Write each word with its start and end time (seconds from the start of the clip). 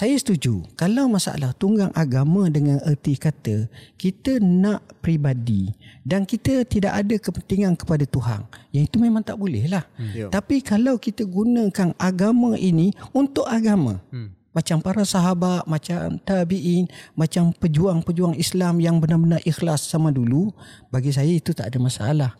saya 0.00 0.16
setuju. 0.16 0.64
Kalau 0.80 1.12
masalah 1.12 1.52
tunggang 1.52 1.92
agama 1.92 2.48
dengan 2.48 2.80
erti 2.88 3.20
kata 3.20 3.68
kita 4.00 4.40
nak 4.40 4.80
pribadi 5.04 5.76
dan 6.08 6.24
kita 6.24 6.64
tidak 6.64 7.04
ada 7.04 7.20
kepentingan 7.20 7.76
kepada 7.76 8.08
Tuhan. 8.08 8.48
Yang 8.72 8.84
itu 8.88 8.96
memang 8.96 9.20
tak 9.20 9.36
boleh 9.36 9.68
lah. 9.68 9.84
Hmm. 10.00 10.32
tapi 10.32 10.64
kalau 10.64 10.96
kita 10.96 11.28
gunakan 11.28 11.92
agama 12.00 12.56
ini 12.56 12.96
untuk 13.12 13.44
agama 13.44 14.00
hmm. 14.08 14.56
macam 14.56 14.80
para 14.80 15.04
sahabat 15.04 15.68
macam 15.68 16.16
tabi'in 16.24 16.88
macam 17.12 17.52
pejuang-pejuang 17.52 18.40
Islam 18.40 18.80
yang 18.80 19.04
benar-benar 19.04 19.44
ikhlas 19.44 19.84
sama 19.84 20.08
dulu 20.08 20.48
bagi 20.88 21.12
saya 21.12 21.28
itu 21.28 21.52
tak 21.52 21.68
ada 21.68 21.76
masalah 21.76 22.32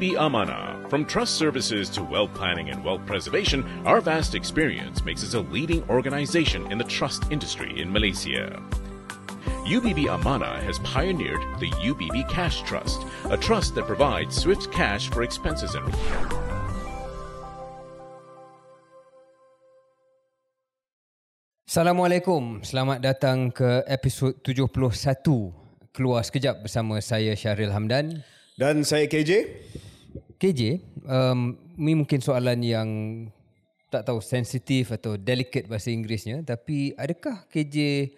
UBB 0.00 0.16
Amana. 0.16 0.80
From 0.88 1.04
trust 1.04 1.36
services 1.36 1.92
to 1.92 2.00
wealth 2.00 2.32
planning 2.32 2.72
and 2.72 2.80
wealth 2.82 3.04
preservation, 3.04 3.60
our 3.84 4.00
vast 4.00 4.32
experience 4.32 5.04
makes 5.04 5.20
us 5.20 5.36
a 5.36 5.44
leading 5.52 5.84
organization 5.92 6.64
in 6.72 6.80
the 6.80 6.88
trust 6.88 7.28
industry 7.28 7.76
in 7.76 7.92
Malaysia. 7.92 8.48
UBB 9.68 10.08
Amana 10.08 10.56
has 10.64 10.80
pioneered 10.88 11.44
the 11.60 11.68
UBB 11.84 12.24
Cash 12.32 12.64
Trust, 12.64 13.04
a 13.28 13.36
trust 13.36 13.76
that 13.76 13.84
provides 13.84 14.32
swift 14.32 14.72
cash 14.72 15.12
for 15.12 15.20
expenses 15.20 15.76
and 15.76 15.84
Assalamualaikum. 21.68 22.64
Selamat 22.64 23.04
datang 23.04 23.52
ke 23.52 23.84
episod 23.84 24.40
71 24.40 24.80
Keluar 25.92 26.24
Sekejap 26.24 26.64
bersama 26.64 27.04
saya 27.04 27.36
Syahril 27.36 27.76
Hamdan 27.76 28.24
dan 28.56 28.80
saya 28.84 29.04
KJ. 29.04 29.44
KJ, 30.40 30.80
um, 31.04 31.52
ini 31.76 31.92
mungkin 32.00 32.24
soalan 32.24 32.64
yang 32.64 32.88
tak 33.92 34.08
tahu 34.08 34.24
sensitif 34.24 34.88
atau 34.88 35.20
delicate 35.20 35.68
bahasa 35.68 35.92
Inggerisnya. 35.92 36.40
Tapi 36.40 36.96
adakah 36.96 37.44
KJ 37.52 38.08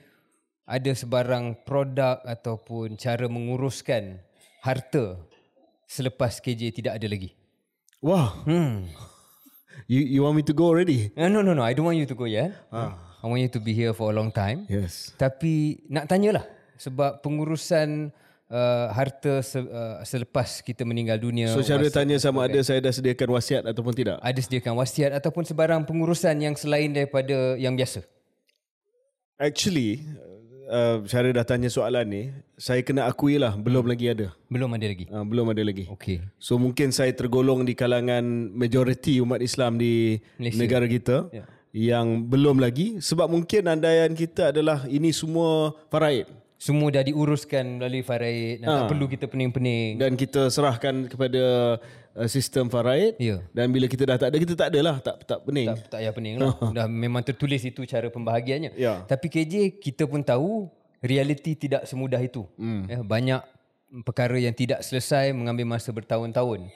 ada 0.62 0.94
sebarang 0.94 1.66
produk 1.66 2.22
ataupun 2.22 2.94
cara 2.94 3.26
menguruskan 3.26 4.22
harta 4.62 5.18
selepas 5.90 6.38
KJ 6.38 6.70
tidak 6.70 7.02
ada 7.02 7.10
lagi? 7.10 7.34
Wah. 7.98 8.38
Hmm. 8.46 8.86
You 9.90 9.98
you 9.98 10.20
want 10.22 10.38
me 10.38 10.46
to 10.46 10.54
go 10.54 10.70
already? 10.70 11.10
No, 11.18 11.26
no, 11.26 11.42
no, 11.42 11.58
no. 11.58 11.66
I 11.66 11.74
don't 11.74 11.90
want 11.90 11.98
you 11.98 12.06
to 12.06 12.14
go 12.14 12.30
yet. 12.30 12.54
Ah. 12.70 12.94
I 13.18 13.26
want 13.26 13.42
you 13.42 13.50
to 13.50 13.58
be 13.58 13.74
here 13.74 13.90
for 13.90 14.10
a 14.10 14.14
long 14.14 14.30
time. 14.30 14.62
Yes. 14.70 15.10
Tapi 15.18 15.82
nak 15.90 16.06
tanyalah 16.06 16.46
sebab 16.78 17.18
pengurusan 17.18 18.14
uh, 18.52 18.86
harta 18.92 19.40
se- 19.40 19.64
uh, 19.64 20.04
selepas 20.04 20.60
kita 20.60 20.84
meninggal 20.84 21.16
dunia. 21.16 21.48
So 21.50 21.64
cara 21.64 21.88
tanya 21.88 22.20
sama 22.20 22.44
ada 22.44 22.60
saya 22.60 22.84
dah 22.84 22.92
sediakan 22.92 23.28
wasiat 23.32 23.62
ataupun 23.64 23.96
tidak? 23.96 24.20
Ada 24.20 24.40
sediakan 24.44 24.76
wasiat 24.76 25.10
ataupun 25.16 25.48
sebarang 25.48 25.88
pengurusan 25.88 26.36
yang 26.36 26.54
selain 26.54 26.92
daripada 26.92 27.56
yang 27.56 27.72
biasa? 27.72 28.04
Actually, 29.40 30.06
uh, 30.70 31.02
cara 31.08 31.34
dah 31.34 31.42
tanya 31.42 31.66
soalan 31.72 32.06
ni, 32.06 32.22
saya 32.54 32.84
kena 32.84 33.10
akui 33.10 33.40
lah 33.40 33.56
belum 33.56 33.88
hmm. 33.88 33.90
lagi 33.90 34.06
ada. 34.12 34.26
Belum 34.46 34.70
ada 34.70 34.86
lagi? 34.86 35.04
Uh, 35.08 35.24
belum 35.26 35.46
ada 35.50 35.62
lagi. 35.64 35.84
Okay. 35.98 36.22
So 36.36 36.60
mungkin 36.60 36.92
saya 36.94 37.10
tergolong 37.16 37.66
di 37.66 37.74
kalangan 37.74 38.22
majoriti 38.52 39.18
umat 39.24 39.40
Islam 39.42 39.80
di 39.80 40.20
Malaysia. 40.36 40.60
negara 40.60 40.86
kita. 40.86 41.16
Yeah. 41.32 41.48
Yang 41.72 42.28
belum 42.28 42.60
lagi 42.60 43.00
sebab 43.00 43.32
mungkin 43.32 43.64
andaian 43.64 44.12
kita 44.12 44.52
adalah 44.52 44.84
ini 44.92 45.08
semua 45.08 45.72
faraid 45.88 46.28
semua 46.62 46.94
dah 46.94 47.02
diuruskan 47.02 47.82
melalui 47.82 48.06
faraid 48.06 48.62
dan 48.62 48.70
ha. 48.70 48.74
tak 48.86 48.94
perlu 48.94 49.10
kita 49.10 49.26
pening-pening 49.26 49.98
dan 49.98 50.14
kita 50.14 50.46
serahkan 50.46 51.10
kepada 51.10 51.42
uh, 52.14 52.28
sistem 52.30 52.70
faraid 52.70 53.18
ya. 53.18 53.42
dan 53.50 53.66
bila 53.74 53.90
kita 53.90 54.06
dah 54.06 54.14
tak 54.14 54.30
ada 54.30 54.38
kita 54.38 54.54
tak 54.54 54.68
adalah 54.70 55.02
tak 55.02 55.26
tak 55.26 55.42
pening 55.42 55.66
tak 55.74 55.90
tak 55.90 55.98
payah 55.98 56.14
pening 56.14 56.38
lah 56.38 56.54
dah 56.78 56.86
memang 56.86 57.26
tertulis 57.26 57.66
itu 57.66 57.82
cara 57.82 58.06
pembahagiannya 58.14 58.78
ya. 58.78 59.02
tapi 59.10 59.26
KJ 59.26 59.82
kita 59.82 60.06
pun 60.06 60.22
tahu 60.22 60.70
realiti 61.02 61.58
tidak 61.58 61.82
semudah 61.82 62.22
itu 62.22 62.46
hmm. 62.54 62.82
ya, 62.86 62.98
banyak 63.02 63.42
perkara 64.06 64.38
yang 64.38 64.54
tidak 64.54 64.86
selesai 64.86 65.34
mengambil 65.34 65.66
masa 65.66 65.90
bertahun-tahun 65.90 66.70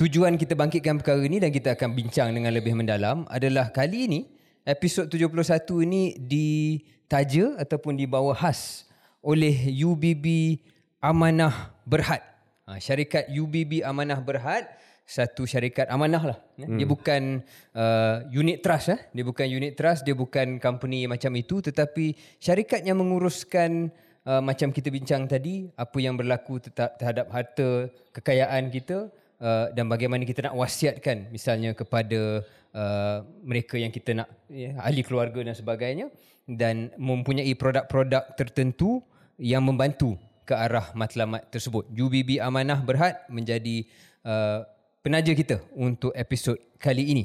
tujuan 0.00 0.40
kita 0.40 0.56
bangkitkan 0.56 0.96
perkara 1.04 1.20
ini 1.20 1.36
dan 1.36 1.52
kita 1.52 1.76
akan 1.76 1.92
bincang 1.92 2.32
dengan 2.32 2.48
lebih 2.48 2.72
mendalam 2.72 3.28
adalah 3.28 3.68
kali 3.68 4.08
ini 4.08 4.20
episod 4.64 5.04
71 5.04 5.68
ini 5.84 6.16
ditaja 6.16 7.60
ataupun 7.60 8.00
dibawa 8.00 8.32
khas 8.32 8.88
oleh 9.22 9.70
UBB 9.70 10.58
Amanah 10.98 11.70
Berhad. 11.86 12.22
Ha, 12.66 12.78
syarikat 12.78 13.30
UBB 13.30 13.82
Amanah 13.82 14.18
Berhad 14.22 14.66
satu 15.02 15.44
syarikat 15.44 15.90
amanah 15.90 16.22
lah. 16.34 16.38
Hmm. 16.56 16.78
Dia 16.78 16.86
bukan 16.86 17.42
uh, 17.74 18.16
unit 18.30 18.62
trust. 18.62 18.94
Eh? 18.94 19.00
Dia 19.12 19.24
bukan 19.26 19.46
unit 19.50 19.74
trust. 19.74 20.06
Dia 20.06 20.14
bukan 20.14 20.62
company 20.62 21.04
macam 21.10 21.34
itu. 21.36 21.58
Tetapi 21.58 22.38
syarikat 22.38 22.86
yang 22.86 23.02
menguruskan 23.02 23.90
uh, 24.24 24.40
macam 24.40 24.70
kita 24.70 24.88
bincang 24.88 25.26
tadi. 25.26 25.68
Apa 25.74 25.98
yang 25.98 26.14
berlaku 26.14 26.62
terhadap 26.72 27.28
harta 27.34 27.90
kekayaan 28.14 28.70
kita. 28.70 29.10
Uh, 29.42 29.74
dan 29.74 29.90
bagaimana 29.90 30.22
kita 30.22 30.46
nak 30.46 30.54
wasiatkan 30.54 31.26
misalnya 31.34 31.74
kepada 31.74 32.46
uh, 32.78 33.26
mereka 33.42 33.74
yang 33.74 33.90
kita 33.90 34.14
nak 34.14 34.30
ya, 34.46 34.78
ahli 34.78 35.02
keluarga 35.02 35.42
dan 35.42 35.50
sebagainya 35.50 36.14
dan 36.46 36.90
mempunyai 36.98 37.54
produk-produk 37.54 38.34
tertentu 38.34 39.02
yang 39.38 39.62
membantu 39.62 40.18
ke 40.42 40.54
arah 40.54 40.90
matlamat 40.92 41.46
tersebut. 41.48 41.86
UBB 41.94 42.42
Amanah 42.42 42.82
Berhad 42.82 43.22
menjadi 43.30 43.86
uh, 44.26 44.66
penaja 45.02 45.32
kita 45.34 45.62
untuk 45.74 46.10
episod 46.14 46.58
kali 46.78 47.14
ini. 47.14 47.24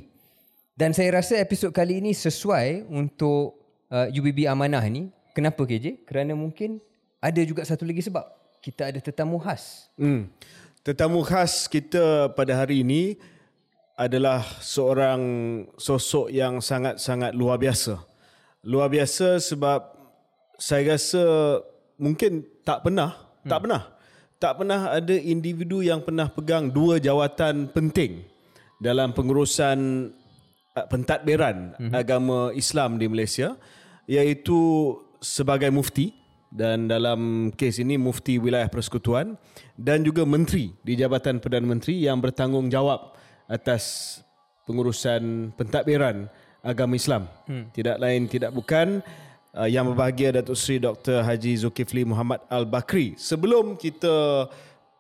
Dan 0.78 0.94
saya 0.94 1.18
rasa 1.18 1.42
episod 1.42 1.74
kali 1.74 1.98
ini 1.98 2.14
sesuai 2.14 2.86
untuk 2.86 3.58
uh, 3.90 4.08
UBB 4.14 4.46
Amanah 4.46 4.86
ini. 4.86 5.10
Kenapa 5.34 5.66
KJ? 5.66 6.06
Kerana 6.06 6.38
mungkin 6.38 6.78
ada 7.18 7.42
juga 7.42 7.66
satu 7.66 7.86
lagi 7.86 8.06
sebab. 8.06 8.26
Kita 8.62 8.90
ada 8.90 9.00
tetamu 9.02 9.42
khas. 9.42 9.90
Hmm. 9.98 10.30
Tetamu 10.86 11.26
khas 11.26 11.66
kita 11.66 12.30
pada 12.34 12.58
hari 12.58 12.86
ini 12.86 13.18
adalah 13.98 14.46
seorang 14.62 15.22
sosok 15.82 16.30
yang 16.30 16.62
sangat-sangat 16.62 17.34
luar 17.34 17.58
biasa. 17.58 17.98
Luar 18.66 18.90
biasa 18.90 19.38
sebab 19.38 19.94
saya 20.58 20.98
rasa 20.98 21.24
mungkin 22.02 22.46
tak 22.66 22.86
pernah, 22.86 23.14
hmm. 23.14 23.50
tak 23.50 23.60
pernah. 23.62 23.82
Tak 24.38 24.54
pernah 24.62 24.94
ada 24.94 25.18
individu 25.18 25.82
yang 25.82 26.06
pernah 26.06 26.30
pegang 26.30 26.70
dua 26.70 27.02
jawatan 27.02 27.74
penting 27.74 28.22
dalam 28.78 29.10
pengurusan 29.10 30.10
uh, 30.78 30.86
pentadbiran 30.86 31.74
hmm. 31.74 31.94
agama 31.94 32.54
Islam 32.54 33.02
di 33.02 33.10
Malaysia 33.10 33.58
iaitu 34.06 34.94
sebagai 35.18 35.74
mufti 35.74 36.14
dan 36.54 36.88
dalam 36.88 37.52
kes 37.52 37.82
ini 37.82 38.00
mufti 38.00 38.40
wilayah 38.40 38.70
persekutuan 38.70 39.36
dan 39.76 40.06
juga 40.06 40.24
menteri 40.24 40.72
di 40.86 40.96
Jabatan 40.96 41.44
Perdana 41.44 41.68
Menteri 41.68 42.06
yang 42.06 42.24
bertanggungjawab 42.24 43.18
atas 43.52 44.18
pengurusan 44.64 45.52
pentadbiran 45.56 46.32
agama 46.66 46.94
Islam. 46.98 47.30
Hmm. 47.46 47.70
Tidak 47.74 47.98
lain 47.98 48.28
tidak 48.30 48.52
bukan 48.54 49.02
uh, 49.58 49.70
yang 49.70 49.90
berbahagia 49.90 50.38
Datuk 50.42 50.58
Seri 50.58 50.78
Dr. 50.82 51.26
Haji 51.26 51.54
Zulkifli 51.66 52.06
Muhammad 52.06 52.44
Al-Bakri. 52.52 53.18
Sebelum 53.18 53.78
kita 53.80 54.48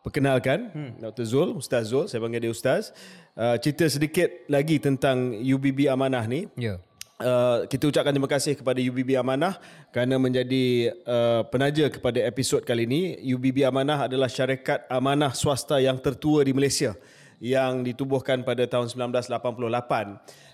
perkenalkan 0.01 0.71
hmm. 0.71 0.91
Dr. 1.03 1.25
Zul, 1.27 1.49
Ustaz 1.59 1.91
Zul, 1.91 2.07
saya 2.07 2.23
panggil 2.23 2.47
dia 2.47 2.53
Ustaz. 2.53 2.95
Uh, 3.37 3.59
cerita 3.61 3.85
sedikit 3.85 4.29
lagi 4.49 4.81
tentang 4.81 5.35
UBB 5.37 5.91
Amanah 5.91 6.25
ni. 6.25 6.49
Ya. 6.57 6.75
Yeah. 6.75 6.77
Uh, 7.17 7.65
kita 7.65 7.89
ucapkan 7.89 8.13
terima 8.13 8.29
kasih 8.29 8.53
kepada 8.61 8.77
UBB 8.77 9.17
Amanah 9.17 9.57
kerana 9.89 10.21
menjadi 10.21 10.93
uh, 11.01 11.41
penaja 11.49 11.89
kepada 11.89 12.21
episod 12.21 12.61
kali 12.61 12.85
ini. 12.85 13.17
UBB 13.33 13.65
Amanah 13.65 14.05
adalah 14.05 14.29
syarikat 14.29 14.85
amanah 14.85 15.33
swasta 15.33 15.81
yang 15.81 15.97
tertua 15.97 16.45
di 16.45 16.53
Malaysia 16.53 16.93
yang 17.41 17.81
ditubuhkan 17.81 18.45
pada 18.45 18.69
tahun 18.69 18.89
1988. 18.93 19.33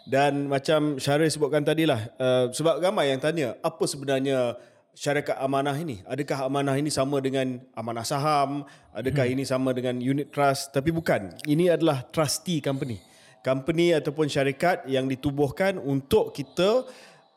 Dan 0.03 0.51
macam 0.51 0.99
Syarif 0.99 1.31
sebutkan 1.31 1.63
tadi 1.63 1.87
lah, 1.87 2.11
uh, 2.19 2.51
sebab 2.51 2.83
ramai 2.83 3.15
yang 3.15 3.23
tanya, 3.23 3.55
apa 3.63 3.83
sebenarnya 3.87 4.59
syarikat 4.93 5.39
amanah 5.41 5.73
ini? 5.79 6.03
Adakah 6.05 6.47
amanah 6.47 6.75
ini 6.77 6.93
sama 6.93 7.23
dengan 7.23 7.59
amanah 7.73 8.05
saham? 8.05 8.67
Adakah 8.93 9.25
hmm. 9.25 9.33
ini 9.33 9.43
sama 9.43 9.73
dengan 9.73 9.97
unit 9.97 10.29
trust? 10.29 10.75
Tapi 10.75 10.93
bukan. 10.93 11.33
Ini 11.47 11.73
adalah 11.73 12.05
trustee 12.05 12.61
company. 12.61 13.01
Company 13.43 13.91
ataupun 13.91 14.31
syarikat 14.31 14.87
yang 14.87 15.07
ditubuhkan 15.09 15.75
untuk 15.79 16.31
kita 16.31 16.87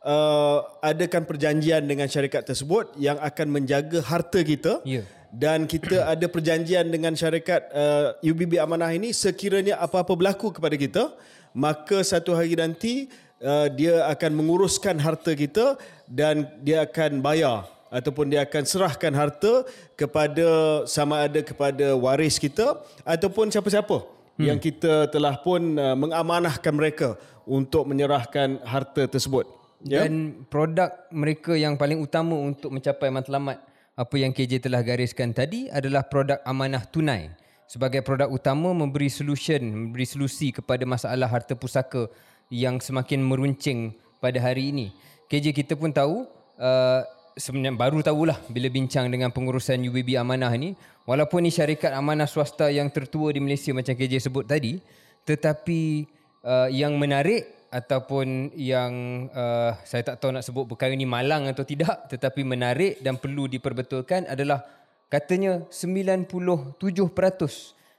uh, 0.06 0.58
adakan 0.78 1.26
perjanjian 1.26 1.82
dengan 1.82 2.06
syarikat 2.06 2.46
tersebut 2.46 2.94
yang 3.00 3.18
akan 3.18 3.46
menjaga 3.50 3.98
harta 4.06 4.42
kita. 4.46 4.82
Yeah. 4.86 5.02
Dan 5.34 5.66
kita 5.66 6.02
ada 6.12 6.26
perjanjian 6.30 6.86
dengan 6.92 7.18
syarikat 7.18 7.66
uh, 7.74 8.14
UBB 8.22 8.62
Amanah 8.62 8.94
ini 8.94 9.10
sekiranya 9.10 9.82
apa-apa 9.82 10.14
berlaku 10.14 10.54
kepada 10.54 10.78
kita, 10.78 11.10
maka 11.56 12.04
satu 12.04 12.36
hari 12.36 12.52
nanti 12.52 13.08
uh, 13.40 13.72
dia 13.72 14.04
akan 14.12 14.36
menguruskan 14.36 15.00
harta 15.00 15.32
kita 15.32 15.80
dan 16.04 16.44
dia 16.60 16.84
akan 16.84 17.24
bayar 17.24 17.64
ataupun 17.88 18.28
dia 18.28 18.44
akan 18.44 18.62
serahkan 18.68 19.16
harta 19.16 19.64
kepada 19.96 20.48
sama 20.84 21.24
ada 21.24 21.40
kepada 21.40 21.96
waris 21.96 22.36
kita 22.36 22.76
ataupun 23.08 23.48
siapa-siapa 23.48 24.04
hmm. 24.36 24.44
yang 24.44 24.58
kita 24.60 25.08
telah 25.08 25.40
pun 25.40 25.80
uh, 25.80 25.96
mengamanahkan 25.96 26.74
mereka 26.76 27.16
untuk 27.48 27.88
menyerahkan 27.88 28.60
harta 28.66 29.08
tersebut. 29.08 29.48
Ya? 29.86 30.04
Dan 30.04 30.44
produk 30.50 31.08
mereka 31.14 31.54
yang 31.54 31.78
paling 31.80 32.02
utama 32.02 32.36
untuk 32.36 32.74
mencapai 32.74 33.08
matlamat 33.08 33.62
apa 33.96 34.14
yang 34.20 34.34
KJ 34.34 34.60
telah 34.60 34.84
gariskan 34.84 35.32
tadi 35.32 35.72
adalah 35.72 36.04
produk 36.04 36.42
amanah 36.44 36.84
tunai. 36.84 37.32
Sebagai 37.66 38.02
produk 38.06 38.30
utama 38.30 38.70
memberi 38.70 39.10
solution, 39.10 39.58
memberi 39.58 40.06
solusi 40.06 40.54
kepada 40.54 40.86
masalah 40.86 41.26
harta 41.26 41.58
pusaka 41.58 42.06
yang 42.46 42.78
semakin 42.78 43.18
meruncing 43.26 43.90
pada 44.22 44.38
hari 44.38 44.70
ini. 44.70 44.86
KJ 45.26 45.50
kita 45.50 45.74
pun 45.74 45.90
tahu 45.90 46.30
uh, 46.62 47.00
sebenarnya 47.34 47.74
baru 47.74 48.00
tahulah 48.00 48.38
bila 48.46 48.70
bincang 48.70 49.10
dengan 49.10 49.34
pengurusan 49.34 49.82
UBB 49.82 50.16
Amanah 50.16 50.54
ni 50.54 50.78
walaupun 51.04 51.44
ni 51.44 51.52
syarikat 51.52 51.92
amanah 51.92 52.24
swasta 52.24 52.72
yang 52.72 52.88
tertua 52.88 53.34
di 53.34 53.42
Malaysia 53.42 53.74
macam 53.76 53.92
KJ 53.92 54.30
sebut 54.30 54.48
tadi 54.48 54.80
tetapi 55.28 56.06
uh, 56.46 56.70
yang 56.72 56.96
menarik 56.96 57.68
ataupun 57.68 58.56
yang 58.56 59.26
uh, 59.34 59.76
saya 59.84 60.06
tak 60.06 60.22
tahu 60.22 60.32
nak 60.32 60.46
sebut 60.46 60.64
perkara 60.64 60.96
ni 60.96 61.04
malang 61.04 61.50
atau 61.50 61.66
tidak 61.66 62.08
tetapi 62.08 62.40
menarik 62.46 63.04
dan 63.04 63.20
perlu 63.20 63.50
diperbetulkan 63.50 64.30
adalah 64.32 64.64
katanya 65.06 65.66
97% 65.70 66.78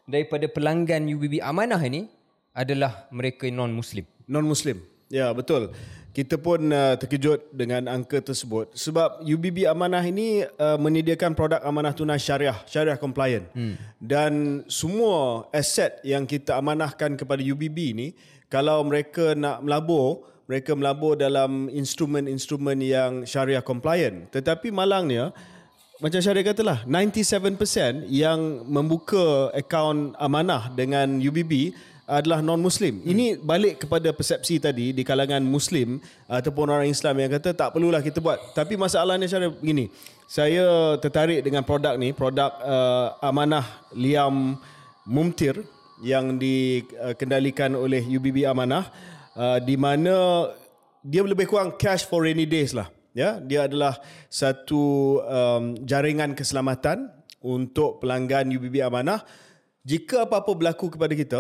daripada 0.07 0.45
pelanggan 0.47 1.03
UBB 1.07 1.43
Amanah 1.43 1.79
ini 1.83 2.07
adalah 2.55 3.05
mereka 3.13 3.45
non-Muslim. 3.51 4.07
Non-Muslim. 4.25 4.81
Ya, 5.07 5.31
betul. 5.31 5.71
Kita 6.11 6.41
pun 6.41 6.73
uh, 6.73 6.97
terkejut 6.97 7.53
dengan 7.53 7.85
angka 7.85 8.17
tersebut 8.17 8.73
sebab 8.73 9.21
UBB 9.21 9.69
Amanah 9.69 10.01
ini 10.01 10.41
uh, 10.57 10.73
menyediakan 10.81 11.37
produk 11.37 11.61
amanah 11.61 11.93
tunai 11.93 12.17
syariah, 12.17 12.57
syariah 12.65 12.97
compliant. 12.97 13.45
Hmm. 13.53 13.77
Dan 14.01 14.65
semua 14.65 15.45
aset 15.53 16.01
yang 16.01 16.25
kita 16.25 16.57
amanahkan 16.57 17.13
kepada 17.13 17.37
UBB 17.37 17.93
ini 17.93 18.07
kalau 18.49 18.81
mereka 18.81 19.37
nak 19.37 19.61
melabur, 19.61 20.25
mereka 20.49 20.73
melabur 20.73 21.13
dalam 21.13 21.69
instrumen-instrumen 21.69 22.81
yang 22.81 23.11
syariah 23.29 23.61
compliant. 23.61 24.33
Tetapi 24.33 24.73
malangnya, 24.73 25.35
macam 25.97 26.19
syariah 26.21 26.45
katalah, 26.45 26.85
97% 26.85 28.05
yang 28.05 28.61
membuka 28.69 29.49
akaun 29.49 30.13
amanah 30.21 30.69
dengan 30.69 31.17
UBB 31.17 31.73
adalah 32.07 32.39
non-Muslim. 32.39 33.03
Hmm. 33.03 33.09
Ini 33.11 33.25
balik 33.41 33.83
kepada 33.83 34.13
persepsi 34.15 34.61
tadi 34.63 34.95
di 34.95 35.03
kalangan 35.03 35.43
Muslim 35.43 35.99
ataupun 36.29 36.71
orang 36.71 36.87
Islam 36.87 37.19
yang 37.19 37.33
kata 37.33 37.51
tak 37.51 37.75
perlulah 37.75 37.99
kita 37.99 38.23
buat. 38.23 38.55
Tapi 38.55 38.79
masalahnya 38.79 39.27
syariah 39.27 39.51
begini. 39.51 39.91
Saya 40.29 40.95
tertarik 41.01 41.43
dengan 41.43 41.65
produk 41.67 41.99
ni, 41.99 42.15
produk 42.15 42.51
uh, 42.63 43.17
amanah 43.19 43.65
Liam 43.91 44.55
Mumtir 45.07 45.65
yang 46.03 46.37
dikendalikan 46.37 47.73
oleh 47.73 48.05
UBB 48.05 48.45
Amanah 48.45 48.85
uh, 49.33 49.57
di 49.57 49.73
mana 49.73 50.45
dia 51.01 51.25
lebih 51.25 51.47
kurang 51.49 51.73
cash 51.79 52.05
for 52.05 52.21
rainy 52.21 52.45
days 52.45 52.75
lah 52.75 52.91
ya 53.17 53.41
dia 53.41 53.65
adalah 53.65 53.97
satu 54.29 55.17
um, 55.25 55.73
jaringan 55.81 56.37
keselamatan 56.37 57.09
untuk 57.41 57.97
pelanggan 57.97 58.53
UBB 58.53 58.85
Amanah. 58.85 59.25
Jika 59.81 60.29
apa-apa 60.29 60.53
berlaku 60.53 60.93
kepada 60.93 61.17
kita 61.17 61.39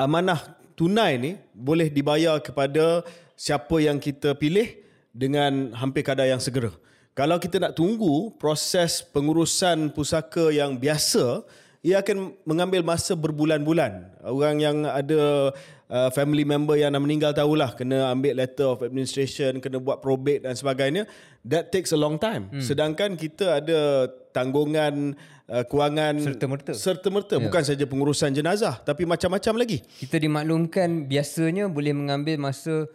amanah 0.00 0.40
tunai 0.78 1.20
ni 1.20 1.32
boleh 1.52 1.92
dibayar 1.92 2.40
kepada 2.40 3.04
siapa 3.36 3.76
yang 3.82 4.00
kita 4.00 4.32
pilih 4.38 4.80
dengan 5.12 5.76
hampir 5.76 6.00
kadar 6.06 6.24
yang 6.24 6.40
segera. 6.40 6.72
Kalau 7.12 7.36
kita 7.36 7.60
nak 7.60 7.76
tunggu 7.76 8.32
proses 8.40 9.04
pengurusan 9.04 9.92
pusaka 9.92 10.48
yang 10.48 10.80
biasa 10.80 11.44
ia 11.82 11.98
akan 11.98 12.38
mengambil 12.46 12.86
masa 12.86 13.18
berbulan-bulan. 13.18 14.22
Orang 14.22 14.62
yang 14.62 14.86
ada 14.86 15.50
uh, 15.90 16.10
family 16.14 16.46
member 16.46 16.78
yang 16.78 16.94
dah 16.94 17.02
meninggal 17.02 17.34
tahulah 17.34 17.74
kena 17.74 18.14
ambil 18.14 18.38
letter 18.38 18.70
of 18.70 18.86
administration, 18.86 19.58
kena 19.58 19.82
buat 19.82 19.98
probate 19.98 20.46
dan 20.46 20.54
sebagainya. 20.54 21.10
That 21.42 21.74
takes 21.74 21.90
a 21.90 21.98
long 21.98 22.22
time. 22.22 22.54
Hmm. 22.54 22.62
Sedangkan 22.62 23.18
kita 23.18 23.58
ada 23.58 24.06
tanggungan 24.30 25.18
uh, 25.50 25.64
kewangan 25.66 26.22
serta-merta. 26.22 26.70
Serta-merta 26.70 27.34
ya. 27.36 27.50
bukan 27.50 27.62
saja 27.66 27.84
pengurusan 27.84 28.30
jenazah 28.30 28.78
tapi 28.78 29.02
macam-macam 29.02 29.66
lagi. 29.66 29.82
Kita 29.82 30.22
dimaklumkan 30.22 31.10
biasanya 31.10 31.66
boleh 31.66 31.92
mengambil 31.98 32.38
masa 32.38 32.86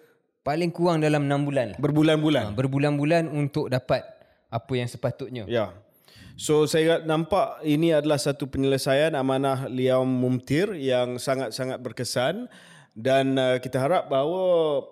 paling 0.47 0.71
kurang 0.71 1.03
dalam 1.03 1.27
6 1.27 1.43
bulan. 1.43 1.67
Berbulan-bulan. 1.75 2.43
Ha, 2.49 2.51
berbulan-bulan 2.55 3.23
untuk 3.35 3.67
dapat 3.67 4.07
apa 4.47 4.73
yang 4.79 4.87
sepatutnya. 4.87 5.43
Ya. 5.43 5.75
So 6.37 6.69
saya 6.69 7.01
nampak 7.01 7.65
ini 7.65 7.97
adalah 7.97 8.21
satu 8.21 8.45
penyelesaian 8.45 9.17
amanah 9.17 9.65
Liam 9.73 10.05
Mumtir 10.05 10.69
yang 10.77 11.17
sangat-sangat 11.17 11.81
berkesan 11.81 12.45
dan 12.93 13.33
uh, 13.41 13.57
kita 13.57 13.81
harap 13.81 14.05
bahawa 14.05 14.85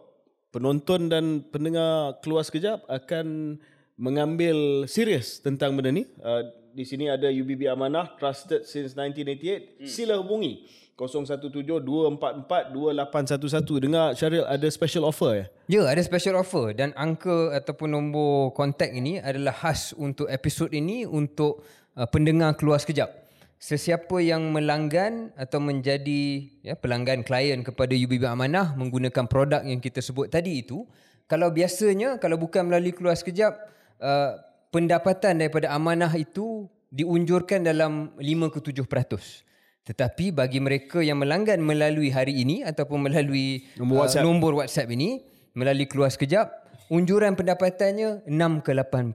penonton 0.49 1.05
dan 1.05 1.45
pendengar 1.53 2.17
keluar 2.25 2.41
sekejap 2.41 2.89
akan 2.89 3.57
mengambil 3.93 4.89
serius 4.89 5.37
tentang 5.37 5.77
benda 5.77 5.93
ni. 5.93 6.09
Uh, 6.17 6.49
di 6.73 6.81
sini 6.81 7.13
ada 7.13 7.29
UBB 7.29 7.69
Amanah 7.69 8.17
trusted 8.17 8.65
since 8.65 8.97
1988. 8.97 9.37
Hmm. 9.37 9.85
Sila 9.85 10.17
hubungi 10.17 10.65
0172442811 10.95 13.83
dengar 13.83 14.15
Syaril 14.15 14.47
ada 14.47 14.63
special 14.71 15.03
offer 15.03 15.31
ya? 15.35 15.51
Ya 15.67 15.83
ada 15.91 15.99
special 15.99 16.39
offer 16.39 16.71
dan 16.71 16.95
angka 16.95 17.51
ataupun 17.51 17.91
nombor 17.91 18.55
kontak 18.55 18.95
ini 18.95 19.19
adalah 19.19 19.51
khas 19.51 19.91
untuk 19.99 20.31
episod 20.31 20.71
ini 20.71 21.03
untuk 21.03 21.67
uh, 21.99 22.07
pendengar 22.07 22.55
keluar 22.55 22.79
sekejap. 22.79 23.11
Sesiapa 23.59 24.23
yang 24.23 24.55
melanggan 24.55 25.35
atau 25.35 25.59
menjadi 25.59 26.47
ya, 26.63 26.79
pelanggan 26.79 27.27
klien 27.27 27.59
kepada 27.59 27.91
UBB 27.91 28.23
Amanah 28.23 28.71
menggunakan 28.79 29.27
produk 29.27 29.67
yang 29.67 29.83
kita 29.83 29.99
sebut 29.99 30.31
tadi 30.31 30.63
itu, 30.63 30.87
kalau 31.27 31.51
biasanya 31.51 32.23
kalau 32.23 32.39
bukan 32.39 32.71
melalui 32.71 32.95
keluar 32.95 33.19
sekejap, 33.19 33.51
uh, 33.99 34.39
pendapatan 34.71 35.43
daripada 35.43 35.75
amanah 35.75 36.15
itu 36.15 36.71
diunjurkan 36.87 37.67
dalam 37.67 38.15
5 38.15 38.53
ke 38.53 38.63
7 38.63 38.87
peratus. 38.87 39.43
Tetapi 39.85 40.33
bagi 40.33 40.57
mereka 40.57 41.05
yang 41.05 41.21
melanggan 41.21 41.61
melalui 41.61 42.09
hari 42.09 42.41
ini 42.41 42.65
ataupun 42.65 43.05
melalui 43.05 43.69
nombor 43.77 43.95
uh, 43.95 44.01
WhatsApp, 44.01 44.21
uh, 44.21 44.25
nombor 44.25 44.51
WhatsApp 44.57 44.89
ini 44.89 45.21
melalui 45.53 45.85
keluar 45.85 46.09
sekejap, 46.09 46.49
unjuran 46.89 47.37
pendapatannya 47.37 48.25
6 48.25 48.65
ke 48.65 48.73
8%. 48.73 49.13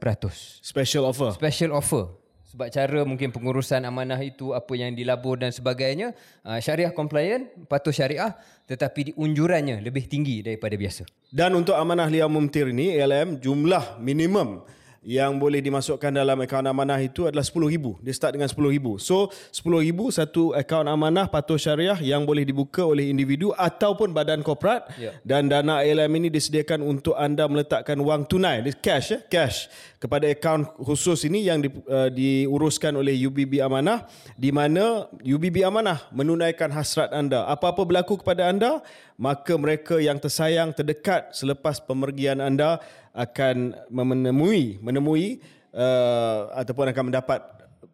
Special 0.62 1.10
offer. 1.10 1.34
Special 1.34 1.74
offer. 1.74 2.06
Sebab 2.50 2.66
cara 2.66 3.06
mungkin 3.06 3.30
pengurusan 3.30 3.82
amanah 3.86 4.18
itu 4.22 4.50
apa 4.54 4.74
yang 4.74 4.90
dilabur 4.94 5.38
dan 5.38 5.50
sebagainya, 5.50 6.14
uh, 6.46 6.58
syariah 6.62 6.94
compliant, 6.94 7.50
patuh 7.66 7.94
syariah 7.94 8.34
tetapi 8.70 9.18
unjurannya 9.18 9.82
lebih 9.82 10.06
tinggi 10.06 10.46
daripada 10.46 10.78
biasa. 10.78 11.02
Dan 11.34 11.58
untuk 11.58 11.74
amanah 11.74 12.06
liam 12.06 12.30
mumtir 12.30 12.70
ini, 12.70 12.94
ALM 12.94 13.42
jumlah 13.42 13.98
minimum 13.98 14.62
yang 15.00 15.40
boleh 15.40 15.64
dimasukkan 15.64 16.12
dalam 16.12 16.36
akaun 16.44 16.68
amanah 16.68 17.00
itu 17.00 17.24
adalah 17.24 17.40
RM10,000. 17.40 18.04
Dia 18.04 18.12
start 18.12 18.32
dengan 18.36 18.52
RM10,000. 18.52 18.86
So, 19.00 19.32
RM10,000 19.32 19.98
satu 20.12 20.42
akaun 20.52 20.84
amanah 20.92 21.24
patuh 21.24 21.56
syariah 21.56 21.96
yang 22.04 22.28
boleh 22.28 22.44
dibuka 22.44 22.84
oleh 22.84 23.08
individu 23.08 23.56
ataupun 23.56 24.12
badan 24.12 24.44
korporat. 24.44 24.92
Yeah. 25.00 25.16
Dan 25.24 25.48
dana 25.48 25.80
ALM 25.80 26.12
ini 26.20 26.28
disediakan 26.28 26.84
untuk 26.84 27.16
anda 27.16 27.48
meletakkan 27.48 27.96
wang 28.04 28.28
tunai, 28.28 28.60
cash, 28.84 29.16
eh? 29.16 29.20
cash 29.24 29.72
kepada 29.96 30.28
akaun 30.28 30.68
khusus 30.84 31.24
ini 31.24 31.48
yang 31.48 31.64
di, 31.64 31.72
uh, 31.88 32.12
diuruskan 32.12 32.92
oleh 32.92 33.16
UBB 33.24 33.64
Amanah 33.64 34.04
di 34.36 34.52
mana 34.52 35.08
UBB 35.24 35.64
Amanah 35.64 36.12
menunaikan 36.12 36.68
hasrat 36.76 37.08
anda. 37.16 37.48
Apa-apa 37.48 37.88
berlaku 37.88 38.20
kepada 38.20 38.52
anda, 38.52 38.84
maka 39.16 39.56
mereka 39.56 39.96
yang 39.96 40.20
tersayang 40.20 40.76
terdekat 40.76 41.32
selepas 41.32 41.80
pemergian 41.80 42.40
anda 42.40 42.80
akan 43.10 43.74
menemui 43.90 44.78
menemui 44.78 45.42
uh, 45.74 46.50
ataupun 46.54 46.90
akan 46.90 47.04
mendapat 47.10 47.40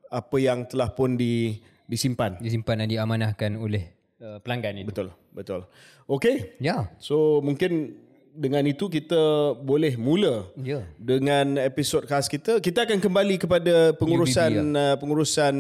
apa 0.07 0.37
yang 0.39 0.65
telah 0.65 0.89
pun 0.93 1.19
di, 1.19 1.59
disimpan. 1.91 2.39
Disimpan 2.39 2.85
dan 2.85 2.89
diamanahkan 2.89 3.59
oleh 3.59 3.91
uh, 4.23 4.39
pelanggan 4.41 4.77
ini. 4.77 4.87
Betul 4.87 5.13
betul. 5.35 5.67
Okey? 6.07 6.57
Ya. 6.63 6.89
So 7.03 7.43
mungkin 7.43 8.01
dengan 8.37 8.69
itu 8.69 8.93
kita 8.93 9.57
boleh 9.65 9.97
mula 9.97 10.45
ya. 10.61 10.85
dengan 11.01 11.57
episod 11.57 12.05
khas 12.05 12.29
kita. 12.29 12.61
Kita 12.61 12.85
akan 12.85 13.01
kembali 13.01 13.37
kepada 13.41 13.97
pengurusan 13.97 14.51
UBB, 14.53 14.77
ya. 14.77 14.93
uh, 14.93 14.97
pengurusan 15.01 15.55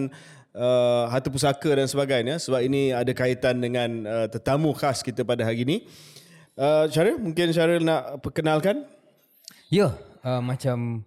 uh, 0.53 1.05
harta 1.09 1.29
pusaka 1.33 1.73
dan 1.73 1.89
sebagainya. 1.89 2.37
Sebab 2.37 2.61
ini 2.61 2.93
ada 2.93 3.11
kaitan 3.17 3.59
dengan 3.61 4.05
uh, 4.05 4.27
tetamu 4.29 4.77
khas 4.77 5.01
kita 5.01 5.25
pada 5.25 5.43
hari 5.45 5.65
ini. 5.65 5.77
Uh, 6.57 6.89
Syaril 6.89 7.21
mungkin 7.21 7.53
Syaril 7.53 7.85
nak 7.85 8.25
perkenalkan 8.25 8.89
Ya, 9.67 9.91
uh, 10.23 10.39
macam 10.39 11.03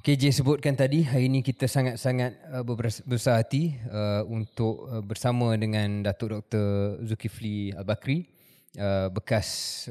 KJ 0.00 0.40
sebutkan 0.40 0.72
tadi, 0.72 1.04
hari 1.04 1.28
ini 1.28 1.44
kita 1.44 1.68
sangat-sangat 1.68 2.32
uh, 2.48 2.64
berbesar 2.64 3.44
hati 3.44 3.76
uh, 3.92 4.24
untuk 4.24 4.88
uh, 4.88 5.04
bersama 5.04 5.52
dengan 5.52 6.00
Datuk 6.00 6.32
Dr. 6.32 6.96
Zulkifli 7.04 7.76
Al-Bakri 7.76 8.24
uh, 8.80 9.12
bekas 9.12 9.48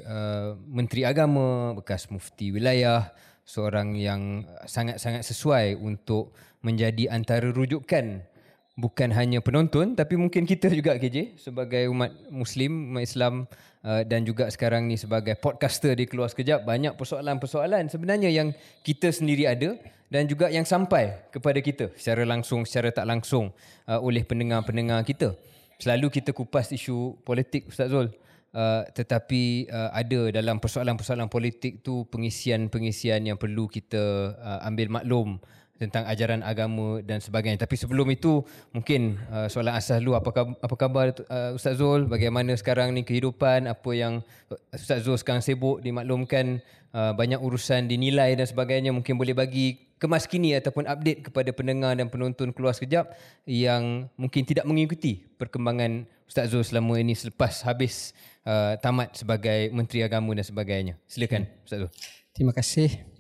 uh, 0.09 0.57
menteri 0.65 1.05
agama, 1.05 1.77
bekas 1.77 2.09
mufti 2.09 2.49
wilayah, 2.49 3.13
seorang 3.45 3.93
yang 3.93 4.41
sangat-sangat 4.65 5.21
sesuai 5.21 5.77
untuk 5.77 6.33
menjadi 6.65 7.13
antara 7.13 7.53
rujukan 7.53 8.25
bukan 8.73 9.13
hanya 9.13 9.37
penonton 9.37 9.93
tapi 9.93 10.17
mungkin 10.17 10.49
kita 10.49 10.69
juga 10.73 10.97
KJ 10.97 11.37
sebagai 11.37 11.85
umat 11.93 12.09
muslim 12.33 12.89
umat 12.93 13.05
Islam 13.05 13.45
uh, 13.85 14.01
dan 14.01 14.25
juga 14.25 14.49
sekarang 14.49 14.89
ni 14.89 14.97
sebagai 14.97 15.37
podcaster 15.37 15.93
di 15.93 16.09
keluar 16.09 16.33
sekejap 16.33 16.65
banyak 16.65 16.97
persoalan-persoalan 16.97 17.93
sebenarnya 17.93 18.33
yang 18.33 18.49
kita 18.81 19.13
sendiri 19.13 19.45
ada 19.45 19.77
dan 20.13 20.29
juga 20.29 20.45
yang 20.53 20.61
sampai 20.61 21.25
kepada 21.33 21.57
kita 21.57 21.89
secara 21.97 22.21
langsung 22.21 22.69
secara 22.69 22.93
tak 22.93 23.09
langsung 23.09 23.49
uh, 23.89 23.97
oleh 23.97 24.21
pendengar-pendengar 24.21 25.01
kita. 25.01 25.33
Selalu 25.81 26.13
kita 26.13 26.37
kupas 26.37 26.69
isu 26.69 27.17
politik 27.25 27.73
Ustaz 27.73 27.89
Zul. 27.89 28.13
Uh, 28.53 28.85
tetapi 28.93 29.65
uh, 29.73 29.89
ada 29.89 30.29
dalam 30.29 30.61
persoalan-persoalan 30.61 31.25
politik 31.25 31.81
tu 31.81 32.05
pengisian-pengisian 32.13 33.25
yang 33.25 33.41
perlu 33.41 33.65
kita 33.65 34.37
uh, 34.37 34.69
ambil 34.69 34.93
maklum 34.93 35.41
tentang 35.83 36.07
ajaran 36.07 36.39
agama 36.41 37.03
dan 37.03 37.19
sebagainya. 37.19 37.59
Tapi 37.59 37.75
sebelum 37.75 38.07
itu 38.09 38.41
mungkin 38.71 39.19
uh, 39.27 39.51
soalan 39.51 39.75
asas 39.75 39.99
dulu 39.99 40.15
apa 40.15 40.29
khabar, 40.31 40.55
apa 40.63 40.75
khabar 40.79 41.05
uh, 41.27 41.51
Ustaz 41.57 41.77
Zul 41.77 42.07
bagaimana 42.07 42.55
sekarang 42.55 42.95
ni 42.95 43.03
kehidupan 43.03 43.67
apa 43.67 43.91
yang 43.91 44.23
Ustaz 44.71 45.03
Zul 45.03 45.19
sekarang 45.19 45.43
sibuk 45.43 45.83
dimaklumkan 45.83 46.63
uh, 46.95 47.11
banyak 47.11 47.41
urusan 47.41 47.91
dinilai 47.91 48.37
dan 48.39 48.47
sebagainya 48.47 48.95
mungkin 48.95 49.19
boleh 49.19 49.35
bagi 49.35 49.93
kemas 49.99 50.27
kini 50.27 50.51
ataupun 50.59 50.83
update 50.83 51.31
kepada 51.31 51.55
pendengar 51.55 51.95
dan 51.95 52.11
penonton 52.11 52.51
keluar 52.51 52.75
sekejap 52.75 53.15
yang 53.47 54.11
mungkin 54.19 54.43
tidak 54.43 54.67
mengikuti 54.67 55.23
perkembangan 55.39 56.03
Ustaz 56.27 56.51
Zul 56.51 56.63
selama 56.67 56.99
ini 56.99 57.15
selepas 57.15 57.63
habis 57.63 58.11
uh, 58.43 58.75
tamat 58.79 59.15
sebagai 59.15 59.71
menteri 59.71 60.03
agama 60.03 60.35
dan 60.35 60.43
sebagainya. 60.43 60.93
Silakan 61.07 61.47
Ustaz 61.63 61.87
Zul. 61.87 61.91
Terima 62.33 62.51
kasih. 62.51 63.12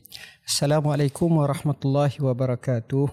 Assalamualaikum 0.43 1.39
warahmatullahi 1.39 2.19
wabarakatuh. 2.19 3.07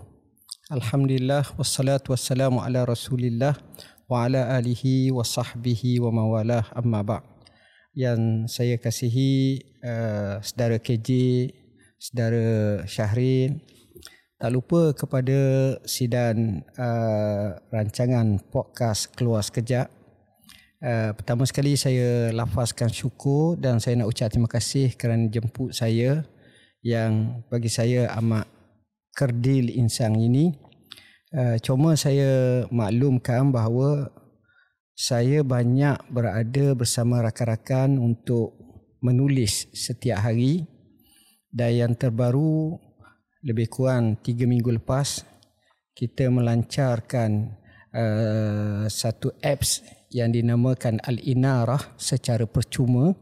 Alhamdulillah 0.66 1.46
wassalatu 1.54 2.10
wassalamu 2.10 2.58
ala 2.58 2.82
Rasulillah 2.82 3.54
wa 4.10 4.26
ala 4.26 4.58
alihi 4.58 5.14
wa 5.14 5.22
sahbihi 5.22 6.02
wa 6.02 6.10
mawalah 6.10 6.66
amma 6.74 7.06
ba'. 7.06 7.22
Yang 7.94 8.50
saya 8.50 8.82
kasihi 8.82 9.62
uh, 9.78 10.42
saudara 10.42 10.82
KJ, 10.82 11.08
saudara 12.02 12.82
Syahrin, 12.90 13.62
tak 14.34 14.50
lupa 14.50 14.90
kepada 14.90 15.78
sidan 15.86 16.66
uh, 16.74 17.54
rancangan 17.70 18.42
podcast 18.50 19.06
keluar 19.14 19.46
sekejap. 19.46 19.86
Uh, 20.82 21.14
pertama 21.14 21.46
sekali 21.46 21.78
saya 21.78 22.34
lafazkan 22.34 22.90
syukur 22.90 23.54
dan 23.54 23.78
saya 23.78 24.02
nak 24.02 24.10
ucap 24.10 24.34
terima 24.34 24.50
kasih 24.50 24.98
kerana 24.98 25.30
jemput 25.30 25.70
saya 25.70 26.26
yang 26.80 27.44
bagi 27.52 27.68
saya 27.68 28.08
amat 28.20 28.48
kerdil 29.12 29.68
insan 29.76 30.16
ini. 30.16 30.52
Uh, 31.30 31.56
cuma 31.62 31.94
saya 31.94 32.64
maklumkan 32.74 33.54
bahawa 33.54 34.10
saya 34.98 35.46
banyak 35.46 35.96
berada 36.10 36.74
bersama 36.74 37.22
rakan-rakan 37.22 37.96
untuk 38.02 38.56
menulis 39.00 39.70
setiap 39.72 40.20
hari. 40.24 40.66
Dan 41.50 41.70
yang 41.74 41.92
terbaru 41.98 42.78
lebih 43.42 43.66
kurang 43.72 44.20
tiga 44.22 44.46
minggu 44.46 44.70
lepas 44.78 45.26
kita 45.96 46.30
melancarkan 46.30 47.52
uh, 47.92 48.84
satu 48.86 49.34
apps 49.42 49.82
yang 50.10 50.30
dinamakan 50.30 50.98
Al-Inarah 51.02 51.94
secara 51.98 52.46
percuma 52.46 53.14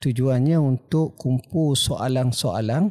tujuannya 0.00 0.56
untuk 0.56 1.14
kumpul 1.20 1.76
soalan-soalan 1.76 2.88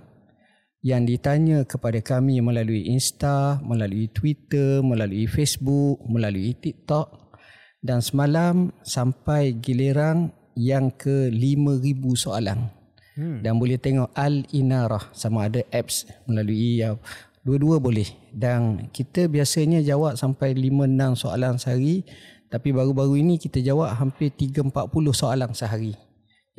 yang 0.80 1.04
ditanya 1.04 1.68
kepada 1.68 2.00
kami 2.00 2.40
melalui 2.40 2.88
Insta, 2.88 3.60
melalui 3.60 4.08
Twitter, 4.08 4.80
melalui 4.80 5.28
Facebook, 5.28 6.00
melalui 6.08 6.56
TikTok 6.56 7.36
dan 7.84 8.00
semalam 8.00 8.72
sampai 8.86 9.58
giliran 9.60 10.32
yang 10.56 10.94
ke 10.94 11.28
5000 11.34 12.16
soalan. 12.16 12.72
Hmm. 13.20 13.44
Dan 13.44 13.60
boleh 13.60 13.76
tengok 13.76 14.16
Al-Inarah 14.16 15.12
sama 15.12 15.52
ada 15.52 15.60
apps 15.76 16.08
melalui 16.24 16.80
ya, 16.80 16.96
dua-dua 17.44 17.84
boleh. 17.84 18.08
Dan 18.32 18.88
kita 18.96 19.28
biasanya 19.28 19.84
jawab 19.84 20.16
sampai 20.16 20.56
5-6 20.56 21.28
soalan 21.28 21.60
sehari 21.60 22.08
tapi 22.50 22.74
baru-baru 22.74 23.22
ini 23.22 23.38
kita 23.38 23.62
jawab 23.62 23.94
hampir 23.94 24.34
3-40 24.34 24.74
soalan 25.14 25.52
sehari. 25.54 26.09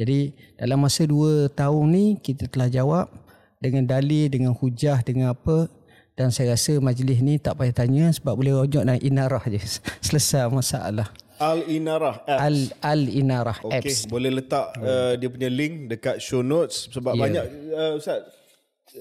Jadi 0.00 0.32
dalam 0.56 0.80
masa 0.80 1.04
dua 1.04 1.52
tahun 1.52 1.84
ni 1.92 2.06
kita 2.16 2.48
telah 2.48 2.72
jawab 2.72 3.12
dengan 3.60 3.84
dalil, 3.84 4.32
dengan 4.32 4.56
hujah, 4.56 5.04
dengan 5.04 5.36
apa 5.36 5.68
dan 6.16 6.32
saya 6.32 6.56
rasa 6.56 6.80
majlis 6.80 7.20
ni 7.20 7.36
tak 7.36 7.60
payah 7.60 7.76
tanya 7.76 8.08
sebab 8.08 8.32
boleh 8.32 8.64
rujuk 8.64 8.80
dan 8.80 8.96
inarah 8.96 9.44
je 9.44 9.60
selesai 10.08 10.48
masalah. 10.48 11.12
Al 11.40 11.64
Inarah 11.68 12.20
apps. 12.28 12.40
Al 12.44 12.56
Al 12.84 13.02
Inarah 13.08 13.58
okay, 13.64 13.80
apps. 13.80 14.04
boleh 14.04 14.28
letak 14.28 14.76
uh, 14.76 15.16
dia 15.16 15.28
punya 15.32 15.48
link 15.48 15.88
dekat 15.88 16.20
show 16.20 16.44
notes 16.44 16.92
sebab 16.92 17.16
yeah. 17.16 17.22
banyak 17.24 17.44
uh, 17.72 17.92
ustaz 17.96 18.28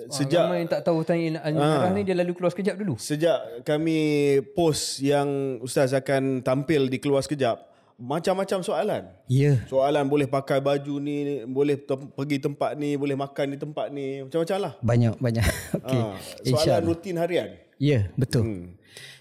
sejak 0.07 0.47
Ramai 0.47 0.63
yang 0.63 0.71
tak 0.71 0.87
tahu 0.87 1.03
tanya 1.03 1.43
Al 1.43 1.51
Inarah 1.59 1.91
uh, 1.91 1.95
ni 1.95 2.07
dia 2.07 2.15
lalu 2.15 2.31
keluar 2.35 2.51
sekejap 2.55 2.75
dulu. 2.79 2.95
Sejak 2.95 3.63
kami 3.67 3.99
post 4.55 5.03
yang 5.03 5.59
ustaz 5.63 5.91
akan 5.91 6.39
tampil 6.39 6.87
di 6.87 6.99
keluar 7.03 7.23
sekejap 7.23 7.68
macam-macam 7.99 8.63
soalan. 8.63 9.03
Ya. 9.27 9.53
Yeah. 9.53 9.57
Soalan 9.67 10.07
boleh 10.07 10.25
pakai 10.25 10.63
baju 10.63 11.03
ni, 11.03 11.43
boleh 11.43 11.75
tem- 11.75 12.09
pergi 12.15 12.39
tempat 12.39 12.79
ni, 12.79 12.95
boleh 12.95 13.19
makan 13.19 13.45
di 13.53 13.57
tempat 13.59 13.91
ni, 13.91 14.23
macam-macam 14.23 14.57
lah. 14.57 14.73
Banyak, 14.79 15.15
banyak. 15.19 15.45
Okay. 15.79 16.01
Ha, 16.01 16.15
soalan 16.47 16.81
rutin 16.87 17.19
harian. 17.19 17.49
Ya, 17.75 17.79
yeah, 17.79 18.03
betul. 18.15 18.43
Hmm. 18.47 18.65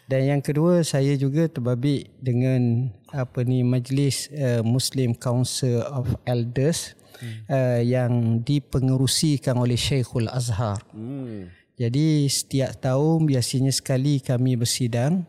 Dan 0.09 0.25
yang 0.25 0.41
kedua, 0.41 0.81
saya 0.87 1.13
juga 1.21 1.51
terbabit 1.53 2.09
dengan 2.17 2.89
apa 3.13 3.45
ni 3.45 3.61
majlis 3.61 4.33
uh, 4.33 4.65
Muslim 4.65 5.13
Council 5.13 5.85
of 5.85 6.09
Elders 6.25 6.97
hmm. 7.21 7.45
uh, 7.49 7.81
yang 7.85 8.41
dipengerusikan 8.41 9.61
oleh 9.61 9.77
Syekhul 9.77 10.33
Azhar. 10.33 10.81
Hmm. 10.97 11.53
Jadi 11.79 12.27
setiap 12.27 12.75
tahun 12.81 13.29
biasanya 13.29 13.71
sekali 13.71 14.19
kami 14.19 14.59
bersidang 14.59 15.29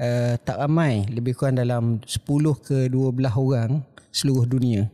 uh, 0.00 0.34
tak 0.40 0.56
ramai 0.56 1.04
lebih 1.12 1.36
kurang 1.36 1.60
dalam 1.60 2.00
10 2.02 2.24
ke 2.64 2.88
12 2.88 3.20
orang 3.36 3.84
seluruh 4.10 4.48
dunia 4.48 4.88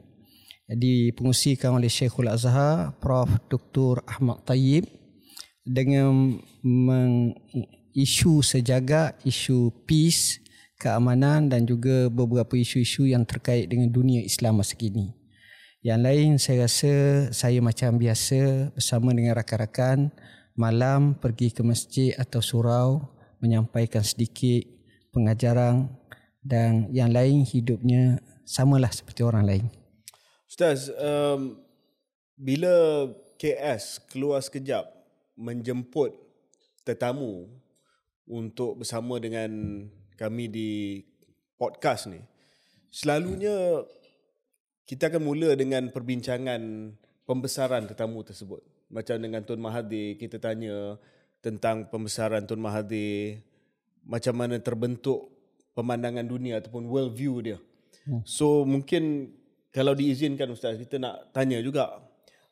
dipengusikan 0.66 1.78
oleh 1.78 1.86
Syekhul 1.86 2.26
Azhar 2.26 2.90
Prof 2.98 3.30
Dr 3.46 4.02
Ahmad 4.02 4.42
Tayyib 4.42 4.90
dengan 5.62 6.34
isu 7.94 8.42
sejagat 8.42 9.14
isu 9.22 9.70
peace 9.86 10.42
keamanan 10.76 11.48
dan 11.48 11.64
juga 11.64 12.10
beberapa 12.10 12.58
isu-isu 12.58 13.06
yang 13.06 13.22
terkait 13.22 13.70
dengan 13.70 13.88
dunia 13.88 14.20
Islam 14.20 14.60
masa 14.60 14.74
kini. 14.76 15.14
Yang 15.86 16.00
lain 16.02 16.30
saya 16.42 16.58
rasa 16.66 16.94
saya 17.30 17.58
macam 17.62 17.94
biasa 17.94 18.74
bersama 18.74 19.14
dengan 19.14 19.38
rakan-rakan 19.38 20.10
malam 20.58 21.14
pergi 21.14 21.54
ke 21.54 21.62
masjid 21.62 22.10
atau 22.18 22.42
surau 22.42 23.06
menyampaikan 23.38 24.02
sedikit 24.02 24.75
pengajaran 25.16 25.88
dan 26.44 26.92
yang 26.92 27.08
lain 27.08 27.48
hidupnya 27.48 28.20
samalah 28.44 28.92
seperti 28.92 29.24
orang 29.24 29.48
lain. 29.48 29.64
Ustaz, 30.44 30.92
um, 30.92 31.56
bila 32.36 33.08
KS 33.40 34.04
keluar 34.12 34.44
sekejap 34.44 34.84
menjemput 35.40 36.12
tetamu 36.84 37.48
untuk 38.28 38.84
bersama 38.84 39.16
dengan 39.16 39.50
kami 40.20 40.52
di 40.52 40.70
podcast 41.56 42.12
ni, 42.12 42.20
selalunya 42.92 43.82
kita 44.86 45.10
akan 45.10 45.22
mula 45.24 45.56
dengan 45.58 45.90
perbincangan 45.90 46.94
pembesaran 47.26 47.90
tetamu 47.90 48.22
tersebut. 48.22 48.62
Macam 48.86 49.18
dengan 49.18 49.42
Tun 49.42 49.58
Mahathir, 49.58 50.14
kita 50.14 50.38
tanya 50.38 50.94
tentang 51.42 51.90
pembesaran 51.90 52.46
Tun 52.46 52.62
Mahathir, 52.62 53.42
macam 54.06 54.34
mana 54.38 54.56
terbentuk 54.62 55.28
pemandangan 55.74 56.24
dunia 56.24 56.62
ataupun 56.62 56.86
world 56.86 57.12
view 57.12 57.42
dia. 57.42 57.58
Hmm. 58.06 58.22
So 58.22 58.62
mungkin 58.62 59.34
kalau 59.74 59.92
diizinkan 59.92 60.48
Ustaz, 60.48 60.80
kita 60.80 60.96
nak 60.96 61.34
tanya 61.36 61.60
juga. 61.60 62.00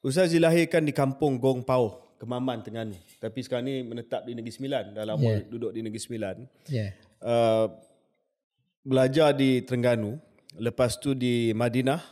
Ustaz 0.04 0.28
dilahirkan 0.28 0.84
di 0.84 0.92
kampung 0.92 1.40
Gong 1.40 1.64
Pau, 1.64 2.04
Kemaman, 2.20 2.60
Terengganu. 2.60 3.00
Tapi 3.16 3.40
sekarang 3.40 3.64
ni 3.64 3.80
menetap 3.80 4.28
di 4.28 4.36
Negeri 4.36 4.52
Sembilan. 4.52 4.92
Dah 4.92 5.08
lama 5.08 5.24
yeah. 5.24 5.48
duduk 5.48 5.72
di 5.72 5.80
Negeri 5.80 6.02
Sembilan. 6.04 6.36
Yeah. 6.68 6.90
Uh, 7.24 7.72
belajar 8.84 9.32
di 9.32 9.64
Terengganu. 9.64 10.20
Lepas 10.60 11.00
tu 11.00 11.16
di 11.16 11.56
Madinah. 11.56 12.04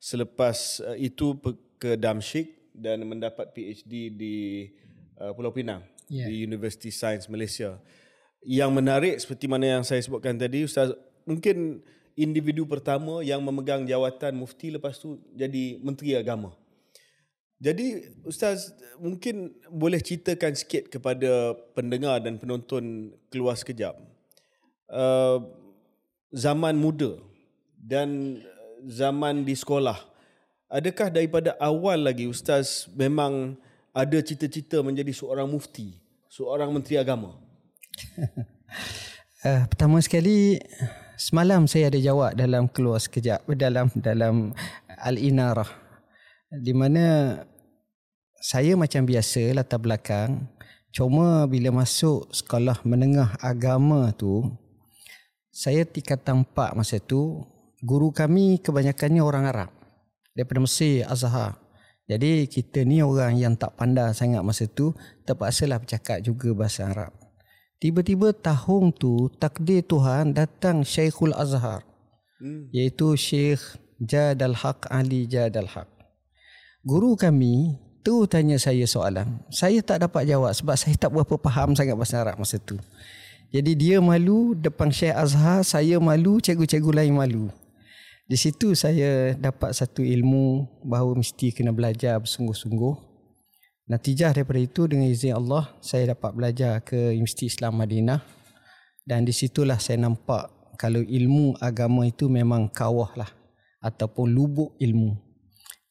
Selepas 0.00 0.80
uh, 0.80 0.96
itu 0.96 1.36
ke 1.76 2.00
Damsyik 2.00 2.72
dan 2.72 3.04
mendapat 3.04 3.52
PhD 3.52 4.08
di 4.08 4.36
uh, 5.20 5.36
Pulau 5.36 5.52
Pinang. 5.52 5.84
Yeah. 6.08 6.32
Di 6.32 6.40
University 6.40 6.88
Science 6.88 7.28
Malaysia 7.28 7.76
yang 8.44 8.70
menarik 8.70 9.16
seperti 9.16 9.48
mana 9.48 9.80
yang 9.80 9.84
saya 9.84 10.04
sebutkan 10.04 10.36
tadi 10.36 10.68
Ustaz 10.68 10.92
mungkin 11.24 11.80
individu 12.14 12.62
pertama 12.64 13.20
yang 13.26 13.42
memegang 13.42 13.82
jawatan 13.84 14.38
mufti 14.38 14.70
lepas 14.70 14.98
tu 14.98 15.18
jadi 15.34 15.78
menteri 15.82 16.14
agama. 16.14 16.54
Jadi 17.58 18.18
ustaz 18.26 18.74
mungkin 19.00 19.54
boleh 19.70 20.02
ceritakan 20.02 20.52
sikit 20.52 20.90
kepada 20.90 21.54
pendengar 21.72 22.20
dan 22.20 22.36
penonton 22.36 23.14
keluar 23.30 23.54
sekejap. 23.56 23.94
Uh, 24.90 25.40
zaman 26.34 26.76
muda 26.76 27.18
dan 27.78 28.42
zaman 28.84 29.46
di 29.46 29.54
sekolah. 29.54 29.96
Adakah 30.68 31.08
daripada 31.08 31.54
awal 31.62 32.04
lagi 32.04 32.26
ustaz 32.26 32.90
memang 32.92 33.54
ada 33.94 34.18
cita-cita 34.18 34.82
menjadi 34.82 35.14
seorang 35.14 35.46
mufti, 35.46 35.94
seorang 36.26 36.68
menteri 36.74 36.98
agama? 36.98 37.43
Uh, 39.44 39.64
pertama 39.70 39.98
sekali 40.02 40.58
semalam 41.14 41.66
saya 41.70 41.88
ada 41.90 41.98
jawab 41.98 42.34
dalam 42.34 42.66
keluar 42.70 42.98
sekejap 42.98 43.46
dalam 43.62 43.90
dalam 43.98 44.50
al-inarah. 45.02 45.68
Di 46.54 46.70
mana 46.70 47.38
saya 48.38 48.76
macam 48.78 49.08
biasa 49.08 49.56
latar 49.56 49.80
belakang 49.80 50.46
cuma 50.94 51.50
bila 51.50 51.74
masuk 51.74 52.30
sekolah 52.30 52.78
menengah 52.86 53.34
agama 53.42 54.14
tu 54.14 54.46
saya 55.50 55.82
tingkatan 55.82 56.46
4 56.46 56.78
masa 56.78 57.02
tu 57.02 57.42
guru 57.82 58.14
kami 58.14 58.62
kebanyakannya 58.62 59.22
orang 59.24 59.50
Arab 59.50 59.70
daripada 60.36 60.60
Mesir 60.62 61.02
Azhar. 61.08 61.58
Jadi 62.04 62.44
kita 62.52 62.84
ni 62.84 63.00
orang 63.00 63.40
yang 63.40 63.56
tak 63.56 63.80
pandai 63.80 64.12
sangat 64.12 64.44
masa 64.44 64.68
tu 64.68 64.92
terpaksalah 65.24 65.80
bercakap 65.80 66.20
juga 66.20 66.52
bahasa 66.52 66.84
Arab 66.84 67.23
tiba-tiba 67.84 68.32
tahun 68.32 68.96
tu 68.96 69.28
takdir 69.36 69.84
Tuhan 69.84 70.32
datang 70.32 70.80
Syekhul 70.88 71.36
Azhar 71.36 71.84
hmm. 72.40 72.72
iaitu 72.72 73.12
Syekh 73.12 73.60
Jadal 74.00 74.56
Haq 74.56 74.88
Ali 74.88 75.28
Jadal 75.28 75.68
Haq 75.68 75.92
guru 76.80 77.12
kami 77.12 77.76
tu 78.04 78.28
tanya 78.28 78.60
saya 78.60 78.84
soalan. 78.84 79.40
Saya 79.48 79.80
tak 79.80 80.04
dapat 80.04 80.28
jawab 80.28 80.52
sebab 80.52 80.76
saya 80.76 80.92
tak 80.94 81.10
berapa 81.10 81.40
faham 81.40 81.72
sangat 81.72 81.96
bahasa 81.96 82.20
Arab 82.20 82.36
masa 82.36 82.60
tu. 82.60 82.76
Jadi 83.48 83.72
dia 83.72 83.96
malu 84.04 84.52
depan 84.52 84.92
Syekh 84.92 85.16
Azhar, 85.16 85.64
saya 85.64 85.96
malu, 85.96 86.36
cikgu-cikgu 86.38 86.90
lain 86.92 87.16
malu. 87.16 87.48
Di 88.28 88.36
situ 88.36 88.76
saya 88.76 89.32
dapat 89.36 89.72
satu 89.72 90.04
ilmu 90.04 90.68
bahawa 90.84 91.16
mesti 91.16 91.48
kena 91.54 91.72
belajar 91.72 92.20
bersungguh-sungguh. 92.20 93.13
Natijah 93.84 94.32
daripada 94.32 94.64
itu 94.64 94.88
dengan 94.88 95.12
izin 95.12 95.36
Allah, 95.36 95.68
saya 95.84 96.16
dapat 96.16 96.32
belajar 96.32 96.80
ke 96.80 97.12
Universiti 97.12 97.52
Islam 97.52 97.76
Madinah. 97.76 98.24
Dan 99.04 99.28
di 99.28 99.32
situlah 99.36 99.76
saya 99.76 100.00
nampak 100.00 100.48
kalau 100.80 101.04
ilmu 101.04 101.52
agama 101.60 102.08
itu 102.08 102.32
memang 102.32 102.72
kawah 102.72 103.12
lah 103.12 103.28
ataupun 103.84 104.32
lubuk 104.32 104.72
ilmu. 104.80 105.20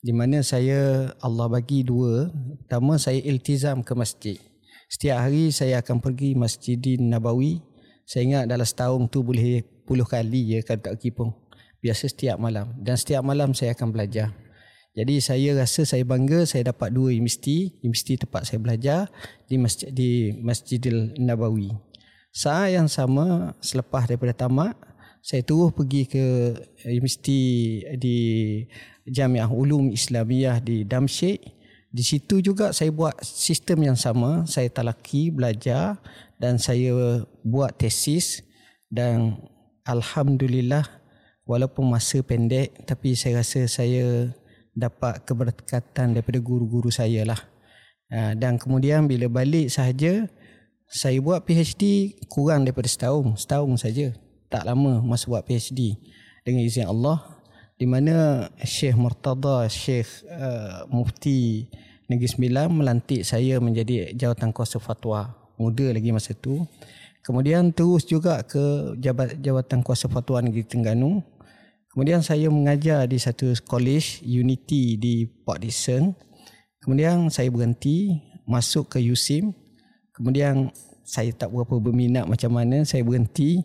Di 0.01 0.09
mana 0.09 0.41
saya 0.41 1.13
Allah 1.21 1.45
bagi 1.45 1.85
dua. 1.85 2.33
Pertama 2.65 2.97
saya 2.97 3.21
iltizam 3.21 3.85
ke 3.85 3.93
masjid. 3.93 4.41
Setiap 4.89 5.29
hari 5.29 5.53
saya 5.53 5.85
akan 5.85 6.01
pergi 6.01 6.33
Masjidin 6.33 7.13
Nabawi. 7.13 7.61
Saya 8.09 8.25
ingat 8.25 8.43
dalam 8.49 8.65
setahun 8.65 9.05
tu 9.13 9.21
boleh 9.21 9.61
puluh 9.85 10.09
kali 10.09 10.57
ya 10.57 10.59
kalau 10.65 10.81
tak 10.81 10.97
kipung. 10.97 11.29
Biasa 11.77 12.09
setiap 12.09 12.41
malam. 12.41 12.73
Dan 12.81 12.97
setiap 12.97 13.21
malam 13.21 13.53
saya 13.53 13.77
akan 13.77 13.93
belajar 13.93 14.33
jadi 14.93 15.15
saya 15.19 15.49
rasa 15.57 15.85
saya 15.85 16.05
bangga 16.05 16.45
saya 16.45 16.69
dapat 16.69 16.93
dua 16.93 17.13
universiti 17.13 17.77
universiti 17.81 18.21
tempat 18.21 18.45
saya 18.45 18.61
belajar 18.61 18.99
di 19.49 19.55
masjid 19.57 19.89
di 19.89 20.33
Masjidil 20.37 21.17
Nabawi 21.17 21.73
saat 22.33 22.73
yang 22.77 22.85
sama 22.89 23.57
selepas 23.61 24.05
daripada 24.05 24.33
tamat 24.33 24.77
saya 25.23 25.39
terus 25.39 25.71
pergi 25.71 26.03
ke 26.03 26.51
universiti 26.83 27.79
di 27.95 28.19
Jamiah 29.07 29.47
Ulum 29.47 29.87
Islamiyah 29.87 30.59
di 30.59 30.83
Damsyik. 30.83 31.39
Di 31.87 32.03
situ 32.03 32.43
juga 32.43 32.75
saya 32.75 32.91
buat 32.91 33.23
sistem 33.23 33.87
yang 33.87 33.95
sama. 33.95 34.43
Saya 34.43 34.67
talaki, 34.67 35.31
belajar 35.31 35.95
dan 36.43 36.59
saya 36.59 37.23
buat 37.39 37.71
tesis 37.79 38.43
dan 38.91 39.39
Alhamdulillah 39.87 40.83
walaupun 41.47 41.87
masa 41.87 42.19
pendek 42.19 42.83
tapi 42.83 43.15
saya 43.15 43.39
rasa 43.39 43.63
saya 43.71 44.31
dapat 44.73 45.21
keberkatan 45.25 46.17
daripada 46.17 46.41
guru-guru 46.41 46.89
saya 46.89 47.23
lah. 47.23 47.39
Ha, 48.13 48.37
dan 48.37 48.61
kemudian 48.61 49.09
bila 49.09 49.29
balik 49.29 49.69
sahaja 49.73 50.29
saya 50.89 51.17
buat 51.21 51.41
PhD 51.45 52.13
kurang 52.29 52.65
daripada 52.65 52.85
setahun. 52.85 53.37
Setahun 53.41 53.81
saja. 53.81 54.13
Tak 54.49 54.69
lama 54.69 55.01
masa 55.01 55.25
buat 55.29 55.41
PhD. 55.41 55.97
Dengan 56.45 56.61
izin 56.61 56.85
Allah 56.85 57.33
di 57.77 57.89
mana 57.89 58.47
Syekh 58.61 58.95
Murtada 58.95 59.65
Syekh 59.67 60.23
uh, 60.29 60.85
Mufti 60.87 61.67
Negeri 62.07 62.29
Sembilan 62.29 62.69
melantik 62.69 63.25
saya 63.25 63.57
menjadi 63.57 64.13
jawatan 64.13 64.53
kuasa 64.53 64.77
fatwa 64.77 65.33
muda 65.57 65.89
lagi 65.89 66.13
masa 66.13 66.37
tu 66.37 66.63
kemudian 67.25 67.71
terus 67.73 68.05
juga 68.05 68.39
ke 68.45 68.95
jabat, 69.01 69.35
jawatan 69.41 69.81
kuasa 69.81 70.05
fatwa 70.07 70.39
Negeri 70.39 70.63
Tengganu 70.63 71.25
kemudian 71.93 72.25
saya 72.25 72.49
mengajar 72.49 73.05
di 73.05 73.21
satu 73.21 73.53
college 73.63 74.25
Unity 74.25 74.97
di 74.97 75.23
Port 75.23 75.61
Dickson. 75.61 76.17
Kemudian 76.83 77.31
saya 77.31 77.47
berhenti 77.47 78.19
masuk 78.43 78.97
ke 78.97 78.99
USIM 78.99 79.55
kemudian 80.13 80.69
saya 81.03 81.33
tak 81.35 81.51
berapa 81.51 81.81
berminat 81.81 82.29
macam 82.29 82.53
mana 82.55 82.85
saya 82.87 83.03
berhenti. 83.03 83.59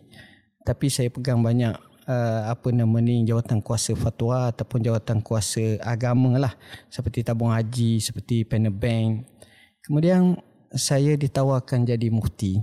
Tapi 0.65 0.91
saya 0.91 1.07
pegang 1.07 1.39
banyak 1.39 1.71
uh, 2.05 2.41
apa 2.51 2.69
nama 2.75 2.99
ni 2.99 3.23
jawatan 3.23 3.63
kuasa 3.63 3.95
fatwa 3.95 4.51
ataupun 4.51 4.83
jawatan 4.83 5.23
kuasa 5.23 5.79
agama 5.81 6.35
lah. 6.35 6.53
Seperti 6.91 7.23
tabung 7.23 7.49
haji 7.49 8.03
seperti 8.03 8.43
panel 8.43 8.75
bank. 8.75 9.23
Kemudian 9.81 10.37
saya 10.75 11.15
ditawarkan 11.15 11.87
jadi 11.87 12.11
mufti. 12.11 12.59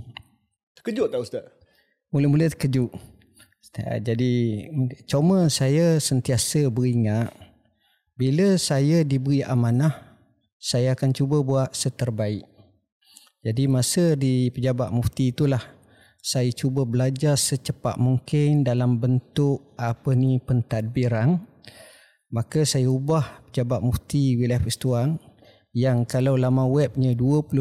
Terkejut 0.77 1.09
tak 1.09 1.19
ustaz? 1.25 1.43
Mula-mula 2.13 2.47
terkejut 2.53 2.93
jadi 3.75 4.33
cuma 5.05 5.51
saya 5.51 5.99
sentiasa 6.01 6.71
beringat 6.71 7.29
bila 8.17 8.57
saya 8.57 9.05
diberi 9.05 9.45
amanah 9.45 10.07
saya 10.57 10.97
akan 10.97 11.13
cuba 11.13 11.37
buat 11.45 11.69
seterbaik. 11.71 12.43
Jadi 13.45 13.63
masa 13.69 14.17
di 14.17 14.49
pejabat 14.49 14.89
mufti 14.89 15.29
itulah 15.29 15.61
saya 16.19 16.49
cuba 16.51 16.83
belajar 16.83 17.37
secepat 17.37 17.95
mungkin 18.01 18.65
dalam 18.65 18.97
bentuk 18.97 19.77
apa 19.77 20.17
ni 20.17 20.41
pentadbiran. 20.41 21.39
Maka 22.27 22.67
saya 22.67 22.91
ubah 22.91 23.47
pejabat 23.47 23.79
mufti 23.79 24.35
wilayah 24.35 24.59
Persetuan 24.59 25.15
yang 25.71 26.03
kalau 26.03 26.35
laman 26.35 26.67
webnya 26.67 27.15
25,000 27.15 27.53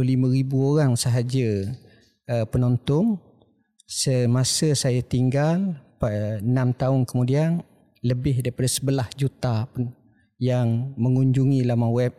orang 0.56 0.92
sahaja 0.98 1.70
uh, 2.32 2.48
penonton 2.48 3.20
semasa 3.86 4.74
saya 4.74 5.04
tinggal 5.04 5.78
6 6.00 6.44
tahun 6.76 7.00
kemudian 7.08 7.64
lebih 8.04 8.44
daripada 8.44 8.68
11 8.68 9.16
juta 9.16 9.54
yang 10.36 10.92
mengunjungi 11.00 11.64
laman 11.64 11.90
web 11.90 12.12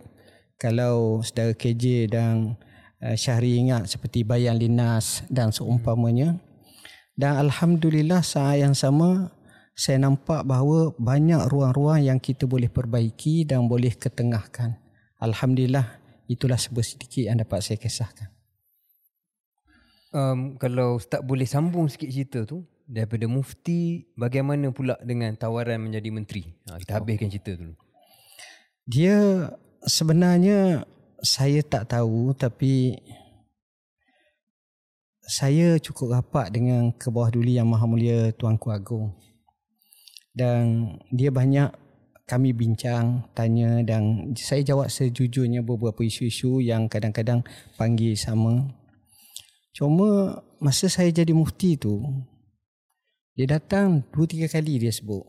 kalau 0.58 1.22
saudara 1.22 1.54
KJ 1.54 2.10
dan 2.10 2.58
Eh, 2.98 3.14
Syahri 3.14 3.62
ingat 3.62 3.86
seperti 3.94 4.26
Bayan 4.26 4.58
Linas 4.58 5.22
dan 5.30 5.54
seumpamanya. 5.54 6.42
Dan 7.14 7.38
Alhamdulillah 7.38 8.26
saat 8.26 8.62
yang 8.62 8.74
sama 8.74 9.30
saya 9.78 10.02
nampak 10.02 10.42
bahawa 10.42 10.90
banyak 10.98 11.46
ruang-ruang 11.46 12.02
yang 12.02 12.18
kita 12.18 12.50
boleh 12.50 12.70
perbaiki 12.70 13.46
dan 13.46 13.70
boleh 13.70 13.94
ketengahkan. 13.94 14.82
Alhamdulillah 15.22 16.02
itulah 16.26 16.58
sedikit 16.58 17.30
yang 17.30 17.38
dapat 17.38 17.62
saya 17.62 17.78
kisahkan. 17.78 18.34
Um, 20.10 20.58
kalau 20.58 20.98
tak 20.98 21.22
boleh 21.22 21.46
sambung 21.46 21.86
sikit 21.94 22.10
cerita 22.10 22.40
tu 22.50 22.66
daripada 22.88 23.28
mufti 23.28 24.08
bagaimana 24.16 24.72
pula 24.72 24.96
dengan 25.04 25.36
tawaran 25.36 25.84
menjadi 25.84 26.10
menteri? 26.10 26.44
Ha, 26.72 26.80
kita 26.80 26.98
habiskan 26.98 27.28
cerita 27.28 27.52
dulu. 27.60 27.76
Dia 28.88 29.52
sebenarnya 29.84 30.88
saya 31.20 31.60
tak 31.62 31.92
tahu 31.92 32.32
tapi 32.32 32.96
saya 35.28 35.76
cukup 35.84 36.16
rapat 36.16 36.56
dengan 36.56 36.96
ke 36.96 37.12
bawah 37.12 37.28
duli 37.28 37.60
yang 37.60 37.68
maha 37.68 37.84
mulia 37.84 38.32
Tuanku 38.32 38.72
Agong. 38.72 39.12
Dan 40.32 40.96
dia 41.12 41.28
banyak 41.28 41.68
kami 42.28 42.56
bincang, 42.56 43.28
tanya 43.36 43.84
dan 43.84 44.32
saya 44.40 44.64
jawab 44.64 44.88
sejujurnya 44.88 45.64
beberapa 45.64 46.04
isu-isu 46.04 46.64
yang 46.64 46.88
kadang-kadang 46.88 47.44
panggil 47.76 48.16
sama. 48.16 48.72
Cuma 49.76 50.40
masa 50.60 50.88
saya 50.88 51.12
jadi 51.12 51.32
mufti 51.36 51.76
tu, 51.76 52.04
dia 53.38 53.46
datang 53.46 54.02
dua 54.10 54.26
tiga 54.26 54.50
kali 54.50 54.82
dia 54.82 54.90
sebut. 54.90 55.22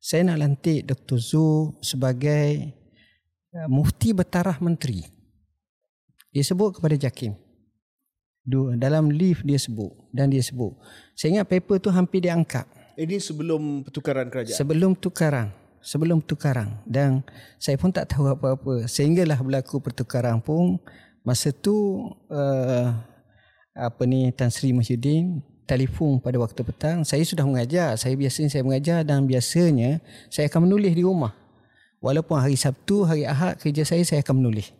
Saya 0.00 0.24
nak 0.24 0.40
lantik 0.40 0.88
Dr. 0.88 1.20
Zul 1.20 1.76
sebagai 1.84 2.72
uh, 3.52 3.68
mufti 3.68 4.16
bertarah 4.16 4.56
menteri. 4.64 5.04
Dia 6.32 6.40
sebut 6.40 6.80
kepada 6.80 6.96
Jakim. 6.96 7.36
Dalam 8.80 9.12
lift 9.12 9.44
dia 9.44 9.60
sebut 9.60 9.92
dan 10.12 10.32
dia 10.32 10.40
sebut. 10.40 10.72
Saya 11.16 11.36
ingat 11.36 11.48
paper 11.52 11.76
tu 11.80 11.88
hampir 11.92 12.24
dia 12.24 12.32
angkat. 12.32 12.64
Ini 12.96 13.20
sebelum 13.20 13.84
pertukaran 13.84 14.28
kerajaan. 14.32 14.56
Sebelum 14.56 14.92
tukaran. 14.96 15.48
Sebelum 15.84 16.18
tukaran. 16.24 16.80
Dan 16.88 17.24
saya 17.60 17.76
pun 17.76 17.92
tak 17.92 18.08
tahu 18.08 18.28
apa-apa. 18.28 18.88
Sehinggalah 18.88 19.40
berlaku 19.40 19.80
pertukaran 19.84 20.40
pun. 20.40 20.80
Masa 21.24 21.52
tu 21.52 22.08
uh, 22.28 22.88
apa 23.72 24.02
ni 24.04 24.28
Tan 24.32 24.52
Sri 24.52 24.76
Mahyudin 24.76 25.40
telefon 25.64 26.20
pada 26.20 26.36
waktu 26.40 26.60
petang. 26.64 27.02
Saya 27.04 27.24
sudah 27.24 27.44
mengajar. 27.44 27.96
Saya 27.96 28.14
biasanya 28.16 28.48
saya 28.52 28.62
mengajar 28.64 29.04
dan 29.04 29.24
biasanya 29.28 30.00
saya 30.32 30.48
akan 30.48 30.68
menulis 30.68 30.92
di 30.92 31.02
rumah. 31.04 31.32
Walaupun 32.04 32.36
hari 32.36 32.56
Sabtu, 32.56 33.08
hari 33.08 33.24
Ahad 33.24 33.56
kerja 33.60 33.84
saya 33.84 34.04
saya 34.04 34.20
akan 34.20 34.44
menulis. 34.44 34.72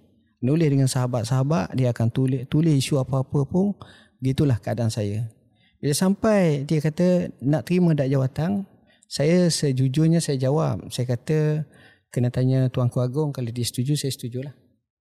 Menulis 0.45 0.69
dengan 0.69 0.89
sahabat-sahabat, 0.89 1.73
dia 1.73 1.89
akan 1.89 2.13
tulis 2.13 2.45
tulis 2.53 2.77
isu 2.77 3.01
apa-apa 3.01 3.49
pun. 3.49 3.73
Gitulah 4.21 4.61
keadaan 4.61 4.93
saya. 4.93 5.25
Bila 5.81 5.93
sampai 5.93 6.65
dia 6.65 6.81
kata 6.81 7.33
nak 7.45 7.69
terima 7.69 7.93
dak 7.93 8.09
jawatan, 8.09 8.65
saya 9.05 9.53
sejujurnya 9.53 10.21
saya 10.21 10.41
jawab. 10.41 10.89
Saya 10.89 11.13
kata 11.13 11.69
kena 12.09 12.33
tanya 12.33 12.73
Tuanku 12.73 13.05
Agong 13.05 13.37
kalau 13.37 13.53
dia 13.53 13.65
setuju 13.65 13.97
saya 13.97 14.13
setujulah. 14.13 14.57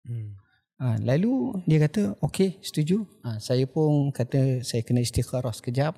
Hmm. 0.07 0.38
Ha, 0.79 0.95
lalu 1.03 1.59
dia 1.67 1.75
kata 1.83 2.15
okey 2.23 2.63
setuju. 2.63 3.03
Ha, 3.27 3.35
saya 3.43 3.67
pun 3.67 4.15
kata 4.15 4.63
saya 4.63 4.79
kena 4.79 5.03
istikharah 5.03 5.51
sekejap. 5.51 5.91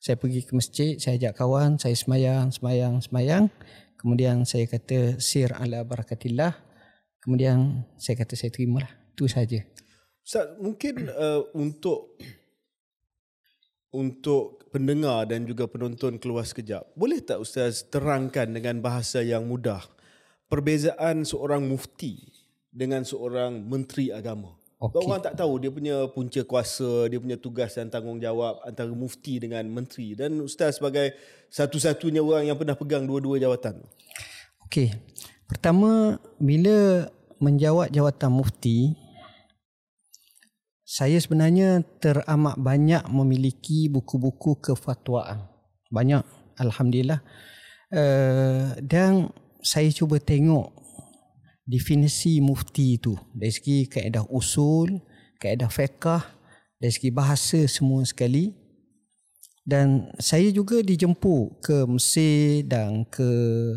Saya 0.00 0.16
pergi 0.16 0.40
ke 0.40 0.56
masjid, 0.56 0.96
saya 0.96 1.20
ajak 1.20 1.36
kawan, 1.36 1.76
saya 1.76 1.92
semayang, 1.92 2.48
semayang, 2.48 2.96
semayang. 3.04 3.52
Kemudian 4.00 4.48
saya 4.48 4.64
kata 4.64 5.20
sir 5.20 5.52
ala 5.52 5.84
barakatillah. 5.84 6.56
Kemudian 7.20 7.84
saya 8.00 8.16
kata 8.16 8.40
saya 8.40 8.48
terimalah. 8.48 8.88
Itu 9.12 9.28
saja. 9.28 9.60
Ustaz, 10.24 10.48
mungkin 10.64 11.12
uh, 11.12 11.44
untuk 11.52 12.16
untuk 13.92 14.64
pendengar 14.72 15.28
dan 15.28 15.44
juga 15.44 15.68
penonton 15.68 16.16
keluar 16.16 16.48
sekejap. 16.48 16.96
Boleh 16.96 17.20
tak 17.20 17.40
Ustaz 17.44 17.84
terangkan 17.92 18.48
dengan 18.48 18.80
bahasa 18.80 19.20
yang 19.20 19.44
mudah 19.44 19.84
perbezaan 20.48 21.24
seorang 21.28 21.68
mufti 21.68 22.35
dengan 22.76 23.00
seorang 23.08 23.64
menteri 23.64 24.12
agama. 24.12 24.52
Okay. 24.76 25.00
Orang 25.08 25.24
tak 25.24 25.40
tahu 25.40 25.56
dia 25.56 25.72
punya 25.72 26.04
punca 26.12 26.44
kuasa, 26.44 27.08
dia 27.08 27.16
punya 27.16 27.40
tugas 27.40 27.72
dan 27.72 27.88
tanggungjawab 27.88 28.60
antara 28.60 28.92
mufti 28.92 29.40
dengan 29.40 29.64
menteri 29.72 30.12
dan 30.12 30.36
ustaz 30.44 30.76
sebagai 30.76 31.16
satu-satunya 31.48 32.20
orang 32.20 32.44
yang 32.52 32.60
pernah 32.60 32.76
pegang 32.76 33.08
dua-dua 33.08 33.40
jawatan. 33.40 33.80
Okey. 34.68 34.92
Pertama, 35.48 36.20
bila 36.36 37.08
menjawat 37.40 37.88
jawatan 37.88 38.28
mufti, 38.36 38.92
saya 40.84 41.16
sebenarnya 41.16 41.80
teramat 41.96 42.60
banyak 42.60 43.08
memiliki 43.08 43.88
buku-buku 43.88 44.60
kefatwaan. 44.60 45.48
Banyak, 45.88 46.20
alhamdulillah. 46.60 47.24
Uh, 47.88 48.76
dan 48.84 49.32
saya 49.64 49.88
cuba 49.88 50.20
tengok 50.20 50.74
definisi 51.66 52.38
mufti 52.38 52.94
itu 52.96 53.18
dari 53.34 53.50
segi 53.50 53.90
kaedah 53.90 54.30
usul, 54.30 55.02
kaedah 55.42 55.66
fiqah, 55.66 56.22
dari 56.78 56.92
segi 56.94 57.10
bahasa 57.10 57.66
semua 57.66 58.06
sekali. 58.06 58.54
Dan 59.66 60.14
saya 60.22 60.46
juga 60.54 60.78
dijemput 60.78 61.58
ke 61.58 61.90
Mesir 61.90 62.62
dan 62.70 63.02
ke 63.10 63.26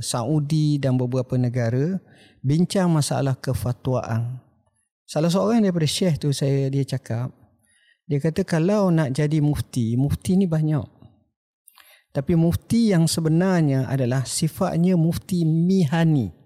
Saudi 0.05 0.77
dan 0.77 1.01
beberapa 1.01 1.33
negara 1.33 1.97
bincang 2.45 2.93
masalah 2.93 3.33
kefatwaan. 3.33 4.37
Salah 5.09 5.33
seorang 5.33 5.65
daripada 5.65 5.89
syekh 5.89 6.21
tu 6.21 6.29
saya 6.29 6.69
dia 6.69 6.85
cakap, 6.85 7.33
dia 8.05 8.21
kata 8.21 8.45
kalau 8.45 8.93
nak 8.93 9.17
jadi 9.17 9.41
mufti, 9.41 9.97
mufti 9.97 10.37
ni 10.37 10.45
banyak. 10.45 10.85
Tapi 12.13 12.33
mufti 12.37 12.93
yang 12.93 13.09
sebenarnya 13.09 13.89
adalah 13.89 14.25
sifatnya 14.25 14.93
mufti 14.93 15.41
mihani. 15.41 16.38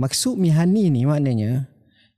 Maksud 0.00 0.40
mihani 0.40 0.88
ni 0.88 1.04
maknanya 1.04 1.68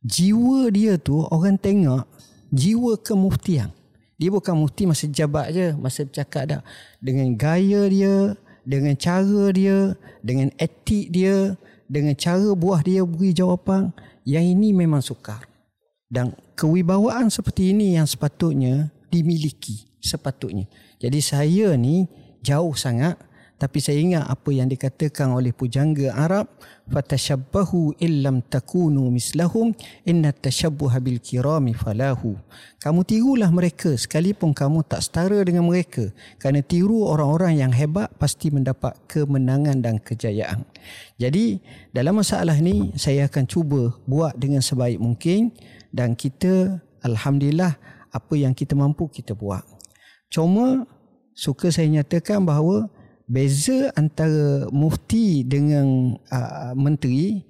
jiwa 0.07 0.71
dia 0.71 0.95
tu 0.95 1.27
orang 1.35 1.59
tengok 1.59 2.07
jiwa 2.55 2.95
kemuftian. 3.03 3.75
Dia 4.23 4.31
bukan 4.31 4.55
mufti 4.55 4.87
masa 4.87 5.11
jabat 5.11 5.51
je, 5.51 5.75
masa 5.75 6.07
bercakap 6.07 6.45
dah. 6.47 6.63
Dengan 7.03 7.35
gaya 7.35 7.91
dia, 7.91 8.39
dengan 8.63 8.95
cara 8.95 9.51
dia, 9.51 9.99
dengan 10.23 10.55
etik 10.63 11.11
dia, 11.11 11.59
dengan 11.91 12.15
cara 12.15 12.55
buah 12.55 12.87
dia 12.87 13.03
beri 13.03 13.35
jawapan, 13.35 13.91
yang 14.23 14.47
ini 14.47 14.71
memang 14.71 15.03
sukar. 15.03 15.43
Dan 16.07 16.39
kewibawaan 16.55 17.35
seperti 17.35 17.75
ini 17.75 17.99
yang 17.99 18.07
sepatutnya 18.07 18.95
dimiliki 19.11 19.91
sepatutnya. 19.99 20.71
Jadi 21.03 21.19
saya 21.19 21.75
ni 21.75 22.07
jauh 22.47 22.75
sangat 22.79 23.19
tapi 23.63 23.79
saya 23.79 24.03
ingat 24.03 24.27
apa 24.27 24.51
yang 24.51 24.67
dikatakan 24.67 25.39
oleh 25.39 25.55
pujangga 25.55 26.11
Arab 26.19 26.51
fatashabbahu 26.91 27.95
illam 28.03 28.43
takunu 28.43 29.07
mislahum 29.07 29.71
inna 30.03 30.35
tashabbuha 30.35 30.99
bil 30.99 31.23
kirami 31.23 31.71
falahu. 31.71 32.35
Kamu 32.83 33.07
tirulah 33.07 33.55
mereka 33.55 33.95
sekalipun 33.95 34.51
kamu 34.51 34.83
tak 34.83 35.07
setara 35.07 35.39
dengan 35.47 35.71
mereka. 35.71 36.11
Kerana 36.43 36.59
tiru 36.67 37.07
orang-orang 37.07 37.63
yang 37.63 37.71
hebat 37.71 38.11
pasti 38.19 38.51
mendapat 38.51 38.99
kemenangan 39.07 39.79
dan 39.79 40.03
kejayaan. 40.03 40.67
Jadi 41.23 41.63
dalam 41.95 42.19
masalah 42.19 42.59
ni 42.59 42.91
saya 42.99 43.31
akan 43.31 43.47
cuba 43.47 43.95
buat 44.11 44.35
dengan 44.35 44.59
sebaik 44.59 44.99
mungkin 44.99 45.55
dan 45.95 46.19
kita 46.19 46.83
alhamdulillah 47.07 47.79
apa 48.11 48.35
yang 48.35 48.59
kita 48.59 48.75
mampu 48.75 49.07
kita 49.07 49.39
buat. 49.39 49.63
Cuma 50.35 50.83
suka 51.31 51.71
saya 51.71 51.87
nyatakan 51.87 52.43
bahawa 52.43 52.91
beza 53.27 53.95
antara 53.95 54.67
mufti 54.71 55.47
dengan 55.47 56.19
uh, 56.31 56.73
menteri 56.75 57.43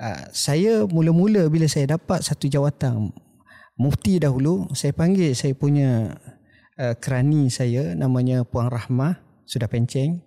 uh, 0.00 0.28
saya 0.34 0.84
mula-mula 0.86 1.46
bila 1.48 1.66
saya 1.70 1.96
dapat 1.96 2.24
satu 2.24 2.50
jawatan 2.50 3.14
mufti 3.80 4.20
dahulu 4.20 4.68
saya 4.76 4.92
panggil 4.92 5.32
saya 5.32 5.56
punya 5.56 6.20
uh, 6.80 6.94
kerani 6.96 7.52
saya 7.52 7.92
namanya 7.96 8.44
puan 8.44 8.72
rahmah 8.72 9.20
sudah 9.44 9.66
penceng. 9.66 10.24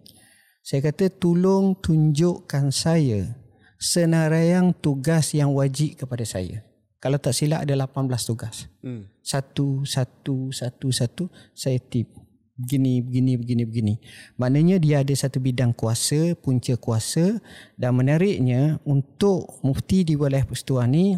Saya 0.63 0.79
kata 0.79 1.11
tolong 1.11 1.75
tunjukkan 1.79 2.71
saya 2.71 3.35
senaraian 3.75 4.71
tugas 4.71 5.35
yang 5.35 5.51
wajib 5.51 5.99
kepada 5.99 6.23
saya. 6.23 6.63
Kalau 7.03 7.19
tak 7.19 7.35
silap 7.35 7.67
ada 7.67 7.75
18 7.75 8.07
tugas. 8.23 8.71
Hmm. 8.79 9.11
satu 9.23 9.83
satu 9.87 10.51
satu 10.51 10.87
satu 10.91 11.23
saya 11.55 11.79
tip 11.79 12.11
begini 12.53 13.01
begini 13.01 13.33
begini 13.37 13.63
begini. 13.65 13.93
Maknanya 14.37 14.77
dia 14.77 15.01
ada 15.01 15.13
satu 15.13 15.41
bidang 15.41 15.73
kuasa 15.73 16.37
punca 16.37 16.77
kuasa 16.77 17.41
dan 17.77 17.97
menariknya 17.97 18.77
untuk 18.85 19.57
mufti 19.65 20.05
di 20.05 20.13
wilayah 20.13 20.45
persatuan 20.45 20.93
ni 20.93 21.17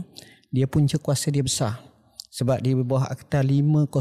dia 0.51 0.65
punca 0.65 0.95
kuasa 0.95 1.27
dia 1.31 1.43
besar. 1.43 1.79
Sebab 2.31 2.59
dia 2.63 2.75
bawah 2.75 3.07
akta 3.07 3.39
505 3.39 3.95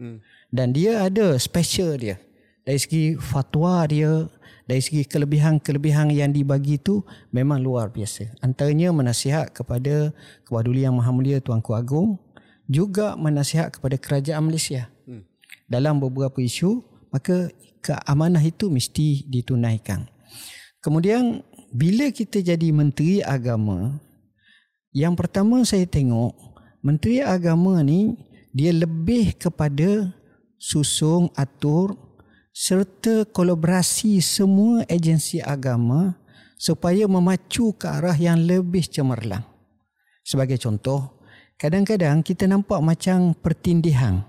hmm. 0.00 0.16
dan 0.52 0.72
dia 0.72 1.04
ada 1.04 1.36
special 1.36 1.96
dia. 2.00 2.16
Dari 2.64 2.76
segi 2.76 3.04
fatwa 3.16 3.84
dia 3.88 4.28
dari 4.68 4.80
segi 4.84 5.02
kelebihan-kelebihan 5.08 6.12
yang 6.12 6.30
dibagi 6.30 6.76
tu 6.76 7.04
memang 7.32 7.60
luar 7.60 7.88
biasa. 7.88 8.36
Antaranya 8.44 8.92
menasihat 8.92 9.50
kepada 9.50 10.12
Kewaduli 10.44 10.84
Yang 10.84 10.94
Maha 11.00 11.10
Mulia 11.10 11.38
Tuanku 11.40 11.72
Agong 11.72 12.20
juga 12.70 13.18
menasihat 13.18 13.74
kepada 13.74 13.98
kerajaan 13.98 14.46
Malaysia 14.46 14.88
dalam 15.70 16.02
beberapa 16.02 16.42
isu 16.42 16.82
maka 17.14 17.48
keamanah 17.80 18.42
itu 18.42 18.66
mesti 18.66 19.24
ditunaikan. 19.30 20.04
Kemudian 20.82 21.46
bila 21.70 22.10
kita 22.10 22.42
jadi 22.42 22.74
menteri 22.74 23.22
agama 23.22 24.02
yang 24.90 25.14
pertama 25.14 25.62
saya 25.62 25.86
tengok 25.86 26.34
menteri 26.82 27.22
agama 27.22 27.78
ni 27.86 28.18
dia 28.50 28.74
lebih 28.74 29.38
kepada 29.38 30.10
susung 30.58 31.30
atur 31.38 31.94
serta 32.50 33.22
kolaborasi 33.30 34.18
semua 34.18 34.82
agensi 34.90 35.38
agama 35.38 36.18
supaya 36.58 37.06
memacu 37.06 37.72
ke 37.72 37.86
arah 37.86 38.18
yang 38.18 38.36
lebih 38.36 38.84
cemerlang. 38.84 39.46
Sebagai 40.26 40.60
contoh, 40.60 41.22
kadang-kadang 41.56 42.20
kita 42.20 42.44
nampak 42.44 42.82
macam 42.84 43.32
pertindihan 43.32 44.26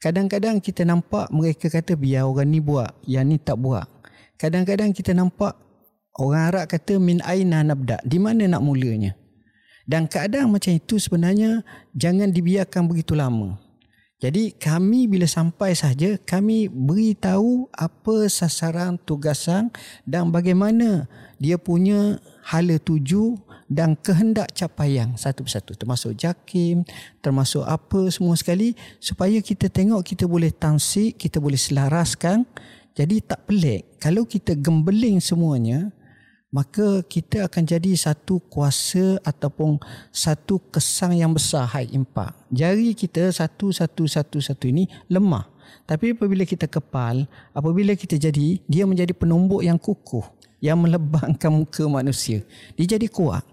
Kadang-kadang 0.00 0.64
kita 0.64 0.88
nampak 0.88 1.28
mereka 1.28 1.68
kata 1.68 1.92
biar 1.92 2.24
orang 2.24 2.48
ni 2.48 2.56
buat, 2.56 2.88
yang 3.04 3.28
ni 3.28 3.36
tak 3.36 3.60
buat. 3.60 3.84
Kadang-kadang 4.40 4.96
kita 4.96 5.12
nampak 5.12 5.52
orang 6.16 6.48
Arab 6.48 6.64
kata 6.72 6.96
min 6.96 7.20
aina 7.20 7.60
nabda, 7.60 8.00
di 8.08 8.16
mana 8.16 8.48
nak 8.48 8.64
mulanya. 8.64 9.12
Dan 9.84 10.08
keadaan 10.08 10.56
macam 10.56 10.72
itu 10.72 10.96
sebenarnya 10.96 11.60
jangan 11.92 12.32
dibiarkan 12.32 12.88
begitu 12.88 13.12
lama. 13.12 13.60
Jadi 14.24 14.56
kami 14.56 15.04
bila 15.04 15.28
sampai 15.28 15.76
saja 15.76 16.16
kami 16.16 16.68
beritahu 16.72 17.68
apa 17.72 18.28
sasaran 18.28 18.96
tugasan 19.04 19.68
dan 20.08 20.32
bagaimana 20.32 21.08
dia 21.36 21.56
punya 21.56 22.20
hala 22.44 22.76
tuju 22.76 23.36
dan 23.70 23.94
kehendak 23.94 24.50
capaian 24.50 25.14
satu 25.14 25.46
persatu 25.46 25.78
termasuk 25.78 26.18
jakim 26.18 26.82
termasuk 27.22 27.62
apa 27.62 28.10
semua 28.10 28.34
sekali 28.34 28.74
supaya 28.98 29.38
kita 29.38 29.70
tengok 29.70 30.02
kita 30.02 30.26
boleh 30.26 30.50
tansik 30.50 31.14
kita 31.16 31.38
boleh 31.38 31.56
selaraskan 31.56 32.42
Jadi 32.90 33.22
tak 33.22 33.46
pelik 33.46 34.02
kalau 34.02 34.26
kita 34.26 34.58
gembeling 34.58 35.22
semuanya 35.22 35.94
maka 36.50 37.06
kita 37.06 37.46
akan 37.46 37.62
jadi 37.62 37.94
satu 37.94 38.42
kuasa 38.50 39.22
ataupun 39.22 39.78
satu 40.10 40.58
kesang 40.74 41.14
yang 41.14 41.30
besar 41.30 41.62
high 41.70 41.86
impact. 41.94 42.34
Jari 42.50 42.90
kita 42.98 43.30
satu 43.30 43.70
satu 43.70 44.10
satu 44.10 44.42
satu 44.42 44.66
ini 44.66 44.90
lemah. 45.06 45.46
Tapi 45.86 46.18
apabila 46.18 46.42
kita 46.42 46.66
kepal, 46.66 47.30
apabila 47.54 47.94
kita 47.94 48.18
jadi, 48.18 48.58
dia 48.66 48.82
menjadi 48.82 49.14
penumbuk 49.14 49.62
yang 49.62 49.78
kukuh 49.78 50.26
yang 50.58 50.82
melebangkan 50.82 51.50
muka 51.50 51.86
manusia. 51.86 52.42
Dia 52.74 52.98
jadi 52.98 53.06
kuat. 53.06 53.46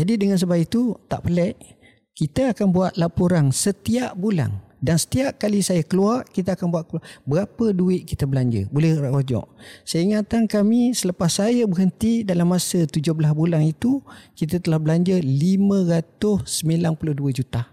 Jadi 0.00 0.16
dengan 0.16 0.40
sebab 0.40 0.56
itu 0.56 0.96
tak 1.12 1.28
pelik 1.28 1.60
kita 2.16 2.56
akan 2.56 2.72
buat 2.72 2.96
laporan 2.96 3.52
setiap 3.52 4.16
bulan. 4.16 4.64
Dan 4.80 4.96
setiap 4.96 5.36
kali 5.36 5.60
saya 5.60 5.84
keluar 5.84 6.24
kita 6.24 6.56
akan 6.56 6.72
buat 6.72 6.88
keluar. 6.88 7.04
berapa 7.28 7.76
duit 7.76 8.08
kita 8.08 8.24
belanja? 8.24 8.64
Boleh 8.72 8.96
rujuk 8.96 9.44
saya 9.84 10.00
ingatan 10.08 10.48
kami 10.48 10.96
selepas 10.96 11.28
saya 11.28 11.68
berhenti 11.68 12.24
dalam 12.24 12.48
masa 12.48 12.88
17 12.88 13.12
bulan 13.12 13.60
itu 13.60 14.00
kita 14.32 14.56
telah 14.56 14.80
belanja 14.80 15.20
592 15.20 16.48
juta. 17.36 17.68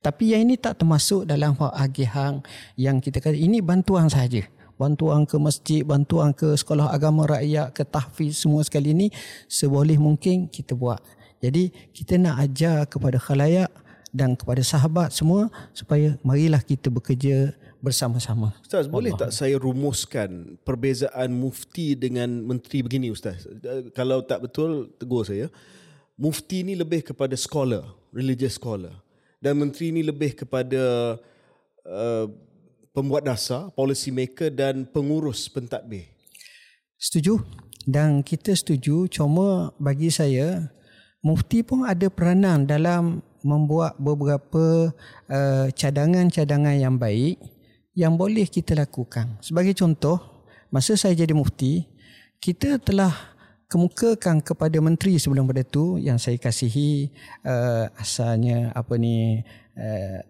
Tapi 0.00 0.32
yang 0.32 0.48
ini 0.48 0.56
tak 0.56 0.80
termasuk 0.80 1.28
dalam 1.28 1.52
hak 1.60 1.76
agihan 1.76 2.40
yang 2.72 3.04
kita 3.04 3.20
kata 3.20 3.36
ini 3.36 3.60
bantuan 3.60 4.08
saja 4.08 4.48
bantuan 4.76 5.24
ke 5.24 5.36
masjid, 5.40 5.80
bantuan 5.84 6.36
ke 6.36 6.52
sekolah 6.52 6.92
agama 6.92 7.24
rakyat, 7.24 7.72
ke 7.72 7.82
tahfiz 7.84 8.44
semua 8.44 8.60
sekali 8.64 8.92
ini 8.92 9.08
seboleh 9.48 9.96
mungkin 9.96 10.48
kita 10.52 10.76
buat. 10.76 11.00
Jadi 11.40 11.72
kita 11.92 12.16
nak 12.16 12.40
ajar 12.40 12.88
kepada 12.88 13.20
khalayak 13.20 13.68
dan 14.16 14.32
kepada 14.32 14.64
sahabat 14.64 15.12
semua 15.12 15.52
supaya 15.76 16.16
marilah 16.24 16.64
kita 16.64 16.88
bekerja 16.88 17.52
bersama-sama. 17.84 18.56
Ustaz, 18.64 18.88
Allah. 18.88 18.96
boleh 18.96 19.12
tak 19.12 19.30
saya 19.30 19.60
rumuskan 19.60 20.56
perbezaan 20.64 21.28
mufti 21.36 21.92
dengan 21.92 22.28
menteri 22.40 22.80
begini 22.80 23.12
Ustaz? 23.12 23.44
Kalau 23.92 24.24
tak 24.24 24.48
betul, 24.48 24.88
tegur 24.96 25.28
saya. 25.28 25.52
Mufti 26.16 26.64
ni 26.64 26.72
lebih 26.72 27.04
kepada 27.04 27.36
scholar, 27.36 27.84
religious 28.08 28.56
scholar. 28.56 29.04
Dan 29.36 29.60
menteri 29.60 29.92
ni 29.92 30.00
lebih 30.00 30.32
kepada 30.32 31.14
uh, 31.84 32.26
pembuat 32.96 33.28
dasar, 33.28 33.68
policy 33.76 34.08
maker 34.08 34.48
dan 34.48 34.88
pengurus 34.88 35.52
pentadbir. 35.52 36.08
Setuju. 36.96 37.44
Dan 37.84 38.24
kita 38.24 38.56
setuju 38.56 39.06
cuma 39.12 39.76
bagi 39.76 40.08
saya 40.08 40.72
mufti 41.26 41.66
pun 41.66 41.82
ada 41.82 42.06
peranan 42.06 42.62
dalam 42.70 43.18
membuat 43.42 43.98
beberapa 43.98 44.94
uh, 45.26 45.66
cadangan-cadangan 45.74 46.78
yang 46.78 46.94
baik 46.94 47.42
yang 47.98 48.14
boleh 48.14 48.46
kita 48.46 48.78
lakukan. 48.78 49.34
Sebagai 49.42 49.74
contoh, 49.74 50.22
masa 50.70 50.94
saya 50.94 51.18
jadi 51.18 51.34
mufti, 51.34 51.82
kita 52.38 52.78
telah 52.78 53.10
kemukakan 53.66 54.38
kepada 54.38 54.78
menteri 54.78 55.18
sebelum 55.18 55.50
pada 55.50 55.66
itu 55.66 55.98
yang 55.98 56.22
saya 56.22 56.38
kasihi 56.38 57.10
uh, 57.42 57.90
asalnya 57.98 58.70
apa 58.70 58.94
ni 58.94 59.42
uh, 59.74 60.22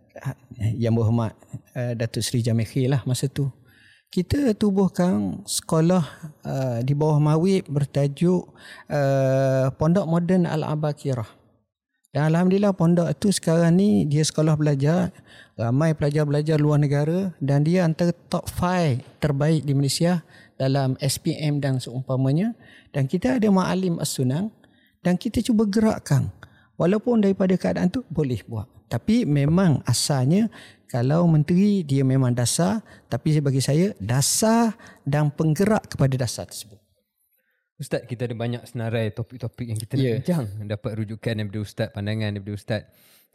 yang 0.73 0.97
berhormat 0.97 1.37
uh, 1.77 1.93
Datuk 1.93 2.25
Seri 2.25 2.41
Jamil 2.41 2.65
Khil 2.65 2.89
lah 2.89 3.05
masa 3.05 3.29
tu. 3.29 3.53
Kita 4.07 4.55
tubuhkan 4.57 5.43
sekolah 5.45 6.05
uh, 6.47 6.79
di 6.81 6.95
bawah 6.97 7.21
Mawib 7.21 7.67
bertajuk 7.69 8.49
uh, 8.89 9.69
Pondok 9.77 10.07
Moden 10.09 10.47
Al-Abakirah. 10.47 11.47
Dan 12.17 12.33
Alhamdulillah 12.33 12.73
pondok 12.73 13.13
itu 13.13 13.29
sekarang 13.29 13.77
ni 13.77 14.09
dia 14.09 14.25
sekolah 14.25 14.57
belajar. 14.57 15.13
Ramai 15.53 15.93
pelajar-pelajar 15.93 16.57
luar 16.57 16.81
negara 16.81 17.37
dan 17.45 17.61
dia 17.61 17.85
antara 17.85 18.17
top 18.33 18.49
5 18.49 19.21
terbaik 19.21 19.69
di 19.69 19.77
Malaysia 19.77 20.25
dalam 20.57 20.97
SPM 20.97 21.61
dan 21.61 21.77
seumpamanya. 21.77 22.57
Dan 22.97 23.05
kita 23.05 23.37
ada 23.37 23.53
ma'alim 23.53 24.01
as-sunang 24.01 24.49
dan 25.05 25.21
kita 25.21 25.45
cuba 25.45 25.69
gerakkan. 25.69 26.33
Walaupun 26.81 27.21
daripada 27.21 27.53
keadaan 27.61 27.93
tu 27.93 28.01
boleh 28.09 28.41
buat. 28.49 28.65
Tapi 28.89 29.29
memang 29.29 29.85
asalnya 29.85 30.49
kalau 30.87 31.27
menteri 31.27 31.83
dia 31.83 32.07
memang 32.07 32.31
dasar. 32.31 32.83
Tapi 33.11 33.43
bagi 33.43 33.59
saya 33.59 33.91
dasar 33.99 34.75
dan 35.03 35.35
penggerak 35.35 35.91
kepada 35.95 36.15
dasar 36.15 36.47
tersebut. 36.47 36.79
Ustaz, 37.77 38.09
kita 38.09 38.25
ada 38.25 38.33
banyak 38.33 38.65
senarai 38.65 39.13
topik-topik 39.13 39.69
yang 39.69 39.77
kita 39.77 40.01
nak 40.01 40.07
yeah. 40.07 40.17
bincang. 40.17 40.45
Dapat 40.65 40.93
rujukan 40.97 41.33
daripada 41.37 41.61
Ustaz, 41.61 41.89
pandangan 41.93 42.33
daripada 42.33 42.55
Ustaz. 42.57 42.83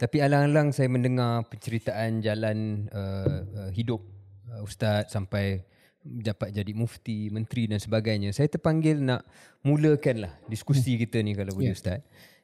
Tapi 0.02 0.18
alang-alang 0.18 0.74
saya 0.74 0.90
mendengar 0.90 1.46
penceritaan 1.46 2.26
jalan 2.26 2.90
uh, 2.90 3.46
uh, 3.46 3.70
hidup 3.70 4.02
uh, 4.50 4.66
Ustaz 4.66 5.14
sampai 5.14 5.62
dapat 6.02 6.58
jadi 6.58 6.74
mufti, 6.74 7.30
menteri 7.30 7.70
dan 7.70 7.78
sebagainya. 7.78 8.34
Saya 8.34 8.50
terpanggil 8.50 8.98
nak 8.98 9.22
mulakanlah 9.62 10.34
diskusi 10.50 10.98
hmm. 10.98 11.02
kita 11.06 11.18
ni 11.22 11.38
kalau 11.38 11.54
boleh 11.54 11.70
yeah. 11.70 11.78
Ustaz. 11.78 12.00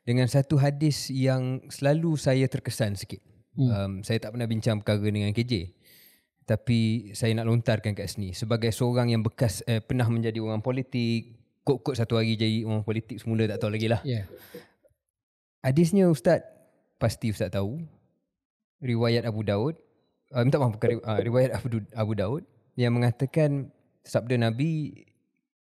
Dengan 0.06 0.30
satu 0.30 0.62
hadis 0.62 1.10
yang 1.10 1.66
selalu 1.74 2.14
saya 2.16 2.46
terkesan 2.46 2.94
sikit. 2.94 3.26
Hmm. 3.58 3.70
Um, 3.74 3.94
saya 4.06 4.22
tak 4.22 4.38
pernah 4.38 4.46
bincang 4.46 4.80
perkara 4.80 5.02
dengan 5.10 5.34
KJ. 5.34 5.74
Tapi 6.48 7.12
saya 7.12 7.36
nak 7.36 7.50
lontarkan 7.50 7.92
kat 7.92 8.08
sini. 8.08 8.32
Sebagai 8.32 8.72
seorang 8.72 9.12
yang 9.12 9.26
bekas 9.26 9.66
eh, 9.68 9.84
pernah 9.84 10.08
menjadi 10.08 10.40
orang 10.40 10.64
politik, 10.64 11.36
kok-kok 11.68 11.98
satu 11.98 12.16
hari 12.16 12.40
jadi 12.40 12.64
orang 12.64 12.88
politik 12.88 13.20
semula 13.20 13.44
tak 13.50 13.60
tahu 13.60 13.76
lagi 13.76 13.92
lah. 13.92 14.00
Yeah. 14.08 14.30
Hadisnya 15.66 16.08
Ustaz, 16.08 16.46
pasti 16.96 17.36
Ustaz 17.36 17.52
tahu. 17.52 17.84
Riwayat 18.80 19.28
Abu 19.28 19.44
Daud. 19.44 19.76
Uh, 20.32 20.44
minta 20.46 20.62
maaf, 20.62 20.78
bukan 20.78 21.02
uh, 21.04 21.20
riwayat 21.20 21.60
Abu, 21.60 21.84
Abu 21.92 22.14
Daud. 22.16 22.44
Yang 22.78 22.94
mengatakan 22.94 23.74
sabda 24.06 24.40
Nabi, 24.40 25.04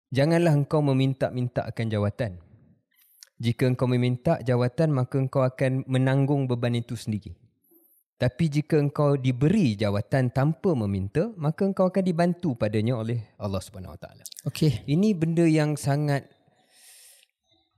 Janganlah 0.10 0.58
engkau 0.58 0.82
meminta-minta 0.82 1.70
akan 1.70 1.86
jawatan. 1.86 2.42
Jika 3.38 3.70
engkau 3.70 3.86
meminta 3.86 4.42
jawatan, 4.42 4.90
maka 4.90 5.22
engkau 5.22 5.46
akan 5.46 5.86
menanggung 5.86 6.50
beban 6.50 6.74
itu 6.74 6.98
sendiri. 6.98 7.38
Tapi 8.20 8.52
jika 8.52 8.76
engkau 8.76 9.16
diberi 9.16 9.80
jawatan 9.80 10.36
tanpa 10.36 10.76
meminta, 10.76 11.32
maka 11.40 11.64
engkau 11.64 11.88
akan 11.88 12.04
dibantu 12.04 12.52
padanya 12.52 13.00
oleh 13.00 13.32
Allah 13.40 13.64
Subhanahu 13.64 13.96
Wa 13.96 14.00
Taala. 14.04 14.28
Okey. 14.44 14.84
Ini 14.92 15.16
benda 15.16 15.48
yang 15.48 15.80
sangat 15.80 16.28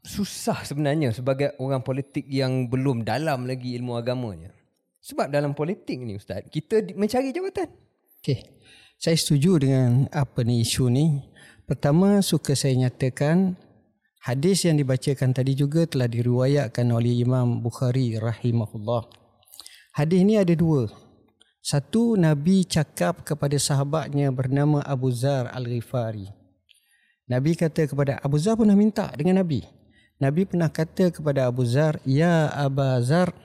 susah 0.02 0.66
sebenarnya 0.66 1.14
sebagai 1.14 1.54
orang 1.62 1.86
politik 1.86 2.26
yang 2.26 2.66
belum 2.74 3.06
dalam 3.06 3.46
lagi 3.46 3.78
ilmu 3.78 3.94
agamanya. 4.02 4.50
Sebab 5.06 5.30
dalam 5.30 5.54
politik 5.54 6.02
ni 6.02 6.18
ustaz, 6.18 6.42
kita 6.50 6.90
mencari 6.98 7.30
jawatan. 7.30 7.70
Okey. 8.26 8.42
Saya 8.98 9.18
setuju 9.22 9.62
dengan 9.62 10.10
apa 10.10 10.42
ni 10.42 10.66
isu 10.66 10.90
ni. 10.90 11.22
Pertama 11.70 12.18
suka 12.26 12.58
saya 12.58 12.74
nyatakan 12.82 13.54
hadis 14.26 14.66
yang 14.66 14.82
dibacakan 14.82 15.38
tadi 15.38 15.54
juga 15.54 15.86
telah 15.86 16.10
diriwayatkan 16.10 16.90
oleh 16.90 17.22
Imam 17.22 17.62
Bukhari 17.62 18.18
rahimahullah. 18.18 19.21
Hadis 19.92 20.24
ini 20.24 20.40
ada 20.40 20.56
dua. 20.56 20.88
Satu 21.60 22.16
Nabi 22.16 22.64
cakap 22.64 23.28
kepada 23.28 23.60
sahabatnya 23.60 24.32
bernama 24.32 24.80
Abu 24.88 25.12
Zar 25.12 25.52
Al-Ghifari. 25.52 26.32
Nabi 27.28 27.60
kata 27.60 27.92
kepada 27.92 28.16
Abu 28.24 28.40
Zar 28.40 28.56
pernah 28.56 28.72
minta 28.72 29.12
dengan 29.20 29.44
Nabi. 29.44 29.68
Nabi 30.16 30.48
pernah 30.48 30.72
kata 30.72 31.12
kepada 31.12 31.44
Abu 31.44 31.68
Zar, 31.68 32.00
"Ya 32.08 32.48
Abu 32.56 32.88
Zar, 33.04 33.36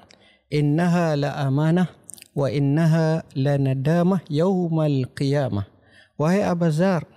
innaha 0.46 1.18
la 1.18 1.34
amanah 1.34 1.90
wa 2.30 2.46
innaha 2.46 3.26
la 3.34 3.58
nadamah 3.58 4.22
yaumal 4.30 5.02
qiyamah." 5.18 5.66
Wahai 6.14 6.46
Abu 6.46 6.70
Zar, 6.70 7.10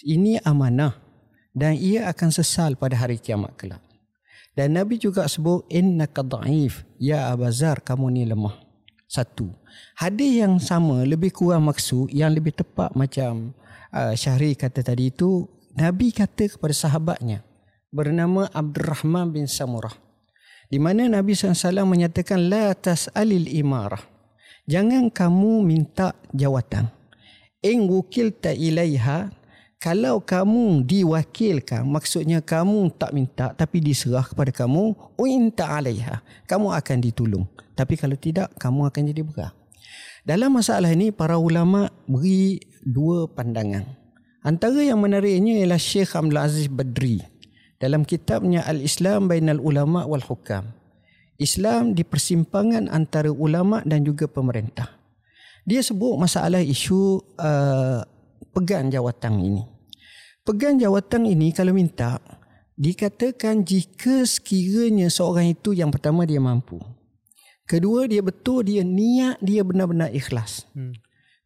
ini 0.00 0.40
amanah 0.40 0.96
dan 1.52 1.76
ia 1.76 2.08
akan 2.08 2.32
sesal 2.32 2.80
pada 2.80 2.96
hari 2.96 3.20
kiamat 3.20 3.52
kelak. 3.60 3.87
Dan 4.58 4.74
Nabi 4.74 4.98
juga 4.98 5.30
sebut 5.30 5.62
innaka 5.70 6.26
dhaif 6.26 6.82
ya 6.98 7.30
Abazar 7.30 7.78
kamu 7.78 8.10
ni 8.10 8.26
lemah. 8.26 8.58
Satu. 9.06 9.54
Hadis 9.94 10.42
yang 10.42 10.58
sama 10.58 11.06
lebih 11.06 11.30
kurang 11.30 11.70
maksud 11.70 12.10
yang 12.10 12.34
lebih 12.34 12.58
tepat 12.58 12.90
macam 12.98 13.54
uh, 13.94 14.18
Syahri 14.18 14.58
kata 14.58 14.82
tadi 14.82 15.14
itu 15.14 15.46
Nabi 15.78 16.10
kata 16.10 16.58
kepada 16.58 16.74
sahabatnya 16.74 17.46
bernama 17.94 18.50
Abdurrahman 18.50 19.30
bin 19.30 19.46
Samurah. 19.46 19.94
Di 20.66 20.82
mana 20.82 21.06
Nabi 21.06 21.38
SAW 21.38 21.86
menyatakan 21.86 22.50
la 22.50 22.74
tas'alil 22.74 23.46
imarah. 23.62 24.02
Jangan 24.66 25.06
kamu 25.14 25.62
minta 25.62 26.18
jawatan. 26.34 26.90
In 27.62 27.86
wukilta 27.86 28.50
ilaiha 28.50 29.30
kalau 29.78 30.18
kamu 30.18 30.82
diwakilkan 30.82 31.86
maksudnya 31.86 32.42
kamu 32.42 32.90
tak 32.98 33.14
minta 33.14 33.54
tapi 33.54 33.78
diserah 33.78 34.26
kepada 34.26 34.50
kamu 34.50 34.94
uinta 35.14 35.70
alaiha 35.70 36.20
kamu 36.50 36.74
akan 36.74 36.98
ditolong 36.98 37.46
tapi 37.78 37.94
kalau 37.94 38.18
tidak 38.18 38.50
kamu 38.58 38.90
akan 38.90 39.02
jadi 39.14 39.22
berat 39.22 39.54
dalam 40.28 40.60
masalah 40.60 40.92
ini 40.92 41.08
para 41.08 41.40
ulama 41.40 41.88
beri 42.04 42.60
dua 42.84 43.24
pandangan. 43.32 43.88
Antara 44.44 44.84
yang 44.84 45.00
menariknya 45.00 45.64
ialah 45.64 45.80
Syekh 45.80 46.12
Abdul 46.12 46.36
Aziz 46.36 46.68
Badri. 46.68 47.24
Dalam 47.80 48.04
kitabnya 48.04 48.66
Al-Islam 48.66 49.30
Bainal 49.30 49.56
Ulama 49.56 50.04
wal 50.04 50.20
Hukam. 50.20 50.74
Islam 51.40 51.94
di 51.94 52.02
persimpangan 52.02 52.90
antara 52.90 53.30
ulama 53.30 53.80
dan 53.86 54.02
juga 54.02 54.26
pemerintah. 54.26 55.00
Dia 55.62 55.80
sebut 55.80 56.18
masalah 56.18 56.58
isu 56.60 57.22
uh, 57.38 58.02
pegang 58.52 58.88
jawatan 58.92 59.34
ini. 59.40 59.62
Pegang 60.44 60.80
jawatan 60.80 61.28
ini 61.28 61.52
kalau 61.52 61.76
minta 61.76 62.16
dikatakan 62.78 63.66
jika 63.66 64.22
sekiranya 64.22 65.10
seorang 65.10 65.52
itu 65.52 65.74
yang 65.74 65.90
pertama 65.90 66.22
dia 66.24 66.38
mampu. 66.38 66.78
Kedua 67.68 68.08
dia 68.08 68.24
betul 68.24 68.64
dia 68.64 68.80
niat 68.80 69.36
dia 69.44 69.60
benar-benar 69.60 70.08
ikhlas. 70.14 70.64
Hmm. 70.72 70.96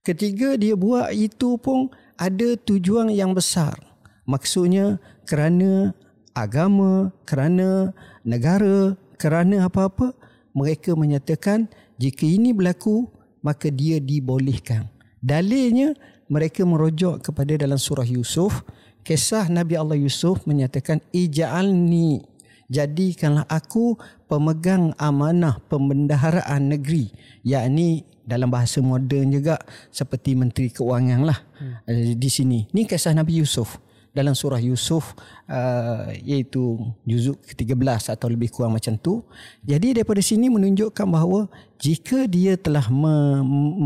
Ketiga 0.06 0.54
dia 0.54 0.78
buat 0.78 1.10
itu 1.10 1.58
pun 1.58 1.90
ada 2.14 2.54
tujuan 2.62 3.10
yang 3.10 3.34
besar. 3.34 3.74
Maksudnya 4.22 5.02
kerana 5.26 5.94
agama, 6.30 7.10
kerana 7.26 7.90
negara, 8.22 8.94
kerana 9.18 9.66
apa-apa 9.66 10.14
mereka 10.54 10.94
menyatakan 10.94 11.66
jika 11.98 12.22
ini 12.22 12.54
berlaku 12.54 13.10
maka 13.42 13.66
dia 13.72 13.98
dibolehkan. 13.98 14.86
Dalilnya 15.22 15.94
mereka 16.32 16.64
merujuk 16.64 17.20
kepada 17.20 17.52
dalam 17.60 17.76
surah 17.76 18.08
Yusuf 18.08 18.64
kisah 19.04 19.52
Nabi 19.52 19.76
Allah 19.76 20.00
Yusuf 20.00 20.48
menyatakan 20.48 21.04
ija'alni 21.12 22.24
jadikanlah 22.72 23.44
aku 23.52 24.00
pemegang 24.24 24.96
amanah 24.96 25.60
pembendaharaan 25.68 26.72
negeri. 26.72 27.12
Yakni 27.44 28.08
dalam 28.24 28.48
bahasa 28.48 28.80
moden 28.80 29.28
juga 29.28 29.60
seperti 29.92 30.32
menteri 30.32 30.72
keuangan 30.72 31.20
lah 31.20 31.38
hmm. 31.60 32.16
di 32.16 32.30
sini. 32.32 32.64
Ni 32.72 32.88
kisah 32.88 33.12
Nabi 33.12 33.44
Yusuf 33.44 33.76
dalam 34.12 34.36
surah 34.36 34.60
Yusuf 34.60 35.16
uh, 35.48 36.12
iaitu 36.20 36.76
juzuk 37.08 37.40
ke-13 37.48 38.12
atau 38.12 38.28
lebih 38.28 38.52
kurang 38.52 38.76
macam 38.76 38.94
tu. 39.00 39.24
Jadi 39.64 39.96
daripada 39.96 40.20
sini 40.20 40.52
menunjukkan 40.52 41.08
bahawa 41.08 41.48
jika 41.80 42.28
dia 42.28 42.60
telah 42.60 42.92
me- 42.92 43.42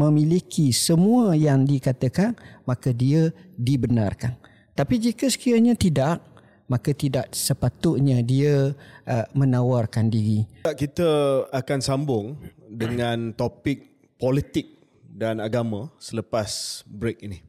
memiliki 0.07 0.75
semua 0.75 1.39
yang 1.39 1.63
dikatakan 1.63 2.35
maka 2.67 2.91
dia 2.91 3.31
dibenarkan. 3.55 4.35
Tapi 4.75 4.99
jika 4.99 5.31
sekiranya 5.31 5.79
tidak 5.79 6.21
maka 6.67 6.91
tidak 6.91 7.31
sepatutnya 7.31 8.19
dia 8.27 8.75
uh, 9.07 9.27
menawarkan 9.31 10.11
diri. 10.11 10.43
Kita 10.67 11.47
akan 11.55 11.79
sambung 11.79 12.35
dengan 12.67 13.31
topik 13.31 13.87
politik 14.19 14.75
dan 15.07 15.39
agama 15.39 15.95
selepas 16.03 16.83
break 16.91 17.23
ini. 17.23 17.46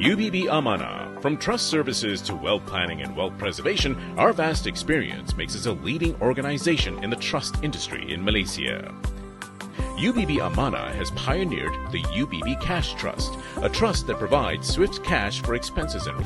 UBB 0.00 0.48
Amana. 0.48 1.12
From 1.20 1.36
trust 1.36 1.68
services 1.68 2.22
to 2.22 2.34
wealth 2.34 2.64
planning 2.64 3.02
and 3.02 3.14
wealth 3.14 3.36
preservation, 3.36 3.92
our 4.16 4.32
vast 4.32 4.66
experience 4.66 5.36
makes 5.36 5.54
us 5.54 5.66
a 5.66 5.76
leading 5.84 6.16
organization 6.22 7.04
in 7.04 7.10
the 7.10 7.20
trust 7.20 7.60
industry 7.62 8.10
in 8.10 8.24
Malaysia. 8.24 8.94
UBB 10.00 10.40
Amana 10.40 10.88
has 10.96 11.12
pioneered 11.20 11.76
the 11.92 12.00
UBB 12.16 12.58
Cash 12.64 12.94
Trust, 12.94 13.36
a 13.60 13.68
trust 13.68 14.06
that 14.06 14.16
provides 14.16 14.64
swift 14.66 15.04
cash 15.04 15.44
for 15.44 15.52
expenses 15.52 16.08
and 16.08 16.16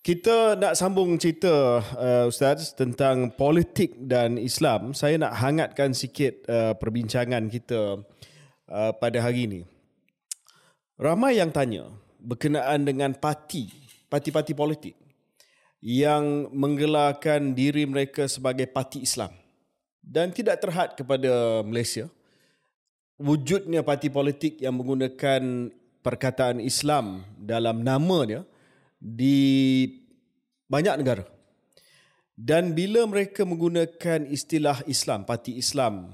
Kita 0.00 0.56
nak 0.56 0.78
sambung 0.78 1.18
cerita 1.20 1.82
uh, 1.82 2.30
ustaz 2.30 2.72
tentang 2.72 3.34
politik 3.36 4.00
dan 4.00 4.40
Islam. 4.40 4.96
Saya 4.96 5.20
nak 5.20 5.36
hangatkan 5.36 5.92
sikit 5.92 6.46
uh, 6.48 6.72
perbincangan 6.78 7.52
kita 7.52 8.00
uh, 8.70 8.92
pada 8.96 9.18
hari 9.20 9.50
ini. 9.50 9.60
Ramai 10.96 11.36
yang 11.36 11.52
tanya 11.52 11.92
berkenaan 12.22 12.86
dengan 12.86 13.12
parti, 13.12 13.68
parti-parti 14.08 14.56
politik 14.56 15.05
yang 15.82 16.50
menggelarkan 16.52 17.52
diri 17.52 17.84
mereka 17.84 18.26
sebagai 18.26 18.66
parti 18.68 19.04
Islam. 19.04 19.32
Dan 20.00 20.30
tidak 20.30 20.62
terhad 20.62 20.94
kepada 20.94 21.62
Malaysia 21.66 22.06
wujudnya 23.18 23.82
parti 23.82 24.12
politik 24.12 24.60
yang 24.62 24.78
menggunakan 24.78 25.72
perkataan 26.04 26.62
Islam 26.62 27.26
dalam 27.40 27.82
namanya 27.82 28.46
di 29.02 29.88
banyak 30.70 30.94
negara. 31.02 31.24
Dan 32.36 32.76
bila 32.76 33.08
mereka 33.08 33.48
menggunakan 33.48 34.28
istilah 34.28 34.84
Islam 34.84 35.24
parti 35.24 35.56
Islam 35.56 36.12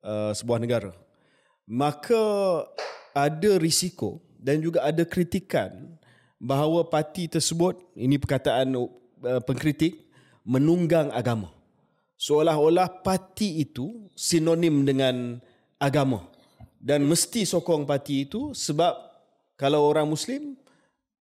uh, 0.00 0.32
sebuah 0.32 0.58
negara 0.64 0.92
maka 1.70 2.18
ada 3.14 3.50
risiko 3.62 4.18
dan 4.42 4.58
juga 4.58 4.82
ada 4.82 5.06
kritikan 5.06 5.94
bahawa 6.40 6.88
parti 6.88 7.28
tersebut 7.28 7.76
ini 7.92 8.16
perkataan 8.16 8.72
uh, 8.74 8.88
pengkritik 9.44 10.08
menunggang 10.42 11.12
agama 11.12 11.52
seolah-olah 12.16 13.04
parti 13.04 13.60
itu 13.60 14.08
sinonim 14.16 14.88
dengan 14.88 15.36
agama 15.76 16.24
dan 16.80 17.04
mesti 17.04 17.44
sokong 17.44 17.84
parti 17.84 18.24
itu 18.24 18.56
sebab 18.56 18.96
kalau 19.60 19.84
orang 19.84 20.08
muslim 20.08 20.56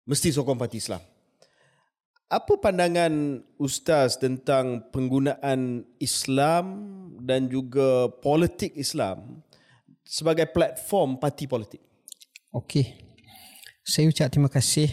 mesti 0.06 0.30
sokong 0.30 0.62
parti 0.62 0.77
Islam. 0.77 1.01
Apa 2.30 2.60
pandangan 2.60 3.41
ustaz 3.58 4.21
tentang 4.21 4.86
penggunaan 4.93 5.82
Islam 5.97 6.65
dan 7.23 7.49
juga 7.49 8.12
politik 8.21 8.75
Islam 8.77 9.41
sebagai 10.06 10.45
platform 10.51 11.17
parti 11.17 11.49
politik? 11.49 11.82
Okey. 12.51 13.07
Saya 13.88 14.12
ucap 14.12 14.28
terima 14.28 14.52
kasih 14.52 14.91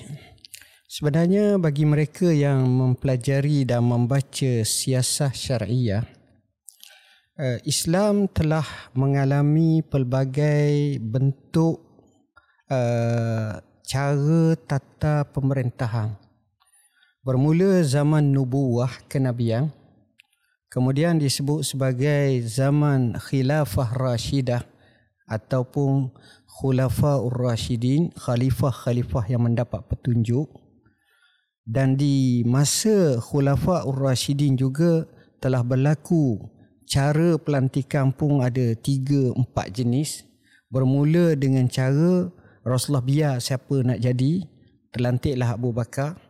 Sebenarnya 0.86 1.58
bagi 1.58 1.82
mereka 1.82 2.30
yang 2.30 2.62
mempelajari 2.70 3.66
dan 3.66 3.82
membaca 3.82 4.62
siasah 4.62 5.34
syariah, 5.34 6.06
eh, 7.34 7.58
Islam 7.66 8.30
telah 8.30 8.62
mengalami 8.94 9.82
pelbagai 9.82 11.02
bentuk 11.02 11.82
eh, 12.70 13.58
cara 13.82 14.44
tata 14.62 15.26
pemerintahan. 15.26 16.14
Bermula 17.26 17.82
zaman 17.82 18.30
nubuwah 18.30 18.94
kenabian, 19.10 19.74
kemudian 20.70 21.18
disebut 21.18 21.66
sebagai 21.66 22.46
zaman 22.46 23.18
khilafah 23.18 23.90
rasyidah 23.90 24.62
ataupun 25.26 26.14
khulafa 26.54 27.18
ur-rasyidin, 27.18 28.14
khalifah-khalifah 28.14 29.26
yang 29.26 29.42
mendapat 29.42 29.82
petunjuk. 29.90 30.64
Dan 31.64 31.96
di 31.96 32.44
masa 32.44 33.16
Khulafa 33.16 33.88
Ur-Rashidin 33.88 34.60
juga 34.60 35.08
telah 35.40 35.64
berlaku 35.64 36.44
cara 36.84 37.40
pelantikan 37.40 38.12
pun 38.12 38.44
ada 38.44 38.76
tiga 38.76 39.32
empat 39.32 39.72
jenis. 39.72 40.28
Bermula 40.68 41.32
dengan 41.32 41.64
cara 41.72 42.28
Rasulullah 42.60 43.04
biar 43.04 43.34
siapa 43.40 43.80
nak 43.80 43.96
jadi 43.96 44.44
terlantiklah 44.92 45.56
Abu 45.56 45.72
Bakar. 45.72 46.20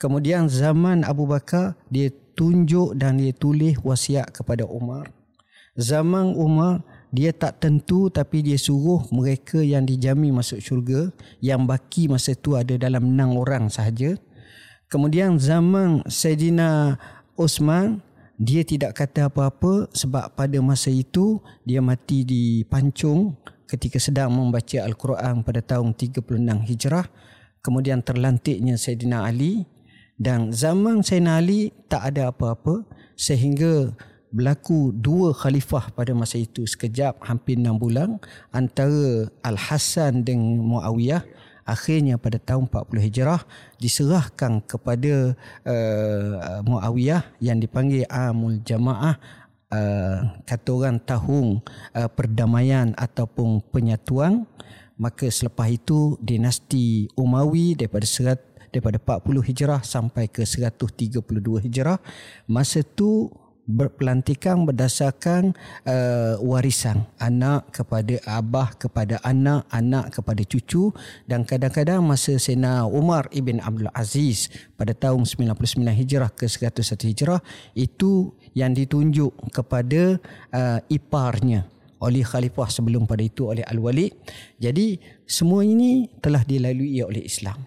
Kemudian 0.00 0.48
zaman 0.48 1.04
Abu 1.04 1.28
Bakar 1.28 1.76
dia 1.92 2.08
tunjuk 2.32 2.96
dan 2.96 3.20
dia 3.20 3.36
tulis 3.36 3.76
wasiat 3.84 4.32
kepada 4.32 4.64
Umar. 4.64 5.12
Zaman 5.76 6.32
Umar 6.32 6.80
dia 7.12 7.30
tak 7.30 7.60
tentu 7.60 8.08
tapi 8.08 8.40
dia 8.40 8.56
suruh 8.56 9.04
mereka 9.12 9.60
yang 9.60 9.84
dijamin 9.84 10.32
masuk 10.32 10.58
syurga 10.58 11.12
yang 11.44 11.68
baki 11.68 12.08
masa 12.08 12.32
tu 12.32 12.56
ada 12.56 12.74
dalam 12.80 13.12
enam 13.12 13.36
orang 13.36 13.68
sahaja 13.68 14.16
Kemudian 14.92 15.40
zaman 15.40 16.04
Sayyidina 16.04 17.00
Osman 17.40 18.04
dia 18.36 18.60
tidak 18.60 18.92
kata 19.00 19.32
apa-apa 19.32 19.88
sebab 19.88 20.36
pada 20.36 20.60
masa 20.60 20.92
itu 20.92 21.40
dia 21.64 21.80
mati 21.80 22.28
di 22.28 22.60
Pancung 22.68 23.40
ketika 23.64 23.96
sedang 23.96 24.36
membaca 24.36 24.84
Al-Quran 24.84 25.48
pada 25.48 25.64
tahun 25.64 25.96
36 25.96 26.28
Hijrah. 26.68 27.08
kemudian 27.64 28.04
terlantiknya 28.04 28.76
Sayyidina 28.76 29.24
Ali 29.24 29.64
dan 30.20 30.52
zaman 30.52 31.00
Sayyidina 31.00 31.40
Ali 31.40 31.72
tak 31.88 32.12
ada 32.12 32.28
apa-apa 32.28 32.84
sehingga 33.16 33.96
berlaku 34.32 34.96
dua 34.96 35.36
khalifah 35.36 35.92
pada 35.92 36.16
masa 36.16 36.40
itu 36.40 36.64
sekejap 36.64 37.20
hampir 37.20 37.60
enam 37.60 37.76
bulan 37.76 38.16
antara 38.50 39.28
Al-Hasan 39.44 40.24
dengan 40.24 40.64
Muawiyah 40.64 41.22
akhirnya 41.62 42.18
pada 42.18 42.42
tahun 42.42 42.66
40 42.66 43.06
Hijrah 43.06 43.40
diserahkan 43.78 44.64
kepada 44.66 45.36
uh, 45.68 46.58
Muawiyah 46.66 47.22
yang 47.38 47.62
dipanggil 47.62 48.08
Amul 48.10 48.64
Jamaah 48.66 49.14
uh, 49.70 50.18
kata 50.44 50.68
orang 50.72 50.98
tahun 51.02 51.62
uh, 51.94 52.10
perdamaian 52.12 52.92
ataupun 52.98 53.62
penyatuan. 53.70 54.44
Maka 55.00 55.32
selepas 55.32 55.66
itu 55.66 56.14
dinasti 56.22 57.10
Umawi 57.18 57.74
daripada 57.74 58.06
serat 58.06 58.38
daripada 58.70 58.96
40 58.96 59.48
Hijrah 59.50 59.80
sampai 59.82 60.30
ke 60.30 60.46
132 60.46 61.20
Hijrah. 61.66 61.98
Masa 62.46 62.86
tu 62.86 63.28
berpelantikan 63.66 64.66
berdasarkan 64.66 65.54
uh, 65.86 66.34
warisan 66.42 67.06
anak 67.22 67.70
kepada 67.70 68.18
abah 68.26 68.74
kepada 68.74 69.22
anak 69.22 69.62
anak 69.70 70.10
kepada 70.10 70.42
cucu 70.42 70.90
dan 71.30 71.46
kadang-kadang 71.46 72.02
masa 72.02 72.34
Sena 72.42 72.84
Umar 72.90 73.30
ibn 73.30 73.62
Abdul 73.62 73.90
Aziz 73.94 74.50
pada 74.74 74.90
tahun 74.92 75.22
99 75.22 75.54
Hijrah 75.94 76.30
ke 76.34 76.50
101 76.50 77.14
Hijrah 77.14 77.40
itu 77.78 78.34
yang 78.52 78.74
ditunjuk 78.74 79.30
kepada 79.54 80.18
uh, 80.50 80.80
iparnya 80.90 81.70
oleh 82.02 82.26
khalifah 82.26 82.66
sebelum 82.66 83.06
pada 83.06 83.22
itu 83.22 83.46
oleh 83.46 83.62
Al-Walid. 83.62 84.10
Jadi 84.58 84.98
semua 85.22 85.62
ini 85.62 86.10
telah 86.18 86.42
dilalui 86.42 86.98
oleh 86.98 87.22
Islam. 87.22 87.62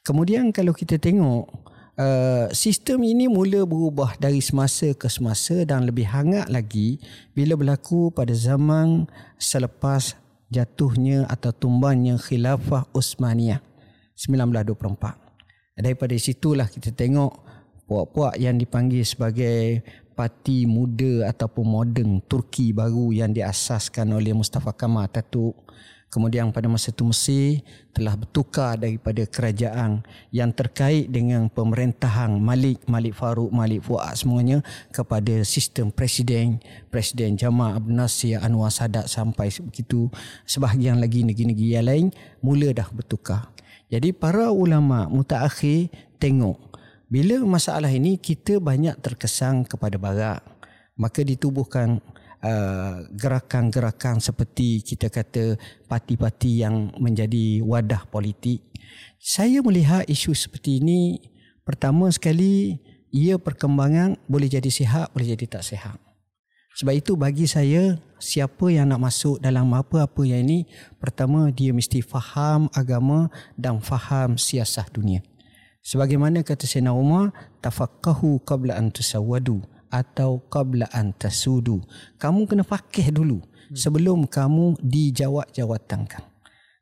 Kemudian 0.00 0.48
kalau 0.56 0.72
kita 0.72 0.96
tengok 0.96 1.68
Uh, 1.98 2.46
sistem 2.54 3.02
ini 3.02 3.26
mula 3.26 3.66
berubah 3.66 4.14
dari 4.22 4.38
semasa 4.38 4.94
ke 4.94 5.10
semasa 5.10 5.66
dan 5.66 5.82
lebih 5.82 6.06
hangat 6.06 6.46
lagi 6.46 7.02
bila 7.34 7.58
berlaku 7.58 8.14
pada 8.14 8.30
zaman 8.30 9.10
selepas 9.34 10.14
jatuhnya 10.46 11.26
atau 11.26 11.50
tumbangnya 11.50 12.14
khilafah 12.14 12.86
Uthmaniyah 12.94 13.58
1924. 14.14 15.74
Daripada 15.74 16.14
situlah 16.14 16.70
kita 16.70 16.94
tengok 16.94 17.34
puak-puak 17.90 18.38
yang 18.38 18.54
dipanggil 18.54 19.02
sebagai 19.02 19.82
parti 20.14 20.70
muda 20.70 21.34
ataupun 21.34 21.66
moden 21.66 22.22
Turki 22.30 22.70
baru 22.70 23.10
yang 23.10 23.34
diasaskan 23.34 24.14
oleh 24.14 24.38
Mustafa 24.38 24.70
Kemal 24.70 25.10
Ataturk 25.10 25.67
Kemudian 26.08 26.48
pada 26.56 26.64
masa 26.72 26.88
itu 26.88 27.04
Mesir 27.04 27.60
telah 27.92 28.16
bertukar 28.16 28.80
daripada 28.80 29.28
kerajaan 29.28 30.00
yang 30.32 30.56
terkait 30.56 31.12
dengan 31.12 31.52
pemerintahan 31.52 32.32
Malik, 32.40 32.88
Malik 32.88 33.12
Farouk, 33.12 33.52
Malik 33.52 33.84
Fuad 33.84 34.16
semuanya 34.16 34.64
kepada 34.88 35.44
sistem 35.44 35.92
presiden, 35.92 36.64
Presiden 36.88 37.36
Jamal 37.36 37.76
Abdul 37.76 38.00
Nasir, 38.00 38.40
Anwar 38.40 38.72
Sadat 38.72 39.04
sampai 39.04 39.52
begitu. 39.60 40.08
Sebahagian 40.48 40.96
lagi 40.96 41.28
negeri-negeri 41.28 41.76
yang 41.76 41.86
lain 41.86 42.06
mula 42.40 42.72
dah 42.72 42.88
bertukar. 42.88 43.52
Jadi 43.92 44.16
para 44.16 44.48
ulama 44.48 45.04
mutaakhir 45.12 45.92
tengok 46.16 46.56
bila 47.08 47.40
masalah 47.44 47.88
ini 47.88 48.20
kita 48.20 48.60
banyak 48.60 48.96
terkesan 49.00 49.64
kepada 49.64 49.96
barat 49.96 50.44
maka 50.98 51.22
ditubuhkan 51.22 52.02
Uh, 52.38 53.02
gerakan-gerakan 53.18 54.22
seperti 54.22 54.78
kita 54.86 55.10
kata 55.10 55.58
parti-parti 55.90 56.62
yang 56.62 56.94
menjadi 56.94 57.58
wadah 57.66 58.06
politik. 58.06 58.62
Saya 59.18 59.58
melihat 59.58 60.06
isu 60.06 60.38
seperti 60.38 60.78
ini 60.78 61.18
pertama 61.66 62.06
sekali 62.14 62.78
ia 63.10 63.42
perkembangan 63.42 64.22
boleh 64.30 64.46
jadi 64.46 64.70
sihat 64.70 65.10
boleh 65.10 65.34
jadi 65.34 65.58
tak 65.58 65.66
sihat. 65.66 65.98
Sebab 66.78 66.94
itu 66.94 67.18
bagi 67.18 67.50
saya 67.50 67.98
siapa 68.22 68.70
yang 68.70 68.94
nak 68.94 69.02
masuk 69.02 69.42
dalam 69.42 69.74
apa-apa 69.74 70.22
yang 70.22 70.46
ini 70.46 70.62
pertama 71.02 71.50
dia 71.50 71.74
mesti 71.74 72.06
faham 72.06 72.70
agama 72.70 73.34
dan 73.58 73.82
faham 73.82 74.38
siasah 74.38 74.86
dunia. 74.94 75.26
Sebagaimana 75.82 76.46
kata 76.46 76.70
Sayyidina 76.70 76.94
Umar 76.94 77.34
tafaqahu 77.66 78.46
qabla 78.46 78.78
an 78.78 78.94
tusawwadu 78.94 79.58
atau 79.88 80.40
qabla 80.48 80.88
an 80.92 81.12
tasudu. 81.16 81.82
Kamu 82.20 82.48
kena 82.48 82.64
fakih 82.64 83.12
dulu 83.12 83.40
sebelum 83.72 84.24
kamu 84.28 84.80
dijawat-jawatankan. 84.80 86.24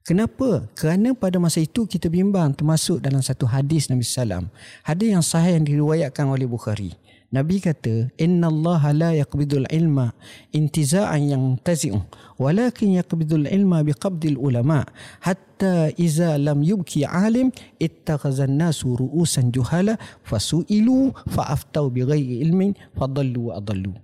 Kenapa? 0.07 0.71
Kerana 0.79 1.19
pada 1.19 1.43
masa 1.43 1.59
itu 1.59 1.83
kita 1.83 2.07
bimbang 2.07 2.55
termasuk 2.55 3.03
dalam 3.03 3.19
satu 3.19 3.43
hadis 3.51 3.91
Nabi 3.91 4.07
sallam. 4.07 4.47
Hadis 4.87 5.11
yang 5.11 5.25
sahih 5.27 5.59
yang 5.59 5.67
diriwayatkan 5.67 6.31
oleh 6.31 6.47
Bukhari. 6.47 6.95
Nabi 7.35 7.59
kata, 7.59 8.15
"Inna 8.23 8.47
Allah 8.47 8.83
la 8.95 9.11
yaqbidul 9.19 9.67
ilma 9.75 10.15
intiza'an 10.55 11.27
yang 11.27 11.45
tazi'u, 11.59 11.99
walakin 12.39 12.95
yaqbidul 13.03 13.51
ilma 13.51 13.83
biqabdil 13.83 14.39
ulama, 14.39 14.87
hatta 15.27 15.91
iza 15.99 16.39
lam 16.39 16.63
yubki 16.63 17.03
alim 17.03 17.51
ittakhazan 17.83 18.55
nasu 18.55 18.95
ru'usan 18.95 19.51
juhala 19.51 19.99
fasu'ilu 20.23 21.11
fa'aftau 21.27 21.91
bighairi 21.91 22.47
ilmin 22.47 22.79
fadallu 22.95 23.51
wa 23.51 23.59
adallu." 23.59 23.99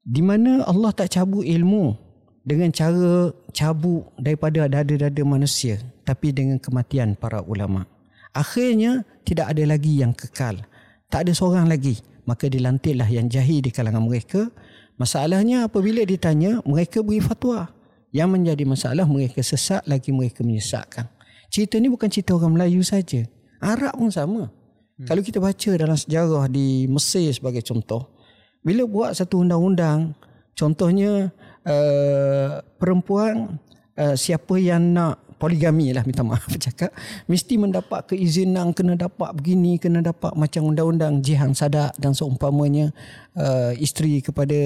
Di 0.00 0.24
mana 0.24 0.64
Allah 0.64 0.96
tak 0.96 1.12
cabut 1.12 1.44
ilmu 1.44 2.00
dengan 2.46 2.72
cara 2.72 3.28
cabut 3.52 4.08
daripada 4.16 4.64
dada-dada 4.70 5.22
manusia, 5.26 5.82
tapi 6.06 6.32
dengan 6.32 6.56
kematian 6.56 7.12
para 7.18 7.44
ulama. 7.44 7.84
Akhirnya 8.32 9.04
tidak 9.26 9.52
ada 9.52 9.64
lagi 9.68 10.00
yang 10.00 10.14
kekal 10.16 10.64
tak 11.10 11.26
ada 11.28 11.32
seorang 11.32 11.66
lagi. 11.70 11.98
Maka 12.26 12.50
dilantiklah 12.50 13.06
yang 13.06 13.30
jahil 13.30 13.62
di 13.62 13.70
kalangan 13.70 14.02
mereka. 14.02 14.50
Masalahnya 14.98 15.70
apabila 15.70 16.02
ditanya 16.02 16.58
mereka 16.66 17.02
beri 17.02 17.22
fatwa. 17.22 17.70
Yang 18.10 18.28
menjadi 18.32 18.64
masalah 18.64 19.06
mereka 19.06 19.44
sesat 19.44 19.84
lagi 19.84 20.10
mereka 20.10 20.40
menyesatkan. 20.40 21.06
Cerita 21.52 21.76
ni 21.76 21.86
bukan 21.92 22.08
cerita 22.08 22.34
orang 22.34 22.56
Melayu 22.56 22.80
saja. 22.80 23.22
Arab 23.60 23.94
pun 23.98 24.10
sama. 24.10 24.50
Hmm. 24.96 25.04
kalau 25.04 25.20
kita 25.20 25.36
baca 25.36 25.70
dalam 25.76 25.92
sejarah 25.92 26.48
di 26.48 26.88
Mesir 26.88 27.28
sebagai 27.28 27.60
contoh 27.60 28.16
bila 28.64 28.88
buat 28.88 29.12
satu 29.12 29.44
undang-undang 29.44 30.16
contohnya 30.56 31.28
uh, 31.68 32.64
perempuan 32.80 33.60
uh, 34.00 34.16
siapa 34.16 34.56
yang 34.56 34.96
nak 34.96 35.20
poligami 35.36 35.92
lah 35.92 36.02
minta 36.04 36.24
maaf 36.24 36.48
cakap 36.66 36.92
mesti 37.28 37.60
mendapat 37.60 38.12
keizinan 38.12 38.72
kena 38.72 38.96
dapat 38.96 39.36
begini 39.36 39.76
kena 39.76 40.00
dapat 40.00 40.32
macam 40.34 40.72
undang-undang 40.72 41.20
jihan 41.20 41.52
sadak 41.52 41.92
dan 42.00 42.16
seumpamanya 42.16 42.92
uh, 43.36 43.72
isteri 43.76 44.24
kepada 44.24 44.56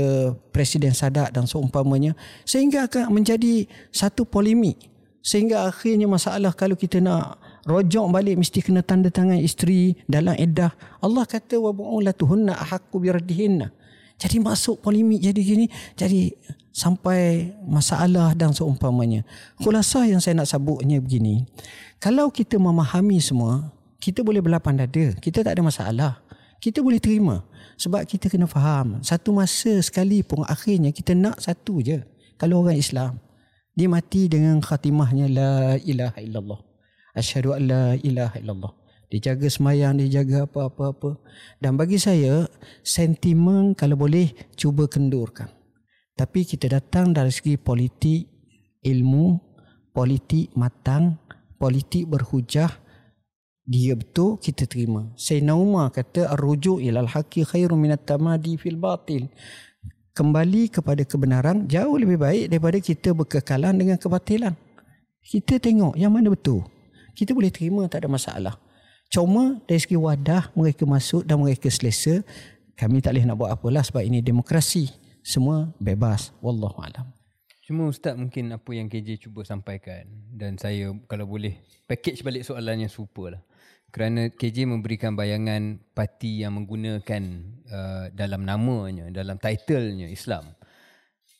presiden 0.55 0.95
sadak 0.95 1.35
dan 1.35 1.45
seumpamanya 1.45 2.14
sehingga 2.47 2.87
akan 2.87 3.11
menjadi 3.12 3.66
satu 3.91 4.25
polemik. 4.25 4.79
Sehingga 5.21 5.68
akhirnya 5.68 6.09
masalah 6.09 6.57
kalau 6.57 6.73
kita 6.81 6.97
nak 6.97 7.37
rojok 7.68 8.09
balik 8.09 8.41
mesti 8.41 8.64
kena 8.64 8.81
tanda 8.81 9.12
tangan 9.12 9.37
isteri 9.37 9.93
dalam 10.09 10.33
iddah 10.33 10.73
Allah 11.05 11.29
kata 11.29 11.61
wa 11.61 11.77
bu'ulatuhunna 11.77 12.57
ahqqu 12.57 12.97
biradihinna 12.97 13.68
jadi 14.21 14.37
masuk 14.39 14.85
polemik 14.85 15.25
jadi 15.25 15.41
gini 15.41 15.66
jadi 15.97 16.37
sampai 16.71 17.51
masalah 17.66 18.33
dan 18.33 18.55
seumpamanya. 18.55 19.27
Khulasah 19.59 20.07
yang 20.07 20.23
saya 20.23 20.39
nak 20.39 20.49
sabuknya 20.49 21.03
begini. 21.03 21.45
Kalau 21.99 22.31
kita 22.31 22.57
memahami 22.57 23.18
semua, 23.18 23.75
kita 24.01 24.25
boleh 24.25 24.41
berlapan 24.41 24.87
dada. 24.87 25.12
Kita 25.18 25.45
tak 25.45 25.59
ada 25.59 25.62
masalah. 25.62 26.12
Kita 26.62 26.81
boleh 26.81 27.03
terima. 27.03 27.45
Sebab 27.77 28.05
kita 28.09 28.33
kena 28.33 28.49
faham. 28.49 29.01
Satu 29.05 29.33
masa 29.33 29.81
sekali 29.85 30.25
pun 30.25 30.45
akhirnya 30.49 30.93
kita 30.93 31.12
nak 31.16 31.41
satu 31.41 31.85
je. 31.85 32.01
Kalau 32.41 32.64
orang 32.64 32.81
Islam. 32.81 33.21
Dia 33.77 33.87
mati 33.87 34.27
dengan 34.29 34.61
khatimahnya 34.61 35.31
La 35.31 35.55
ilaha 35.81 36.18
illallah. 36.21 36.61
Asyhadu 37.16 37.57
an 37.57 37.62
la 37.64 37.85
ilaha 37.97 38.37
illallah. 38.37 38.73
Dia 39.11 39.35
jaga 39.35 39.51
semayang, 39.51 39.99
dia 39.99 40.23
jaga 40.23 40.47
apa-apa-apa. 40.47 41.19
Dan 41.59 41.75
bagi 41.75 41.99
saya, 41.99 42.47
sentimen 42.87 43.75
kalau 43.75 43.99
boleh 43.99 44.31
cuba 44.55 44.87
kendurkan. 44.87 45.51
Tapi 46.15 46.47
kita 46.47 46.71
datang 46.71 47.11
dari 47.11 47.35
segi 47.35 47.59
politik 47.59 48.31
ilmu, 48.87 49.35
politik 49.91 50.55
matang, 50.55 51.19
politik 51.59 52.07
berhujah, 52.07 52.71
dia 53.67 53.99
betul 53.99 54.39
kita 54.39 54.67
terima. 54.71 55.11
Sayyidina 55.19 55.59
Umar 55.59 55.91
kata 55.91 56.31
ar-ruju' 56.31 56.79
ilal 56.79 57.11
haqqi 57.11 57.43
khairu 57.43 57.75
minat 57.75 58.07
tamadi 58.07 58.55
fil 58.59 58.79
batil. 58.79 59.27
Kembali 60.15 60.71
kepada 60.71 61.07
kebenaran 61.07 61.71
jauh 61.71 61.95
lebih 61.99 62.19
baik 62.19 62.51
daripada 62.51 62.79
kita 62.83 63.15
berkekalan 63.15 63.75
dengan 63.79 63.99
kebatilan. 63.99 64.55
Kita 65.23 65.63
tengok 65.63 65.95
yang 65.95 66.11
mana 66.11 66.31
betul. 66.35 66.67
Kita 67.15 67.31
boleh 67.31 67.51
terima 67.55 67.87
tak 67.87 68.05
ada 68.05 68.09
masalah. 68.11 68.55
Cuma 69.11 69.59
dari 69.67 69.83
segi 69.83 69.99
wadah 69.99 70.55
mereka 70.55 70.87
masuk 70.87 71.27
dan 71.27 71.43
mereka 71.43 71.67
selesa. 71.67 72.23
Kami 72.79 73.03
tak 73.03 73.19
boleh 73.19 73.27
nak 73.27 73.37
buat 73.37 73.51
apalah 73.51 73.83
sebab 73.83 74.07
ini 74.07 74.23
demokrasi 74.23 74.89
semua 75.21 75.69
bebas 75.77 76.33
wallahu 76.41 76.81
alam 76.81 77.05
Cuma 77.61 77.87
Ustaz 77.87 78.17
mungkin 78.17 78.51
apa 78.51 78.71
yang 78.73 78.91
KJ 78.91 79.29
cuba 79.29 79.47
sampaikan 79.47 80.07
dan 80.35 80.59
saya 80.59 80.91
kalau 81.07 81.27
boleh 81.27 81.55
package 81.87 82.23
balik 82.27 82.43
soalannya 82.43 82.91
serupa 82.91 83.35
lah. 83.35 83.43
Kerana 83.91 84.31
KJ 84.31 84.71
memberikan 84.71 85.19
bayangan 85.19 85.83
parti 85.95 86.47
yang 86.47 86.59
menggunakan 86.59 87.23
uh, 87.71 88.07
dalam 88.15 88.47
namanya, 88.47 89.11
dalam 89.11 89.39
titlenya 89.39 90.07
Islam. 90.07 90.51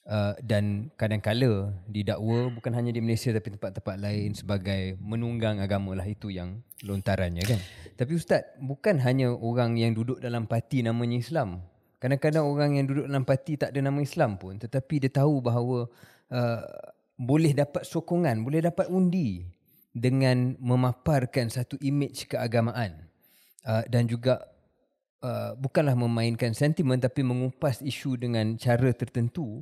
Uh, 0.01 0.33
dan 0.43 0.89
kadang-kala 0.97 1.77
didakwa 1.87 2.49
bukan 2.51 2.73
hanya 2.73 2.91
di 2.91 3.05
Malaysia 3.05 3.31
tapi 3.31 3.53
tempat-tempat 3.53 4.01
lain 4.01 4.33
sebagai 4.33 4.97
menunggang 4.99 5.61
agama 5.61 5.93
lah 5.93 6.09
itu 6.09 6.33
yang 6.33 6.65
lontarannya 6.83 7.45
kan. 7.45 7.61
Tapi 8.01 8.17
Ustaz, 8.17 8.49
bukan 8.59 8.97
hanya 9.05 9.31
orang 9.31 9.77
yang 9.77 9.93
duduk 9.93 10.19
dalam 10.19 10.49
parti 10.49 10.81
namanya 10.81 11.21
Islam. 11.21 11.63
Kadang-kadang 12.01 12.49
orang 12.49 12.81
yang 12.81 12.89
duduk 12.89 13.07
dalam 13.13 13.29
parti 13.29 13.61
tak 13.61 13.77
ada 13.77 13.81
nama 13.85 14.01
Islam 14.01 14.41
pun 14.41 14.57
tetapi 14.57 15.05
dia 15.05 15.13
tahu 15.13 15.45
bahawa 15.45 15.85
uh, 16.33 16.65
boleh 17.21 17.53
dapat 17.53 17.85
sokongan, 17.85 18.41
boleh 18.41 18.65
dapat 18.65 18.89
undi 18.89 19.45
dengan 19.93 20.57
memaparkan 20.57 21.53
satu 21.53 21.77
image 21.85 22.25
keagamaan 22.31 23.11
uh, 23.69 23.85
dan 23.85 24.09
juga 24.09 24.41
uh, 25.21 25.53
bukanlah 25.59 25.93
memainkan 25.99 26.57
sentimen 26.57 26.97
tapi 26.97 27.21
mengupas 27.21 27.85
isu 27.85 28.17
dengan 28.17 28.57
cara 28.57 28.95
tertentu 28.97 29.61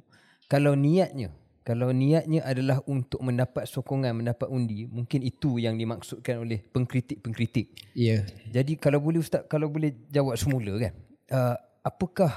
kalau 0.49 0.73
niatnya 0.73 1.31
kalau 1.63 1.93
niatnya 1.93 2.41
adalah 2.49 2.81
untuk 2.89 3.21
mendapat 3.21 3.69
sokongan 3.69 4.17
mendapat 4.17 4.49
undi 4.49 4.89
mungkin 4.89 5.21
itu 5.21 5.61
yang 5.61 5.77
dimaksudkan 5.77 6.41
oleh 6.41 6.65
pengkritik-pengkritik 6.73 7.93
ya 7.93 8.19
yeah. 8.19 8.21
jadi 8.49 8.81
kalau 8.81 8.99
boleh 8.99 9.21
ustaz 9.21 9.45
kalau 9.47 9.69
boleh 9.69 9.93
jawab 10.09 10.41
semula 10.41 10.73
kan 10.81 10.97
uh, 11.29 11.57
apakah 11.85 12.33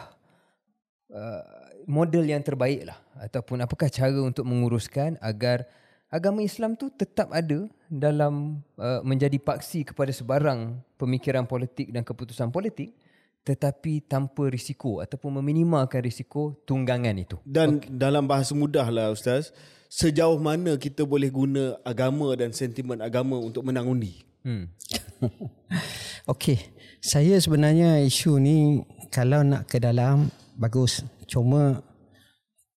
uh, 1.15 1.43
model 1.87 2.27
yang 2.27 2.43
terbaik 2.43 2.85
lah 2.85 2.99
ataupun 3.23 3.63
apakah 3.63 3.87
cara 3.87 4.19
untuk 4.19 4.43
menguruskan 4.43 5.15
agar 5.23 5.63
agama 6.11 6.43
Islam 6.43 6.75
tu 6.75 6.91
tetap 6.91 7.31
ada 7.31 7.71
dalam 7.87 8.59
uh, 8.75 8.99
menjadi 9.01 9.39
paksi 9.39 9.87
kepada 9.87 10.11
sebarang 10.11 10.75
pemikiran 10.99 11.47
politik 11.47 11.87
dan 11.89 12.03
keputusan 12.03 12.51
politik 12.51 12.91
tetapi 13.41 14.05
tanpa 14.05 14.53
risiko 14.53 15.01
ataupun 15.01 15.41
meminimalkan 15.41 16.05
risiko 16.05 16.61
tunggangan 16.65 17.17
itu. 17.17 17.37
Dan 17.41 17.81
okay. 17.81 17.89
dalam 17.89 18.29
bahasa 18.29 18.53
mudah 18.53 18.85
lah 18.93 19.09
Ustaz, 19.09 19.49
sejauh 19.89 20.37
mana 20.37 20.77
kita 20.77 21.03
boleh 21.03 21.33
guna 21.33 21.81
agama 21.81 22.37
dan 22.37 22.53
sentimen 22.53 23.01
agama 23.01 23.41
untuk 23.41 23.65
menang 23.65 23.89
undi? 23.89 24.21
Hmm. 24.45 24.69
Okey, 26.31 26.57
saya 27.01 27.37
sebenarnya 27.41 28.01
isu 28.05 28.37
ni 28.37 28.81
kalau 29.09 29.41
nak 29.41 29.65
ke 29.69 29.81
dalam 29.81 30.29
bagus. 30.57 31.01
Cuma 31.25 31.81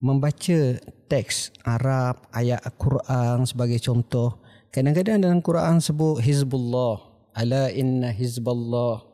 membaca 0.01 0.61
teks 1.09 1.53
Arab, 1.65 2.25
ayat 2.33 2.61
Al-Quran 2.65 3.45
sebagai 3.45 3.81
contoh. 3.81 4.41
Kadang-kadang 4.73 5.23
dalam 5.23 5.41
Quran 5.45 5.79
sebut 5.79 6.21
Hizbullah. 6.21 7.13
Ala 7.35 7.71
inna 7.71 8.11
Hizbullah 8.15 9.14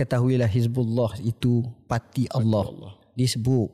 ketahuilah 0.00 0.48
Hizbullah 0.48 1.20
itu 1.20 1.60
parti 1.84 2.24
Allah. 2.32 2.64
Allah. 2.64 2.92
Disebut. 3.12 3.68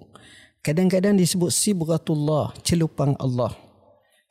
Kadang-kadang 0.66 1.14
disebut 1.14 1.54
Sibratullah, 1.54 2.50
celupang 2.66 3.14
Allah. 3.22 3.54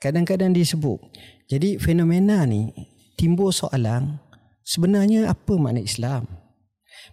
Kadang-kadang 0.03 0.51
disebut. 0.51 0.99
Jadi 1.47 1.79
fenomena 1.79 2.43
ni 2.43 2.75
timbul 3.15 3.55
soalan 3.55 4.19
sebenarnya 4.67 5.31
apa 5.31 5.55
makna 5.55 5.79
Islam? 5.79 6.27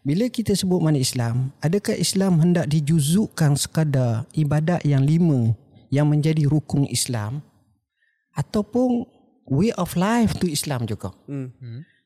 Bila 0.02 0.26
kita 0.26 0.58
sebut 0.58 0.82
makna 0.82 0.98
Islam, 0.98 1.54
adakah 1.62 1.94
Islam 1.94 2.42
hendak 2.42 2.66
dijuzukkan 2.66 3.54
sekadar 3.54 4.26
ibadat 4.34 4.82
yang 4.82 5.06
lima 5.06 5.54
yang 5.94 6.10
menjadi 6.10 6.50
rukun 6.50 6.90
Islam 6.90 7.38
ataupun 8.34 9.06
way 9.46 9.70
of 9.78 9.94
life 9.94 10.34
to 10.42 10.50
Islam 10.50 10.90
juga? 10.90 11.14
Hmm. 11.30 11.54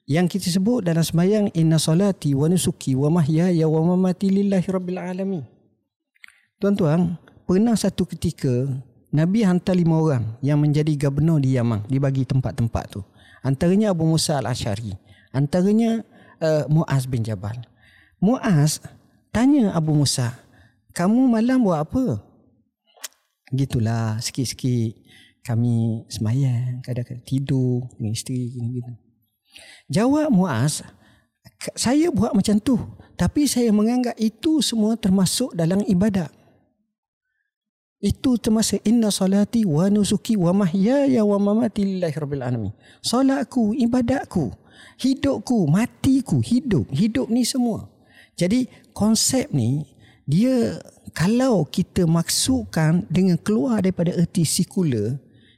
Yang 0.07 0.31
kita 0.31 0.47
sebut 0.47 0.87
dalam 0.87 1.03
sembahyang 1.03 1.51
inna 1.59 1.83
salati 1.83 2.31
wa 2.31 2.47
nusuki 2.47 2.95
wa 2.95 3.11
mahyaya 3.11 3.67
wa 3.67 3.83
mamati 3.83 4.31
lillahi 4.31 4.69
rabbil 4.71 5.03
alamin. 5.03 5.43
Tuan-tuan, 6.63 7.19
pernah 7.43 7.75
satu 7.75 8.07
ketika 8.07 8.71
Nabi 9.11 9.43
hantar 9.43 9.75
lima 9.75 9.99
orang 9.99 10.39
yang 10.47 10.63
menjadi 10.63 10.95
gubernur 10.95 11.43
di 11.43 11.59
Yaman, 11.59 11.91
dibagi 11.91 12.23
tempat-tempat 12.23 12.85
tu. 12.95 13.03
Antaranya 13.43 13.91
Abu 13.91 14.07
Musa 14.07 14.39
al-Ashari, 14.39 14.95
antaranya 15.35 16.07
uh, 16.39 16.65
Muaz 16.71 17.07
bin 17.11 17.27
Jabal. 17.27 17.59
Muaz 18.23 18.83
tanya 19.35 19.75
Abu 19.75 19.91
Musa, 19.95 20.39
"Kamu 20.95 21.31
malam 21.31 21.67
buat 21.67 21.83
apa?" 21.83 22.23
Gitulah 23.55 24.19
sikit-sikit 24.23 25.03
kami 25.47 26.03
semayang, 26.11 26.83
kadang-kadang 26.83 27.23
tidur 27.23 27.87
dengan 27.95 28.11
isteri 28.11 28.51
gini-gini. 28.51 29.06
Jawab 29.87 30.33
Muaz, 30.35 30.83
saya 31.75 32.11
buat 32.11 32.35
macam 32.35 32.59
tu. 32.59 32.77
Tapi 33.17 33.49
saya 33.49 33.73
menganggap 33.73 34.13
itu 34.21 34.61
semua 34.61 34.93
termasuk 34.99 35.57
dalam 35.57 35.81
ibadat. 35.89 36.29
Itu 37.97 38.37
termasuk 38.37 38.85
inna 38.85 39.09
salati 39.09 39.65
wa 39.65 39.89
nusuki 39.89 40.37
wa 40.37 40.53
mahyaya 40.53 41.25
wa 41.25 41.41
mamati 41.41 41.97
lillahi 41.97 42.13
rabbil 42.13 42.45
alamin. 42.45 42.73
Salatku, 43.01 43.73
ibadatku, 43.73 44.53
hidupku, 45.01 45.65
matiku, 45.65 46.45
hidup. 46.45 46.85
Hidup 46.93 47.33
ni 47.33 47.49
semua. 47.49 47.89
Jadi 48.37 48.69
konsep 48.93 49.49
ni 49.49 49.89
dia 50.29 50.77
kalau 51.17 51.65
kita 51.65 52.05
maksudkan 52.05 53.09
dengan 53.09 53.41
keluar 53.41 53.81
daripada 53.81 54.13
erti 54.13 54.45
sekular 54.45 55.17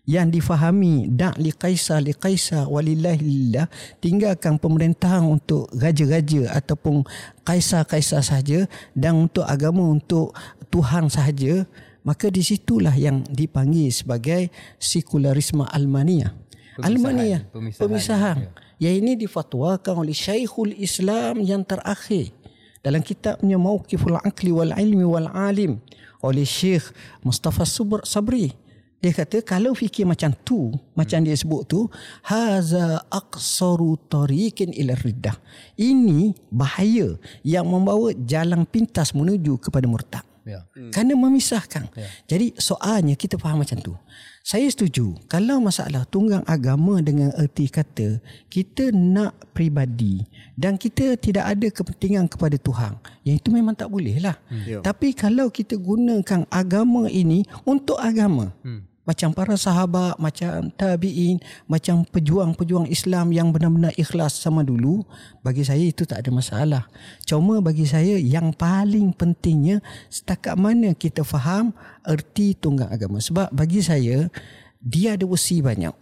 yang 0.09 0.33
difahami 0.33 1.13
dak 1.13 1.37
li 1.37 1.53
kaisar 1.53 2.01
li 2.01 2.17
kaisar 2.17 2.65
walillahi 2.65 3.21
lillah 3.21 3.69
tinggalkan 4.01 4.57
pemerintahan 4.57 5.21
untuk 5.21 5.69
raja-raja 5.77 6.49
ataupun 6.57 7.05
kaisar-kaisar 7.45 8.25
saja 8.25 8.65
dan 8.97 9.29
untuk 9.29 9.45
agama 9.45 9.85
untuk 9.85 10.33
Tuhan 10.73 11.13
sahaja 11.13 11.69
maka 12.09 12.33
di 12.33 12.41
situlah 12.41 12.97
yang 12.97 13.21
dipanggil 13.29 13.93
sebagai 13.93 14.49
sekularisme 14.81 15.69
Almania 15.69 16.33
Almania 16.81 17.45
pemisahan, 17.53 17.85
pemisahan. 17.85 18.37
Ya. 18.81 18.89
yang 18.89 19.05
ini 19.05 19.13
difatwakan 19.29 20.09
oleh 20.09 20.17
Syekhul 20.17 20.73
Islam 20.73 21.45
yang 21.45 21.61
terakhir 21.69 22.33
dalam 22.81 23.05
kitabnya 23.05 23.61
Mauqiful 23.61 24.17
Aqli 24.25 24.57
wal 24.57 24.73
Ilmi 24.73 25.05
wal 25.05 25.29
Alim 25.37 25.85
oleh 26.25 26.49
Syekh 26.49 26.97
Mustafa 27.21 27.69
Sabri 28.09 28.57
dia 28.99 29.15
kata 29.15 29.47
kalau 29.47 29.79
fikir 29.79 30.03
macam 30.03 30.35
tu, 30.43 30.75
hmm. 30.75 30.99
macam 30.99 31.23
dia 31.23 31.39
sebut 31.39 31.63
tu, 31.71 31.87
haza 32.27 33.07
aqsaru 33.07 33.95
tariqin 34.11 34.75
ila 34.75 34.99
riddah. 34.99 35.39
Ini 35.79 36.35
bahaya 36.51 37.15
yang 37.47 37.71
membawa 37.71 38.11
jalan 38.27 38.67
pintas 38.67 39.15
menuju 39.15 39.63
kepada 39.63 39.87
murtad. 39.87 40.27
Ya. 40.43 40.67
Hmm. 40.75 40.91
Kerana 40.91 41.15
memisahkan. 41.15 41.93
Ya. 41.95 42.09
Jadi 42.27 42.59
soalnya 42.59 43.15
kita 43.15 43.39
faham 43.39 43.63
macam 43.63 43.79
tu. 43.79 43.95
Saya 44.43 44.65
setuju 44.67 45.13
kalau 45.29 45.61
masalah 45.61 46.09
tunggang 46.09 46.41
agama 46.49 47.05
dengan 47.05 47.29
erti 47.37 47.69
kata 47.69 48.17
kita 48.49 48.89
nak 48.97 49.37
pribadi 49.53 50.25
dan 50.57 50.81
kita 50.81 51.21
tidak 51.21 51.53
ada 51.53 51.69
kepentingan 51.69 52.33
kepada 52.33 52.57
Tuhan. 52.57 52.97
Yang 53.29 53.45
itu 53.45 53.49
memang 53.53 53.77
tak 53.77 53.93
boleh 53.93 54.17
lah. 54.25 54.41
Hmm. 54.49 54.81
Tapi 54.81 55.13
kalau 55.13 55.53
kita 55.53 55.77
gunakan 55.77 56.49
agama 56.49 57.13
ini 57.13 57.45
untuk 57.69 58.01
agama. 58.01 58.57
Hmm 58.65 58.88
macam 59.09 59.33
para 59.33 59.57
sahabat, 59.57 60.21
macam 60.21 60.69
tabi'in, 60.77 61.41
macam 61.65 62.05
pejuang-pejuang 62.05 62.93
Islam 62.93 63.33
yang 63.33 63.49
benar-benar 63.49 63.97
ikhlas 63.97 64.37
sama 64.37 64.61
dulu, 64.61 65.01
bagi 65.41 65.65
saya 65.65 65.81
itu 65.81 66.05
tak 66.05 66.21
ada 66.21 66.29
masalah. 66.29 66.85
Cuma 67.25 67.65
bagi 67.65 67.89
saya 67.89 68.21
yang 68.21 68.53
paling 68.53 69.17
pentingnya 69.17 69.81
setakat 70.13 70.61
mana 70.61 70.93
kita 70.93 71.25
faham 71.25 71.73
erti 72.05 72.53
tunggang 72.53 72.93
agama. 72.93 73.17
Sebab 73.17 73.49
bagi 73.49 73.81
saya, 73.81 74.29
dia 74.77 75.17
ada 75.17 75.25
wasi 75.25 75.65
banyak. 75.65 75.97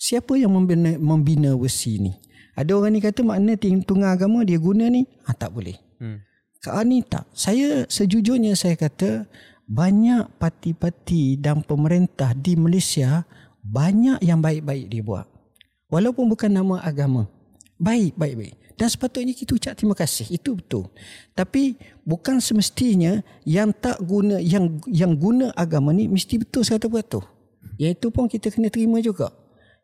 Siapa 0.00 0.32
yang 0.40 0.56
membina, 0.56 0.96
membina 0.96 1.52
wasi 1.52 2.00
ni? 2.00 2.16
Ada 2.56 2.72
orang 2.72 2.96
ni 2.96 3.04
kata 3.04 3.20
makna 3.20 3.52
tunggang 3.84 4.16
agama 4.16 4.48
dia 4.48 4.56
guna 4.56 4.88
ni? 4.88 5.04
Ah, 5.28 5.36
tak 5.36 5.52
boleh. 5.52 5.76
Hmm. 6.00 6.24
Kau 6.60 6.80
ni 6.84 7.00
tak. 7.04 7.24
Saya 7.36 7.88
sejujurnya 7.88 8.52
saya 8.52 8.76
kata 8.76 9.28
banyak 9.70 10.26
parti-parti 10.42 11.38
dan 11.38 11.62
pemerintah 11.62 12.34
di 12.34 12.58
Malaysia 12.58 13.22
banyak 13.62 14.18
yang 14.18 14.42
baik-baik 14.42 14.90
dia 14.90 15.06
buat. 15.06 15.30
Walaupun 15.86 16.26
bukan 16.26 16.50
nama 16.50 16.82
agama. 16.82 17.30
Baik, 17.78 18.18
baik, 18.18 18.34
baik. 18.34 18.54
Dan 18.74 18.88
sepatutnya 18.90 19.30
kita 19.36 19.54
ucap 19.54 19.78
terima 19.78 19.94
kasih. 19.94 20.26
Itu 20.26 20.58
betul. 20.58 20.90
Tapi 21.38 21.78
bukan 22.02 22.42
semestinya 22.42 23.22
yang 23.46 23.70
tak 23.70 24.02
guna 24.02 24.42
yang 24.42 24.80
yang 24.90 25.14
guna 25.14 25.54
agama 25.54 25.94
ni 25.94 26.10
mesti 26.10 26.40
betul 26.40 26.66
satu 26.66 26.90
persatu. 26.90 27.20
Iaitu 27.78 28.10
pun 28.10 28.26
kita 28.26 28.50
kena 28.50 28.72
terima 28.72 28.98
juga. 29.04 29.30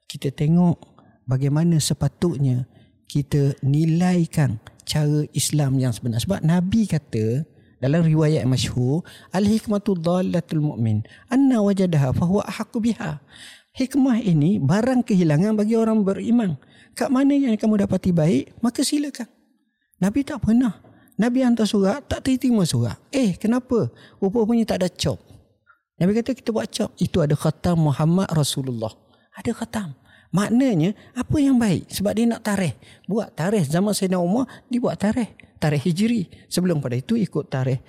Kita 0.08 0.32
tengok 0.32 0.80
bagaimana 1.28 1.76
sepatutnya 1.78 2.64
kita 3.06 3.54
nilaikan 3.62 4.58
cara 4.88 5.28
Islam 5.36 5.78
yang 5.78 5.92
sebenar. 5.92 6.22
Sebab 6.24 6.40
Nabi 6.40 6.88
kata 6.88 7.44
dalam 7.82 8.04
riwayat 8.04 8.48
masyhur 8.48 9.04
al-hikmatu 9.32 9.96
dhallatul 9.96 10.64
mu'min 10.64 11.04
anna 11.28 11.60
wajadaha 11.60 12.16
fahuwa 12.16 12.44
ahaqqu 12.48 12.78
biha. 12.80 13.20
Hikmah 13.76 14.24
ini 14.24 14.56
barang 14.56 15.04
kehilangan 15.04 15.52
bagi 15.52 15.76
orang 15.76 16.00
beriman. 16.00 16.56
Kat 16.96 17.12
mana 17.12 17.36
yang 17.36 17.52
kamu 17.60 17.84
dapati 17.84 18.08
baik 18.12 18.56
maka 18.64 18.80
silakan. 18.80 19.28
Nabi 20.00 20.24
tak 20.24 20.44
pernah. 20.44 20.80
Nabi 21.16 21.44
hantar 21.44 21.68
surat 21.68 22.04
tak 22.08 22.24
terima 22.24 22.64
surat. 22.64 22.96
Eh 23.12 23.36
kenapa? 23.36 23.92
Rupanya 24.20 24.76
tak 24.76 24.84
ada 24.84 24.88
cop 24.88 25.20
nabi 25.96 26.12
kata 26.12 26.36
kita 26.36 26.52
buat 26.52 26.68
cop 26.68 26.92
itu 27.00 27.24
ada 27.24 27.32
khatam 27.32 27.88
Muhammad 27.88 28.28
Rasulullah. 28.32 28.92
Ada 29.36 29.52
khatam. 29.56 29.96
Maknanya 30.32 30.92
apa 31.16 31.36
yang 31.40 31.56
baik? 31.56 31.88
Sebab 31.88 32.12
dia 32.12 32.28
nak 32.28 32.44
tarikh. 32.44 32.76
Buat 33.08 33.32
tarikh 33.32 33.64
zaman 33.64 33.96
Sayyidina 33.96 34.20
Umar 34.20 34.44
dibuat 34.68 35.00
tarikh, 35.00 35.32
tarikh 35.58 35.84
Hijri. 35.88 36.28
Sebelum 36.48 36.80
pada 36.80 36.96
itu 36.96 37.16
ikut 37.16 37.48
tarikh 37.48 37.80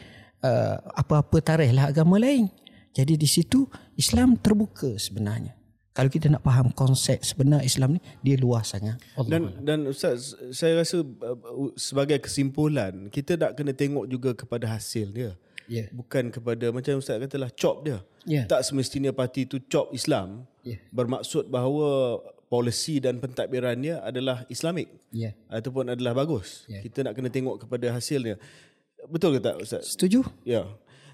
uh, 0.43 0.75
apa-apa 0.95 1.37
tarikh 1.41 1.71
lah 1.73 1.91
agama 1.91 2.17
lain. 2.19 2.49
Jadi 2.93 3.13
di 3.13 3.29
situ 3.29 3.69
Islam 3.93 4.39
terbuka 4.41 4.97
sebenarnya. 4.97 5.53
Kalau 5.93 6.13
kita 6.13 6.29
nak 6.29 6.45
faham 6.45 6.69
konsep 6.77 7.25
sebenar 7.25 7.65
Islam 7.65 7.97
ni 7.97 8.01
dia 8.21 8.37
luas 8.37 8.69
sangat. 8.69 9.01
Allah 9.17 9.29
dan 9.33 9.41
Allah. 9.49 9.61
dan 9.65 9.79
ustaz 9.89 10.37
saya 10.53 10.85
rasa 10.85 11.01
uh, 11.01 11.73
sebagai 11.73 12.21
kesimpulan 12.21 13.09
kita 13.09 13.33
nak 13.33 13.57
kena 13.57 13.73
tengok 13.73 14.05
juga 14.05 14.37
kepada 14.37 14.69
hasil 14.69 15.09
dia. 15.09 15.33
Yeah. 15.65 15.89
Bukan 15.89 16.29
kepada 16.29 16.69
macam 16.69 17.01
ustaz 17.01 17.17
katalah 17.17 17.49
cop 17.49 17.81
dia. 17.81 17.99
Yeah. 18.29 18.45
Tak 18.45 18.61
semestinya 18.61 19.09
parti 19.09 19.49
itu 19.49 19.57
cop 19.65 19.89
Islam. 19.89 20.45
Yeah. 20.61 20.85
Bermaksud 20.93 21.49
bahawa 21.49 22.21
polisi 22.47 23.03
dan 23.03 23.19
pentadbirannya 23.19 23.99
adalah 23.99 24.47
Islamik 24.47 24.87
yeah. 25.11 25.35
ataupun 25.51 25.91
adalah 25.93 26.15
bagus. 26.15 26.63
Yeah. 26.71 26.83
Kita 26.83 27.03
nak 27.03 27.13
kena 27.19 27.27
tengok 27.27 27.67
kepada 27.67 27.91
hasilnya. 27.91 28.39
Betul 29.11 29.37
ke 29.37 29.39
tak 29.43 29.59
Ustaz? 29.59 29.95
Setuju. 29.95 30.23
Ya. 30.47 30.67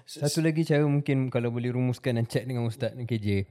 Satu 0.06 0.44
lagi 0.44 0.62
cara 0.62 0.86
mungkin 0.86 1.32
kalau 1.32 1.50
boleh 1.50 1.74
rumuskan 1.74 2.20
dan 2.20 2.26
cek 2.28 2.46
dengan 2.46 2.68
Ustaz 2.70 2.94
dan 2.94 3.04
KJ. 3.08 3.48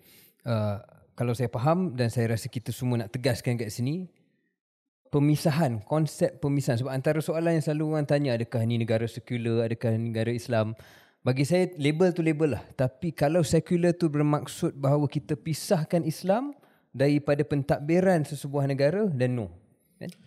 Uh, 0.47 0.79
kalau 1.13 1.35
saya 1.35 1.51
faham 1.51 1.93
dan 1.93 2.09
saya 2.09 2.33
rasa 2.33 2.49
kita 2.49 2.73
semua 2.73 3.05
nak 3.05 3.13
tegaskan 3.13 3.59
kat 3.59 3.69
sini, 3.69 4.09
pemisahan, 5.13 5.83
konsep 5.85 6.41
pemisahan. 6.41 6.81
Sebab 6.81 6.93
antara 6.93 7.21
soalan 7.21 7.59
yang 7.59 7.65
selalu 7.65 7.83
orang 7.93 8.07
tanya, 8.09 8.33
adakah 8.33 8.65
ini 8.65 8.81
negara 8.81 9.05
sekular, 9.05 9.69
adakah 9.69 9.93
ini 9.93 10.09
negara 10.09 10.31
Islam. 10.33 10.73
Bagi 11.23 11.45
saya, 11.47 11.69
label 11.79 12.09
tu 12.11 12.25
label 12.25 12.59
lah. 12.59 12.63
Tapi 12.75 13.13
kalau 13.13 13.45
sekular 13.45 13.93
tu 13.93 14.09
bermaksud 14.09 14.75
bahawa 14.75 15.05
kita 15.05 15.37
pisahkan 15.37 16.01
Islam, 16.03 16.57
daripada 16.93 17.41
pentadbiran 17.41 18.21
sesebuah 18.23 18.69
negara 18.69 19.09
dan 19.09 19.33
no 19.33 19.63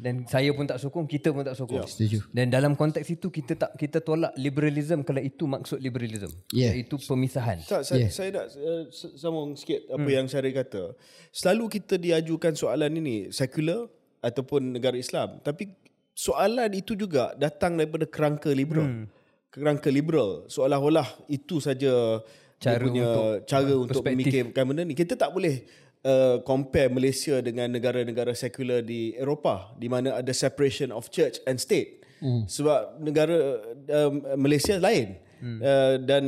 dan 0.01 0.25
saya 0.25 0.53
pun 0.57 0.65
tak 0.65 0.81
sokong 0.81 1.05
kita 1.05 1.33
pun 1.35 1.45
tak 1.45 1.57
sokong 1.59 1.85
ya. 1.85 1.89
setuju 1.89 2.25
dan 2.33 2.49
dalam 2.49 2.73
konteks 2.79 3.05
itu 3.13 3.29
kita 3.29 3.59
tak 3.59 3.77
kita 3.77 4.01
tolak 4.01 4.33
liberalism 4.41 5.05
kalau 5.05 5.21
itu 5.21 5.45
maksud 5.45 5.79
liberalism 5.83 6.33
yeah. 6.53 6.73
iaitu 6.73 6.97
pemisahan 6.97 7.61
tak, 7.65 7.85
saya, 7.85 8.09
yeah. 8.09 8.11
saya 8.13 8.29
nak 8.33 8.47
uh, 8.57 8.85
sambung 8.93 9.53
sikit 9.59 9.85
apa 9.93 10.07
hmm. 10.07 10.17
yang 10.17 10.27
saya 10.31 10.49
kata 10.49 10.97
selalu 11.29 11.65
kita 11.81 12.01
diajukan 12.01 12.57
soalan 12.57 12.93
ini 12.97 13.29
sekular 13.29 13.91
ataupun 14.25 14.81
negara 14.81 14.97
Islam 14.97 15.45
tapi 15.45 15.73
soalan 16.17 16.73
itu 16.73 16.97
juga 16.97 17.37
datang 17.37 17.77
daripada 17.77 18.09
kerangka 18.09 18.49
liberal 18.57 18.89
hmm. 18.89 19.07
kerangka 19.53 19.93
liberal 19.93 20.49
seolah-olah 20.49 21.29
itu 21.29 21.61
saja 21.61 22.25
cara 22.57 22.81
punya 22.81 23.05
untuk, 23.05 23.25
cara 23.45 23.73
untuk 23.77 24.01
memikirkan 24.01 24.65
benda 24.65 24.83
ni 24.89 24.97
kita 24.97 25.13
tak 25.13 25.29
boleh 25.29 25.61
uh, 26.07 26.37
compare 26.47 26.89
Malaysia 26.89 27.43
dengan 27.43 27.67
negara-negara 27.75 28.31
sekular 28.33 28.81
di 28.87 29.13
Eropah 29.19 29.75
di 29.75 29.91
mana 29.91 30.15
ada 30.15 30.31
separation 30.31 30.95
of 30.95 31.11
church 31.11 31.43
and 31.45 31.59
state. 31.59 32.07
Hmm. 32.23 32.47
Sebab 32.47 33.03
negara 33.03 33.61
uh, 33.91 34.11
Malaysia 34.39 34.79
lain. 34.79 35.19
Hmm. 35.37 35.61
Uh, 35.61 35.95
dan 36.01 36.25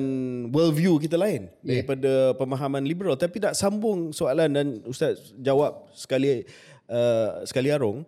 worldview 0.52 1.00
kita 1.00 1.16
lain 1.16 1.48
yeah. 1.64 1.80
daripada 1.80 2.36
pemahaman 2.36 2.84
liberal 2.84 3.16
tapi 3.16 3.40
nak 3.40 3.56
sambung 3.56 4.12
soalan 4.12 4.52
dan 4.52 4.66
ustaz 4.84 5.32
jawab 5.40 5.88
sekali 5.96 6.44
uh, 6.92 7.40
sekali 7.48 7.72
arung 7.72 8.04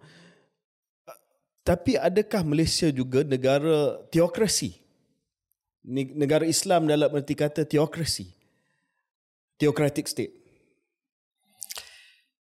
tapi 1.65 1.97
adakah 1.97 2.45
Malaysia 2.45 2.93
juga 2.93 3.25
negara 3.25 3.97
teokrasi 4.13 4.77
negara 5.89 6.45
Islam 6.45 6.85
dalam 6.85 7.09
erti 7.17 7.33
kata 7.33 7.65
teokrasi 7.65 8.29
theocratic 9.57 10.05
state 10.05 10.37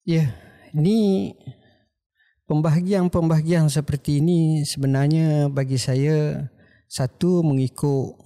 Ya, 0.09 0.33
ni 0.73 1.37
pembahagian-pembahagian 2.49 3.69
seperti 3.69 4.25
ini 4.25 4.65
sebenarnya 4.65 5.53
bagi 5.53 5.77
saya 5.77 6.49
satu 6.89 7.45
mengikut 7.45 8.17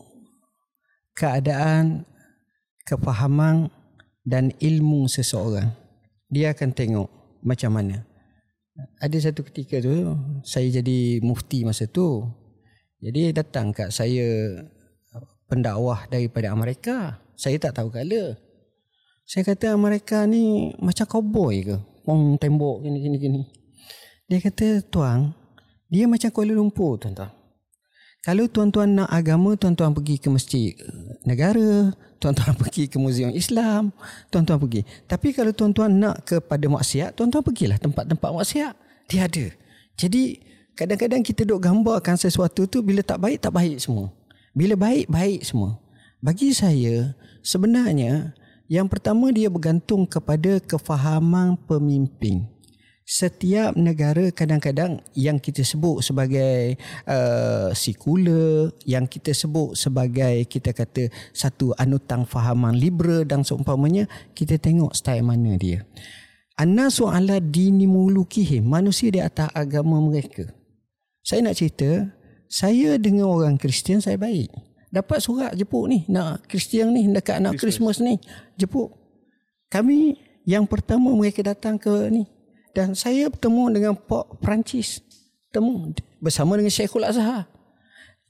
keadaan, 1.18 2.06
kefahaman 2.86 3.66
dan 4.22 4.54
ilmu 4.62 5.10
seseorang. 5.10 5.74
Dia 6.30 6.54
akan 6.54 6.70
tengok 6.70 7.10
macam 7.42 7.74
mana. 7.74 8.06
Ada 9.02 9.34
satu 9.34 9.42
ketika 9.50 9.82
tu 9.82 10.14
saya 10.46 10.70
jadi 10.70 11.18
mufti 11.18 11.66
masa 11.66 11.90
tu. 11.90 12.30
Jadi 13.02 13.34
datang 13.34 13.74
kat 13.74 13.90
saya 13.90 14.54
pendakwah 15.50 16.06
daripada 16.06 16.54
Amerika. 16.54 17.18
Saya 17.34 17.58
tak 17.58 17.82
tahu 17.82 17.90
kala. 17.90 18.38
Saya 19.32 19.48
kata 19.48 19.72
mereka 19.80 20.28
ni 20.28 20.76
macam 20.76 21.08
cowboy 21.08 21.64
ke? 21.64 21.80
Pong 22.04 22.36
tembok 22.36 22.84
gini 22.84 23.00
gini 23.00 23.16
gini. 23.16 23.40
Dia 24.28 24.44
kata 24.44 24.84
tuan, 24.92 25.32
dia 25.88 26.04
macam 26.04 26.28
Kuala 26.28 26.52
Lumpur 26.52 27.00
tuan-tuan. 27.00 27.32
Kalau 28.20 28.44
tuan-tuan 28.44 28.92
nak 28.92 29.08
agama, 29.08 29.56
tuan-tuan 29.56 29.96
pergi 29.96 30.20
ke 30.20 30.28
masjid 30.28 30.76
negara, 31.24 31.96
tuan-tuan 32.20 32.52
pergi 32.60 32.92
ke 32.92 33.00
muzium 33.00 33.32
Islam, 33.32 33.96
tuan-tuan 34.28 34.60
pergi. 34.60 34.84
Tapi 35.08 35.32
kalau 35.32 35.56
tuan-tuan 35.56 35.96
nak 35.96 36.28
kepada 36.28 36.68
maksiat, 36.68 37.16
tuan-tuan 37.16 37.40
pergilah 37.40 37.80
tempat-tempat 37.80 38.28
maksiat. 38.36 38.76
Dia 39.08 39.32
ada. 39.32 39.48
Jadi 39.96 40.44
kadang-kadang 40.76 41.24
kita 41.24 41.48
duk 41.48 41.64
gambarkan 41.64 42.20
sesuatu 42.20 42.68
tu 42.68 42.84
bila 42.84 43.00
tak 43.00 43.16
baik, 43.16 43.40
tak 43.40 43.56
baik 43.56 43.80
semua. 43.80 44.12
Bila 44.52 44.76
baik, 44.76 45.08
baik 45.08 45.40
semua. 45.40 45.80
Bagi 46.20 46.52
saya, 46.52 47.16
sebenarnya 47.40 48.36
yang 48.72 48.88
pertama 48.88 49.28
dia 49.28 49.52
bergantung 49.52 50.08
kepada 50.08 50.56
kefahaman 50.64 51.60
pemimpin. 51.68 52.48
Setiap 53.04 53.76
negara 53.76 54.32
kadang-kadang 54.32 55.04
yang 55.12 55.36
kita 55.36 55.60
sebut 55.60 56.00
sebagai 56.00 56.80
uh, 57.04 57.68
sekular, 57.76 58.72
yang 58.88 59.04
kita 59.04 59.36
sebut 59.36 59.76
sebagai 59.76 60.48
kita 60.48 60.72
kata 60.72 61.12
satu 61.36 61.76
anutang 61.76 62.24
fahaman 62.24 62.72
liberal 62.72 63.28
dan 63.28 63.44
seumpamanya, 63.44 64.08
kita 64.32 64.56
tengok 64.56 64.96
style 64.96 65.20
mana 65.20 65.60
dia. 65.60 65.84
Anasu 66.56 67.12
ala 67.12 67.44
dini 67.44 67.84
mulukihim, 67.84 68.64
manusia 68.64 69.12
di 69.12 69.20
atas 69.20 69.52
agama 69.52 70.00
mereka. 70.00 70.48
Saya 71.20 71.44
nak 71.44 71.60
cerita, 71.60 72.08
saya 72.48 72.96
dengan 72.96 73.28
orang 73.28 73.60
Kristian 73.60 74.00
saya 74.00 74.16
baik 74.16 74.71
dapat 74.92 75.24
surat 75.24 75.56
jepuk 75.56 75.88
ni 75.88 76.04
nak 76.06 76.44
Kristian 76.44 76.92
ni 76.92 77.08
dekat 77.08 77.40
nak 77.40 77.56
Christmas. 77.56 77.98
Ni 77.98 78.20
jepuk. 78.60 78.92
Kami 79.72 80.20
yang 80.44 80.68
pertama 80.68 81.16
mereka 81.16 81.40
datang 81.40 81.80
ke 81.80 82.12
ni. 82.12 82.28
Dan 82.76 82.92
saya 82.92 83.28
bertemu 83.28 83.64
dengan 83.72 83.92
Pok 83.96 84.40
Perancis 84.40 85.00
temu 85.52 85.92
bersama 86.20 86.56
dengan 86.60 86.72
Syekhul 86.72 87.04
Azhar. 87.04 87.48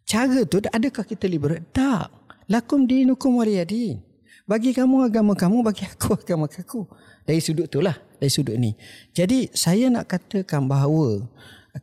Cara 0.03 0.43
tu 0.47 0.59
adakah 0.63 1.05
kita 1.07 1.27
liberal 1.27 1.63
tak. 1.75 2.11
Lakum 2.51 2.87
dinukum 2.87 3.39
waliyadin 3.39 4.03
bagi 4.43 4.75
kamu 4.75 5.07
agama 5.07 5.33
kamu 5.39 5.63
bagi 5.63 5.87
aku 5.87 6.15
agama 6.23 6.51
aku. 6.51 6.87
Dari 7.23 7.39
sudut 7.39 7.71
tu 7.71 7.79
lah 7.79 7.95
dari 8.19 8.31
sudut 8.31 8.59
ni. 8.59 8.75
Jadi 9.15 9.51
saya 9.55 9.87
nak 9.89 10.11
katakan 10.11 10.67
bahawa 10.67 11.23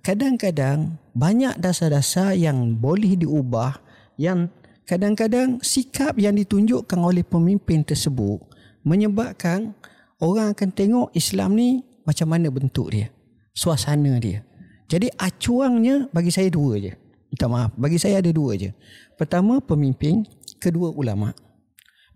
kadang-kadang 0.04 1.00
banyak 1.16 1.56
dasar-dasar 1.58 2.36
yang 2.36 2.76
boleh 2.76 3.16
diubah 3.16 3.80
yang 4.20 4.52
kadang-kadang 4.90 5.62
sikap 5.62 6.18
yang 6.18 6.34
ditunjukkan 6.34 6.98
oleh 6.98 7.22
pemimpin 7.22 7.86
tersebut 7.86 8.42
menyebabkan 8.82 9.78
orang 10.18 10.58
akan 10.58 10.70
tengok 10.74 11.14
Islam 11.14 11.54
ni 11.54 11.86
macam 12.10 12.34
mana 12.34 12.50
bentuk 12.50 12.90
dia, 12.90 13.14
suasana 13.54 14.18
dia. 14.18 14.42
Jadi 14.90 15.14
acuangnya 15.14 16.10
bagi 16.10 16.34
saya 16.34 16.50
dua 16.50 16.82
je. 16.82 16.98
Minta 17.30 17.46
maaf, 17.46 17.70
bagi 17.78 18.02
saya 18.02 18.18
ada 18.18 18.34
dua 18.34 18.58
je. 18.58 18.74
Pertama 19.14 19.62
pemimpin, 19.62 20.26
kedua 20.58 20.90
ulama. 20.90 21.38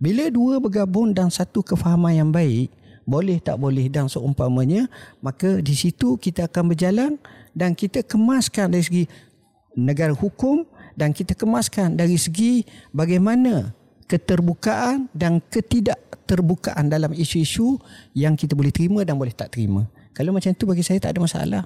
Bila 0.01 0.33
dua 0.33 0.57
bergabung 0.57 1.13
dan 1.13 1.29
satu 1.29 1.61
kefahaman 1.61 2.17
yang 2.17 2.33
baik, 2.33 2.73
boleh 3.05 3.37
tak 3.37 3.61
boleh 3.61 3.85
dan 3.85 4.09
seumpamanya, 4.09 4.89
maka 5.21 5.61
di 5.61 5.77
situ 5.77 6.17
kita 6.17 6.49
akan 6.49 6.73
berjalan 6.73 7.21
dan 7.53 7.77
kita 7.77 8.01
kemaskan 8.01 8.73
dari 8.73 8.81
segi 8.81 9.05
negara 9.77 10.17
hukum 10.17 10.65
dan 10.93 11.11
kita 11.11 11.33
kemaskan 11.37 11.97
dari 11.97 12.17
segi 12.17 12.65
bagaimana 12.93 13.73
keterbukaan 14.07 15.09
dan 15.15 15.41
ketidakterbukaan 15.41 16.91
dalam 16.91 17.11
isu-isu 17.15 17.81
yang 18.13 18.37
kita 18.37 18.53
boleh 18.53 18.69
terima 18.69 19.01
dan 19.01 19.17
boleh 19.17 19.33
tak 19.33 19.55
terima. 19.57 19.89
Kalau 20.13 20.29
macam 20.29 20.53
itu 20.53 20.69
bagi 20.69 20.85
saya 20.85 21.01
tak 21.01 21.17
ada 21.17 21.21
masalah. 21.23 21.63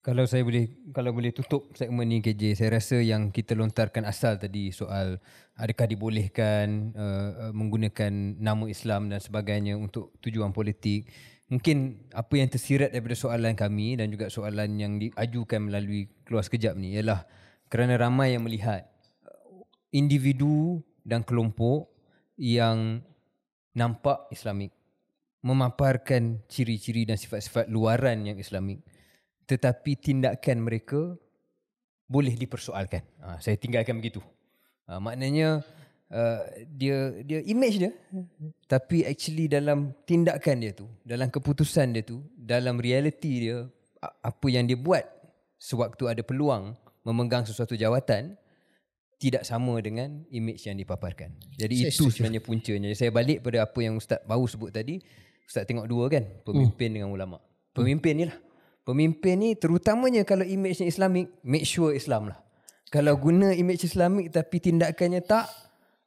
Kalau 0.00 0.24
saya 0.24 0.40
boleh 0.40 0.72
kalau 0.96 1.12
boleh 1.12 1.28
tutup 1.28 1.76
segmen 1.76 2.08
ni 2.08 2.24
KJ, 2.24 2.56
saya 2.56 2.80
rasa 2.80 3.04
yang 3.04 3.28
kita 3.28 3.52
lontarkan 3.52 4.08
asal 4.08 4.40
tadi 4.40 4.72
soal 4.72 5.20
adakah 5.60 5.84
dibolehkan 5.84 6.96
uh, 6.96 7.52
menggunakan 7.52 8.40
nama 8.40 8.64
Islam 8.64 9.12
dan 9.12 9.20
sebagainya 9.20 9.76
untuk 9.76 10.16
tujuan 10.24 10.56
politik. 10.56 11.04
Mungkin 11.52 12.08
apa 12.16 12.32
yang 12.32 12.48
tersirat 12.48 12.96
daripada 12.96 13.12
soalan 13.12 13.52
kami 13.52 14.00
dan 14.00 14.08
juga 14.08 14.32
soalan 14.32 14.80
yang 14.80 14.96
diajukan 14.96 15.68
melalui 15.68 16.08
keluar 16.24 16.48
sekejap 16.48 16.80
ni 16.80 16.96
ialah 16.96 17.28
kerana 17.70 17.94
ramai 17.96 18.34
yang 18.34 18.44
melihat 18.44 18.90
individu 19.94 20.82
dan 21.06 21.22
kelompok 21.22 21.88
yang 22.36 23.00
nampak 23.72 24.26
Islamik 24.34 24.74
memaparkan 25.40 26.44
ciri-ciri 26.50 27.08
dan 27.08 27.16
sifat-sifat 27.16 27.70
luaran 27.70 28.26
yang 28.26 28.36
Islamik 28.36 28.82
tetapi 29.48 29.98
tindakan 29.98 30.62
mereka 30.62 31.18
boleh 32.10 32.34
dipersoalkan. 32.34 33.02
Ha, 33.22 33.38
saya 33.42 33.58
tinggalkan 33.58 33.98
begitu. 33.98 34.22
Ha, 34.86 34.98
maknanya 34.98 35.62
uh, 36.10 36.42
dia 36.70 37.22
dia 37.22 37.42
image 37.46 37.78
dia 37.78 37.94
tapi 38.66 39.06
actually 39.06 39.46
dalam 39.46 39.94
tindakan 40.06 40.62
dia 40.62 40.74
tu, 40.74 40.86
dalam 41.06 41.30
keputusan 41.30 41.94
dia 41.94 42.02
tu, 42.02 42.22
dalam 42.34 42.78
reality 42.78 43.50
dia 43.50 43.66
apa 44.02 44.46
yang 44.50 44.66
dia 44.66 44.78
buat 44.78 45.02
sewaktu 45.58 46.10
ada 46.10 46.22
peluang 46.22 46.74
memegang 47.06 47.44
sesuatu 47.48 47.76
jawatan 47.76 48.36
tidak 49.20 49.44
sama 49.44 49.76
dengan 49.84 50.24
image 50.32 50.64
yang 50.64 50.80
dipaparkan. 50.80 51.36
Jadi 51.56 51.88
saya 51.88 51.92
itu 51.92 52.08
setuju. 52.08 52.24
sebenarnya 52.24 52.42
puncanya. 52.42 52.88
Saya 52.96 53.12
balik 53.12 53.44
pada 53.44 53.68
apa 53.68 53.78
yang 53.84 54.00
Ustaz 54.00 54.24
baru 54.24 54.48
sebut 54.48 54.72
tadi. 54.72 55.00
Ustaz 55.44 55.68
tengok 55.68 55.84
dua 55.84 56.08
kan, 56.08 56.24
pemimpin 56.46 56.88
hmm. 56.88 56.96
dengan 56.96 57.10
ulama. 57.12 57.36
Pemimpin 57.76 58.14
ni 58.16 58.24
lah 58.28 58.38
pemimpin 58.90 59.38
ni 59.38 59.50
terutamanya 59.54 60.26
kalau 60.26 60.42
image 60.42 60.82
Islamik, 60.82 61.30
make 61.44 61.62
sure 61.62 61.94
Islam 61.94 62.32
lah. 62.32 62.38
Kalau 62.90 63.14
guna 63.14 63.54
image 63.54 63.86
Islamik 63.86 64.34
tapi 64.34 64.58
tindakannya 64.58 65.22
tak, 65.22 65.46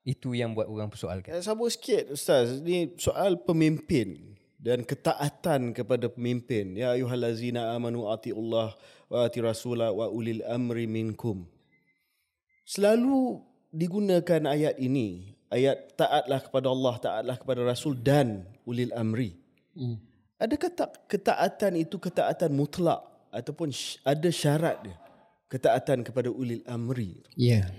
itu 0.03 0.35
yang 0.35 0.51
buat 0.51 0.67
orang 0.67 0.91
persoalkan. 0.91 1.31
Eh, 1.31 1.39
sambung 1.39 1.71
sikit 1.71 2.11
Ustaz, 2.11 2.59
ni 2.59 2.91
soal 2.99 3.39
pemimpin 3.39 4.35
dan 4.59 4.83
ketaatan 4.83 5.71
kepada 5.71 6.11
pemimpin. 6.11 6.75
Ya 6.75 6.91
ayuhallazina 6.91 7.71
amanu 7.71 8.11
atiullah 8.11 8.75
wa 9.13 9.29
ati 9.29 9.45
rasulah 9.45 9.93
wa 9.93 10.09
ulil 10.09 10.41
amri 10.49 10.89
minkum. 10.89 11.45
Selalu 12.65 13.45
digunakan 13.69 14.49
ayat 14.49 14.81
ini, 14.81 15.37
ayat 15.53 15.93
taatlah 15.93 16.41
kepada 16.41 16.73
Allah, 16.73 16.95
taatlah 16.97 17.35
kepada 17.37 17.61
Rasul 17.61 17.93
dan 18.01 18.49
ulil 18.65 18.89
amri. 18.97 19.37
Hmm. 19.77 20.01
Adakah 20.41 20.71
tak 20.73 20.89
ketaatan 21.05 21.77
itu 21.77 22.01
ketaatan 22.01 22.57
mutlak 22.57 23.05
ataupun 23.29 23.69
ada 24.01 24.29
syarat 24.33 24.81
dia? 24.81 24.97
Ketaatan 25.45 26.01
kepada 26.01 26.33
ulil 26.33 26.65
amri. 26.65 27.21
Ya. 27.37 27.69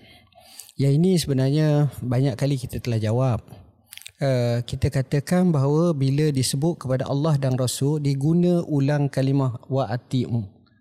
Ya 0.78 0.90
ini 0.94 1.18
sebenarnya 1.18 1.90
banyak 1.98 2.38
kali 2.38 2.54
kita 2.54 2.78
telah 2.78 3.02
jawab. 3.02 3.42
Uh, 4.22 4.62
kita 4.62 4.94
katakan 4.94 5.50
bahawa 5.50 5.90
bila 5.90 6.30
disebut 6.30 6.86
kepada 6.86 7.10
Allah 7.10 7.34
dan 7.34 7.58
Rasul 7.58 7.98
diguna 7.98 8.62
ulang 8.70 9.10
kalimah 9.10 9.58
wa 9.66 9.90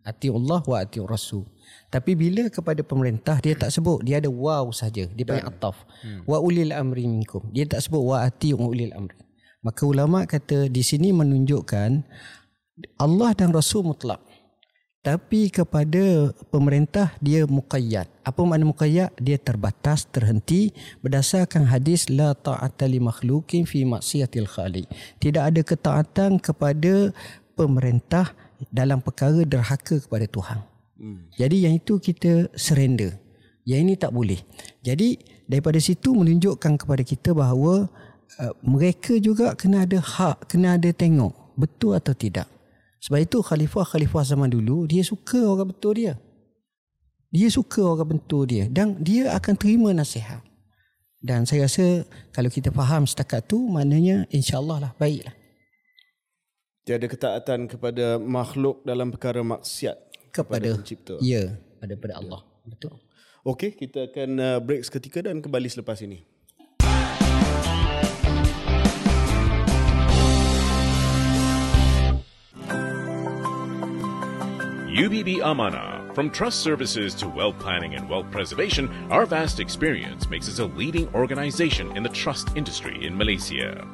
ati'u. 0.04 0.36
Allah 0.38 0.62
wa 0.64 0.78
ati'u 0.80 1.08
Rasul. 1.08 1.48
Tapi 1.90 2.14
bila 2.14 2.48
kepada 2.52 2.84
pemerintah 2.84 3.40
dia 3.40 3.56
tak 3.56 3.72
sebut, 3.72 4.04
dia 4.04 4.20
ada 4.20 4.30
waw 4.30 4.70
saja. 4.76 5.08
Dia 5.08 5.24
panggil 5.24 5.48
ataf. 5.48 5.88
Hmm. 6.04 6.28
Wa 6.28 6.38
ulil 6.44 6.76
amri 6.76 7.08
minkum. 7.08 7.48
Dia 7.50 7.66
tak 7.66 7.84
sebut 7.84 8.04
wa 8.04 8.24
ati'u 8.24 8.60
ulil 8.60 8.92
amri. 8.94 9.18
Maka 9.64 9.88
ulama 9.88 10.28
kata 10.28 10.68
di 10.68 10.84
sini 10.84 11.16
menunjukkan 11.16 12.04
Allah 13.00 13.32
dan 13.32 13.56
Rasul 13.56 13.88
mutlak. 13.88 14.20
Tapi 15.04 15.52
kepada 15.52 16.32
pemerintah 16.48 17.12
dia 17.20 17.44
muqayyad. 17.44 18.08
Apa 18.24 18.40
makna 18.48 18.72
muqayyad? 18.72 19.12
Dia 19.20 19.36
terbatas, 19.36 20.08
terhenti 20.08 20.72
berdasarkan 21.04 21.68
hadis 21.68 22.08
la 22.08 22.32
ta'ata 22.32 22.88
li 22.88 23.04
makhluqin 23.04 23.68
fi 23.68 23.84
maksiatil 23.84 24.48
khaliq. 24.48 24.88
Tidak 25.20 25.44
ada 25.44 25.60
ketaatan 25.60 26.40
kepada 26.40 27.12
pemerintah 27.60 28.32
dalam 28.70 29.00
perkara 29.04 29.44
derhaka 29.44 30.00
kepada 30.02 30.26
Tuhan. 30.30 30.60
Hmm. 31.00 31.28
Jadi 31.36 31.68
yang 31.68 31.74
itu 31.78 32.00
kita 32.00 32.54
surrender. 32.56 33.18
Yang 33.64 33.80
ini 33.80 33.94
tak 33.96 34.12
boleh. 34.12 34.40
Jadi 34.84 35.20
daripada 35.48 35.80
situ 35.80 36.12
menunjukkan 36.12 36.80
kepada 36.80 37.04
kita 37.04 37.32
bahawa 37.32 37.88
uh, 38.40 38.54
mereka 38.64 39.16
juga 39.20 39.56
kena 39.56 39.88
ada 39.88 40.00
hak, 40.00 40.52
kena 40.52 40.76
ada 40.76 40.90
tengok 40.92 41.32
betul 41.56 41.96
atau 41.96 42.14
tidak. 42.16 42.48
Sebab 43.04 43.20
itu 43.20 43.44
khalifah-khalifah 43.44 44.24
zaman 44.24 44.48
dulu 44.48 44.88
dia 44.88 45.04
suka 45.04 45.44
orang 45.44 45.76
betul 45.76 46.00
dia. 46.00 46.16
Dia 47.34 47.50
suka 47.50 47.84
orang 47.84 48.16
betul 48.16 48.48
dia 48.48 48.70
dan 48.72 48.96
dia 49.02 49.34
akan 49.36 49.54
terima 49.60 49.90
nasihat. 49.92 50.40
Dan 51.24 51.48
saya 51.48 51.68
rasa 51.72 52.04
kalau 52.36 52.52
kita 52.52 52.68
faham 52.72 53.08
setakat 53.08 53.48
tu 53.48 53.60
maknanya 53.72 54.28
insya-Allah 54.28 54.88
lah 54.88 54.92
baiklah. 55.00 55.32
Tiada 56.84 57.08
ketaatan 57.08 57.72
kepada 57.72 58.20
makhluk 58.20 58.84
dalam 58.84 59.08
perkara 59.08 59.40
maksiat 59.40 59.96
kepada, 60.36 60.68
kepada 60.68 60.70
pencipta. 60.76 61.16
Ya, 61.24 61.56
pada 61.80 61.96
pada 61.96 62.14
Allah. 62.20 62.44
Betul. 62.68 63.00
Okey, 63.48 63.72
kita 63.72 64.12
akan 64.12 64.30
uh, 64.36 64.60
break 64.60 64.84
seketika 64.84 65.24
dan 65.24 65.40
kembali 65.40 65.72
selepas 65.72 66.04
ini. 66.04 66.28
UBB 74.92 75.40
Amana. 75.40 76.04
From 76.12 76.28
trust 76.28 76.68
services 76.68 77.16
to 77.16 77.32
wealth 77.32 77.56
planning 77.64 77.96
and 77.96 78.12
wealth 78.12 78.28
preservation, 78.28 78.92
our 79.08 79.24
vast 79.24 79.64
experience 79.64 80.28
makes 80.28 80.52
us 80.52 80.60
a 80.60 80.68
leading 80.76 81.08
organization 81.16 81.96
in 81.96 82.04
the 82.04 82.12
trust 82.12 82.52
industry 82.60 83.08
in 83.08 83.16
Malaysia. 83.16 83.88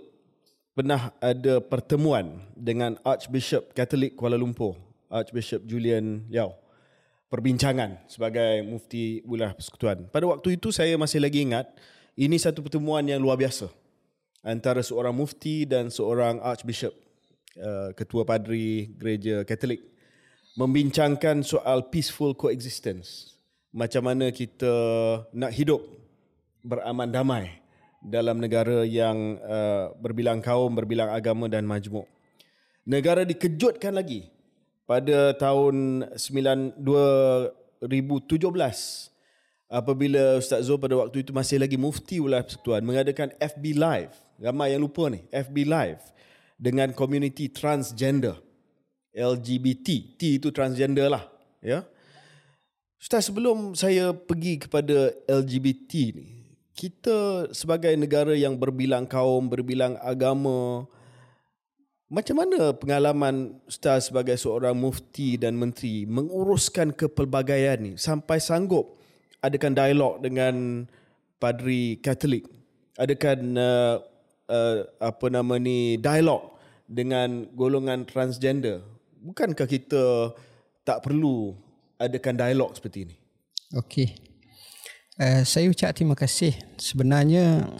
pernah 0.72 1.12
ada 1.20 1.60
pertemuan 1.60 2.48
dengan 2.56 2.96
Archbishop 3.04 3.76
Katolik 3.76 4.16
Kuala 4.16 4.40
Lumpur, 4.40 4.80
Archbishop 5.12 5.68
Julian 5.68 6.26
Yao. 6.32 6.56
Perbincangan 7.28 8.08
sebagai 8.08 8.64
mufti 8.64 9.24
wilayah 9.28 9.52
persekutuan. 9.52 10.08
Pada 10.12 10.28
waktu 10.28 10.56
itu 10.60 10.72
saya 10.72 10.96
masih 10.96 11.20
lagi 11.20 11.44
ingat 11.44 11.68
ini 12.16 12.36
satu 12.40 12.64
pertemuan 12.64 13.04
yang 13.04 13.20
luar 13.20 13.36
biasa 13.40 13.72
antara 14.44 14.84
seorang 14.84 15.16
mufti 15.16 15.68
dan 15.68 15.92
seorang 15.92 16.40
archbishop 16.40 16.96
Uh, 17.52 17.92
ketua 18.00 18.24
padri 18.24 18.96
gereja 18.96 19.44
Katolik 19.44 19.84
membincangkan 20.56 21.44
soal 21.44 21.92
peaceful 21.92 22.32
coexistence. 22.32 23.36
Macam 23.76 24.08
mana 24.08 24.32
kita 24.32 24.72
nak 25.36 25.52
hidup 25.52 25.84
beraman 26.64 27.12
damai 27.12 27.60
dalam 28.00 28.40
negara 28.40 28.88
yang 28.88 29.36
uh, 29.44 29.92
berbilang 30.00 30.40
kaum, 30.40 30.72
berbilang 30.72 31.12
agama 31.12 31.52
dan 31.52 31.68
majmuk. 31.68 32.08
Negara 32.88 33.28
dikejutkan 33.28 34.00
lagi 34.00 34.32
pada 34.92 35.32
tahun 35.40 36.04
9, 36.20 36.84
2017 36.84 38.44
apabila 39.72 40.36
Ustaz 40.36 40.68
Zul 40.68 40.76
pada 40.84 41.00
waktu 41.00 41.24
itu 41.24 41.32
masih 41.32 41.64
lagi 41.64 41.80
mufti 41.80 42.20
wilayah 42.20 42.44
persekutuan 42.44 42.84
mengadakan 42.84 43.32
FB 43.40 43.80
Live. 43.80 44.12
Ramai 44.36 44.76
yang 44.76 44.84
lupa 44.84 45.08
ni, 45.08 45.24
FB 45.32 45.64
Live 45.64 46.04
dengan 46.60 46.92
community 46.92 47.48
transgender 47.48 48.36
LGBT 49.16 49.88
T 50.20 50.22
itu 50.44 50.52
transgender 50.52 51.08
lah 51.08 51.24
ya 51.64 51.88
Ustaz 53.00 53.32
sebelum 53.32 53.80
saya 53.80 54.12
pergi 54.12 54.60
kepada 54.60 55.16
LGBT 55.26 56.20
ni 56.20 56.28
kita 56.76 57.48
sebagai 57.52 57.92
negara 57.94 58.34
yang 58.34 58.56
berbilang 58.56 59.06
kaum, 59.06 59.52
berbilang 59.52 60.00
agama, 60.02 60.88
macam 62.12 62.44
mana 62.44 62.76
pengalaman 62.76 63.56
Ustaz 63.64 64.12
sebagai 64.12 64.36
seorang 64.36 64.76
mufti 64.76 65.40
dan 65.40 65.56
menteri 65.56 66.04
menguruskan 66.04 66.92
kepelbagaian 66.92 67.80
ni 67.80 67.92
sampai 67.96 68.36
sanggup 68.44 69.00
adakan 69.40 69.72
dialog 69.72 70.20
dengan 70.20 70.84
padri 71.40 72.04
Katolik? 72.04 72.44
Adakan 73.00 73.56
uh, 73.56 73.96
uh, 74.52 74.78
apa 75.00 75.26
nama 75.32 75.56
ni 75.56 75.96
dialog 76.04 76.60
dengan 76.84 77.48
golongan 77.56 78.04
transgender? 78.04 78.84
Bukankah 79.24 79.64
kita 79.64 80.36
tak 80.84 81.08
perlu 81.08 81.56
adakan 81.96 82.36
dialog 82.36 82.76
seperti 82.76 83.08
ini? 83.08 83.16
Okey. 83.80 84.20
Uh, 85.16 85.48
saya 85.48 85.72
ucap 85.72 85.96
terima 85.96 86.20
kasih. 86.20 86.52
Sebenarnya 86.76 87.72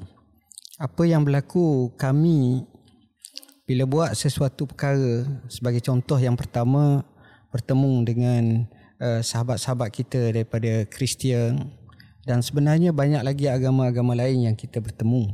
apa 0.80 1.04
yang 1.04 1.28
berlaku 1.28 1.92
kami 2.00 2.64
bila 3.66 3.84
buat 3.86 4.12
sesuatu 4.18 4.66
perkara 4.66 5.26
sebagai 5.48 5.80
contoh 5.86 6.18
yang 6.18 6.34
pertama 6.34 7.06
bertemu 7.54 7.94
dengan 8.08 8.44
uh, 8.98 9.22
sahabat-sahabat 9.22 9.90
kita 9.92 10.34
daripada 10.34 10.88
Kristian 10.88 11.72
dan 12.26 12.46
sebenarnya 12.46 12.94
banyak 12.94 13.22
lagi 13.22 13.50
agama-agama 13.50 14.14
lain 14.14 14.52
yang 14.52 14.56
kita 14.58 14.78
bertemu. 14.78 15.34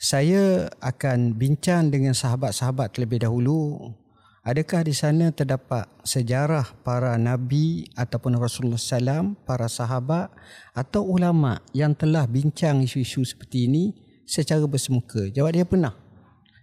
Saya 0.00 0.72
akan 0.80 1.36
bincang 1.36 1.92
dengan 1.92 2.16
sahabat-sahabat 2.16 2.96
terlebih 2.96 3.20
dahulu 3.20 3.92
adakah 4.40 4.80
di 4.80 4.96
sana 4.96 5.28
terdapat 5.28 5.84
sejarah 6.00 6.64
para 6.80 7.20
nabi 7.20 7.84
ataupun 7.92 8.40
Rasulullah 8.40 8.80
SAW, 8.80 9.36
para 9.44 9.68
sahabat 9.68 10.32
atau 10.72 11.04
ulama 11.04 11.60
yang 11.76 11.92
telah 11.92 12.24
bincang 12.24 12.80
isu-isu 12.80 13.28
seperti 13.28 13.68
ini 13.68 13.92
secara 14.24 14.64
bersemuka. 14.64 15.28
Jawab 15.28 15.52
dia 15.52 15.68
pernah 15.68 15.99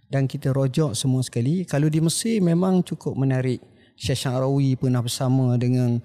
dan 0.08 0.24
kita 0.24 0.52
rojok 0.52 0.96
semua 0.96 1.20
sekali. 1.20 1.68
Kalau 1.68 1.88
di 1.92 2.00
Mesir 2.00 2.40
memang 2.40 2.80
cukup 2.84 3.16
menarik. 3.16 3.60
Syekh 3.98 4.24
Syarawi 4.24 4.78
pernah 4.78 5.02
bersama 5.02 5.58
dengan 5.58 6.00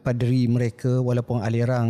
padri 0.00 0.46
mereka 0.46 1.02
walaupun 1.02 1.42
aliran 1.42 1.88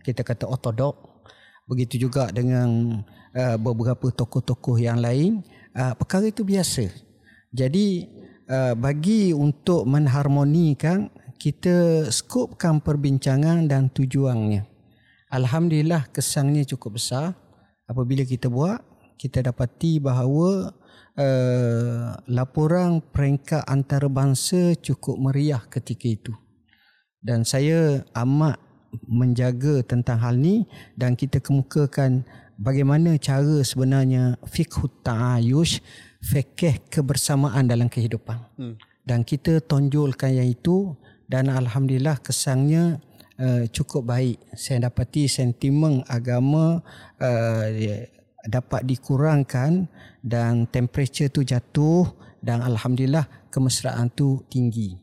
kita 0.00 0.24
kata 0.24 0.48
ortodok. 0.48 1.20
Begitu 1.68 2.08
juga 2.08 2.32
dengan 2.32 3.00
uh, 3.36 3.56
beberapa 3.60 4.08
tokoh-tokoh 4.08 4.80
yang 4.80 5.02
lain. 5.02 5.44
Uh, 5.76 5.92
perkara 5.98 6.30
itu 6.32 6.46
biasa. 6.46 6.88
Jadi 7.52 8.08
uh, 8.48 8.72
bagi 8.78 9.36
untuk 9.36 9.84
menharmonikan 9.84 11.12
kita 11.36 12.08
skopkan 12.08 12.80
perbincangan 12.80 13.68
dan 13.68 13.92
tujuannya. 13.92 14.64
Alhamdulillah 15.28 16.08
kesannya 16.08 16.64
cukup 16.64 16.96
besar 16.96 17.36
apabila 17.84 18.24
kita 18.24 18.48
buat 18.48 18.80
kita 19.18 19.50
dapati 19.50 19.98
bahawa 19.98 20.70
uh, 21.18 22.14
laporan 22.30 23.02
peringkat 23.02 23.66
antarabangsa 23.66 24.78
cukup 24.78 25.18
meriah 25.18 25.60
ketika 25.66 26.06
itu. 26.06 26.32
Dan 27.18 27.42
saya 27.42 28.06
amat 28.14 28.62
menjaga 29.04 29.84
tentang 29.84 30.22
hal 30.22 30.38
ni 30.38 30.64
dan 30.96 31.12
kita 31.12 31.42
kemukakan 31.44 32.24
bagaimana 32.56 33.20
cara 33.20 33.60
sebenarnya 33.60 34.40
fiqh 34.48 34.88
ta'ayush 35.04 35.82
fikih 36.24 36.88
kebersamaan 36.88 37.68
dalam 37.68 37.90
kehidupan. 37.90 38.38
Hmm. 38.56 38.74
Dan 39.04 39.24
kita 39.24 39.64
tonjolkan 39.64 40.36
yang 40.36 40.48
itu 40.48 40.96
dan 41.28 41.48
alhamdulillah 41.48 42.20
kesannya 42.20 43.00
uh, 43.40 43.64
cukup 43.70 44.08
baik. 44.08 44.36
Saya 44.56 44.88
dapati 44.88 45.28
sentimen 45.30 46.04
agama 46.08 46.84
uh, 47.20 47.66
dapat 48.48 48.80
dikurangkan 48.86 49.90
dan 50.22 50.66
temperature 50.68 51.30
tu 51.30 51.46
jatuh 51.46 52.06
dan 52.42 52.62
alhamdulillah 52.62 53.26
kemesraan 53.50 54.10
tu 54.12 54.42
tinggi. 54.50 54.98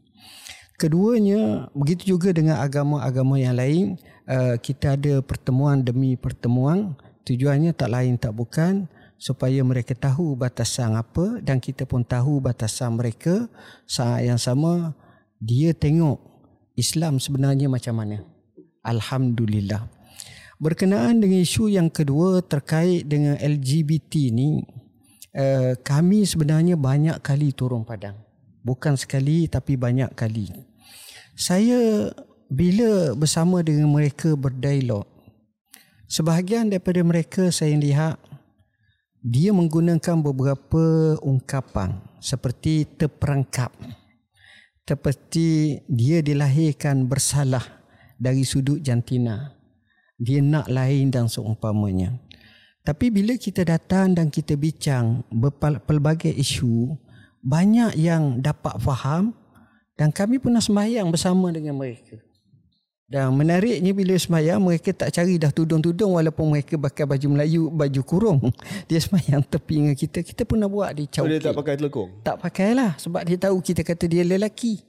Keduanya 0.75 1.71
begitu 1.71 2.15
juga 2.15 2.35
dengan 2.35 2.59
agama-agama 2.59 3.39
yang 3.39 3.55
lain 3.55 3.95
uh, 4.27 4.59
kita 4.59 4.99
ada 4.99 5.23
pertemuan 5.23 5.79
demi 5.79 6.19
pertemuan 6.19 6.99
tujuannya 7.23 7.71
tak 7.71 7.89
lain 7.95 8.19
tak 8.19 8.35
bukan 8.35 8.91
supaya 9.15 9.63
mereka 9.63 9.95
tahu 9.95 10.35
batasan 10.35 10.99
apa 10.99 11.39
dan 11.39 11.63
kita 11.63 11.87
pun 11.87 12.03
tahu 12.03 12.43
batasan 12.43 12.99
mereka 12.99 13.47
saat 13.87 14.27
yang 14.27 14.35
sama 14.35 14.91
dia 15.39 15.71
tengok 15.71 16.19
Islam 16.75 17.23
sebenarnya 17.23 17.71
macam 17.71 17.95
mana. 17.95 18.19
Alhamdulillah. 18.83 19.87
Berkenaan 20.55 21.19
dengan 21.19 21.43
isu 21.43 21.67
yang 21.67 21.91
kedua 21.91 22.39
terkait 22.39 23.07
dengan 23.07 23.35
LGBT 23.35 24.31
ni, 24.31 24.63
uh, 25.35 25.75
kami 25.83 26.23
sebenarnya 26.23 26.79
banyak 26.79 27.19
kali 27.19 27.51
turun 27.51 27.83
padang. 27.83 28.15
Bukan 28.65 28.97
sekali 28.97 29.45
tapi 29.45 29.77
banyak 29.77 30.09
kali. 30.17 30.49
Saya 31.35 32.09
bila 32.47 33.13
bersama 33.13 33.61
dengan 33.61 33.91
mereka 33.91 34.33
berdialog, 34.33 35.05
sebahagian 36.09 36.71
daripada 36.71 37.03
mereka 37.05 37.51
saya 37.51 37.75
lihat 37.77 38.17
dia 39.21 39.53
menggunakan 39.53 40.17
beberapa 40.23 41.17
ungkapan 41.21 41.99
seperti 42.17 42.87
terperangkap. 42.97 43.69
Seperti 44.85 45.81
dia 45.89 46.21
dilahirkan 46.21 47.09
bersalah 47.09 47.65
dari 48.21 48.45
sudut 48.45 48.77
jantina 48.85 49.55
dia 50.15 50.39
nak 50.39 50.71
lain 50.71 51.11
dan 51.11 51.27
seumpamanya. 51.27 52.15
Tapi 52.85 53.09
bila 53.09 53.33
kita 53.33 53.65
datang 53.65 54.13
dan 54.13 54.29
kita 54.29 54.53
bincang 54.53 55.25
pelbagai 55.89 56.29
isu, 56.29 56.93
banyak 57.41 57.97
yang 57.97 58.37
dapat 58.45 58.77
faham 58.77 59.33
dan 59.97 60.13
kami 60.13 60.37
pernah 60.37 60.61
sembahyang 60.61 61.09
bersama 61.09 61.49
dengan 61.49 61.81
mereka. 61.81 62.21
Dan 63.05 63.37
menariknya 63.37 63.93
bila 63.93 64.17
sembahyang, 64.17 64.57
mereka 64.61 64.89
tak 64.89 65.13
cari 65.13 65.37
dah 65.37 65.53
tudung-tudung 65.53 66.17
walaupun 66.17 66.57
mereka 66.57 66.73
pakai 66.73 67.05
baju 67.05 67.27
Melayu, 67.37 67.69
baju 67.69 68.01
kurung. 68.01 68.39
Dia 68.89 68.97
sembahyang 68.97 69.45
tepi 69.45 69.75
dengan 69.77 69.95
kita. 69.97 70.25
Kita 70.25 70.41
pernah 70.41 70.65
buat 70.65 70.89
di 70.93 71.05
cawki. 71.05 71.25
Oh, 71.25 71.29
dia 71.29 71.41
tak 71.41 71.53
pakai 71.53 71.73
telekung? 71.77 72.09
Tak 72.25 72.37
pakailah 72.41 72.97
sebab 72.97 73.21
dia 73.25 73.37
tahu 73.37 73.61
kita 73.61 73.85
kata 73.85 74.09
dia 74.09 74.25
lelaki 74.25 74.81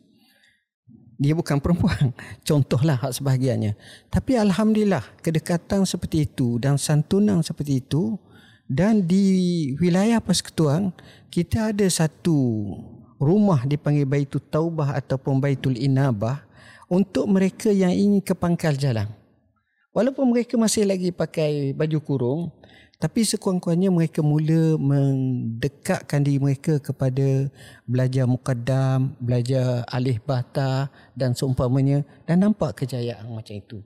dia 1.16 1.32
bukan 1.32 1.60
perempuan. 1.60 2.12
Contohlah 2.48 3.00
hak 3.00 3.12
sebahagiannya. 3.20 3.72
Tapi 4.12 4.36
Alhamdulillah 4.36 5.04
kedekatan 5.24 5.88
seperti 5.88 6.28
itu 6.28 6.60
dan 6.60 6.76
santunan 6.76 7.40
seperti 7.40 7.80
itu 7.84 8.20
dan 8.68 9.04
di 9.04 9.72
wilayah 9.80 10.20
Persekutuan 10.20 10.92
kita 11.32 11.72
ada 11.72 11.86
satu 11.88 12.36
rumah 13.16 13.64
dipanggil 13.64 14.04
Baitul 14.04 14.44
Taubah 14.44 14.92
ataupun 14.96 15.40
Baitul 15.40 15.80
Inabah 15.80 16.44
untuk 16.86 17.26
mereka 17.26 17.72
yang 17.72 17.90
ingin 17.90 18.22
ke 18.22 18.36
pangkal 18.36 18.76
jalan. 18.76 19.10
Walaupun 19.96 20.28
mereka 20.28 20.60
masih 20.60 20.84
lagi 20.84 21.08
pakai 21.08 21.72
baju 21.72 21.98
kurung, 22.04 22.40
tapi 22.96 23.28
sekurang-kurangnya 23.28 23.92
mereka 23.92 24.24
mula 24.24 24.80
mendekatkan 24.80 26.24
diri 26.24 26.40
mereka 26.40 26.80
kepada 26.80 27.52
belajar 27.84 28.24
mukaddam, 28.24 29.12
belajar 29.20 29.84
alih 29.92 30.16
bata 30.24 30.88
dan 31.12 31.36
seumpamanya 31.36 32.08
dan 32.24 32.40
nampak 32.40 32.84
kejayaan 32.84 33.28
macam 33.28 33.52
itu. 33.52 33.84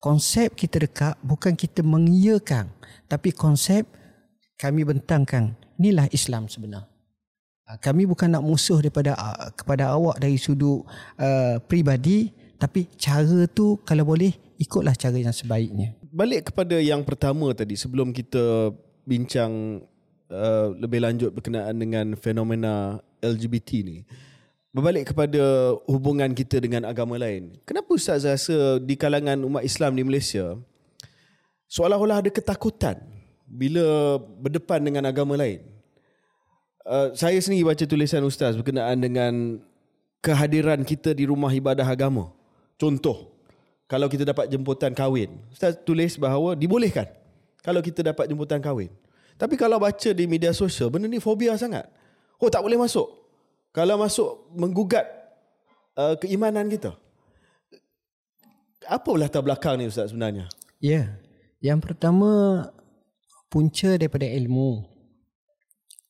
Konsep 0.00 0.56
kita 0.56 0.80
dekat 0.80 1.14
bukan 1.20 1.52
kita 1.52 1.84
mengiyakan 1.84 2.72
tapi 3.04 3.36
konsep 3.36 3.84
kami 4.56 4.80
bentangkan 4.82 5.52
inilah 5.76 6.08
Islam 6.08 6.48
sebenar. 6.48 6.88
Ah, 7.68 7.76
kami 7.78 8.08
bukan 8.08 8.32
nak 8.32 8.42
musuh 8.42 8.80
daripada 8.80 9.12
ah, 9.14 9.52
kepada 9.52 9.92
awak 9.92 10.18
dari 10.18 10.40
sudut 10.40 10.82
uh, 11.20 11.60
peribadi 11.62 12.32
tapi 12.58 12.88
cara 12.98 13.46
tu 13.46 13.78
kalau 13.86 14.08
boleh 14.08 14.34
ikutlah 14.58 14.96
cara 14.98 15.14
yang 15.14 15.34
sebaiknya 15.34 15.94
balik 16.12 16.52
kepada 16.52 16.76
yang 16.76 17.00
pertama 17.02 17.56
tadi 17.56 17.72
sebelum 17.72 18.12
kita 18.12 18.68
bincang 19.08 19.80
uh, 20.28 20.68
lebih 20.76 21.00
lanjut 21.00 21.32
berkenaan 21.32 21.72
dengan 21.80 22.12
fenomena 22.20 23.00
LGBT 23.24 23.70
ni. 23.80 24.04
Berbalik 24.72 25.12
kepada 25.12 25.76
hubungan 25.84 26.32
kita 26.32 26.56
dengan 26.56 26.88
agama 26.88 27.20
lain. 27.20 27.60
Kenapa 27.68 27.92
Ustaz 27.92 28.24
rasa 28.24 28.80
di 28.80 28.96
kalangan 28.96 29.44
umat 29.44 29.64
Islam 29.64 29.92
di 29.96 30.04
Malaysia 30.04 30.56
seolah-olah 31.68 32.24
ada 32.24 32.30
ketakutan 32.32 32.96
bila 33.44 34.16
berdepan 34.20 34.80
dengan 34.80 35.04
agama 35.08 35.36
lain? 35.36 35.64
Uh, 36.88 37.12
saya 37.16 37.36
sendiri 37.40 37.68
baca 37.68 37.84
tulisan 37.84 38.24
Ustaz 38.24 38.56
berkenaan 38.56 38.96
dengan 38.96 39.60
kehadiran 40.24 40.80
kita 40.88 41.12
di 41.12 41.28
rumah 41.28 41.52
ibadah 41.52 41.84
agama. 41.84 42.32
Contoh, 42.80 43.31
kalau 43.92 44.08
kita 44.08 44.24
dapat 44.24 44.48
jemputan 44.48 44.96
kahwin. 44.96 45.36
Ustaz 45.52 45.76
tulis 45.84 46.16
bahawa 46.16 46.56
dibolehkan 46.56 47.04
kalau 47.60 47.84
kita 47.84 48.00
dapat 48.00 48.24
jemputan 48.24 48.56
kahwin. 48.64 48.88
Tapi 49.36 49.52
kalau 49.60 49.76
baca 49.76 50.10
di 50.16 50.24
media 50.24 50.56
sosial, 50.56 50.88
benda 50.88 51.04
ni 51.04 51.20
fobia 51.20 51.52
sangat. 51.60 51.84
Oh 52.40 52.48
tak 52.48 52.64
boleh 52.64 52.80
masuk. 52.80 53.04
Kalau 53.68 54.00
masuk 54.00 54.48
menggugat 54.56 55.04
uh, 56.00 56.16
keimanan 56.16 56.72
kita. 56.72 56.96
Apa 58.88 59.12
latar 59.20 59.44
belakang 59.44 59.76
ni 59.76 59.92
Ustaz 59.92 60.08
sebenarnya? 60.08 60.48
Ya, 60.80 60.88
yeah. 60.88 61.06
Yang 61.60 61.92
pertama 61.92 62.64
punca 63.52 63.92
daripada 64.00 64.24
ilmu. 64.24 64.88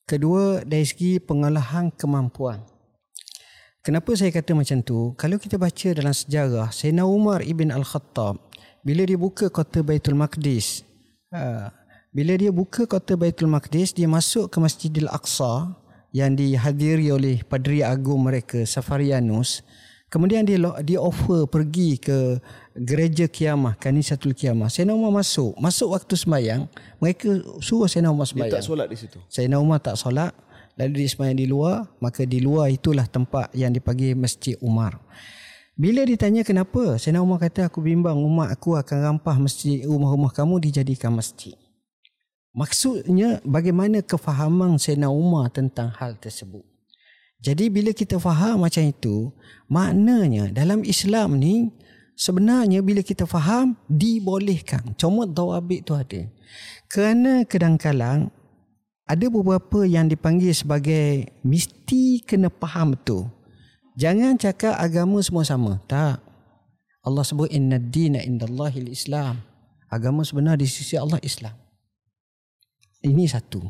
Kedua 0.07 0.63
dari 0.63 0.87
segi 0.87 1.19
pengolahan 1.19 1.91
kemampuan. 1.91 2.63
Kenapa 3.83 4.15
saya 4.15 4.31
kata 4.31 4.55
macam 4.55 4.79
tu? 4.79 5.11
Kalau 5.19 5.35
kita 5.35 5.59
baca 5.59 5.91
dalam 5.91 6.15
sejarah, 6.15 6.71
Sayyidina 6.71 7.03
Umar 7.03 7.43
ibn 7.43 7.67
Al-Khattab 7.67 8.39
bila 8.79 9.03
dia 9.03 9.19
buka 9.19 9.51
kota 9.51 9.83
Baitul 9.83 10.15
Maqdis, 10.15 10.87
uh, 11.35 11.67
bila 12.15 12.31
dia 12.39 12.47
buka 12.55 12.87
kota 12.87 13.19
Baitul 13.19 13.51
Maqdis, 13.51 13.91
dia 13.91 14.07
masuk 14.07 14.47
ke 14.47 14.63
Masjidil 14.63 15.11
Aqsa 15.11 15.75
yang 16.15 16.31
dihadiri 16.31 17.11
oleh 17.11 17.43
Padri 17.43 17.83
Agung 17.83 18.23
mereka, 18.23 18.63
Safarianus. 18.63 19.67
Kemudian 20.07 20.47
dia 20.47 20.55
dia 20.79 21.03
offer 21.03 21.43
pergi 21.43 21.99
ke 21.99 22.39
gereja 22.79 23.27
kiamah, 23.27 23.75
kanisatul 23.75 24.31
kiamah. 24.31 24.71
Sayyidina 24.71 24.95
Umar 24.95 25.11
masuk. 25.11 25.59
Masuk 25.59 25.91
waktu 25.91 26.15
sembahyang, 26.15 26.71
mereka 27.03 27.35
suruh 27.59 27.91
Sayyidina 27.91 28.15
Umar 28.15 28.31
sembahyang. 28.31 28.55
Dia 28.55 28.63
tak 28.63 28.67
solat 28.71 28.87
di 28.87 28.95
situ. 28.95 29.19
Sayyidina 29.27 29.59
Umar 29.59 29.83
tak 29.83 29.99
solat, 29.99 30.31
lalu 30.79 31.03
dia 31.03 31.09
sembahyang 31.09 31.39
di 31.39 31.47
luar, 31.49 31.85
maka 32.01 32.25
di 32.25 32.39
luar 32.41 32.69
itulah 32.73 33.05
tempat 33.05 33.53
yang 33.53 33.73
dipanggil 33.73 34.17
Masjid 34.17 34.57
Umar. 34.59 34.97
Bila 35.73 36.05
ditanya 36.05 36.45
kenapa, 36.45 37.01
Sayyidina 37.01 37.25
Umar 37.25 37.41
kata 37.41 37.65
aku 37.65 37.81
bimbang 37.81 38.13
umat 38.13 38.53
aku 38.53 38.77
akan 38.77 38.97
rampah 39.17 39.41
masjid 39.41 39.81
rumah-rumah 39.89 40.29
kamu 40.29 40.61
dijadikan 40.69 41.09
masjid. 41.17 41.57
Maksudnya 42.53 43.41
bagaimana 43.41 44.05
kefahaman 44.05 44.77
Sayyidina 44.77 45.09
Umar 45.09 45.49
tentang 45.49 45.89
hal 45.97 46.13
tersebut. 46.21 46.61
Jadi 47.41 47.73
bila 47.73 47.89
kita 47.89 48.21
faham 48.21 48.61
macam 48.61 48.85
itu, 48.85 49.33
maknanya 49.65 50.53
dalam 50.53 50.85
Islam 50.85 51.41
ni 51.41 51.73
sebenarnya 52.13 52.85
bila 52.85 53.01
kita 53.01 53.25
faham 53.25 53.73
dibolehkan. 53.89 54.93
Cuma 54.93 55.25
dawabit 55.25 55.89
tu 55.89 55.97
ada. 55.97 56.29
Kerana 56.85 57.43
kadang-kadang 57.49 58.29
ada 59.03 59.25
beberapa 59.27 59.83
yang 59.83 60.07
dipanggil 60.07 60.55
sebagai 60.55 61.27
mesti 61.43 62.23
kena 62.23 62.47
faham 62.47 62.95
tu. 62.95 63.27
Jangan 63.99 64.39
cakap 64.39 64.79
agama 64.79 65.19
semua 65.21 65.43
sama. 65.45 65.77
Tak. 65.85 66.23
Allah 67.03 67.23
sebut 67.27 67.51
inna 67.51 67.77
dina 67.77 68.23
indallahi 68.23 68.87
islam 68.87 69.43
Agama 69.93 70.25
sebenar 70.25 70.57
di 70.57 70.65
sisi 70.65 70.97
Allah 70.97 71.21
Islam. 71.21 71.53
Ini 73.05 73.29
satu. 73.29 73.61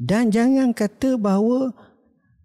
Dan 0.00 0.32
jangan 0.32 0.72
kata 0.72 1.20
bahawa 1.20 1.76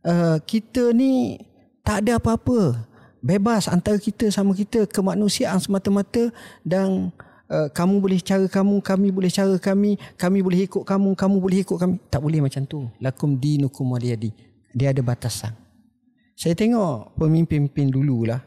uh, 0.04 0.38
kita 0.44 0.92
ni 0.92 1.40
tak 1.88 2.04
ada 2.04 2.20
apa-apa 2.20 2.84
bebas 3.24 3.72
antara 3.72 3.96
kita 3.96 4.28
sama 4.28 4.52
kita 4.52 4.84
kemanusiaan 4.92 5.56
semata-mata 5.64 6.36
dan 6.68 7.16
uh, 7.54 7.68
kamu 7.70 8.02
boleh 8.02 8.20
cara 8.20 8.46
kamu 8.50 8.82
kami 8.82 9.08
boleh 9.14 9.30
cara 9.30 9.54
kami 9.62 10.02
kami 10.18 10.42
boleh 10.42 10.66
ikut 10.66 10.82
kamu 10.82 11.14
kamu 11.14 11.36
boleh 11.38 11.60
ikut 11.62 11.78
kami. 11.78 11.96
Tak 12.10 12.20
boleh 12.26 12.42
macam 12.42 12.66
tu. 12.66 12.90
Lakum 12.98 13.38
dinukum 13.38 13.94
waliyadi 13.94 14.34
dia 14.74 14.90
ada 14.90 15.06
batasan. 15.06 15.54
Saya 16.34 16.58
tengok 16.58 17.14
pemimpin-pemimpin 17.22 17.94
dululah. 17.94 18.42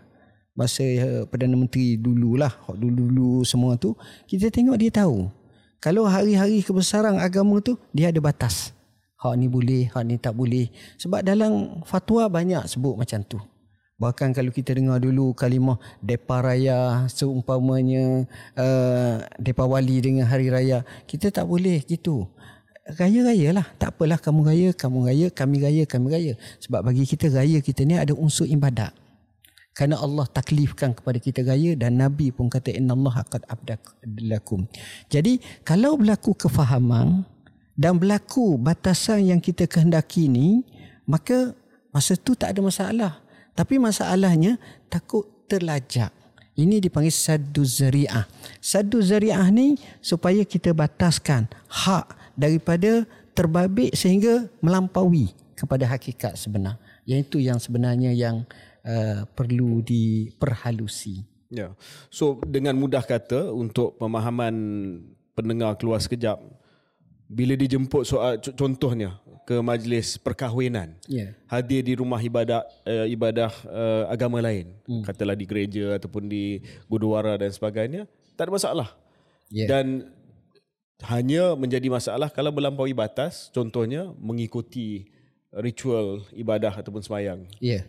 Masa 0.56 0.82
uh, 0.82 1.22
Perdana 1.28 1.54
Menteri 1.54 2.00
dululah 2.00 2.50
dulu-dulu 2.74 3.44
semua 3.46 3.78
tu 3.78 3.94
kita 4.26 4.50
tengok 4.50 4.76
dia 4.80 4.90
tahu. 4.90 5.30
Kalau 5.78 6.08
hari-hari 6.08 6.64
kebesaran 6.64 7.20
agama 7.22 7.62
tu 7.62 7.78
dia 7.94 8.10
ada 8.10 8.18
batas. 8.18 8.74
Hak 9.16 9.32
ni 9.36 9.48
boleh, 9.48 9.88
hak 9.92 10.04
ni 10.04 10.16
tak 10.20 10.36
boleh. 10.36 10.68
Sebab 11.00 11.24
dalam 11.24 11.80
fatwa 11.88 12.28
banyak 12.28 12.68
sebut 12.68 13.00
macam 13.00 13.24
tu. 13.24 13.40
Bahkan 13.96 14.36
kalau 14.36 14.52
kita 14.52 14.76
dengar 14.76 15.00
dulu 15.00 15.32
kalimah 15.32 15.80
depa 16.04 16.44
raya 16.44 17.08
seumpamanya 17.08 18.28
uh, 18.52 19.24
depa 19.40 19.64
wali 19.64 20.04
dengan 20.04 20.28
hari 20.28 20.52
raya, 20.52 20.84
kita 21.08 21.32
tak 21.32 21.48
boleh 21.48 21.80
gitu. 21.80 22.28
Raya-raya 22.86 23.56
lah. 23.56 23.66
Tak 23.80 23.96
apalah 23.96 24.20
kamu 24.20 24.40
raya, 24.46 24.68
kamu 24.76 24.98
raya, 25.08 25.26
kami 25.32 25.56
raya, 25.64 25.82
kami 25.88 26.06
raya. 26.12 26.32
Sebab 26.60 26.84
bagi 26.84 27.08
kita 27.08 27.32
raya 27.32 27.58
kita 27.64 27.88
ni 27.88 27.96
ada 27.96 28.12
unsur 28.12 28.44
ibadat. 28.44 28.92
Kerana 29.72 30.00
Allah 30.00 30.28
taklifkan 30.28 30.92
kepada 30.92 31.16
kita 31.16 31.40
raya 31.44 31.72
dan 31.76 31.96
Nabi 31.96 32.32
pun 32.32 32.52
kata 32.52 32.76
inna 32.76 32.92
Allah 32.92 33.24
qad 33.28 33.48
abdakum. 33.48 34.68
Jadi 35.08 35.40
kalau 35.64 35.96
berlaku 35.96 36.36
kefahaman 36.36 37.24
dan 37.76 37.96
berlaku 38.00 38.56
batasan 38.60 39.28
yang 39.28 39.40
kita 39.40 39.68
kehendaki 39.68 40.32
ni 40.32 40.64
maka 41.04 41.52
masa 41.92 42.16
tu 42.16 42.32
tak 42.32 42.56
ada 42.56 42.60
masalah 42.64 43.12
tapi 43.56 43.80
masalahnya 43.80 44.60
takut 44.92 45.24
terlajak 45.48 46.12
ini 46.56 46.80
dipanggil 46.80 47.12
sadu 47.12 47.68
zari'ah. 47.68 48.24
Sadu 48.64 49.04
zari'ah 49.04 49.44
ni 49.52 49.76
supaya 50.00 50.40
kita 50.40 50.72
bataskan 50.72 51.52
hak 51.68 52.16
daripada 52.32 53.04
terbabit 53.36 53.92
sehingga 53.92 54.48
melampaui 54.64 55.36
kepada 55.52 55.84
hakikat 55.84 56.32
sebenar. 56.40 56.80
Yang 57.04 57.28
itu 57.28 57.36
yang 57.44 57.60
sebenarnya 57.60 58.16
yang 58.16 58.48
uh, 58.88 59.28
perlu 59.36 59.84
diperhalusi. 59.84 61.28
Ya. 61.52 61.76
So 62.08 62.40
dengan 62.48 62.80
mudah 62.80 63.04
kata 63.04 63.52
untuk 63.52 64.00
pemahaman 64.00 64.56
pendengar 65.36 65.76
keluar 65.76 66.00
sekejap 66.00 66.40
bila 67.28 67.52
dijemput 67.52 68.08
soal 68.08 68.40
contohnya 68.40 69.20
ke 69.46 69.62
majlis 69.62 70.18
perkahwinan 70.18 70.98
yeah. 71.06 71.30
hadir 71.46 71.86
di 71.86 71.94
rumah 71.94 72.18
ibadah 72.18 72.66
uh, 72.82 73.06
ibadah 73.06 73.54
uh, 73.70 74.04
agama 74.10 74.42
lain 74.42 74.74
mm. 74.90 75.06
katalah 75.06 75.38
di 75.38 75.46
gereja 75.46 75.94
ataupun 75.94 76.26
di 76.26 76.58
gurdwara 76.90 77.38
dan 77.38 77.54
sebagainya 77.54 78.10
tak 78.34 78.50
ada 78.50 78.52
masalah 78.58 78.88
yeah. 79.46 79.70
dan 79.70 80.10
hanya 81.06 81.54
menjadi 81.54 81.86
masalah 81.86 82.26
kalau 82.26 82.50
melampaui 82.50 82.90
batas 82.90 83.54
contohnya 83.54 84.10
mengikuti 84.18 85.06
ritual 85.54 86.26
ibadah 86.34 86.74
ataupun 86.74 87.06
semayang 87.06 87.46
ya 87.62 87.80
yeah. 87.80 87.82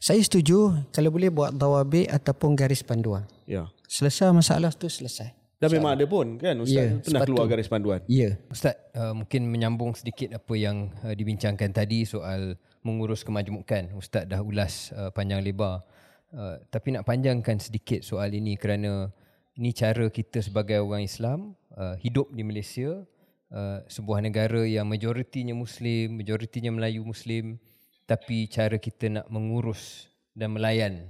saya 0.00 0.24
setuju 0.24 0.72
kalau 0.96 1.12
boleh 1.12 1.28
buat 1.28 1.52
dawabik 1.52 2.08
ataupun 2.08 2.56
garis 2.56 2.80
panduan 2.80 3.28
ya 3.44 3.62
yeah. 3.62 3.66
selesai 3.84 4.32
masalah 4.32 4.72
tu 4.72 4.88
selesai 4.88 5.41
dan 5.62 5.68
memang 5.78 5.94
ada 5.94 6.04
pun 6.10 6.26
kan 6.42 6.58
Ustaz 6.58 6.74
yeah, 6.74 6.98
pernah 6.98 7.20
keluar 7.22 7.46
garis 7.46 7.70
panduan. 7.70 8.02
Ya. 8.10 8.18
Yeah. 8.18 8.32
Ustaz 8.50 8.74
uh, 8.98 9.14
mungkin 9.14 9.46
menyambung 9.46 9.94
sedikit 9.94 10.34
apa 10.34 10.54
yang 10.58 10.90
uh, 11.06 11.14
dibincangkan 11.14 11.70
tadi 11.70 12.02
soal 12.02 12.58
mengurus 12.82 13.22
kemajmukan. 13.22 13.94
Ustaz 13.94 14.26
dah 14.26 14.42
ulas 14.42 14.90
uh, 14.98 15.14
panjang 15.14 15.38
lebar. 15.38 15.86
Uh, 16.34 16.58
tapi 16.66 16.98
nak 16.98 17.06
panjangkan 17.06 17.62
sedikit 17.62 18.02
soal 18.02 18.34
ini 18.34 18.58
kerana 18.58 19.14
ini 19.54 19.70
cara 19.70 20.10
kita 20.10 20.42
sebagai 20.42 20.82
orang 20.82 21.06
Islam 21.06 21.54
uh, 21.78 21.94
hidup 22.02 22.34
di 22.34 22.42
Malaysia 22.42 22.98
uh, 23.54 23.78
sebuah 23.86 24.18
negara 24.18 24.66
yang 24.66 24.90
majoritinya 24.90 25.54
Muslim, 25.54 26.18
majoritinya 26.18 26.74
Melayu 26.74 27.06
Muslim 27.06 27.60
tapi 28.08 28.50
cara 28.50 28.82
kita 28.82 29.08
nak 29.08 29.26
mengurus 29.30 30.10
dan 30.34 30.56
melayan 30.58 31.06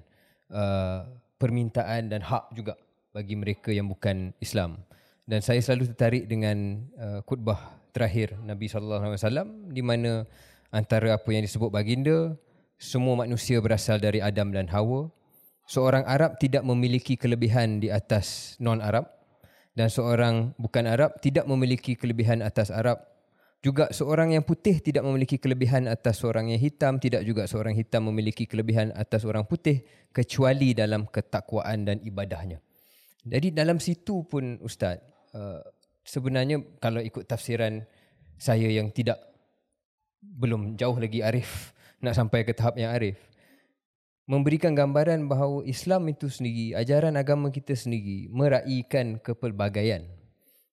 uh, 0.52 1.08
permintaan 1.40 2.12
dan 2.12 2.20
hak 2.20 2.52
juga 2.52 2.76
bagi 3.12 3.36
mereka 3.36 3.68
yang 3.70 3.86
bukan 3.92 4.32
Islam. 4.40 4.80
Dan 5.28 5.44
saya 5.44 5.60
selalu 5.60 5.92
tertarik 5.92 6.24
dengan 6.26 6.82
uh, 6.98 7.20
khutbah 7.22 7.78
terakhir 7.92 8.34
Nabi 8.42 8.66
sallallahu 8.66 9.04
alaihi 9.06 9.20
wasallam 9.20 9.48
di 9.70 9.84
mana 9.84 10.24
antara 10.72 11.14
apa 11.14 11.28
yang 11.30 11.44
disebut 11.44 11.68
baginda 11.68 12.34
semua 12.80 13.14
manusia 13.14 13.60
berasal 13.62 14.00
dari 14.02 14.18
Adam 14.18 14.50
dan 14.50 14.66
Hawa. 14.72 15.12
Seorang 15.68 16.02
Arab 16.10 16.42
tidak 16.42 16.66
memiliki 16.66 17.14
kelebihan 17.14 17.78
di 17.78 17.86
atas 17.86 18.58
non-Arab 18.58 19.06
dan 19.78 19.86
seorang 19.86 20.58
bukan 20.58 20.90
Arab 20.90 21.22
tidak 21.22 21.46
memiliki 21.46 21.94
kelebihan 21.94 22.42
atas 22.42 22.74
Arab. 22.74 22.98
Juga 23.62 23.94
seorang 23.94 24.34
yang 24.34 24.42
putih 24.42 24.82
tidak 24.82 25.06
memiliki 25.06 25.38
kelebihan 25.38 25.86
atas 25.86 26.18
seorang 26.18 26.50
yang 26.50 26.58
hitam, 26.58 26.98
tidak 26.98 27.22
juga 27.22 27.46
seorang 27.46 27.78
hitam 27.78 28.10
memiliki 28.10 28.42
kelebihan 28.42 28.90
atas 28.98 29.22
orang 29.22 29.46
putih 29.46 29.86
kecuali 30.10 30.74
dalam 30.74 31.06
ketakwaan 31.06 31.86
dan 31.86 32.02
ibadahnya. 32.02 32.58
Jadi 33.22 33.54
dalam 33.54 33.78
situ 33.78 34.26
pun 34.26 34.58
Ustaz, 34.62 34.98
uh, 35.34 35.62
sebenarnya 36.02 36.58
kalau 36.82 36.98
ikut 36.98 37.26
tafsiran 37.26 37.86
saya 38.34 38.66
yang 38.66 38.90
tidak 38.90 39.18
belum 40.22 40.74
jauh 40.74 40.98
lagi 40.98 41.22
arif 41.22 41.70
nak 42.02 42.18
sampai 42.18 42.42
ke 42.42 42.54
tahap 42.54 42.74
yang 42.78 42.90
arif 42.90 43.18
memberikan 44.26 44.72
gambaran 44.72 45.26
bahawa 45.26 45.66
Islam 45.66 46.06
itu 46.10 46.30
sendiri 46.30 46.78
ajaran 46.78 47.18
agama 47.18 47.50
kita 47.50 47.74
sendiri 47.74 48.30
meraihkan 48.30 49.18
kepelbagaian. 49.18 50.06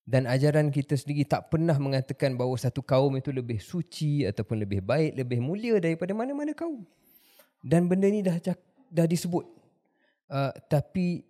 Dan 0.10 0.26
ajaran 0.26 0.74
kita 0.74 0.98
sendiri 0.98 1.22
tak 1.22 1.54
pernah 1.54 1.78
mengatakan 1.78 2.34
bahawa 2.34 2.58
satu 2.58 2.82
kaum 2.82 3.14
itu 3.22 3.30
lebih 3.30 3.62
suci 3.62 4.26
ataupun 4.26 4.66
lebih 4.66 4.82
baik 4.82 5.14
lebih 5.14 5.38
mulia 5.38 5.78
daripada 5.78 6.18
mana-mana 6.18 6.50
kaum. 6.58 6.82
Dan 7.62 7.86
benda 7.86 8.10
ni 8.10 8.26
dah 8.26 8.42
dah 8.90 9.06
disebut. 9.06 9.46
Uh, 10.26 10.50
tapi 10.66 11.29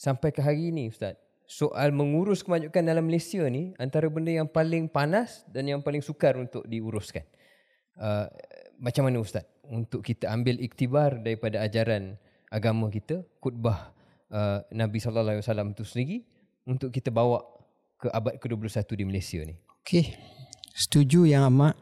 sampai 0.00 0.32
ke 0.32 0.40
hari 0.40 0.72
ini 0.72 0.88
Ustaz 0.88 1.20
soal 1.44 1.92
mengurus 1.92 2.40
kemajukan 2.40 2.80
dalam 2.80 3.04
Malaysia 3.04 3.44
ni 3.52 3.76
antara 3.76 4.08
benda 4.08 4.32
yang 4.32 4.48
paling 4.48 4.88
panas 4.88 5.44
dan 5.52 5.68
yang 5.68 5.84
paling 5.84 6.00
sukar 6.00 6.40
untuk 6.40 6.64
diuruskan 6.64 7.28
uh, 8.00 8.24
macam 8.80 9.04
mana 9.04 9.20
Ustaz 9.20 9.44
untuk 9.68 10.00
kita 10.00 10.32
ambil 10.32 10.56
iktibar 10.56 11.20
daripada 11.20 11.60
ajaran 11.60 12.16
agama 12.48 12.88
kita 12.88 13.20
khutbah 13.44 13.92
uh, 14.32 14.64
Nabi 14.72 15.04
wasallam 15.04 15.76
itu 15.76 15.84
sendiri 15.84 16.24
untuk 16.64 16.88
kita 16.88 17.12
bawa 17.12 17.44
ke 18.00 18.08
abad 18.08 18.40
ke-21 18.40 18.88
di 18.96 19.04
Malaysia 19.04 19.40
ni. 19.44 19.60
Okey. 19.84 20.16
Setuju 20.72 21.28
yang 21.28 21.44
amat. 21.52 21.76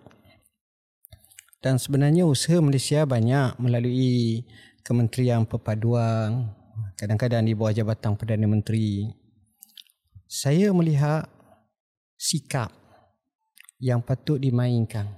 Dan 1.62 1.78
sebenarnya 1.78 2.26
usaha 2.26 2.58
Malaysia 2.58 3.02
banyak 3.06 3.58
melalui 3.58 4.46
Kementerian 4.82 5.42
Perpaduan, 5.46 6.57
kadang-kadang 6.98 7.46
di 7.46 7.52
bawah 7.54 7.74
Jabatan 7.74 8.18
Perdana 8.18 8.46
Menteri. 8.46 9.08
Saya 10.28 10.72
melihat 10.76 11.28
sikap 12.18 12.72
yang 13.80 14.04
patut 14.04 14.36
dimainkan. 14.36 15.08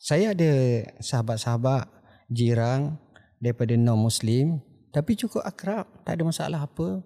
Saya 0.00 0.32
ada 0.32 0.52
sahabat-sahabat 1.00 1.88
jiran 2.28 2.96
daripada 3.40 3.76
non-Muslim 3.76 4.60
tapi 4.90 5.14
cukup 5.14 5.46
akrab, 5.46 5.86
tak 6.02 6.18
ada 6.18 6.22
masalah 6.26 6.60
apa. 6.66 6.98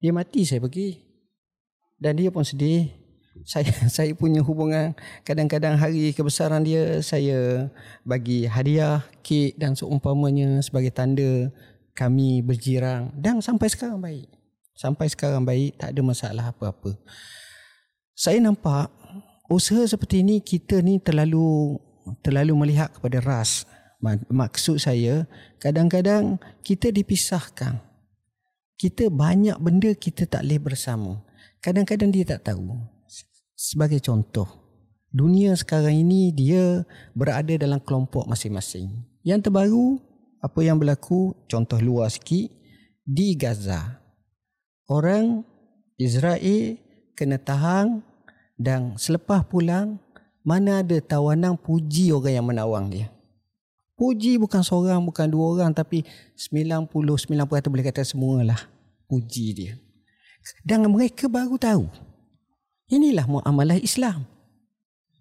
Dia 0.00 0.12
mati 0.12 0.48
saya 0.48 0.60
pergi. 0.64 1.04
Dan 2.00 2.16
dia 2.16 2.32
pun 2.32 2.44
sedih. 2.44 2.92
Saya 3.44 3.68
saya 3.92 4.16
punya 4.16 4.40
hubungan 4.40 4.96
kadang-kadang 5.20 5.76
hari 5.76 6.08
kebesaran 6.16 6.64
dia 6.64 7.04
saya 7.04 7.68
bagi 8.00 8.48
hadiah, 8.48 9.04
kek 9.20 9.60
dan 9.60 9.76
seumpamanya 9.76 10.64
sebagai 10.64 10.88
tanda 10.88 11.52
kami 11.96 12.44
berjirang 12.44 13.10
dan 13.16 13.40
sampai 13.40 13.72
sekarang 13.72 13.98
baik. 13.98 14.28
Sampai 14.76 15.08
sekarang 15.08 15.48
baik, 15.48 15.80
tak 15.80 15.96
ada 15.96 16.00
masalah 16.04 16.44
apa-apa. 16.52 16.92
Saya 18.12 18.44
nampak 18.44 18.92
usaha 19.48 19.80
seperti 19.88 20.20
ini 20.20 20.44
kita 20.44 20.84
ni 20.84 21.00
terlalu 21.00 21.80
terlalu 22.20 22.52
melihat 22.52 22.92
kepada 22.92 23.24
ras. 23.24 23.64
Maksud 24.28 24.76
saya 24.76 25.24
kadang-kadang 25.56 26.36
kita 26.60 26.92
dipisahkan. 26.92 27.80
Kita 28.76 29.08
banyak 29.08 29.56
benda 29.56 29.96
kita 29.96 30.28
tak 30.28 30.44
boleh 30.44 30.60
bersama. 30.60 31.24
Kadang-kadang 31.64 32.12
dia 32.12 32.28
tak 32.28 32.52
tahu. 32.52 32.76
Sebagai 33.56 34.04
contoh 34.04 34.44
dunia 35.08 35.56
sekarang 35.56 35.96
ini 36.04 36.28
dia 36.28 36.84
berada 37.16 37.56
dalam 37.56 37.80
kelompok 37.80 38.28
masing-masing. 38.28 38.92
Yang 39.24 39.48
terbaru 39.48 39.96
apa 40.46 40.60
yang 40.62 40.78
berlaku 40.78 41.34
contoh 41.50 41.82
luar 41.82 42.06
sikit 42.08 42.46
di 43.02 43.34
Gaza 43.34 43.98
orang 44.86 45.42
Israel 45.98 46.78
kena 47.18 47.42
tahan 47.42 48.00
dan 48.54 48.94
selepas 48.94 49.42
pulang 49.44 49.98
mana 50.46 50.86
ada 50.86 51.02
tawanan 51.02 51.58
puji 51.58 52.14
orang 52.14 52.34
yang 52.38 52.46
menawang 52.46 52.86
dia 52.88 53.10
Puji 53.96 54.36
bukan 54.36 54.60
seorang, 54.60 55.00
bukan 55.00 55.24
dua 55.24 55.56
orang 55.56 55.72
tapi 55.72 56.04
99% 56.36 56.92
boleh 57.72 57.84
kata 57.88 58.04
semualah 58.04 58.68
puji 59.08 59.56
dia. 59.56 59.74
Dan 60.60 60.84
mereka 60.92 61.32
baru 61.32 61.56
tahu. 61.56 61.88
Inilah 62.92 63.24
muamalah 63.24 63.80
Islam. 63.80 64.28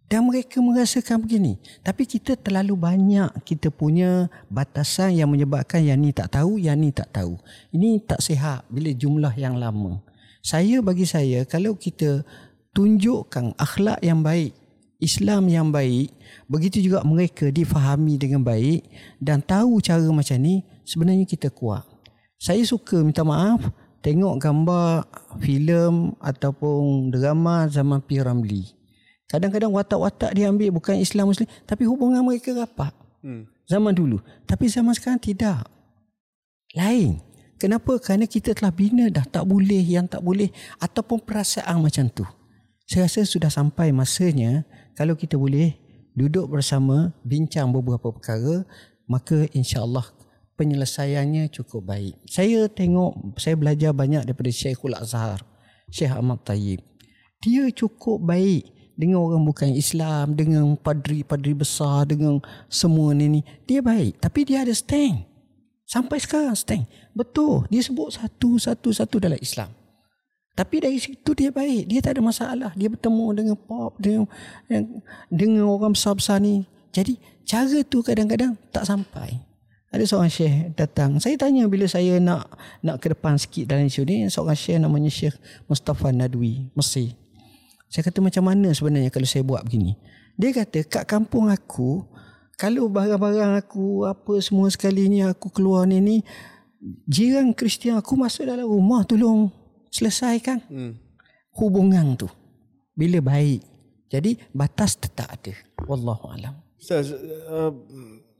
Dan 0.06 0.30
mereka 0.30 0.62
merasakan 0.62 1.26
begini. 1.26 1.58
Tapi 1.82 2.06
kita 2.06 2.38
terlalu 2.38 2.78
banyak 2.78 3.30
kita 3.42 3.74
punya 3.74 4.30
batasan 4.54 5.18
yang 5.18 5.34
menyebabkan 5.34 5.82
yang 5.82 5.98
ni 5.98 6.14
tak 6.14 6.30
tahu, 6.38 6.62
yang 6.62 6.78
ni 6.78 6.94
tak 6.94 7.10
tahu. 7.10 7.42
Ini 7.74 8.06
tak 8.06 8.22
sihat 8.22 8.70
bila 8.70 8.94
jumlah 8.94 9.34
yang 9.34 9.58
lama. 9.58 10.00
Saya 10.46 10.78
bagi 10.86 11.10
saya 11.10 11.42
kalau 11.50 11.74
kita 11.74 12.22
tunjukkan 12.78 13.58
akhlak 13.58 13.98
yang 14.06 14.22
baik 14.22 14.54
Islam 15.04 15.52
yang 15.52 15.70
baik, 15.76 16.16
begitu 16.48 16.80
juga 16.80 17.04
mereka 17.04 17.52
difahami 17.52 18.16
dengan 18.16 18.40
baik 18.40 18.88
dan 19.20 19.44
tahu 19.44 19.84
cara 19.84 20.08
macam 20.08 20.38
ni, 20.40 20.64
sebenarnya 20.88 21.28
kita 21.28 21.52
kuat. 21.52 21.84
Saya 22.40 22.64
suka 22.64 23.04
minta 23.04 23.22
maaf 23.28 23.60
tengok 24.00 24.40
gambar 24.40 25.04
filem 25.44 26.16
ataupun 26.22 27.12
drama 27.12 27.68
zaman 27.68 28.00
P. 28.00 28.24
Ramli. 28.24 28.64
Kadang-kadang 29.26 29.74
watak-watak 29.74 30.38
dia 30.38 30.50
ambil 30.50 30.70
bukan 30.70 31.02
Islam 31.02 31.34
Muslim 31.34 31.50
tapi 31.66 31.84
hubungan 31.90 32.22
mereka 32.22 32.54
rapat. 32.54 32.94
Hmm. 33.26 33.50
Zaman 33.66 33.98
dulu. 33.98 34.22
Tapi 34.46 34.70
zaman 34.70 34.94
sekarang 34.94 35.18
tidak. 35.18 35.66
Lain. 36.78 37.18
Kenapa? 37.58 37.98
Kerana 37.98 38.30
kita 38.30 38.54
telah 38.54 38.70
bina 38.70 39.10
dah 39.10 39.26
tak 39.26 39.48
boleh 39.48 39.82
yang 39.82 40.06
tak 40.06 40.22
boleh 40.22 40.52
ataupun 40.78 41.24
perasaan 41.24 41.82
macam 41.82 42.06
tu. 42.12 42.28
Saya 42.86 43.10
rasa 43.10 43.26
sudah 43.26 43.50
sampai 43.50 43.90
masanya 43.90 44.62
kalau 44.94 45.18
kita 45.18 45.40
boleh 45.40 45.74
duduk 46.14 46.52
bersama 46.54 47.16
bincang 47.26 47.74
beberapa 47.74 48.14
perkara 48.14 48.62
maka 49.10 49.50
insya-Allah 49.58 50.06
penyelesaiannya 50.60 51.50
cukup 51.50 51.90
baik. 51.90 52.16
Saya 52.30 52.68
tengok 52.70 53.40
saya 53.42 53.56
belajar 53.58 53.92
banyak 53.92 54.28
daripada 54.28 54.52
Syekhul 54.52 54.94
Azhar, 54.94 55.42
Syekh 55.90 56.12
Ahmad 56.12 56.44
Tayyib. 56.46 56.84
Dia 57.44 57.72
cukup 57.72 58.22
baik 58.22 58.75
dengan 58.96 59.24
orang 59.24 59.44
bukan 59.44 59.76
Islam, 59.76 60.34
dengan 60.34 60.76
padri-padri 60.80 61.52
besar, 61.52 62.08
dengan 62.08 62.40
semua 62.72 63.12
ni 63.12 63.40
ni. 63.40 63.42
Dia 63.68 63.84
baik 63.84 64.24
tapi 64.24 64.48
dia 64.48 64.64
ada 64.64 64.72
stand. 64.72 65.28
Sampai 65.86 66.18
sekarang 66.18 66.58
stand. 66.58 66.90
Betul, 67.14 67.70
dia 67.70 67.84
sebut 67.86 68.10
satu-satu-satu 68.18 69.22
dalam 69.22 69.38
Islam. 69.38 69.70
Tapi 70.56 70.80
dari 70.80 70.98
situ 70.98 71.36
dia 71.36 71.52
baik. 71.52 71.92
Dia 71.92 72.00
tak 72.00 72.16
ada 72.18 72.22
masalah. 72.24 72.72
Dia 72.80 72.88
bertemu 72.88 73.28
dengan 73.36 73.56
pop. 73.60 73.92
Dengan, 74.00 74.26
dengan 75.28 75.68
orang 75.68 75.92
besar-besar 75.92 76.40
ni. 76.40 76.64
Jadi 76.96 77.20
cara 77.44 77.84
tu 77.84 78.00
kadang-kadang 78.00 78.56
tak 78.72 78.88
sampai. 78.88 79.44
Ada 79.92 80.08
seorang 80.08 80.32
syekh 80.32 80.72
datang. 80.80 81.20
Saya 81.20 81.36
tanya 81.36 81.68
bila 81.68 81.88
saya 81.92 82.24
nak 82.24 82.56
nak 82.80 83.04
ke 83.04 83.12
depan 83.12 83.36
sikit 83.36 83.68
dalam 83.68 83.92
isu 83.92 84.08
ni. 84.08 84.32
Seorang 84.32 84.56
syekh 84.56 84.80
namanya 84.80 85.12
Syekh 85.12 85.36
Mustafa 85.68 86.16
Nadwi. 86.16 86.72
Mesir. 86.72 87.20
Saya 87.96 88.12
kata 88.12 88.20
macam 88.20 88.44
mana 88.44 88.76
sebenarnya 88.76 89.08
kalau 89.08 89.24
saya 89.24 89.48
buat 89.48 89.64
begini. 89.64 89.96
Dia 90.36 90.52
kata 90.52 90.84
kat 90.84 91.08
kampung 91.08 91.48
aku. 91.48 92.04
Kalau 92.60 92.92
barang-barang 92.92 93.56
aku 93.56 94.04
apa 94.04 94.36
semua 94.44 94.68
sekali 94.68 95.08
ni 95.08 95.24
aku 95.24 95.48
keluar 95.48 95.88
ni 95.88 96.04
ni. 96.04 96.18
Jiran 97.08 97.56
Kristian 97.56 97.96
aku 97.96 98.20
masuk 98.20 98.44
dalam 98.44 98.68
rumah 98.68 99.08
tolong 99.08 99.48
selesaikan 99.96 100.60
hmm. 100.68 100.94
hubungan 101.56 102.20
tu 102.20 102.28
bila 102.92 103.24
baik 103.24 103.64
jadi 104.12 104.36
batas 104.52 105.00
tetap 105.00 105.32
ada 105.32 105.56
wallahu 105.88 106.36
alam 106.36 106.60
Ustaz 106.76 107.16
uh, 107.16 107.72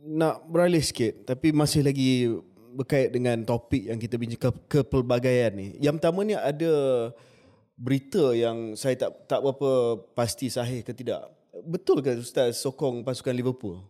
nak 0.04 0.44
beralih 0.52 0.84
sikit 0.84 1.24
tapi 1.24 1.56
masih 1.56 1.82
lagi 1.82 2.28
berkait 2.76 3.08
dengan 3.10 3.40
topik 3.48 3.88
yang 3.88 3.96
kita 3.96 4.20
bincang 4.20 4.42
ke, 4.46 4.50
kepelbagaian 4.68 5.56
ni 5.56 5.80
yang 5.80 5.96
pertama 5.96 6.28
ni 6.28 6.36
ada 6.36 6.72
berita 7.76 8.32
yang 8.32 8.74
saya 8.80 8.96
tak 8.96 9.28
tak 9.28 9.40
berapa 9.44 10.00
pasti 10.16 10.48
sahih 10.48 10.82
ke 10.82 10.96
tidak 10.96 11.28
betul 11.68 12.00
ke 12.00 12.16
ustaz 12.16 12.60
sokong 12.64 13.04
pasukan 13.04 13.36
Liverpool 13.36 13.84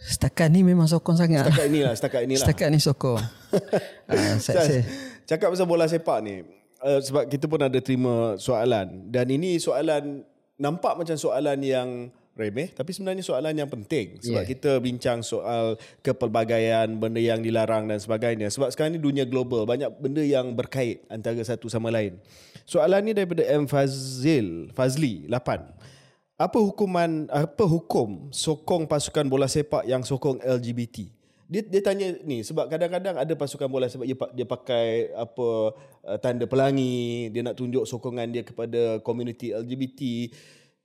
Setakat 0.00 0.48
ni 0.48 0.64
memang 0.64 0.88
sokong 0.88 1.12
sangat. 1.12 1.44
Setakat 1.44 1.66
inilah, 1.68 1.92
setakat 1.92 2.20
inilah. 2.24 2.40
Setakat 2.40 2.68
ni 2.72 2.80
sokong. 2.80 3.20
uh, 3.20 4.36
saya, 4.44 4.64
saya, 4.64 4.82
Cakap 5.28 5.52
pasal 5.52 5.68
bola 5.68 5.84
sepak 5.84 6.24
ni 6.24 6.40
uh, 6.80 7.00
sebab 7.00 7.28
kita 7.28 7.44
pun 7.46 7.60
ada 7.60 7.78
terima 7.78 8.34
soalan 8.40 9.12
dan 9.12 9.28
ini 9.28 9.60
soalan 9.60 10.24
nampak 10.56 10.96
macam 10.96 11.16
soalan 11.16 11.58
yang 11.60 11.88
remeh 12.40 12.72
tapi 12.72 12.96
sebenarnya 12.96 13.20
soalan 13.20 13.52
yang 13.52 13.68
penting 13.68 14.16
sebab 14.24 14.42
yeah. 14.42 14.48
kita 14.48 14.80
bincang 14.80 15.20
soal 15.20 15.76
kepelbagaian 16.00 16.88
benda 16.96 17.20
yang 17.20 17.44
dilarang 17.44 17.84
dan 17.84 18.00
sebagainya 18.00 18.48
sebab 18.48 18.72
sekarang 18.72 18.96
ni 18.96 19.00
dunia 19.00 19.28
global 19.28 19.68
banyak 19.68 19.92
benda 20.00 20.24
yang 20.24 20.56
berkait 20.56 21.04
antara 21.12 21.36
satu 21.44 21.68
sama 21.68 21.92
lain. 21.92 22.16
Soalan 22.64 23.04
ni 23.04 23.12
daripada 23.12 23.44
M 23.44 23.68
Fazil 23.68 24.72
Fazli 24.72 25.28
8. 25.28 26.40
Apa 26.40 26.56
hukuman 26.56 27.28
apa 27.28 27.64
hukum 27.68 28.32
sokong 28.32 28.88
pasukan 28.88 29.28
bola 29.28 29.44
sepak 29.44 29.84
yang 29.84 30.00
sokong 30.00 30.40
LGBT? 30.40 31.20
dia 31.50 31.66
dia 31.66 31.82
tanya 31.82 32.14
ni 32.22 32.46
sebab 32.46 32.70
kadang-kadang 32.70 33.18
ada 33.18 33.34
pasukan 33.34 33.66
bola 33.66 33.90
sebab 33.90 34.06
dia 34.06 34.14
dia 34.14 34.46
pakai 34.46 35.10
apa 35.18 35.74
uh, 36.06 36.18
tanda 36.22 36.46
pelangi 36.46 37.26
dia 37.34 37.42
nak 37.42 37.58
tunjuk 37.58 37.82
sokongan 37.90 38.30
dia 38.30 38.46
kepada 38.46 39.02
komuniti 39.02 39.50
LGBT 39.50 40.30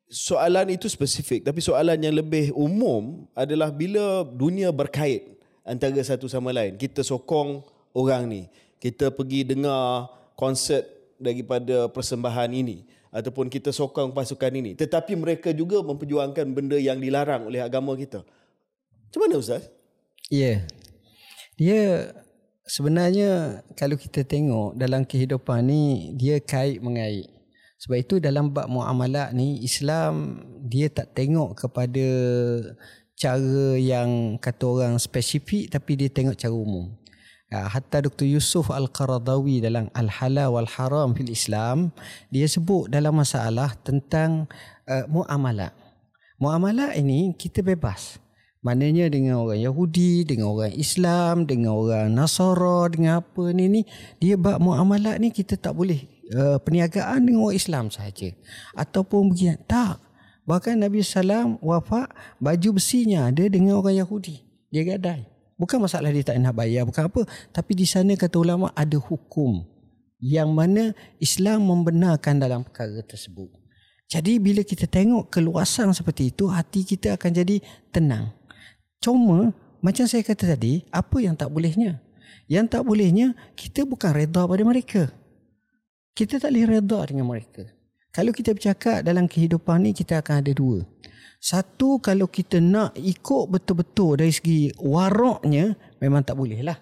soalan 0.09 0.73
itu 0.73 0.85
spesifik 0.89 1.45
tapi 1.45 1.59
soalan 1.59 1.97
yang 1.97 2.15
lebih 2.15 2.53
umum 2.53 3.25
adalah 3.33 3.73
bila 3.73 4.23
dunia 4.23 4.69
berkait 4.69 5.37
antara 5.65 5.97
satu 6.05 6.29
sama 6.29 6.53
lain 6.53 6.77
kita 6.77 7.01
sokong 7.01 7.65
orang 7.95 8.29
ni 8.29 8.43
kita 8.77 9.09
pergi 9.09 9.47
dengar 9.47 10.09
konsert 10.37 10.85
daripada 11.17 11.89
persembahan 11.89 12.51
ini 12.53 12.85
ataupun 13.09 13.49
kita 13.49 13.73
sokong 13.73 14.13
pasukan 14.13 14.53
ini 14.53 14.71
tetapi 14.77 15.17
mereka 15.17 15.49
juga 15.55 15.81
memperjuangkan 15.81 16.45
benda 16.53 16.77
yang 16.77 17.01
dilarang 17.01 17.49
oleh 17.49 17.63
agama 17.63 17.97
kita 17.97 18.21
macam 19.09 19.19
mana 19.25 19.41
ustaz 19.41 19.65
Ya. 20.33 20.41
Yeah. 20.41 20.59
Dia 21.55 21.81
sebenarnya 22.65 23.61
kalau 23.77 23.93
kita 23.93 24.25
tengok 24.25 24.73
dalam 24.73 25.05
kehidupan 25.05 25.69
ni 25.69 26.17
dia 26.17 26.41
kait 26.41 26.81
mengait. 26.81 27.29
Sebab 27.85 27.97
itu 28.01 28.17
dalam 28.17 28.49
bab 28.49 28.65
muamalat 28.65 29.29
ni 29.37 29.61
Islam 29.61 30.41
dia 30.65 30.89
tak 30.89 31.13
tengok 31.13 31.53
kepada 31.53 32.07
cara 33.13 33.77
yang 33.77 34.41
kata 34.41 34.63
orang 34.65 34.97
spesifik 34.97 35.69
tapi 35.69 35.93
dia 35.93 36.09
tengok 36.09 36.33
cara 36.33 36.49
umum. 36.49 36.89
Uh, 37.53 37.69
hatta 37.69 38.01
Dr. 38.01 38.25
Yusuf 38.25 38.73
Al-Qaradawi 38.73 39.61
dalam 39.61 39.93
Al-Halal 39.93 40.49
wal-Haram 40.49 41.13
fil 41.13 41.29
Islam, 41.29 41.93
dia 42.33 42.49
sebut 42.49 42.89
dalam 42.89 43.21
masalah 43.21 43.77
tentang 43.85 44.49
uh, 44.89 45.05
muamalah. 45.05 45.69
Muamalah 46.41 46.97
ini 46.97 47.37
kita 47.37 47.61
bebas. 47.61 48.17
Maknanya 48.65 49.13
dengan 49.13 49.45
orang 49.45 49.61
Yahudi, 49.61 50.25
dengan 50.25 50.57
orang 50.57 50.73
Islam, 50.73 51.45
dengan 51.45 51.77
orang 51.77 52.09
Nasara, 52.09 52.89
dengan 52.89 53.21
apa 53.21 53.53
ni 53.53 53.69
ni, 53.69 53.81
dia 54.17 54.41
bab 54.41 54.57
muamalat 54.57 55.21
ni 55.21 55.29
kita 55.29 55.53
tak 55.53 55.77
boleh 55.77 56.14
uh, 56.33 56.57
perniagaan 56.57 57.27
dengan 57.27 57.45
orang 57.45 57.57
Islam 57.57 57.85
saja. 57.93 58.33
Ataupun 58.73 59.29
begini, 59.29 59.59
tak. 59.69 60.01
Bahkan 60.45 60.77
Nabi 60.77 61.01
SAW 61.01 61.57
wafat, 61.61 62.09
baju 62.37 62.69
besinya 62.77 63.29
ada 63.29 63.45
dengan 63.49 63.81
orang 63.81 63.97
Yahudi. 63.97 64.45
Dia 64.69 64.85
gadai. 64.85 65.25
Bukan 65.55 65.81
masalah 65.81 66.11
dia 66.11 66.21
tak 66.21 66.37
nak 66.37 66.53
bayar, 66.53 66.85
bukan 66.85 67.07
apa. 67.09 67.21
Tapi 67.49 67.71
di 67.73 67.87
sana 67.87 68.13
kata 68.13 68.37
ulama 68.37 68.69
ada 68.75 68.99
hukum 68.99 69.63
yang 70.19 70.51
mana 70.51 70.91
Islam 71.17 71.65
membenarkan 71.65 72.37
dalam 72.37 72.61
perkara 72.61 73.01
tersebut. 73.01 73.49
Jadi 74.05 74.37
bila 74.37 74.61
kita 74.61 74.85
tengok 74.85 75.33
keluasan 75.33 75.89
seperti 75.95 76.29
itu, 76.29 76.45
hati 76.45 76.85
kita 76.85 77.17
akan 77.17 77.31
jadi 77.33 77.57
tenang. 77.89 78.29
Cuma 79.01 79.49
macam 79.81 80.05
saya 80.05 80.21
kata 80.21 80.53
tadi, 80.53 80.85
apa 80.93 81.17
yang 81.21 81.33
tak 81.33 81.49
bolehnya? 81.49 82.01
Yang 82.45 82.65
tak 82.77 82.81
bolehnya 82.85 83.33
kita 83.57 83.81
bukan 83.85 84.13
reda 84.13 84.45
pada 84.45 84.61
mereka. 84.61 85.09
Kita 86.15 86.39
tak 86.39 86.55
boleh 86.55 86.79
reda 86.79 86.99
dengan 87.11 87.27
mereka. 87.27 87.67
Kalau 88.15 88.31
kita 88.31 88.55
bercakap 88.55 89.03
dalam 89.03 89.27
kehidupan 89.27 89.83
ni 89.83 89.91
kita 89.91 90.23
akan 90.23 90.39
ada 90.39 90.55
dua. 90.55 90.79
Satu 91.43 91.99
kalau 91.99 92.31
kita 92.31 92.63
nak 92.63 92.95
ikut 92.95 93.51
betul-betul 93.51 94.23
dari 94.23 94.31
segi 94.31 94.71
waraknya 94.79 95.75
memang 95.99 96.23
tak 96.23 96.39
boleh 96.39 96.63
lah. 96.63 96.79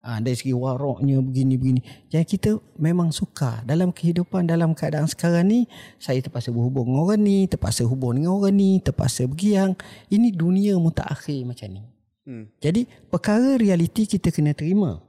Ha, 0.00 0.24
dari 0.24 0.32
segi 0.32 0.56
waraknya 0.56 1.20
begini-begini. 1.20 2.08
Jadi 2.08 2.24
kita 2.24 2.56
memang 2.80 3.12
suka 3.12 3.60
dalam 3.68 3.92
kehidupan 3.92 4.48
dalam 4.48 4.72
keadaan 4.72 5.12
sekarang 5.12 5.44
ni 5.44 5.60
saya 6.00 6.24
terpaksa 6.24 6.48
berhubung 6.48 6.88
dengan 6.88 7.04
orang 7.04 7.20
ni, 7.20 7.38
terpaksa 7.44 7.84
hubung 7.84 8.16
dengan 8.16 8.32
orang 8.32 8.56
ni, 8.56 8.80
terpaksa 8.80 9.28
bergiang. 9.28 9.76
Ini 10.08 10.32
dunia 10.32 10.80
mutakhir 10.80 11.44
macam 11.44 11.68
ni. 11.68 11.84
Hmm. 12.24 12.48
Jadi 12.64 12.88
perkara 13.12 13.60
realiti 13.60 14.08
kita 14.08 14.32
kena 14.32 14.56
terima. 14.56 15.04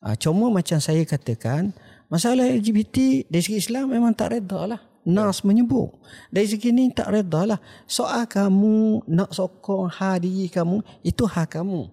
Ha, 0.00 0.16
cuma 0.16 0.48
macam 0.48 0.80
saya 0.80 1.04
katakan 1.04 1.76
masalah 2.08 2.46
LGBT 2.48 3.28
dari 3.28 3.42
segi 3.42 3.58
Islam 3.60 3.92
memang 3.92 4.14
tak 4.16 4.36
reda 4.36 4.64
lah. 4.64 4.80
Nas 5.04 5.44
menyebut. 5.44 5.92
Dari 6.32 6.48
segi 6.48 6.72
ni 6.72 6.88
tak 6.88 7.12
reda 7.12 7.44
lah. 7.44 7.60
Soal 7.84 8.24
kamu 8.24 9.04
nak 9.04 9.36
sokong 9.36 9.92
ha 10.00 10.16
diri 10.16 10.48
kamu 10.48 10.80
itu 11.04 11.28
hak 11.28 11.60
kamu. 11.60 11.92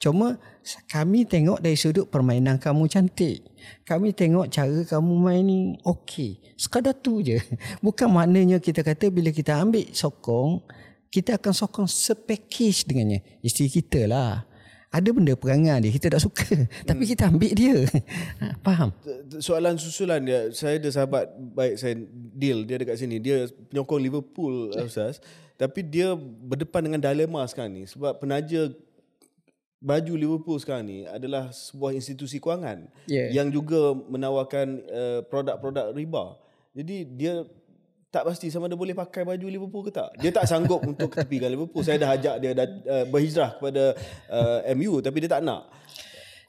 Cuma 0.00 0.40
kami 0.88 1.28
tengok 1.28 1.60
dari 1.60 1.76
sudut 1.76 2.08
permainan 2.08 2.56
kamu 2.56 2.88
cantik. 2.88 3.44
Kami 3.84 4.12
tengok 4.12 4.48
cara 4.48 4.80
kamu 4.84 5.12
main 5.16 5.44
ni 5.44 5.58
okey. 5.84 6.40
Sekadar 6.56 6.96
tu 6.96 7.20
je. 7.20 7.40
Bukan 7.84 8.08
maknanya 8.08 8.60
kita 8.60 8.84
kata 8.84 9.08
bila 9.08 9.32
kita 9.32 9.56
ambil 9.56 9.88
sokong 9.92 10.64
kita 11.10 11.36
akan 11.36 11.52
sokong 11.52 11.88
sepackage 11.88 12.86
dengannya. 12.86 13.20
Isteri 13.44 13.68
kita 13.68 14.06
lah 14.06 14.49
ada 14.90 15.08
benda 15.14 15.38
perangai 15.38 15.86
dia 15.86 15.92
kita 15.94 16.10
tak 16.10 16.22
suka. 16.26 16.42
Hmm. 16.50 16.66
tapi 16.90 17.02
kita 17.06 17.30
ambil 17.30 17.54
dia. 17.54 17.86
Ha, 18.42 18.58
faham? 18.66 18.90
Soalan 19.38 19.78
susulan 19.78 20.18
dia 20.18 20.50
saya 20.50 20.82
ada 20.82 20.90
sahabat 20.90 21.30
baik 21.54 21.78
saya 21.78 21.94
deal 22.34 22.66
dia 22.66 22.82
dekat 22.82 22.98
sini. 22.98 23.22
Dia 23.22 23.46
penyokong 23.70 24.02
Liverpool 24.02 24.74
ustaz. 24.74 25.22
Tapi 25.54 25.86
dia 25.86 26.16
berdepan 26.18 26.90
dengan 26.90 27.00
dilema 27.04 27.46
sekarang 27.46 27.78
ni. 27.78 27.82
Sebab 27.86 28.18
penaja 28.18 28.72
baju 29.78 30.12
Liverpool 30.18 30.58
sekarang 30.58 30.84
ni 30.90 30.98
adalah 31.06 31.54
sebuah 31.54 31.94
institusi 31.96 32.42
kewangan 32.42 32.90
yeah. 33.08 33.32
yang 33.32 33.48
juga 33.48 33.94
menawarkan 33.94 34.66
uh, 34.90 35.20
produk-produk 35.30 35.94
riba. 35.94 36.36
Jadi 36.74 36.96
dia 37.14 37.46
tak 38.10 38.26
pasti 38.26 38.50
sama 38.50 38.66
ada 38.66 38.74
boleh 38.74 38.92
pakai 38.92 39.22
baju 39.22 39.46
Liverpool 39.46 39.86
ke 39.86 39.94
tak. 39.94 40.10
Dia 40.18 40.34
tak 40.34 40.50
sanggup 40.50 40.82
untuk 40.82 41.14
ketepikan 41.14 41.46
Liverpool. 41.46 41.86
Saya 41.86 41.96
dah 42.02 42.10
ajak 42.18 42.36
dia 42.42 42.50
dah, 42.58 42.66
uh, 42.66 43.04
berhijrah 43.06 43.54
kepada 43.54 43.94
uh, 44.26 44.58
MU 44.74 44.98
tapi 44.98 45.22
dia 45.22 45.30
tak 45.30 45.46
nak. 45.46 45.70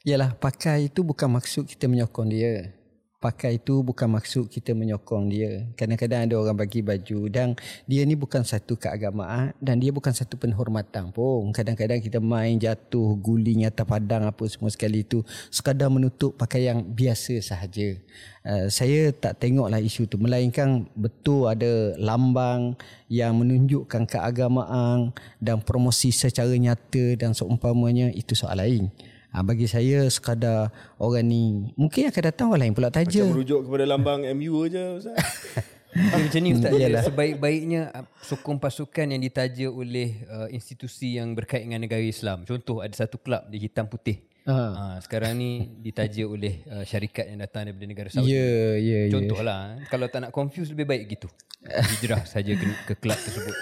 Yalah, 0.02 0.34
pakai 0.34 0.90
itu 0.90 1.06
bukan 1.06 1.38
maksud 1.38 1.70
kita 1.70 1.86
menyokong 1.86 2.34
dia 2.34 2.74
pakai 3.22 3.62
itu 3.62 3.86
bukan 3.86 4.18
maksud 4.18 4.50
kita 4.50 4.74
menyokong 4.74 5.30
dia. 5.30 5.70
Kadang-kadang 5.78 6.26
ada 6.26 6.36
orang 6.42 6.58
bagi 6.58 6.82
baju 6.82 7.30
dan 7.30 7.54
dia 7.86 8.02
ni 8.02 8.18
bukan 8.18 8.42
satu 8.42 8.74
keagamaan 8.74 9.54
dan 9.62 9.78
dia 9.78 9.94
bukan 9.94 10.10
satu 10.10 10.42
penghormatan 10.42 11.14
pun. 11.14 11.54
Kadang-kadang 11.54 12.02
kita 12.02 12.18
main 12.18 12.58
jatuh, 12.58 13.14
guling 13.22 13.70
atas 13.70 13.86
padang 13.86 14.26
apa 14.26 14.42
semua 14.50 14.74
sekali 14.74 15.06
itu 15.06 15.22
sekadar 15.54 15.94
menutup 15.94 16.34
pakaian 16.34 16.82
biasa 16.82 17.38
sahaja. 17.46 17.94
Uh, 18.42 18.66
saya 18.74 19.14
tak 19.14 19.38
tengoklah 19.38 19.78
isu 19.78 20.10
tu 20.10 20.18
melainkan 20.18 20.90
betul 20.98 21.46
ada 21.46 21.94
lambang 22.02 22.74
yang 23.06 23.38
menunjukkan 23.38 24.10
keagamaan 24.10 25.14
dan 25.38 25.62
promosi 25.62 26.10
secara 26.10 26.58
nyata 26.58 27.22
dan 27.22 27.38
seumpamanya 27.38 28.10
itu 28.18 28.34
soal 28.34 28.58
lain. 28.58 28.90
Ha, 29.32 29.40
bagi 29.48 29.64
saya 29.64 30.04
sekadar 30.12 30.76
orang 31.00 31.24
ni 31.24 31.72
mungkin 31.80 32.12
akan 32.12 32.24
datang 32.28 32.52
orang 32.52 32.68
lain 32.68 32.76
pula 32.76 32.92
taja. 32.92 33.24
Macam 33.24 33.32
merujuk 33.32 33.64
kepada 33.64 33.86
lambang 33.88 34.22
MU 34.36 34.68
aja 34.68 35.00
ustaz. 35.00 35.16
macam 36.28 36.40
ni 36.44 36.50
ustaz. 36.52 36.72
Yalah. 36.76 37.04
Sebaik-baiknya 37.08 37.82
ah, 37.96 38.04
sokong 38.20 38.60
pasukan 38.60 39.08
yang 39.08 39.24
ditaja 39.24 39.72
oleh 39.72 40.28
uh, 40.28 40.48
institusi 40.52 41.16
yang 41.16 41.32
berkait 41.32 41.64
dengan 41.64 41.80
negara 41.80 42.04
Islam. 42.04 42.44
Contoh 42.44 42.84
ada 42.84 42.92
satu 42.92 43.16
kelab 43.20 43.48
di 43.48 43.64
hitam 43.64 43.88
putih. 43.88 44.20
Ha. 44.42 44.58
Ha, 44.74 44.86
sekarang 45.06 45.38
ni 45.38 45.70
ditaja 45.86 46.26
oleh 46.26 46.66
uh, 46.66 46.82
syarikat 46.82 47.30
yang 47.30 47.46
datang 47.46 47.70
daripada 47.70 47.86
negara 47.86 48.10
Saudi. 48.10 48.34
Ya, 48.34 48.42
yeah, 48.42 48.70
ya, 48.74 48.98
yeah, 49.06 49.14
Contohlah, 49.14 49.62
yeah. 49.78 49.86
kalau 49.86 50.10
tak 50.10 50.20
nak 50.26 50.32
confuse 50.34 50.74
lebih 50.74 50.90
baik 50.90 51.04
gitu. 51.14 51.30
Hijrah 51.62 52.26
saja 52.26 52.58
ke, 52.58 52.66
ke 52.90 52.94
kelab 52.98 53.22
tersebut. 53.22 53.54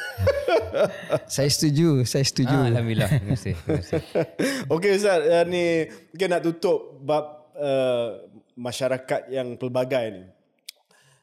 saya 1.36 1.50
setuju, 1.52 2.08
saya 2.08 2.24
setuju. 2.24 2.56
Ah, 2.56 2.72
Alhamdulillah. 2.72 3.12
Terima 3.12 3.36
kasih. 3.36 3.56
kasih. 3.60 4.00
Okey 4.74 4.92
Ustaz, 4.96 5.20
uh, 5.20 5.44
ni 5.52 5.92
mungkin 6.16 6.28
nak 6.32 6.42
tutup 6.48 6.96
bab 7.04 7.52
uh, 7.60 8.24
masyarakat 8.56 9.28
yang 9.36 9.60
pelbagai 9.60 10.06
ni. 10.16 10.24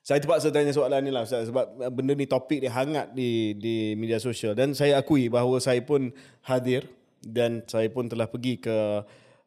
Saya 0.05 0.23
terpaksa 0.23 0.53
tanya 0.53 0.71
soalan 0.71 1.01
ni 1.01 1.11
lah 1.11 1.25
Ustaz 1.25 1.49
sebab 1.49 1.81
benda 1.97 2.13
ni 2.13 2.29
topik 2.29 2.61
dia 2.61 2.71
hangat 2.77 3.11
di 3.17 3.57
di 3.57 3.97
media 3.97 4.21
sosial 4.21 4.53
dan 4.53 4.77
saya 4.77 5.01
akui 5.01 5.33
bahawa 5.33 5.59
saya 5.59 5.81
pun 5.83 6.13
hadir 6.45 6.87
dan 7.25 7.65
saya 7.67 7.91
pun 7.91 8.07
telah 8.07 8.31
pergi 8.31 8.63
ke 8.63 8.77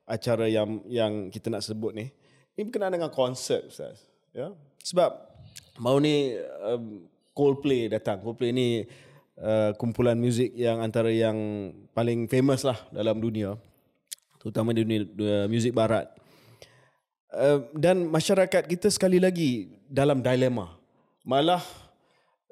acara 0.09 0.49
yang 0.49 0.81
yang 0.89 1.29
kita 1.29 1.53
nak 1.53 1.61
sebut 1.61 1.93
ni 1.93 2.09
ini 2.57 2.67
berkenaan 2.67 2.97
dengan 2.97 3.13
konsert 3.13 3.69
Ustaz. 3.69 4.03
Ya? 4.33 4.51
Sebab 4.83 5.15
mau 5.79 5.95
ni 6.01 6.35
um, 6.65 7.05
Coldplay 7.31 7.87
datang. 7.87 8.19
Coldplay 8.19 8.51
ni 8.51 8.83
uh, 9.39 9.71
kumpulan 9.79 10.19
muzik 10.19 10.51
yang 10.57 10.83
antara 10.83 11.07
yang 11.07 11.37
paling 11.95 12.27
famous 12.27 12.67
lah 12.67 12.75
dalam 12.91 13.21
dunia 13.21 13.55
terutama 14.39 14.71
di 14.71 14.87
dunia, 14.87 15.03
dunia 15.03 15.39
muzik 15.51 15.75
barat. 15.75 16.07
Uh, 17.29 17.69
dan 17.77 18.07
masyarakat 18.09 18.65
kita 18.65 18.87
sekali 18.89 19.21
lagi 19.21 19.69
dalam 19.85 20.23
dilema. 20.23 20.79
Malah 21.27 21.61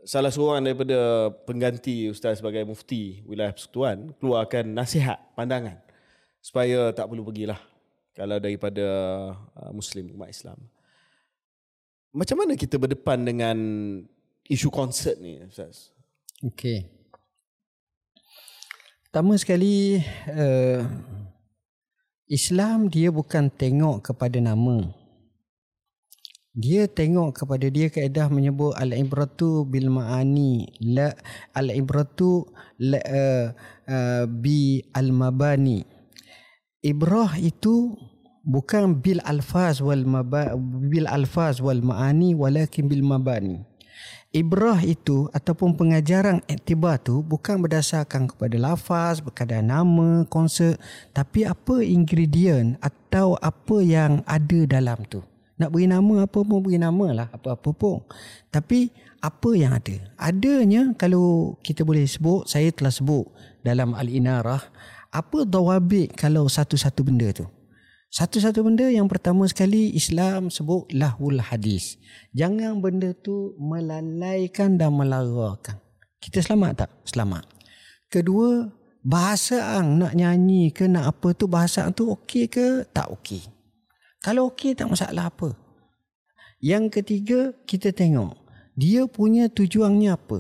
salah 0.08 0.32
seorang 0.32 0.64
daripada 0.64 1.32
pengganti 1.44 2.08
ustaz 2.08 2.40
sebagai 2.40 2.64
mufti 2.64 3.24
wilayah 3.28 3.52
persekutuan 3.52 4.16
keluarkan 4.24 4.72
nasihat 4.72 5.20
pandangan 5.36 5.84
supaya 6.42 6.94
tak 6.96 7.10
perlu 7.10 7.26
pergilah 7.26 7.60
kalau 8.18 8.42
daripada 8.42 8.86
uh, 9.58 9.72
muslim 9.76 10.14
umat 10.18 10.34
Islam. 10.34 10.58
Macam 12.16 12.42
mana 12.42 12.58
kita 12.58 12.82
berdepan 12.82 13.22
dengan 13.22 13.58
isu 14.50 14.74
konsert 14.74 15.22
ni 15.22 15.38
Ustaz? 15.44 15.94
Okey. 16.42 16.90
Pertama 19.08 19.38
sekali 19.38 20.02
uh, 20.34 20.82
Islam 22.28 22.92
dia 22.92 23.14
bukan 23.14 23.48
tengok 23.54 24.12
kepada 24.12 24.42
nama. 24.42 24.84
Dia 26.58 26.90
tengok 26.90 27.38
kepada 27.38 27.70
dia 27.70 27.88
kaedah 27.88 28.34
menyebut 28.34 28.74
al-ibratu 28.74 29.62
bil 29.62 29.94
ma'ani 29.94 30.66
la 30.82 31.14
al-ibratu 31.54 32.50
la, 32.82 32.98
uh, 32.98 33.46
uh, 33.86 34.24
bi 34.26 34.82
al-mabani. 34.90 35.86
Ibrah 36.86 37.34
itu 37.42 37.98
bukan 38.46 39.02
bil 39.02 39.18
alfaz 39.26 39.82
wal 39.82 40.06
bil 40.88 41.10
alfaz 41.10 41.58
wal 41.58 41.82
maani 41.82 42.38
walakin 42.38 42.86
bil 42.86 43.02
mabani. 43.02 43.66
Ibrah 44.36 44.84
itu 44.86 45.32
ataupun 45.34 45.74
pengajaran 45.74 46.46
iktibar 46.46 47.02
tu 47.02 47.26
bukan 47.26 47.58
berdasarkan 47.64 48.30
kepada 48.30 48.60
lafaz, 48.60 49.24
kepada 49.24 49.64
nama, 49.64 50.28
konsep, 50.30 50.78
tapi 51.16 51.48
apa 51.48 51.82
ingredient 51.82 52.78
atau 52.84 53.34
apa 53.42 53.82
yang 53.82 54.22
ada 54.30 54.68
dalam 54.70 55.02
tu. 55.10 55.26
Nak 55.58 55.74
beri 55.74 55.90
nama 55.90 56.30
apa 56.30 56.40
pun 56.46 56.62
beri 56.62 56.78
nama 56.78 57.08
lah 57.18 57.28
apa-apa 57.34 57.74
pun. 57.74 58.06
Tapi 58.54 58.94
apa 59.18 59.50
yang 59.58 59.74
ada? 59.74 59.98
Adanya 60.22 60.94
kalau 60.94 61.58
kita 61.66 61.82
boleh 61.82 62.06
sebut, 62.06 62.46
saya 62.46 62.70
telah 62.70 62.94
sebut 62.94 63.26
dalam 63.66 63.98
Al-Inarah, 63.98 64.62
apa 65.12 65.48
dawabik 65.48 66.16
kalau 66.16 66.48
satu-satu 66.48 67.02
benda 67.04 67.32
tu? 67.32 67.48
Satu-satu 68.08 68.64
benda 68.64 68.88
yang 68.88 69.12
pertama 69.12 69.44
sekali 69.52 69.92
Islam 69.92 70.48
sebut 70.48 70.88
lahul 70.96 71.44
hadis. 71.44 72.00
Jangan 72.32 72.80
benda 72.80 73.12
tu 73.12 73.52
melalaikan 73.60 74.80
dan 74.80 74.96
melarakan. 74.96 75.78
Kita 76.24 76.40
selamat 76.40 76.72
tak? 76.88 76.92
Selamat. 77.04 77.44
Kedua, 78.08 78.72
bahasa 79.04 79.76
ang 79.76 80.00
nak 80.00 80.16
nyanyi 80.16 80.72
ke 80.72 80.88
nak 80.88 81.20
apa 81.20 81.36
tu 81.36 81.52
bahasa 81.52 81.84
ang 81.84 81.92
tu 81.92 82.08
okey 82.08 82.48
ke 82.48 82.88
tak 82.96 83.12
okey. 83.12 83.44
Kalau 84.24 84.56
okey 84.56 84.72
tak 84.72 84.88
masalah 84.88 85.28
apa. 85.28 85.52
Yang 86.64 87.04
ketiga, 87.04 87.54
kita 87.68 87.92
tengok 87.92 88.48
dia 88.78 89.10
punya 89.10 89.50
tujuannya 89.50 90.14
apa. 90.14 90.40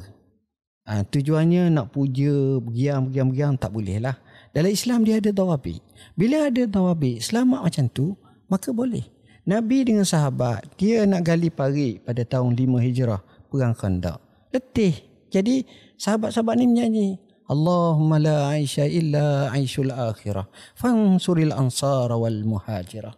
Ha, 0.87 1.03
tujuannya 1.03 1.73
nak 1.73 1.91
puja, 1.91 2.61
bergiang 2.63 3.59
tak 3.59 3.73
boleh 3.73 3.99
lah. 3.99 4.15
Dalam 4.57 4.73
Islam 4.73 5.05
dia 5.05 5.21
ada 5.21 5.29
tawabi. 5.29 5.77
Bila 6.17 6.49
ada 6.49 6.65
tawabi, 6.65 7.21
selamat 7.21 7.61
macam 7.61 7.85
tu, 7.93 8.17
maka 8.49 8.73
boleh. 8.73 9.05
Nabi 9.45 9.85
dengan 9.85 10.01
sahabat, 10.01 10.65
dia 10.81 11.05
nak 11.05 11.29
gali 11.29 11.53
parit 11.53 12.01
pada 12.01 12.25
tahun 12.25 12.57
5 12.57 12.81
Hijrah, 12.81 13.21
perang 13.53 13.77
khandak. 13.77 14.17
Letih. 14.49 14.97
Jadi 15.29 15.61
sahabat-sahabat 16.01 16.57
ni 16.57 16.65
menyanyi. 16.73 17.07
Allahumma 17.45 18.17
la 18.17 18.57
aisha 18.57 18.89
illa 18.89 19.53
aishul 19.53 19.93
akhirah. 19.93 20.49
Fansuril 20.73 21.53
ansar 21.53 22.09
wal 22.17 22.41
muhajirah. 22.41 23.13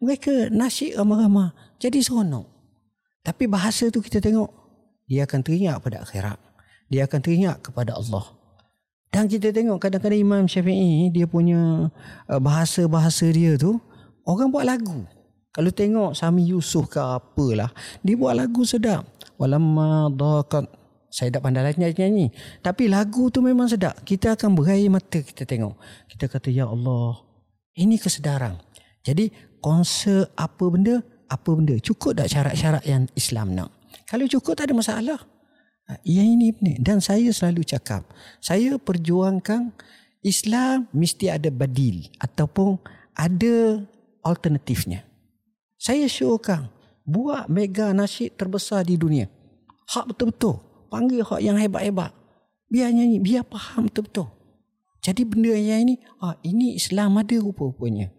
Mereka 0.00 0.48
nasyik 0.56 0.96
ramah-ramah. 0.96 1.52
Jadi 1.76 2.00
seronok. 2.00 2.48
Tapi 3.28 3.44
bahasa 3.44 3.92
tu 3.92 4.00
kita 4.00 4.24
tengok. 4.24 4.48
Dia 5.04 5.28
akan 5.28 5.44
teringat 5.44 5.84
pada 5.84 6.00
akhirat. 6.00 6.40
Dia 6.88 7.04
akan 7.04 7.20
teringat 7.20 7.60
kepada 7.60 7.92
Allah. 7.92 8.37
Dan 9.08 9.24
kita 9.24 9.50
tengok 9.50 9.80
kadang-kadang 9.80 10.20
Imam 10.20 10.44
Syafi'i 10.44 11.08
dia 11.08 11.24
punya 11.24 11.88
uh, 12.28 12.40
bahasa-bahasa 12.40 13.28
dia 13.32 13.56
tu 13.56 13.80
orang 14.28 14.52
buat 14.52 14.68
lagu. 14.68 15.08
Kalau 15.48 15.72
tengok 15.72 16.12
Sami 16.14 16.52
Yusuf 16.52 16.92
ke 16.92 17.00
apalah, 17.00 17.72
dia 18.04 18.14
buat 18.14 18.36
lagu 18.36 18.62
sedap. 18.62 19.08
Walamma 19.40 20.12
daqat 20.12 20.78
saya 21.08 21.32
tak 21.32 21.40
pandai 21.40 21.72
nyanyi, 21.72 21.96
nyanyi. 21.96 22.26
Tapi 22.60 22.84
lagu 22.84 23.32
tu 23.32 23.40
memang 23.40 23.64
sedap. 23.64 23.96
Kita 24.04 24.36
akan 24.36 24.52
berair 24.52 24.92
mata 24.92 25.24
kita 25.24 25.48
tengok. 25.48 25.74
Kita 26.04 26.28
kata 26.28 26.52
ya 26.52 26.68
Allah, 26.68 27.16
ini 27.80 27.96
kesedaran. 27.96 28.60
Jadi 29.00 29.32
konsert 29.64 30.36
apa 30.36 30.68
benda, 30.68 31.00
apa 31.32 31.50
benda. 31.56 31.80
Cukup 31.80 32.12
tak 32.12 32.28
syarat-syarat 32.28 32.84
yang 32.84 33.08
Islam 33.16 33.56
nak? 33.56 33.72
Kalau 34.04 34.28
cukup 34.28 34.52
tak 34.52 34.68
ada 34.68 34.76
masalah. 34.76 35.20
Yang 36.04 36.28
ini 36.36 36.48
benar. 36.52 36.76
Dan 36.84 36.98
saya 37.00 37.32
selalu 37.32 37.64
cakap, 37.64 38.04
saya 38.44 38.76
perjuangkan 38.76 39.72
Islam 40.20 40.84
mesti 40.92 41.32
ada 41.32 41.48
badil 41.48 42.12
ataupun 42.20 42.76
ada 43.16 43.80
alternatifnya. 44.20 45.08
Saya 45.80 46.04
syorkan 46.10 46.68
buat 47.08 47.48
mega 47.48 47.96
nasyid 47.96 48.36
terbesar 48.36 48.84
di 48.84 49.00
dunia. 49.00 49.32
Hak 49.88 50.12
betul-betul. 50.12 50.60
Panggil 50.92 51.24
hak 51.24 51.40
yang 51.40 51.56
hebat-hebat. 51.56 52.12
Biar 52.68 52.92
nyanyi, 52.92 53.16
biar 53.24 53.48
faham 53.48 53.88
betul-betul. 53.88 54.28
Jadi 55.00 55.24
benda 55.24 55.56
yang 55.56 55.88
ini, 55.88 55.94
ah, 56.20 56.36
ini 56.44 56.76
Islam 56.76 57.16
ada 57.16 57.32
rupa-rupanya. 57.40 58.12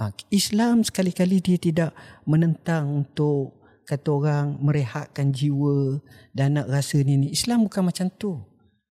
Ah, 0.00 0.16
Islam 0.32 0.80
sekali-kali 0.80 1.44
dia 1.44 1.60
tidak 1.60 1.90
menentang 2.24 3.04
untuk 3.04 3.61
kata 3.86 4.08
orang 4.08 4.46
merehatkan 4.62 5.30
jiwa 5.34 6.00
dan 6.32 6.58
nak 6.58 6.70
rasa 6.70 7.02
ni 7.02 7.18
ni. 7.18 7.28
Islam 7.34 7.66
bukan 7.66 7.88
macam 7.88 8.06
tu. 8.14 8.38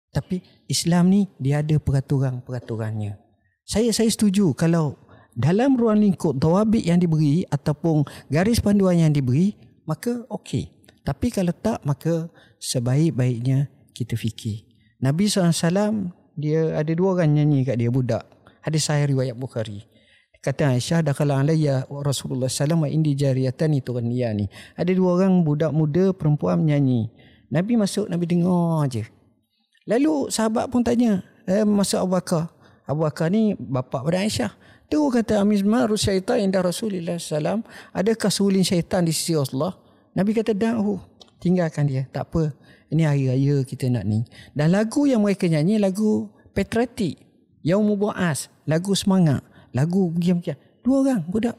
Tapi 0.10 0.41
Islam 0.66 1.14
ni 1.14 1.22
dia 1.38 1.61
ada 1.61 1.78
peraturan-peraturannya. 1.78 3.18
Saya 3.66 3.94
saya 3.94 4.10
setuju 4.10 4.57
kalau 4.57 4.98
dalam 5.38 5.78
ruang 5.78 6.02
lingkup 6.02 6.36
tawabik 6.41 6.82
yang 6.82 6.98
diberi 6.98 7.45
ataupun 7.48 8.06
garis 8.34 8.57
panduan 8.57 8.98
yang 8.98 9.14
diberi 9.14 9.53
maka 9.86 10.26
okey. 10.30 10.70
Tapi 11.06 11.34
kalau 11.34 11.53
tak 11.53 11.82
maka 11.86 12.30
sebaik-baiknya 12.61 13.70
kita 13.94 14.14
fikir. 14.14 14.66
Nabi 15.02 15.26
SAW 15.26 16.14
dia 16.38 16.78
ada 16.78 16.91
dua 16.94 17.18
orang 17.18 17.34
nyanyi 17.34 17.66
kat 17.66 17.82
dia 17.82 17.90
budak. 17.90 18.26
Hadis 18.61 18.86
sahih 18.86 19.10
riwayat 19.10 19.34
Bukhari. 19.34 19.89
Kata 20.40 20.72
Aisyah 20.72 21.03
dakhala 21.03 21.44
alayya 21.44 21.84
Rasulullah 21.91 22.48
sallallahu 22.48 22.88
alaihi 22.88 22.95
indi 22.95 23.11
jariyatan 23.11 23.76
itu 23.76 23.91
ni. 23.99 24.48
Ada 24.80 24.95
dua 24.95 25.20
orang 25.20 25.44
budak 25.44 25.76
muda 25.76 26.16
perempuan 26.16 26.64
menyanyi. 26.64 27.11
Nabi 27.52 27.76
masuk 27.76 28.07
Nabi 28.07 28.24
dengar 28.24 28.88
aje. 28.88 29.03
Lalu 29.84 30.32
sahabat 30.32 30.72
pun 30.72 30.80
tanya, 30.80 31.28
eh, 31.44 31.68
masuk 31.68 32.07
Abu 32.07 32.16
Bakar. 32.16 32.56
Abu 32.88 33.03
Bakar 33.03 33.28
ni 33.28 33.52
bapa 33.60 33.99
pada 33.99 34.24
Aisyah. 34.24 34.56
Tu 34.88 34.95
kata 34.95 35.44
Amizma 35.44 35.84
syaitan 35.99 36.40
indah 36.40 36.64
Rasulullah 36.64 37.20
sallam. 37.20 37.60
Adakah 37.91 38.32
sulin 38.32 38.64
syaitan 38.64 39.03
di 39.03 39.11
sisi 39.11 39.36
Allah? 39.36 39.76
Nabi 40.16 40.32
kata 40.32 40.56
dahu. 40.56 41.03
Tinggalkan 41.44 41.84
dia. 41.84 42.07
Tak 42.16 42.32
apa. 42.32 42.56
Ini 42.88 43.03
hari 43.06 43.28
raya 43.28 43.61
kita 43.68 43.91
nak 43.91 44.07
ni. 44.07 44.24
Dan 44.56 44.72
lagu 44.72 45.03
yang 45.03 45.20
mereka 45.20 45.52
nyanyi 45.52 45.84
lagu 45.84 46.32
patriotik. 46.56 47.20
Yaumul 47.60 47.99
Bu'as. 47.99 48.48
Lagu 48.66 48.95
semangat 48.95 49.49
lagu 49.76 50.12
macam 50.14 50.41
dua 50.86 50.96
orang 51.06 51.22
budak. 51.28 51.58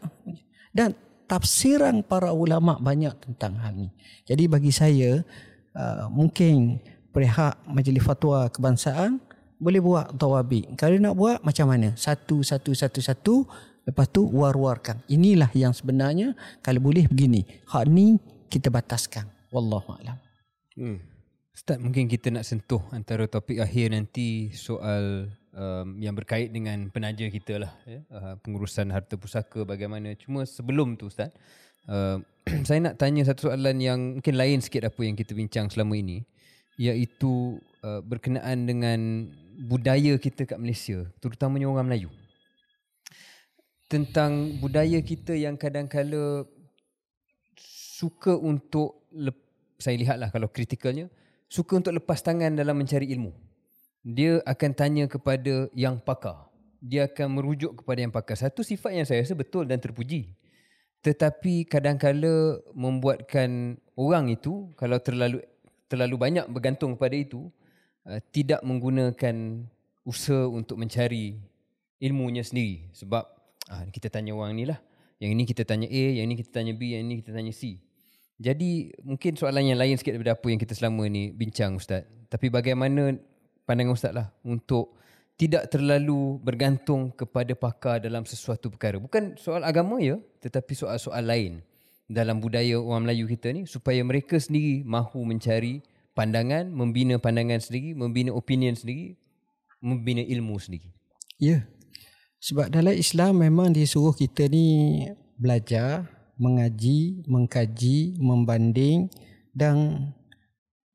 Dan 0.70 0.95
tafsiran 1.27 2.03
para 2.03 2.35
ulama 2.35 2.78
banyak 2.78 3.15
tentang 3.23 3.59
hal 3.62 3.74
ini 3.74 3.91
jadi 4.31 4.47
bagi 4.47 4.70
saya 4.70 5.27
uh, 5.74 6.07
mungkin 6.11 6.78
perihak 7.11 7.59
majlis 7.66 8.03
fatwa 8.03 8.47
kebangsaan 8.51 9.19
boleh 9.59 9.82
buat 9.82 10.15
tawabi 10.15 10.70
kalau 10.78 10.97
nak 11.03 11.15
buat 11.19 11.39
macam 11.43 11.69
mana? 11.69 11.93
Satu 11.99 12.41
satu 12.41 12.73
satu 12.73 13.01
satu 13.03 13.35
lepas 13.85 14.07
tu 14.09 14.24
war-warkan. 14.31 15.03
Inilah 15.11 15.51
yang 15.53 15.74
sebenarnya 15.74 16.32
kalau 16.65 16.81
boleh 16.81 17.11
begini. 17.11 17.45
Hak 17.69 17.91
ni 17.91 18.16
kita 18.47 18.73
bataskan. 18.73 19.28
Wallahu 19.51 19.99
alam. 20.01 20.16
Hmm. 20.78 21.03
Ustaz 21.51 21.77
mungkin 21.77 22.07
kita 22.09 22.32
nak 22.32 22.47
sentuh 22.47 22.81
antara 22.95 23.27
topik 23.27 23.61
akhir 23.61 23.93
nanti 23.93 24.55
soal 24.55 25.28
um, 25.61 26.01
yang 26.01 26.16
berkait 26.16 26.49
dengan 26.49 26.89
penaja 26.89 27.28
kita 27.28 27.69
lah 27.69 27.73
ya? 27.85 28.01
uh, 28.09 28.35
pengurusan 28.41 28.89
harta 28.89 29.20
pusaka 29.20 29.69
bagaimana. 29.69 30.16
Cuma 30.16 30.49
sebelum 30.49 30.97
tu 30.97 31.12
Ustaz 31.12 31.28
uh, 31.93 32.19
saya 32.69 32.81
nak 32.81 32.97
tanya 32.97 33.28
satu 33.28 33.53
soalan 33.53 33.77
yang 33.78 34.01
mungkin 34.19 34.35
lain 34.41 34.65
sikit 34.65 34.89
apa 34.89 35.01
yang 35.05 35.15
kita 35.15 35.37
bincang 35.37 35.69
selama 35.69 36.01
ini 36.01 36.24
iaitu 36.81 37.61
uh, 37.85 38.01
berkenaan 38.01 38.65
dengan 38.65 39.28
budaya 39.69 40.16
kita 40.16 40.49
kat 40.49 40.57
Malaysia 40.57 41.05
terutamanya 41.20 41.69
orang 41.69 41.93
Melayu. 41.93 42.11
Tentang 43.91 44.57
budaya 44.62 45.03
kita 45.03 45.35
yang 45.35 45.59
kadang-kala 45.59 46.47
suka 48.01 48.32
untuk 48.39 49.05
saya 49.77 49.99
lihatlah 49.99 50.31
kalau 50.31 50.49
kritikalnya 50.49 51.11
suka 51.51 51.82
untuk 51.82 51.93
lepas 51.99 52.23
tangan 52.23 52.55
dalam 52.55 52.78
mencari 52.78 53.11
ilmu 53.11 53.49
dia 54.01 54.40
akan 54.48 54.70
tanya 54.72 55.05
kepada 55.06 55.68
yang 55.77 56.01
pakar. 56.01 56.48
Dia 56.81 57.05
akan 57.05 57.36
merujuk 57.36 57.85
kepada 57.85 58.01
yang 58.01 58.12
pakar. 58.12 58.36
Satu 58.40 58.64
sifat 58.64 58.97
yang 58.97 59.05
saya 59.05 59.20
rasa 59.20 59.36
betul 59.36 59.68
dan 59.68 59.77
terpuji. 59.77 60.32
Tetapi 61.01 61.68
kadang-kala 61.68 62.60
membuatkan 62.72 63.81
orang 63.97 64.32
itu 64.32 64.68
kalau 64.77 65.01
terlalu 65.01 65.40
terlalu 65.89 66.16
banyak 66.16 66.47
bergantung 66.48 66.94
kepada 66.97 67.16
itu 67.16 67.48
uh, 68.06 68.20
tidak 68.31 68.62
menggunakan 68.62 69.66
usaha 70.06 70.48
untuk 70.48 70.81
mencari 70.81 71.36
ilmunya 72.01 72.40
sendiri 72.47 72.89
sebab 72.97 73.27
uh, 73.68 73.85
kita 73.93 74.09
tanya 74.09 74.32
orang 74.32 74.56
ni 74.56 74.64
lah 74.64 74.78
yang 75.20 75.36
ini 75.36 75.44
kita 75.44 75.68
tanya 75.68 75.90
A 75.90 76.05
yang 76.16 76.31
ini 76.31 76.39
kita 76.40 76.62
tanya 76.62 76.72
B 76.72 76.97
yang 76.97 77.05
ini 77.05 77.20
kita 77.20 77.36
tanya 77.36 77.52
C 77.52 77.77
jadi 78.40 78.97
mungkin 79.05 79.36
soalan 79.36 79.68
yang 79.68 79.77
lain 79.77 80.01
sikit 80.01 80.16
daripada 80.16 80.39
apa 80.39 80.47
yang 80.48 80.60
kita 80.62 80.72
selama 80.72 81.05
ni 81.12 81.28
bincang 81.35 81.77
Ustaz 81.77 82.09
tapi 82.32 82.48
bagaimana 82.48 83.18
pandangan 83.71 83.95
Ustaz 83.95 84.11
lah 84.11 84.35
untuk 84.43 84.99
tidak 85.39 85.71
terlalu 85.71 86.43
bergantung 86.43 87.15
kepada 87.15 87.55
pakar 87.55 88.03
dalam 88.03 88.27
sesuatu 88.27 88.67
perkara. 88.67 88.99
Bukan 88.99 89.39
soal 89.39 89.63
agama 89.63 90.03
ya, 90.03 90.19
tetapi 90.43 90.75
soal-soal 90.75 91.23
lain 91.23 91.63
dalam 92.11 92.43
budaya 92.43 92.75
orang 92.83 93.07
Melayu 93.07 93.31
kita 93.31 93.55
ni 93.55 93.71
supaya 93.71 94.03
mereka 94.03 94.35
sendiri 94.43 94.83
mahu 94.83 95.23
mencari 95.23 95.87
pandangan, 96.19 96.67
membina 96.67 97.23
pandangan 97.23 97.63
sendiri, 97.63 97.95
membina 97.95 98.35
opinion 98.35 98.75
sendiri, 98.75 99.15
membina 99.79 100.21
ilmu 100.27 100.59
sendiri. 100.59 100.91
Ya. 101.39 101.65
Sebab 102.43 102.69
dalam 102.69 102.93
Islam 102.99 103.41
memang 103.41 103.71
disuruh 103.71 104.13
kita 104.13 104.51
ni 104.51 105.07
belajar, 105.39 106.05
mengaji, 106.37 107.25
mengkaji, 107.25 108.19
membanding 108.21 109.09
dan 109.57 110.09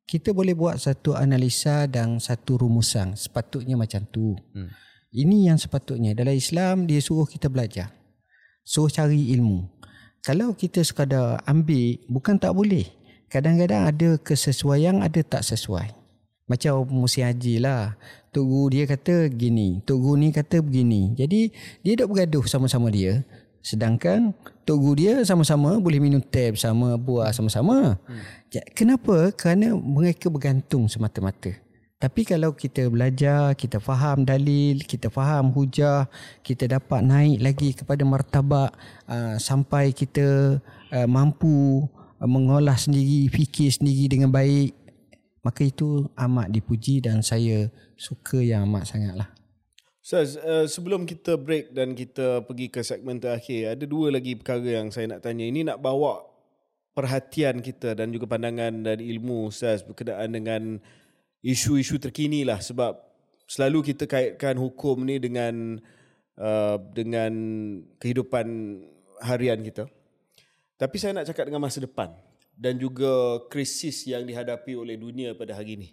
kita 0.06 0.38
boleh 0.38 0.53
buat 0.53 0.77
satu 0.77 1.18
analisa 1.18 1.90
dan 1.90 2.22
satu 2.22 2.61
rumusan. 2.61 3.18
Sepatutnya 3.18 3.73
macam 3.73 4.06
tu. 4.10 4.38
Hmm. 4.53 4.69
ini 5.15 5.49
yang 5.49 5.57
sepatutnya. 5.57 6.14
Dalam 6.14 6.36
Islam 6.38 6.86
dia 6.86 7.02
suruh 7.02 7.26
kita 7.26 7.49
belajar. 7.49 7.90
Suruh 8.61 8.91
cari 8.91 9.34
ilmu. 9.34 9.65
Kalau 10.22 10.53
kita 10.53 10.82
sekadar 10.86 11.41
ambil 11.45 12.02
bukan 12.10 12.38
tak 12.38 12.53
boleh. 12.53 12.86
Kadang-kadang 13.30 13.90
ada 13.90 14.10
kesesuaian 14.22 15.02
ada 15.02 15.22
tak 15.26 15.41
sesuai. 15.41 15.94
Macam 16.45 16.86
musim 16.90 17.26
haji 17.26 17.57
lah. 17.57 17.98
Tok 18.30 18.45
Guru 18.45 18.68
dia 18.76 18.84
kata 18.84 19.32
gini 19.32 19.80
Tok 19.82 19.98
Guru 19.98 20.19
ni 20.22 20.30
kata 20.30 20.61
begini. 20.61 21.15
Jadi 21.18 21.49
dia 21.82 21.94
dok 21.98 22.14
bergaduh 22.14 22.45
sama-sama 22.45 22.91
dia 22.94 23.26
Sedangkan 23.66 24.38
Tok 24.62 24.78
Guru 24.78 24.94
dia 25.02 25.26
sama-sama 25.26 25.82
boleh 25.82 25.98
minum 25.98 26.22
teh 26.22 26.54
bersama, 26.54 26.94
buah 27.02 27.34
sama-sama. 27.34 27.98
Hmm. 28.06 28.22
Kenapa? 28.78 29.34
Kerana 29.34 29.74
mereka 29.74 30.30
bergantung 30.30 30.86
semata-mata. 30.86 31.50
Tapi 31.98 32.22
kalau 32.30 32.54
kita 32.54 32.86
belajar, 32.94 33.58
kita 33.58 33.82
faham 33.82 34.22
dalil, 34.22 34.86
kita 34.86 35.10
faham 35.10 35.50
hujah, 35.50 36.06
kita 36.46 36.70
dapat 36.78 37.02
naik 37.02 37.38
lagi 37.42 37.70
kepada 37.74 38.06
martabat 38.06 38.70
uh, 39.10 39.42
sampai 39.42 39.90
kita 39.90 40.62
uh, 40.94 41.08
mampu 41.10 41.82
uh, 42.22 42.30
mengolah 42.30 42.78
sendiri, 42.78 43.26
fikir 43.34 43.74
sendiri 43.74 44.06
dengan 44.06 44.30
baik, 44.30 44.78
maka 45.42 45.66
itu 45.66 46.06
amat 46.14 46.54
dipuji 46.54 47.02
dan 47.02 47.26
saya 47.26 47.74
suka 47.98 48.38
yang 48.44 48.70
amat 48.70 48.86
sangatlah. 48.86 49.35
Ustaz, 50.06 50.38
uh, 50.38 50.69
sebelum 50.69 51.02
kita 51.10 51.34
break 51.34 51.73
dan 51.73 51.98
kita 51.98 52.45
pergi 52.45 52.69
ke 52.69 52.86
segmen 52.86 53.18
terakhir, 53.18 53.73
ada 53.73 53.90
dua 53.90 54.14
lagi 54.14 54.38
perkara 54.38 54.61
yang 54.61 54.94
saya 54.94 55.10
nak 55.10 55.26
tanya. 55.26 55.49
Ini 55.49 55.65
nak 55.65 55.82
bawa 55.82 56.22
perhatian 56.94 57.57
kita 57.57 57.98
dan 57.98 58.14
juga 58.14 58.30
pandangan 58.30 58.86
dan 58.86 59.02
ilmu 59.02 59.49
Ustaz 59.49 59.82
berkenaan 59.82 60.30
dengan 60.30 60.77
isu-isu 61.41 61.98
terkini 61.98 62.45
lah 62.45 62.61
sebab 62.61 63.02
selalu 63.49 63.98
kita 63.98 64.06
kaitkan 64.06 64.61
hukum 64.61 65.02
ni 65.10 65.18
dengan 65.18 65.82
uh, 66.38 66.77
dengan 66.94 67.34
kehidupan 67.98 68.45
harian 69.26 69.57
kita. 69.65 69.90
Tapi 70.77 71.02
saya 71.02 71.18
nak 71.18 71.34
cakap 71.34 71.49
dengan 71.49 71.65
masa 71.65 71.82
depan 71.82 72.14
dan 72.53 72.77
juga 72.77 73.41
krisis 73.49 74.06
yang 74.06 74.22
dihadapi 74.22 74.77
oleh 74.77 75.02
dunia 75.02 75.34
pada 75.34 75.57
hari 75.57 75.82
ini. 75.82 75.90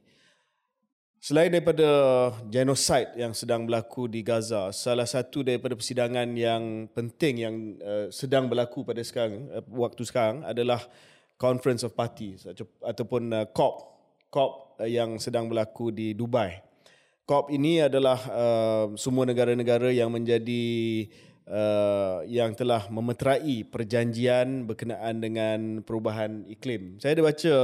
Selain 1.22 1.54
daripada 1.54 1.86
genosid 2.50 3.14
yang 3.14 3.30
sedang 3.30 3.62
berlaku 3.62 4.10
di 4.10 4.26
Gaza, 4.26 4.74
salah 4.74 5.06
satu 5.06 5.46
daripada 5.46 5.78
persidangan 5.78 6.26
yang 6.34 6.90
penting 6.90 7.34
yang 7.38 7.54
uh, 7.78 8.10
sedang 8.10 8.50
berlaku 8.50 8.82
pada 8.82 8.98
sekarang 9.06 9.46
uh, 9.54 9.62
waktu 9.70 10.02
sekarang 10.02 10.42
adalah 10.42 10.82
Conference 11.38 11.86
of 11.86 11.94
Parties 11.94 12.42
ataupun 12.82 13.30
uh, 13.38 13.46
COP 13.54 13.74
COP 14.34 14.82
uh, 14.82 14.90
yang 14.90 15.14
sedang 15.22 15.46
berlaku 15.46 15.94
di 15.94 16.10
Dubai. 16.10 16.58
COP 17.22 17.54
ini 17.54 17.86
adalah 17.86 18.18
uh, 18.26 18.90
semua 18.98 19.22
negara-negara 19.22 19.94
yang 19.94 20.10
menjadi 20.10 21.06
uh, 21.46 22.26
yang 22.26 22.50
telah 22.58 22.90
memeterai 22.90 23.62
perjanjian 23.70 24.66
berkenaan 24.66 25.22
dengan 25.22 25.86
perubahan 25.86 26.50
iklim. 26.50 26.98
Saya 26.98 27.14
ada 27.14 27.30
baca 27.30 27.54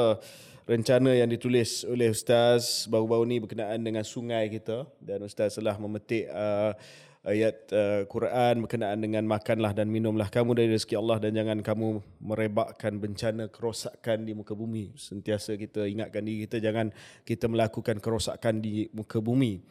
rencana 0.68 1.16
yang 1.16 1.32
ditulis 1.32 1.88
oleh 1.88 2.12
ustaz 2.12 2.84
baru-baru 2.92 3.24
ni 3.24 3.36
berkenaan 3.40 3.80
dengan 3.80 4.04
sungai 4.04 4.52
kita. 4.52 4.84
Dan 5.00 5.24
ustaz 5.24 5.56
telah 5.56 5.80
memetik 5.80 6.28
uh, 6.28 6.76
ayat 7.24 7.56
uh, 7.72 8.04
Quran 8.04 8.68
berkenaan 8.68 9.00
dengan 9.00 9.24
makanlah 9.24 9.72
dan 9.72 9.88
minumlah 9.88 10.28
kamu 10.28 10.52
dari 10.60 10.68
rezeki 10.76 11.00
Allah 11.00 11.24
dan 11.24 11.32
jangan 11.32 11.58
kamu 11.64 12.04
merebakkan 12.20 13.00
bencana 13.00 13.48
kerosakan 13.48 14.28
di 14.28 14.36
muka 14.36 14.52
bumi. 14.52 14.92
Sentiasa 15.00 15.56
kita 15.56 15.88
ingatkan 15.88 16.20
diri 16.20 16.44
kita 16.44 16.60
jangan 16.60 16.92
kita 17.24 17.48
melakukan 17.48 17.96
kerosakan 17.98 18.60
di 18.60 18.92
muka 18.92 19.24
bumi. 19.24 19.64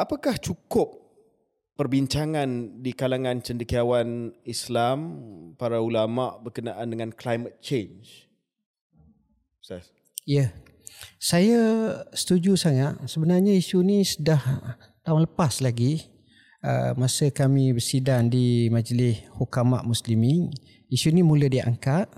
Apakah 0.00 0.40
cukup 0.40 1.04
perbincangan 1.76 2.80
di 2.80 2.96
kalangan 2.96 3.44
cendekiawan 3.44 4.32
Islam 4.48 4.98
para 5.60 5.84
ulama 5.84 6.40
berkenaan 6.40 6.88
dengan 6.88 7.12
climate 7.12 7.60
change 7.60 8.31
Ustaz. 9.62 9.94
Ya. 10.26 10.50
Saya 11.22 11.62
setuju 12.10 12.58
sangat. 12.58 12.98
Sebenarnya 13.06 13.54
isu 13.54 13.86
ni 13.86 14.02
sudah 14.02 14.42
tahun 15.06 15.30
lepas 15.30 15.62
lagi 15.62 16.02
uh, 16.66 16.98
masa 16.98 17.30
kami 17.30 17.70
bersidang 17.70 18.26
di 18.26 18.66
Majlis 18.74 19.22
Hukama 19.38 19.86
Muslimin, 19.86 20.50
isu 20.90 21.14
ni 21.14 21.22
mula 21.22 21.46
diangkat, 21.46 22.10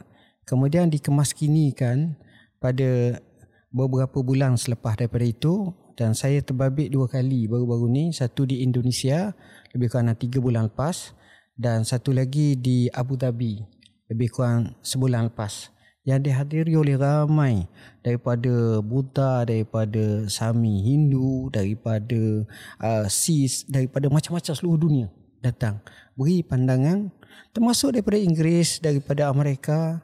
kemudian 0.48 0.88
dikemaskinikan 0.88 2.16
pada 2.64 3.20
beberapa 3.68 4.24
bulan 4.24 4.56
selepas 4.56 4.96
daripada 4.96 5.28
itu 5.28 5.68
dan 6.00 6.16
saya 6.16 6.40
terbabit 6.40 6.96
dua 6.96 7.12
kali 7.12 7.44
baru-baru 7.44 7.92
ni, 7.92 8.04
satu 8.16 8.48
di 8.48 8.64
Indonesia 8.64 9.36
lebih 9.76 9.92
kurang 9.92 10.16
tiga 10.16 10.40
bulan 10.40 10.72
lepas 10.72 11.12
dan 11.60 11.84
satu 11.84 12.16
lagi 12.16 12.56
di 12.56 12.88
Abu 12.88 13.20
Dhabi 13.20 13.60
lebih 14.08 14.32
kurang 14.32 14.80
sebulan 14.80 15.28
lepas 15.28 15.73
yang 16.04 16.20
dihadiri 16.20 16.76
oleh 16.76 17.00
ramai. 17.00 17.64
Daripada 18.04 18.84
Buddha, 18.84 19.48
daripada 19.48 20.28
Sami 20.28 20.84
Hindu, 20.84 21.48
daripada 21.48 22.44
uh, 22.80 23.08
Sis, 23.08 23.64
daripada 23.64 24.12
macam-macam 24.12 24.52
seluruh 24.52 24.80
dunia 24.80 25.08
datang. 25.40 25.80
Beri 26.16 26.40
pandangan 26.40 27.12
termasuk 27.52 27.96
daripada 27.96 28.16
Inggeris, 28.16 28.80
daripada 28.80 29.28
Amerika 29.28 30.00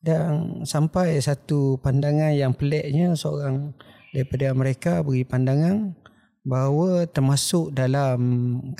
dan 0.00 0.62
sampai 0.64 1.20
satu 1.20 1.76
pandangan 1.78 2.32
yang 2.32 2.56
peliknya 2.56 3.12
seorang 3.12 3.76
daripada 4.10 4.50
Amerika 4.50 4.92
beri 5.04 5.22
pandangan 5.22 5.92
bahawa 6.40 7.04
termasuk 7.04 7.76
dalam 7.76 8.18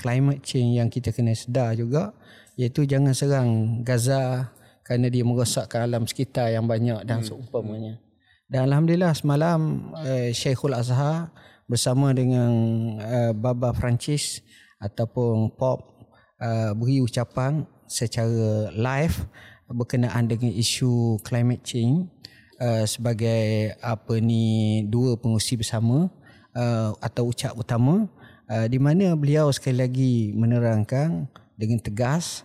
climate 0.01 0.41
change 0.41 0.81
yang 0.81 0.89
kita 0.89 1.13
kena 1.13 1.37
sedar 1.37 1.77
juga 1.77 2.17
iaitu 2.57 2.89
jangan 2.89 3.13
serang 3.13 3.51
Gaza, 3.85 4.53
kerana 4.91 5.07
dia 5.07 5.23
merosakkan 5.23 5.87
alam 5.87 6.03
sekitar 6.03 6.51
yang 6.51 6.67
banyak 6.67 7.07
dan 7.07 7.23
hmm. 7.23 7.31
seumpamanya. 7.31 8.03
Dan 8.51 8.67
alhamdulillah 8.67 9.15
semalam 9.15 9.95
uh, 9.95 10.35
Syekhul 10.35 10.75
Azhar 10.75 11.31
bersama 11.71 12.11
dengan 12.11 12.51
uh, 12.99 13.31
Baba 13.31 13.71
Francis 13.71 14.43
ataupun 14.83 15.55
Pop 15.55 16.11
uh, 16.43 16.75
beri 16.75 16.99
ucapan 16.99 17.63
secara 17.87 18.75
live 18.75 19.31
berkenaan 19.71 20.27
dengan 20.27 20.51
isu 20.51 21.23
climate 21.23 21.63
change 21.63 22.11
uh, 22.59 22.83
sebagai 22.83 23.79
apa 23.79 24.19
ni 24.19 24.83
dua 24.91 25.15
pengusi 25.15 25.55
bersama 25.55 26.11
uh, 26.59 26.99
atau 26.99 27.31
ucap 27.31 27.55
utama 27.55 28.11
uh, 28.51 28.67
di 28.67 28.83
mana 28.83 29.15
beliau 29.15 29.55
sekali 29.55 29.79
lagi 29.79 30.15
menerangkan 30.35 31.31
dengan 31.55 31.79
tegas 31.79 32.43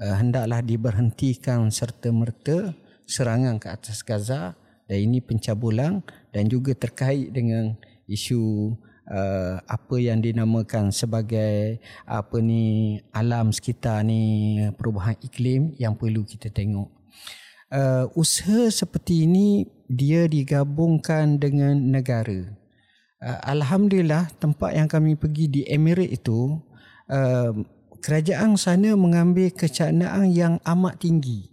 hendaklah 0.00 0.64
diberhentikan 0.64 1.68
serta 1.68 2.08
merta 2.08 2.72
serangan 3.04 3.60
ke 3.60 3.68
atas 3.68 4.00
Gaza 4.00 4.56
dan 4.88 4.98
ini 4.98 5.20
pencabulan 5.20 6.00
dan 6.32 6.44
juga 6.48 6.72
terkait 6.74 7.30
dengan 7.30 7.76
isu 8.10 8.74
uh, 9.10 9.58
apa 9.66 9.96
yang 9.98 10.22
dinamakan 10.22 10.94
sebagai 10.94 11.82
apa 12.06 12.38
ni 12.42 12.98
alam 13.14 13.54
sekitar 13.54 14.06
ni 14.06 14.58
perubahan 14.74 15.18
iklim 15.22 15.74
yang 15.76 15.94
perlu 15.98 16.26
kita 16.26 16.48
tengok. 16.50 16.90
Uh, 17.70 18.10
usaha 18.18 18.66
seperti 18.66 19.30
ini 19.30 19.70
dia 19.86 20.26
digabungkan 20.26 21.38
dengan 21.38 21.78
negara. 21.78 22.50
Uh, 23.22 23.38
Alhamdulillah 23.46 24.26
tempat 24.42 24.74
yang 24.74 24.90
kami 24.90 25.14
pergi 25.14 25.46
di 25.46 25.62
Emirat 25.70 26.10
itu 26.10 26.58
uh, 27.06 27.52
kerajaan 28.00 28.56
sana 28.56 28.96
mengambil 28.96 29.52
kecanaan 29.52 30.32
yang 30.32 30.56
amat 30.64 30.98
tinggi 31.04 31.50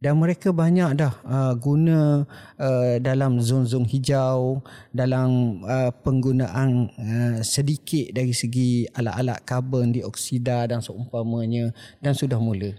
dan 0.00 0.16
mereka 0.16 0.48
banyak 0.48 0.96
dah 0.96 1.12
uh, 1.28 1.52
guna 1.60 2.24
uh, 2.56 2.96
dalam 3.04 3.36
zon-zon 3.36 3.84
hijau 3.84 4.64
dalam 4.96 5.60
uh, 5.68 5.92
penggunaan 6.00 6.88
uh, 6.96 7.38
sedikit 7.44 8.08
dari 8.16 8.32
segi 8.32 8.88
alat-alat 8.96 9.44
karbon 9.44 9.92
dioksida 9.92 10.64
dan 10.64 10.80
seumpamanya 10.80 11.76
dan 12.00 12.16
sudah 12.16 12.40
mula. 12.40 12.72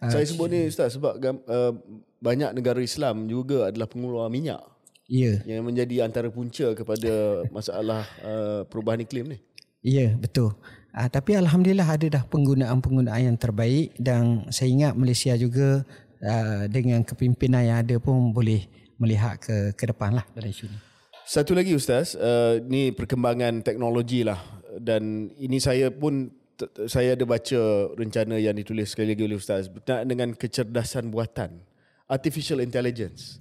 Uh, 0.00 0.08
Saya 0.08 0.24
sebut 0.24 0.48
ni 0.48 0.64
ustaz 0.64 0.96
sebab 0.96 1.20
uh, 1.20 1.76
banyak 2.24 2.56
negara 2.56 2.80
Islam 2.80 3.28
juga 3.28 3.68
adalah 3.68 3.84
pengeluar 3.84 4.32
minyak. 4.32 4.64
Ya. 5.12 5.44
Yang 5.44 5.62
menjadi 5.68 6.08
antara 6.08 6.32
punca 6.32 6.72
kepada 6.72 7.44
masalah 7.52 8.08
uh, 8.24 8.64
perubahan 8.64 9.04
iklim 9.04 9.36
ni. 9.36 9.38
Ya, 9.84 10.16
betul. 10.16 10.56
Uh, 10.92 11.08
tapi 11.08 11.32
alhamdulillah 11.40 11.88
ada 11.88 12.20
dah 12.20 12.24
penggunaan-penggunaan 12.28 13.32
yang 13.32 13.38
terbaik 13.40 13.96
dan 13.96 14.44
saya 14.52 14.68
ingat 14.68 14.92
Malaysia 14.92 15.32
juga 15.40 15.88
uh, 16.20 16.68
dengan 16.68 17.00
kepimpinan 17.00 17.64
yang 17.64 17.78
ada 17.80 17.96
pun 17.96 18.28
boleh 18.28 18.68
melihat 19.00 19.40
ke 19.40 19.72
ke 19.72 19.88
depan 19.88 20.20
lah 20.20 20.24
dalam 20.36 20.52
isu 20.52 20.68
ni. 20.68 20.76
Satu 21.24 21.56
lagi 21.56 21.72
Ustaz, 21.72 22.12
uh, 22.12 22.60
ni 22.68 22.92
perkembangan 22.92 23.64
teknologi 23.64 24.20
lah 24.20 24.36
dan 24.76 25.32
ini 25.40 25.56
saya 25.64 25.88
pun 25.88 26.28
saya 26.84 27.16
ada 27.16 27.24
baca 27.24 27.60
rencana 27.96 28.36
yang 28.36 28.52
ditulis 28.52 28.92
sekali 28.92 29.16
lagi 29.16 29.24
oleh 29.24 29.40
Ustaz 29.40 29.72
berkenaan 29.72 30.06
dengan 30.06 30.28
kecerdasan 30.36 31.08
buatan, 31.08 31.56
artificial 32.04 32.60
intelligence. 32.60 33.40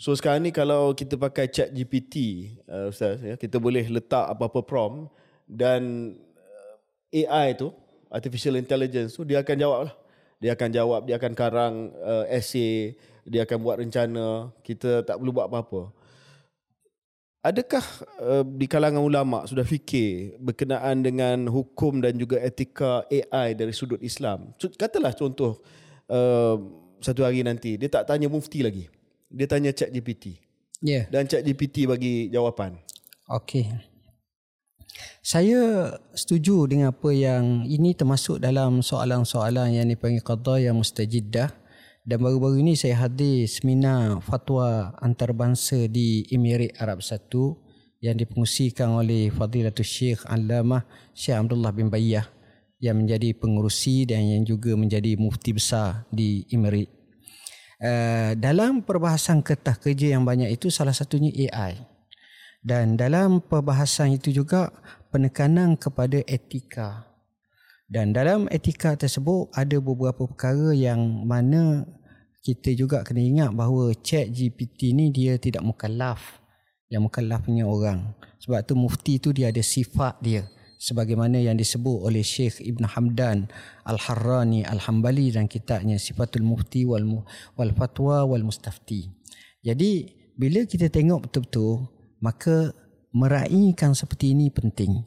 So 0.00 0.12
sekarang 0.12 0.48
ni 0.48 0.52
kalau 0.52 0.92
kita 0.92 1.16
pakai 1.16 1.48
chat 1.48 1.72
GPT, 1.72 2.48
uh, 2.68 2.92
Ustaz, 2.92 3.24
ya, 3.24 3.40
kita 3.40 3.56
boleh 3.56 3.88
letak 3.88 4.36
apa-apa 4.36 4.60
prompt 4.64 5.12
dan 5.44 6.12
AI 7.10 7.58
tu 7.58 7.74
artificial 8.10 8.58
intelligence 8.58 9.14
tu 9.18 9.22
dia 9.26 9.42
akan 9.42 9.56
jawab 9.58 9.80
lah 9.86 9.94
dia 10.40 10.50
akan 10.56 10.68
jawab 10.72 11.00
dia 11.04 11.14
akan 11.20 11.32
karang 11.36 11.74
uh, 12.00 12.24
essay 12.30 12.96
dia 13.28 13.44
akan 13.44 13.58
buat 13.60 13.76
rencana 13.78 14.50
kita 14.64 15.04
tak 15.04 15.20
perlu 15.20 15.34
buat 15.34 15.50
apa-apa 15.50 15.92
adakah 17.40 17.84
uh, 18.20 18.44
di 18.44 18.68
kalangan 18.68 19.00
ulama 19.00 19.44
sudah 19.48 19.64
fikir 19.64 20.36
berkenaan 20.40 21.00
dengan 21.00 21.48
hukum 21.48 22.00
dan 22.00 22.16
juga 22.16 22.40
etika 22.40 23.04
AI 23.08 23.56
dari 23.56 23.72
sudut 23.72 24.00
Islam? 24.04 24.52
Katalah 24.56 25.16
contoh 25.16 25.60
uh, 26.08 26.56
satu 27.00 27.24
hari 27.24 27.40
nanti 27.40 27.80
dia 27.80 27.88
tak 27.88 28.08
tanya 28.08 28.28
mufti 28.28 28.60
lagi. 28.60 28.86
Dia 29.30 29.46
tanya 29.48 29.72
Chat 29.72 29.88
GPT. 29.94 30.36
Ya. 30.84 31.04
Yeah. 31.04 31.04
Dan 31.08 31.28
Chat 31.30 31.42
GPT 31.46 31.88
bagi 31.88 32.28
jawapan. 32.28 32.76
Okey. 33.30 33.89
Saya 35.20 35.94
setuju 36.16 36.64
dengan 36.64 36.96
apa 36.96 37.12
yang 37.12 37.68
ini 37.68 37.92
termasuk 37.92 38.40
dalam 38.40 38.80
soalan-soalan 38.80 39.76
yang 39.76 39.86
dipanggil 39.86 40.24
qadha 40.24 40.58
yang 40.58 40.80
mustajiddah 40.80 41.52
dan 42.00 42.18
baru-baru 42.18 42.64
ini 42.64 42.72
saya 42.74 43.06
hadir 43.06 43.44
seminar 43.44 44.24
fatwa 44.24 44.96
antarabangsa 45.04 45.84
di 45.86 46.24
Emirat 46.32 46.80
Arab 46.80 47.04
Satu 47.04 47.60
yang 48.00 48.16
dipengusikan 48.16 48.96
oleh 48.96 49.28
Fadilatul 49.28 49.84
Syekh 49.84 50.24
Alamah 50.24 50.88
Syekh 51.12 51.36
Abdullah 51.36 51.70
bin 51.76 51.92
Bayyah 51.92 52.24
yang 52.80 53.04
menjadi 53.04 53.36
pengurusi 53.36 54.08
dan 54.08 54.24
yang 54.24 54.42
juga 54.48 54.72
menjadi 54.72 55.20
mufti 55.20 55.52
besar 55.52 56.08
di 56.08 56.48
Emirat. 56.48 56.88
Uh, 57.80 58.32
dalam 58.40 58.80
perbahasan 58.80 59.44
kertas 59.44 59.76
kerja 59.76 60.16
yang 60.16 60.24
banyak 60.24 60.48
itu 60.48 60.72
salah 60.72 60.96
satunya 60.96 61.28
AI. 61.52 61.99
Dan 62.60 63.00
dalam 63.00 63.40
perbahasan 63.40 64.20
itu 64.20 64.32
juga 64.32 64.68
penekanan 65.08 65.80
kepada 65.80 66.20
etika 66.28 67.10
dan 67.90 68.14
dalam 68.14 68.46
etika 68.54 68.94
tersebut 68.94 69.50
ada 69.50 69.82
beberapa 69.82 70.22
perkara 70.22 70.70
yang 70.70 71.26
mana 71.26 71.82
kita 72.38 72.70
juga 72.78 73.02
kena 73.02 73.18
ingat 73.18 73.50
bahawa 73.50 73.90
chat 73.98 74.30
GPT 74.30 74.94
ni 74.94 75.10
dia 75.10 75.34
tidak 75.42 75.66
mukallaf. 75.66 76.38
Yang 76.86 77.10
mukallaf 77.10 77.42
punya 77.42 77.66
orang. 77.66 78.14
Sebab 78.38 78.62
tu 78.62 78.78
mufti 78.78 79.18
tu 79.18 79.34
dia 79.34 79.50
ada 79.50 79.58
sifat 79.58 80.22
dia. 80.22 80.46
Sebagaimana 80.78 81.42
yang 81.42 81.58
disebut 81.58 82.06
oleh 82.06 82.22
Syekh 82.22 82.62
Ibn 82.62 82.94
Hamdan 82.94 83.50
Al-Harrani 83.82 84.62
Al-Hambali 84.62 85.34
dan 85.34 85.50
kitabnya 85.50 85.98
Sifatul 85.98 86.46
Mufti 86.46 86.86
wal, 86.86 87.04
wal 87.58 87.74
Fatwa 87.74 88.22
wal 88.22 88.46
Mustafti. 88.46 89.10
Jadi 89.66 90.08
bila 90.38 90.62
kita 90.62 90.86
tengok 90.88 91.26
betul-betul 91.26 91.90
maka 92.20 92.72
meraihkan 93.10 93.96
seperti 93.96 94.36
ini 94.36 94.52
penting. 94.52 95.02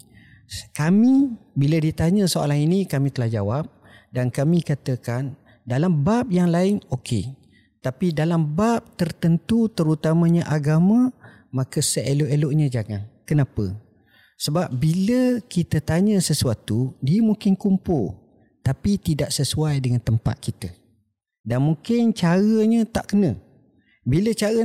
Kami 0.76 1.34
bila 1.56 1.80
ditanya 1.80 2.27
soalan 2.27 2.68
ini 2.68 2.85
kami 2.85 3.10
telah 3.10 3.31
jawab 3.31 3.65
dan 4.11 4.30
kami 4.30 4.61
katakan 4.61 5.34
dalam 5.64 6.03
bab 6.03 6.30
yang 6.30 6.52
lain 6.52 6.84
okey. 6.91 7.34
Tapi 7.84 8.15
dalam 8.15 8.56
bab 8.56 8.95
tertentu 8.95 9.68
terutamanya 9.72 10.48
agama 10.48 11.11
maka 11.52 11.80
seelok-eloknya 11.80 12.68
jangan. 12.68 13.02
Kenapa? 13.23 13.76
Sebab 14.40 14.76
bila 14.76 15.40
kita 15.48 15.80
tanya 15.80 16.19
sesuatu 16.19 16.98
dia 16.99 17.23
mungkin 17.23 17.56
kumpul 17.56 18.19
tapi 18.64 18.95
tidak 18.95 19.31
sesuai 19.31 19.80
dengan 19.84 19.99
tempat 19.99 20.40
kita. 20.40 20.72
Dan 21.44 21.68
mungkin 21.68 22.15
caranya 22.15 22.88
tak 22.88 23.11
kena. 23.11 23.35
Bila 24.04 24.36
cara 24.36 24.60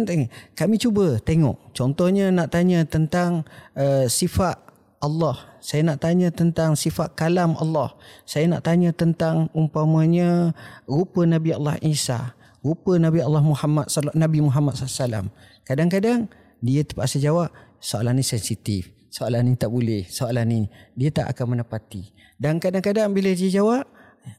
kami 0.58 0.82
cuba 0.82 1.22
tengok. 1.22 1.70
Contohnya 1.70 2.34
nak 2.34 2.50
tanya 2.50 2.82
tentang 2.82 3.46
uh, 3.78 4.10
sifat 4.10 4.58
Allah. 4.98 5.38
Saya 5.62 5.86
nak 5.86 6.02
tanya 6.02 6.34
tentang 6.34 6.74
sifat 6.74 7.14
kalam 7.14 7.54
Allah. 7.58 7.94
Saya 8.26 8.50
nak 8.50 8.66
tanya 8.66 8.90
tentang 8.90 9.46
umpamanya 9.54 10.54
rupa 10.90 11.22
Nabi 11.22 11.54
Allah 11.54 11.78
Isa, 11.86 12.34
rupa 12.66 12.98
Nabi 12.98 13.22
Allah 13.22 13.42
Muhammad 13.42 13.86
Nabi 14.14 14.42
Muhammad 14.42 14.74
sallallahu 14.74 15.30
Kadang-kadang 15.62 16.26
dia 16.58 16.82
terpaksa 16.82 17.22
jawab 17.22 17.54
soalan 17.78 18.18
ni 18.18 18.26
sensitif. 18.26 18.90
Soalan 19.08 19.46
ni 19.46 19.54
tak 19.54 19.70
boleh. 19.70 20.02
Soalan 20.10 20.46
ni 20.50 20.60
dia 20.98 21.14
tak 21.14 21.30
akan 21.30 21.58
menepati. 21.58 22.10
Dan 22.34 22.58
kadang-kadang 22.58 23.14
bila 23.14 23.30
dia 23.34 23.62
jawab 23.62 23.86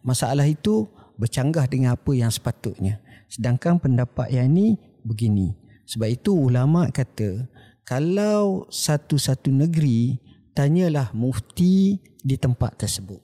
masalah 0.04 0.44
itu 0.44 0.92
bercanggah 1.16 1.68
dengan 1.72 1.96
apa 1.96 2.12
yang 2.12 2.32
sepatutnya. 2.32 3.00
Sedangkan 3.32 3.80
pendapat 3.80 4.32
yang 4.32 4.52
ni 4.52 4.80
begini. 5.10 5.57
Sebab 5.90 6.06
itu 6.06 6.38
ulama 6.38 6.94
kata 6.94 7.49
kalau 7.81 8.69
satu-satu 8.69 9.49
negeri 9.49 10.22
tanyalah 10.53 11.10
mufti 11.18 11.98
di 12.22 12.38
tempat 12.38 12.77
tersebut. 12.77 13.18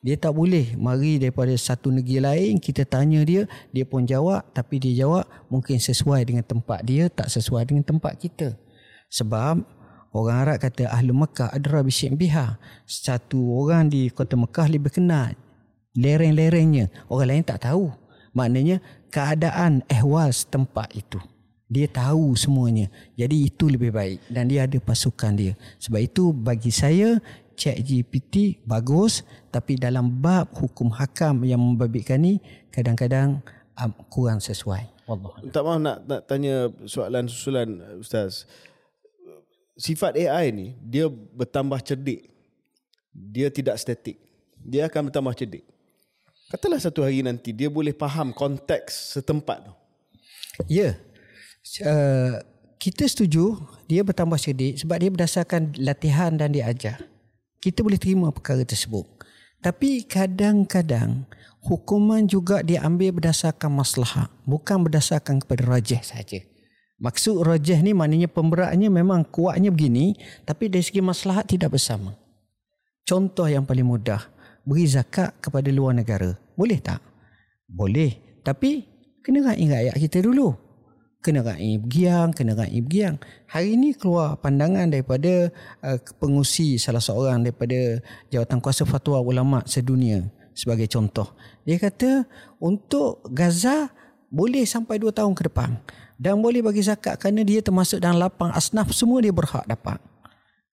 Dia 0.00 0.16
tak 0.16 0.32
boleh 0.32 0.80
mari 0.80 1.20
daripada 1.20 1.52
satu 1.60 1.92
negeri 1.92 2.24
lain 2.24 2.56
kita 2.56 2.88
tanya 2.88 3.20
dia, 3.20 3.44
dia 3.68 3.84
pun 3.84 4.08
jawab 4.08 4.40
tapi 4.56 4.80
dia 4.80 5.04
jawab 5.04 5.28
mungkin 5.52 5.76
sesuai 5.76 6.24
dengan 6.24 6.40
tempat 6.40 6.80
dia, 6.88 7.12
tak 7.12 7.28
sesuai 7.28 7.68
dengan 7.68 7.84
tempat 7.84 8.16
kita. 8.16 8.56
Sebab 9.12 9.60
orang 10.16 10.36
Arab 10.48 10.56
kata 10.64 10.88
ahli 10.88 11.12
Mekah 11.12 11.52
adra 11.52 11.84
bisyik 11.84 12.16
biha. 12.16 12.56
Satu 12.88 13.60
orang 13.60 13.92
di 13.92 14.08
kota 14.08 14.40
Mekah 14.40 14.72
lebih 14.72 14.88
kenal 14.88 15.36
lereng-lerengnya. 15.92 16.88
Orang 17.10 17.28
lain 17.28 17.44
tak 17.44 17.68
tahu. 17.68 17.90
Maknanya 18.36 18.78
keadaan 19.10 19.82
ehwal 19.90 20.30
setempat 20.30 20.94
itu 20.94 21.18
dia 21.70 21.86
tahu 21.86 22.34
semuanya. 22.34 22.90
Jadi 23.14 23.46
itu 23.46 23.70
lebih 23.70 23.94
baik 23.94 24.18
dan 24.26 24.50
dia 24.50 24.66
ada 24.66 24.74
pasukan 24.82 25.32
dia. 25.38 25.54
Sebab 25.78 26.00
itu 26.02 26.34
bagi 26.34 26.74
saya 26.74 27.22
ChatGPT 27.54 28.66
bagus 28.66 29.22
tapi 29.54 29.78
dalam 29.78 30.10
bab 30.10 30.50
hukum 30.58 30.90
hakam 30.90 31.46
yang 31.46 31.62
membabitkan 31.62 32.18
ni 32.18 32.42
kadang-kadang 32.74 33.38
um, 33.78 33.94
kurang 34.10 34.42
sesuai. 34.42 34.90
Wallah. 35.06 35.38
Tak 35.54 35.62
mahu 35.62 35.78
nak, 35.78 35.98
nak 36.10 36.20
tanya 36.26 36.74
soalan 36.90 37.30
susulan 37.30 37.70
ustaz. 38.02 38.50
Sifat 39.78 40.18
AI 40.18 40.50
ni 40.50 40.66
dia 40.82 41.06
bertambah 41.06 41.78
cerdik. 41.86 42.34
Dia 43.14 43.46
tidak 43.46 43.78
statik. 43.78 44.18
Dia 44.58 44.90
akan 44.90 45.08
bertambah 45.08 45.38
cerdik. 45.38 45.62
Katalah 46.50 46.82
satu 46.82 47.06
hari 47.06 47.22
nanti 47.22 47.54
dia 47.54 47.70
boleh 47.70 47.94
faham 47.94 48.34
konteks 48.34 49.14
setempat 49.14 49.70
tu. 49.70 49.72
Ya. 50.66 50.92
Yeah 50.92 50.94
uh, 51.84 52.40
kita 52.80 53.04
setuju 53.04 53.60
dia 53.84 54.00
bertambah 54.00 54.40
cerdik 54.40 54.80
sebab 54.80 54.96
dia 54.96 55.10
berdasarkan 55.12 55.76
latihan 55.80 56.32
dan 56.34 56.50
dia 56.56 56.68
ajar. 56.70 57.04
Kita 57.60 57.84
boleh 57.84 58.00
terima 58.00 58.32
perkara 58.32 58.64
tersebut. 58.64 59.04
Tapi 59.60 60.08
kadang-kadang 60.08 61.28
hukuman 61.60 62.24
juga 62.24 62.64
diambil 62.64 63.12
berdasarkan 63.20 63.68
masalah, 63.68 64.32
bukan 64.48 64.88
berdasarkan 64.88 65.44
kepada 65.44 65.68
rajah 65.68 66.00
saja. 66.00 66.40
Maksud 66.96 67.44
rajah 67.44 67.84
ni 67.84 67.92
maknanya 67.92 68.32
pemberatnya 68.32 68.88
memang 68.88 69.28
kuatnya 69.28 69.68
begini, 69.68 70.16
tapi 70.48 70.72
dari 70.72 70.80
segi 70.80 71.04
masalah 71.04 71.44
tidak 71.44 71.76
bersama. 71.76 72.16
Contoh 73.04 73.44
yang 73.44 73.68
paling 73.68 73.84
mudah, 73.84 74.24
beri 74.64 74.86
zakat 74.88 75.36
kepada 75.40 75.68
luar 75.72 75.96
negara. 75.96 76.36
Boleh 76.56 76.78
tak? 76.80 77.00
Boleh. 77.68 78.40
Tapi 78.40 78.84
kena 79.20 79.52
raih 79.52 79.68
rakyat 79.68 79.96
kita 80.00 80.24
dulu 80.24 80.70
kena 81.20 81.44
raih 81.44 81.76
bergiang, 81.76 82.32
kena 82.32 82.56
raih 82.56 82.80
bergiang. 82.80 83.20
Hari 83.52 83.76
ini 83.76 83.92
keluar 83.92 84.40
pandangan 84.40 84.88
daripada 84.88 85.52
uh, 85.84 85.98
pengusi 86.16 86.80
salah 86.80 87.00
seorang 87.00 87.44
daripada 87.44 88.00
jawatan 88.32 88.58
kuasa 88.64 88.88
fatwa 88.88 89.20
ulama 89.20 89.60
sedunia 89.68 90.24
sebagai 90.56 90.88
contoh. 90.88 91.28
Dia 91.68 91.76
kata 91.76 92.24
untuk 92.56 93.20
Gaza 93.30 93.92
boleh 94.32 94.64
sampai 94.64 94.96
2 94.96 95.12
tahun 95.12 95.36
ke 95.36 95.52
depan 95.52 95.76
dan 96.16 96.40
boleh 96.40 96.64
bagi 96.64 96.80
zakat 96.80 97.20
kerana 97.20 97.44
dia 97.44 97.60
termasuk 97.60 98.00
dalam 98.00 98.16
lapang 98.16 98.52
asnaf 98.56 98.88
semua 98.96 99.20
dia 99.20 99.32
berhak 99.32 99.68
dapat. 99.68 100.00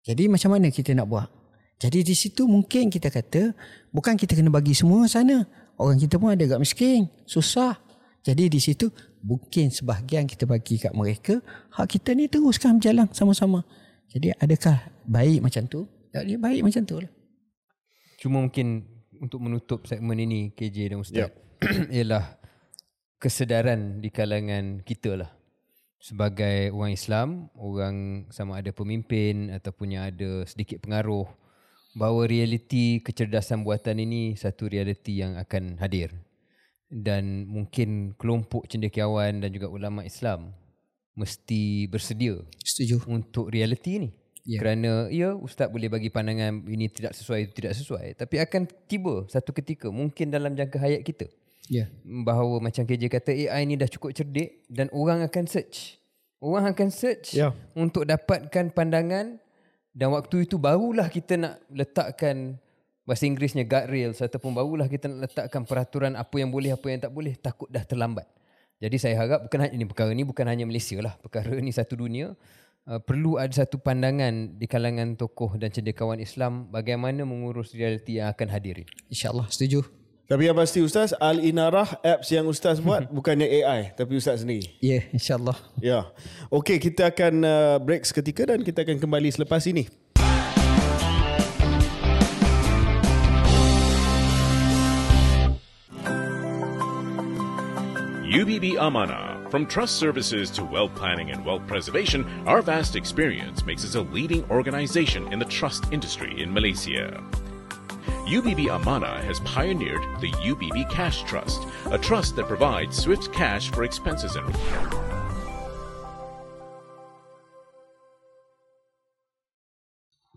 Jadi 0.05 0.29
macam 0.29 0.53
mana 0.53 0.69
kita 0.69 0.93
nak 0.93 1.09
buat? 1.09 1.27
Jadi 1.75 2.07
di 2.07 2.15
situ 2.15 2.47
mungkin 2.47 2.87
kita 2.87 3.11
kata 3.11 3.51
bukan 3.91 4.15
kita 4.15 4.31
kena 4.31 4.47
bagi 4.47 4.71
semua 4.71 5.07
sana. 5.11 5.43
Orang 5.75 5.99
kita 5.99 6.15
pun 6.15 6.31
ada 6.31 6.39
agak 6.39 6.63
miskin, 6.63 7.11
susah. 7.27 7.75
Jadi 8.23 8.47
di 8.47 8.59
situ 8.63 8.87
mungkin 9.19 9.69
sebahagian 9.69 10.23
kita 10.23 10.47
bagi 10.47 10.79
kat 10.79 10.95
mereka, 10.95 11.43
hak 11.75 11.99
kita 11.99 12.15
ni 12.15 12.31
teruskan 12.31 12.79
berjalan 12.79 13.11
sama-sama. 13.11 13.67
Jadi 14.07 14.31
adakah 14.39 14.87
baik 15.03 15.43
macam 15.43 15.67
tu? 15.67 15.83
Ya, 16.15 16.23
dia 16.23 16.39
baik 16.39 16.63
macam 16.63 16.87
tu 16.87 17.03
lah. 17.03 17.11
Cuma 18.23 18.39
mungkin 18.39 18.87
untuk 19.19 19.43
menutup 19.43 19.83
segmen 19.83 20.15
ini 20.15 20.55
KJ 20.55 20.95
dan 20.95 20.99
Ustaz 21.03 21.27
yep. 21.27 21.31
ialah 21.95 22.39
kesedaran 23.19 23.99
di 23.99 24.09
kalangan 24.15 24.79
kita 24.87 25.19
lah. 25.19 25.31
Sebagai 25.99 26.69
orang 26.71 26.93
Islam, 26.93 27.49
orang 27.57 28.29
sama 28.29 28.61
ada 28.61 28.69
pemimpin 28.69 29.49
ataupun 29.51 29.97
yang 29.97 30.03
ada 30.07 30.45
sedikit 30.45 30.79
pengaruh 30.79 31.25
bahawa 31.95 32.27
realiti 32.27 32.99
kecerdasan 32.99 33.63
buatan 33.63 34.03
ini 34.03 34.35
satu 34.35 34.67
realiti 34.67 35.23
yang 35.23 35.39
akan 35.39 35.79
hadir 35.79 36.11
dan 36.91 37.47
mungkin 37.47 38.13
kelompok 38.19 38.67
cendekiawan 38.67 39.39
dan 39.39 39.49
juga 39.49 39.71
ulama 39.71 40.03
Islam 40.03 40.51
mesti 41.15 41.87
bersedia 41.87 42.35
setuju 42.61 42.99
untuk 43.07 43.47
realiti 43.47 44.03
ini 44.03 44.09
yeah. 44.43 44.59
kerana 44.59 44.91
ya 45.07 45.33
ustaz 45.33 45.71
boleh 45.71 45.87
bagi 45.87 46.11
pandangan 46.11 46.67
ini 46.67 46.91
tidak 46.91 47.15
sesuai 47.15 47.49
itu 47.49 47.53
tidak 47.63 47.73
sesuai 47.79 48.19
tapi 48.19 48.43
akan 48.43 48.67
tiba 48.91 49.23
satu 49.31 49.55
ketika 49.55 49.87
mungkin 49.87 50.29
dalam 50.29 50.51
jangka 50.51 50.77
hayat 50.77 51.01
kita 51.07 51.31
yeah. 51.71 51.87
bahawa 52.03 52.59
macam 52.59 52.83
KJ 52.83 53.07
kata 53.07 53.31
AI 53.31 53.63
ni 53.63 53.79
dah 53.79 53.87
cukup 53.87 54.11
cerdik 54.11 54.67
dan 54.67 54.91
orang 54.91 55.23
akan 55.23 55.47
search 55.47 55.97
Orang 56.43 56.67
akan 56.67 56.93
search 56.93 57.33
Ya. 57.33 57.55
untuk 57.73 58.05
dapatkan 58.05 58.69
pandangan 58.75 59.41
dan 59.95 60.11
waktu 60.11 60.43
itu 60.43 60.59
barulah 60.59 61.07
kita 61.07 61.39
nak 61.39 61.55
letakkan 61.71 62.59
bahasa 63.07 63.23
Inggerisnya 63.23 63.63
guardrails 63.63 64.19
ataupun 64.19 64.51
barulah 64.51 64.91
kita 64.91 65.07
nak 65.07 65.31
letakkan 65.31 65.63
peraturan 65.63 66.19
apa 66.19 66.35
yang 66.35 66.51
boleh 66.51 66.75
apa 66.75 66.83
yang 66.91 66.99
tak 66.99 67.15
boleh 67.15 67.39
takut 67.39 67.71
dah 67.71 67.87
terlambat. 67.87 68.27
Jadi 68.83 68.99
saya 68.99 69.15
harap 69.15 69.47
bukan 69.47 69.59
hanya 69.63 69.71
ini 69.71 69.85
perkara 69.87 70.11
ni 70.11 70.27
bukan 70.27 70.45
hanya 70.51 70.67
Malaysia 70.67 70.99
lah 70.99 71.15
perkara 71.23 71.55
ni 71.55 71.71
satu 71.71 71.95
dunia 71.95 72.35
uh, 72.91 72.99
perlu 72.99 73.39
ada 73.39 73.55
satu 73.55 73.79
pandangan 73.79 74.59
di 74.59 74.67
kalangan 74.67 75.15
tokoh 75.15 75.55
dan 75.55 75.71
cendekiawan 75.71 76.19
Islam 76.19 76.67
bagaimana 76.67 77.23
mengurus 77.23 77.71
realiti 77.71 78.19
yang 78.19 78.35
akan 78.35 78.51
hadir. 78.51 78.83
InsyaAllah 79.07 79.47
setuju. 79.47 79.87
Tapi 80.25 80.49
yang 80.49 80.57
pasti 80.57 80.81
Ustaz, 80.81 81.13
Al-Inarah 81.21 82.01
apps 82.01 82.33
yang 82.33 82.49
Ustaz 82.49 82.81
buat 82.81 83.05
bukannya 83.17 83.45
AI 83.61 83.93
tapi 83.93 84.17
Ustaz 84.17 84.41
sendiri. 84.41 84.73
Ya, 84.81 84.97
yeah, 84.97 85.03
insyaAllah. 85.13 85.57
Ya. 85.77 86.09
Okey, 86.49 86.81
kita 86.81 87.13
akan 87.13 87.45
uh, 87.45 87.77
break 87.77 88.09
seketika 88.09 88.49
dan 88.49 88.65
kita 88.65 88.81
akan 88.81 88.97
kembali 88.97 89.29
selepas 89.29 89.61
ini. 89.69 89.85
UBB 98.25 98.81
Amana. 98.81 99.37
From 99.53 99.69
trust 99.69 100.01
services 100.01 100.49
to 100.57 100.65
wealth 100.65 100.97
planning 100.97 101.29
and 101.29 101.45
wealth 101.45 101.63
preservation, 101.69 102.25
our 102.49 102.65
vast 102.65 102.97
experience 102.97 103.61
makes 103.63 103.85
us 103.85 103.93
a 103.93 104.01
leading 104.01 104.41
organization 104.49 105.29
in 105.31 105.37
the 105.37 105.45
trust 105.45 105.85
industry 105.93 106.41
in 106.41 106.49
Malaysia. 106.49 107.21
UBB 108.25 108.73
Amana 108.73 109.21
has 109.21 109.37
pioneered 109.45 110.01
the 110.17 110.33
UBB 110.41 110.89
Cash 110.89 111.21
Trust, 111.29 111.61
a 111.93 111.97
trust 112.01 112.33
that 112.33 112.49
provides 112.49 112.97
swift 112.97 113.29
cash 113.29 113.69
for 113.69 113.85
expenses 113.85 114.33
and 114.33 114.49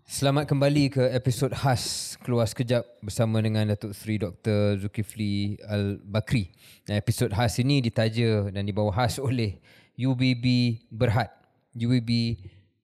Selamat 0.05 0.45
kembali 0.45 0.93
ke 0.93 1.01
episod 1.09 1.49
khas 1.49 2.13
Keluar 2.21 2.45
Sekejap 2.45 3.01
bersama 3.01 3.41
dengan 3.41 3.65
Datuk 3.73 3.97
Seri 3.97 4.21
Dr. 4.21 4.77
Zulkifli 4.85 5.57
Al-Bakri. 5.65 6.53
Episod 6.85 7.33
khas 7.33 7.57
ini 7.57 7.81
ditaja 7.81 8.53
dan 8.53 8.69
dibawa 8.69 8.93
khas 8.93 9.17
oleh 9.17 9.57
UBB 9.97 10.77
Berhad. 10.93 11.33
UBB 11.73 12.37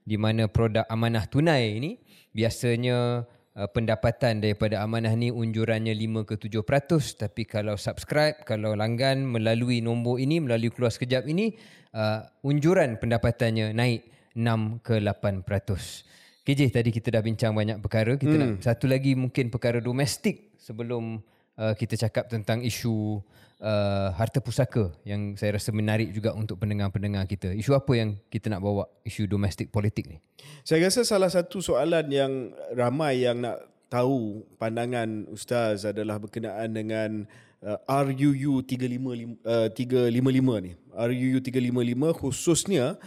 di 0.01 0.17
mana 0.17 0.47
produk 0.47 0.87
amanah 0.87 1.27
tunai 1.27 1.77
ini 1.77 1.99
biasanya 2.31 3.27
uh, 3.27 3.67
pendapatan 3.69 4.39
daripada 4.39 4.79
amanah 4.81 5.11
ni 5.13 5.29
unjurannya 5.29 5.91
5 5.91 6.23
ke 6.23 6.39
7% 6.39 7.19
tapi 7.19 7.43
kalau 7.43 7.75
subscribe 7.75 8.47
kalau 8.47 8.71
langgan 8.73 9.27
melalui 9.27 9.83
nombor 9.83 10.23
ini 10.23 10.39
melalui 10.39 10.71
keluar 10.71 10.95
sekejap 10.95 11.27
ini 11.27 11.59
uh, 11.91 12.23
unjuran 12.47 12.95
pendapatannya 12.97 13.75
naik 13.75 14.07
6 14.35 14.79
ke 14.79 15.03
8%. 15.03 15.43
KJ 16.41 16.73
tadi 16.73 16.89
kita 16.89 17.13
dah 17.13 17.21
bincang 17.21 17.53
banyak 17.53 17.77
perkara 17.85 18.17
kita 18.17 18.33
hmm. 18.33 18.41
nak 18.41 18.51
satu 18.65 18.89
lagi 18.89 19.13
mungkin 19.13 19.53
perkara 19.53 19.77
domestik 19.77 20.57
sebelum 20.57 21.21
uh, 21.61 21.73
kita 21.77 21.93
cakap 22.01 22.33
tentang 22.33 22.65
isu 22.65 23.21
uh, 23.61 24.09
harta 24.17 24.41
pusaka 24.41 24.89
yang 25.05 25.37
saya 25.37 25.61
rasa 25.61 25.69
menarik 25.69 26.09
juga 26.09 26.33
untuk 26.33 26.57
pendengar-pendengar 26.57 27.29
kita. 27.29 27.53
Isu 27.53 27.77
apa 27.77 27.93
yang 27.93 28.17
kita 28.33 28.49
nak 28.49 28.65
bawa? 28.65 28.89
Isu 29.05 29.29
domestik 29.29 29.69
politik 29.69 30.09
ni. 30.09 30.17
Saya 30.65 30.89
rasa 30.89 31.05
salah 31.05 31.29
satu 31.29 31.61
soalan 31.61 32.09
yang 32.09 32.57
ramai 32.73 33.21
yang 33.21 33.45
nak 33.45 33.61
tahu 33.93 34.41
pandangan 34.57 35.29
ustaz 35.29 35.85
adalah 35.85 36.17
berkenaan 36.17 36.73
dengan 36.73 37.09
uh, 37.61 37.77
RUU 37.85 38.65
355 38.65 39.45
uh, 39.45 39.69
355 39.69 40.65
ni. 40.65 40.71
RUU 40.89 41.37
355 41.37 42.17
khususnya 42.17 42.97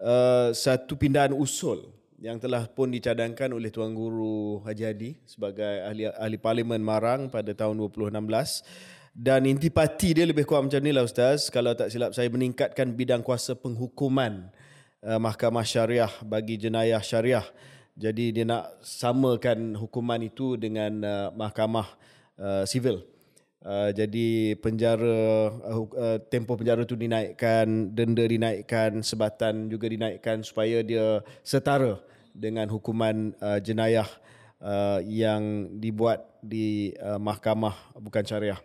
uh, 0.00 0.48
satu 0.56 0.96
pindahan 0.96 1.36
usul 1.36 1.97
yang 2.18 2.42
telah 2.42 2.66
pun 2.66 2.90
dicadangkan 2.90 3.54
oleh 3.54 3.70
Tuan 3.70 3.94
Guru 3.94 4.58
Haji 4.66 4.84
Hadi 4.90 5.10
sebagai 5.22 5.86
ahli 5.86 6.10
ahli 6.10 6.36
parlimen 6.38 6.82
Marang 6.82 7.30
pada 7.30 7.54
tahun 7.54 7.78
2016 7.78 8.66
dan 9.14 9.46
intipati 9.46 10.18
dia 10.18 10.26
lebih 10.26 10.42
kurang 10.42 10.66
macam 10.66 10.82
ni 10.82 10.90
lah 10.90 11.06
Ustaz. 11.06 11.50
Kalau 11.50 11.74
tak 11.78 11.94
silap 11.94 12.14
saya 12.14 12.26
meningkatkan 12.30 12.90
bidang 12.94 13.22
kuasa 13.22 13.54
penghukuman 13.54 14.50
uh, 15.02 15.18
mahkamah 15.18 15.62
syariah 15.62 16.10
bagi 16.26 16.58
jenayah 16.58 17.02
syariah. 17.02 17.46
Jadi 17.98 18.30
dia 18.30 18.46
nak 18.46 18.78
samakan 18.82 19.74
hukuman 19.74 20.22
itu 20.22 20.54
dengan 20.54 21.02
uh, 21.02 21.28
mahkamah 21.34 21.86
uh, 22.38 22.62
sivil 22.66 23.02
Uh, 23.58 23.90
jadi 23.90 24.54
penjara 24.62 25.50
uh, 25.50 25.82
uh, 25.90 26.18
tempoh 26.30 26.54
penjara 26.54 26.86
tu 26.86 26.94
dinaikkan, 26.94 27.90
denda 27.90 28.22
dinaikkan, 28.22 29.02
sebatan 29.02 29.66
juga 29.66 29.90
dinaikkan 29.90 30.46
supaya 30.46 30.78
dia 30.86 31.26
setara 31.42 31.98
dengan 32.30 32.70
hukuman 32.70 33.34
uh, 33.42 33.58
jenayah 33.58 34.06
uh, 34.62 35.02
yang 35.02 35.74
dibuat 35.82 36.38
di 36.38 36.94
uh, 37.02 37.18
mahkamah 37.18 37.74
bukan 37.98 38.22
syariah. 38.22 38.62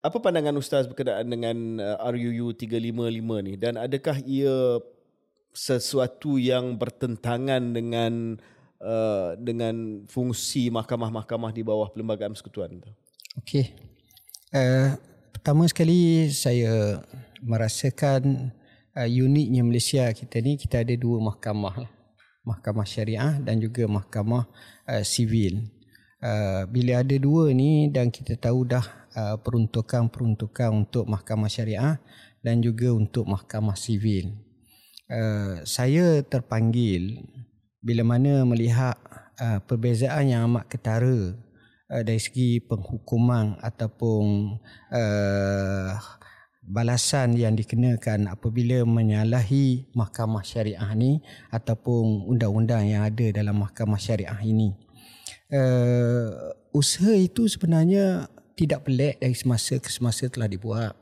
Apa 0.00 0.24
pandangan 0.24 0.56
ustaz 0.56 0.88
berkenaan 0.88 1.28
dengan 1.28 1.56
uh, 1.76 2.08
RUU 2.08 2.56
355 2.56 3.44
ni 3.44 3.54
dan 3.60 3.76
adakah 3.76 4.16
ia 4.24 4.80
sesuatu 5.52 6.40
yang 6.40 6.80
bertentangan 6.80 7.76
dengan 7.76 8.40
uh, 8.80 9.36
dengan 9.36 10.04
fungsi 10.08 10.72
mahkamah-mahkamah 10.72 11.52
di 11.52 11.60
bawah 11.60 11.92
Perlembagaan 11.92 12.32
Persekutuan 12.32 12.80
tu? 12.80 12.92
Okey. 13.36 13.76
Uh, 14.48 14.96
pertama 15.36 15.68
sekali 15.68 16.32
saya 16.32 17.04
merasakan 17.44 18.52
uh, 18.96 19.08
uniknya 19.08 19.60
Malaysia 19.60 20.08
kita 20.16 20.40
ni 20.40 20.56
kita 20.56 20.80
ada 20.80 20.96
dua 20.96 21.20
mahkamah 21.20 21.84
lah. 21.84 21.92
Mahkamah 22.46 22.86
Syariah 22.88 23.36
dan 23.42 23.60
juga 23.60 23.84
mahkamah 23.84 24.48
uh, 24.88 25.04
sivil. 25.04 25.68
Uh, 26.16 26.64
bila 26.72 27.04
ada 27.04 27.12
dua 27.20 27.52
ni 27.52 27.92
dan 27.92 28.08
kita 28.08 28.40
tahu 28.40 28.64
dah 28.64 28.82
uh, 29.12 29.36
peruntukan-peruntukan 29.36 30.72
untuk 30.72 31.04
mahkamah 31.04 31.52
syariah 31.52 32.00
dan 32.40 32.64
juga 32.64 32.96
untuk 32.96 33.28
mahkamah 33.28 33.76
sivil. 33.76 34.32
Uh, 35.12 35.60
saya 35.68 36.24
terpanggil 36.24 37.20
bila 37.84 38.00
mana 38.02 38.48
melihat 38.48 38.96
uh, 39.38 39.60
perbezaan 39.60 40.32
yang 40.32 40.48
amat 40.50 40.72
ketara 40.72 41.36
uh, 41.90 42.02
dari 42.02 42.18
segi 42.18 42.58
penghukuman 42.62 43.58
ataupun 43.62 44.56
uh, 44.92 45.90
balasan 46.66 47.38
yang 47.38 47.54
dikenakan 47.54 48.26
apabila 48.26 48.82
menyalahi 48.82 49.86
mahkamah 49.94 50.42
syariah 50.42 50.90
ni 50.98 51.22
ataupun 51.54 52.26
undang-undang 52.26 52.90
yang 52.90 53.06
ada 53.06 53.30
dalam 53.30 53.62
mahkamah 53.62 53.98
syariah 53.98 54.38
ini. 54.42 54.74
Uh, 55.46 56.50
usaha 56.74 57.14
itu 57.14 57.46
sebenarnya 57.46 58.26
tidak 58.58 58.82
pelik 58.82 59.22
dari 59.22 59.36
semasa 59.36 59.78
ke 59.78 59.86
semasa 59.86 60.26
telah 60.26 60.50
dibuat. 60.50 60.94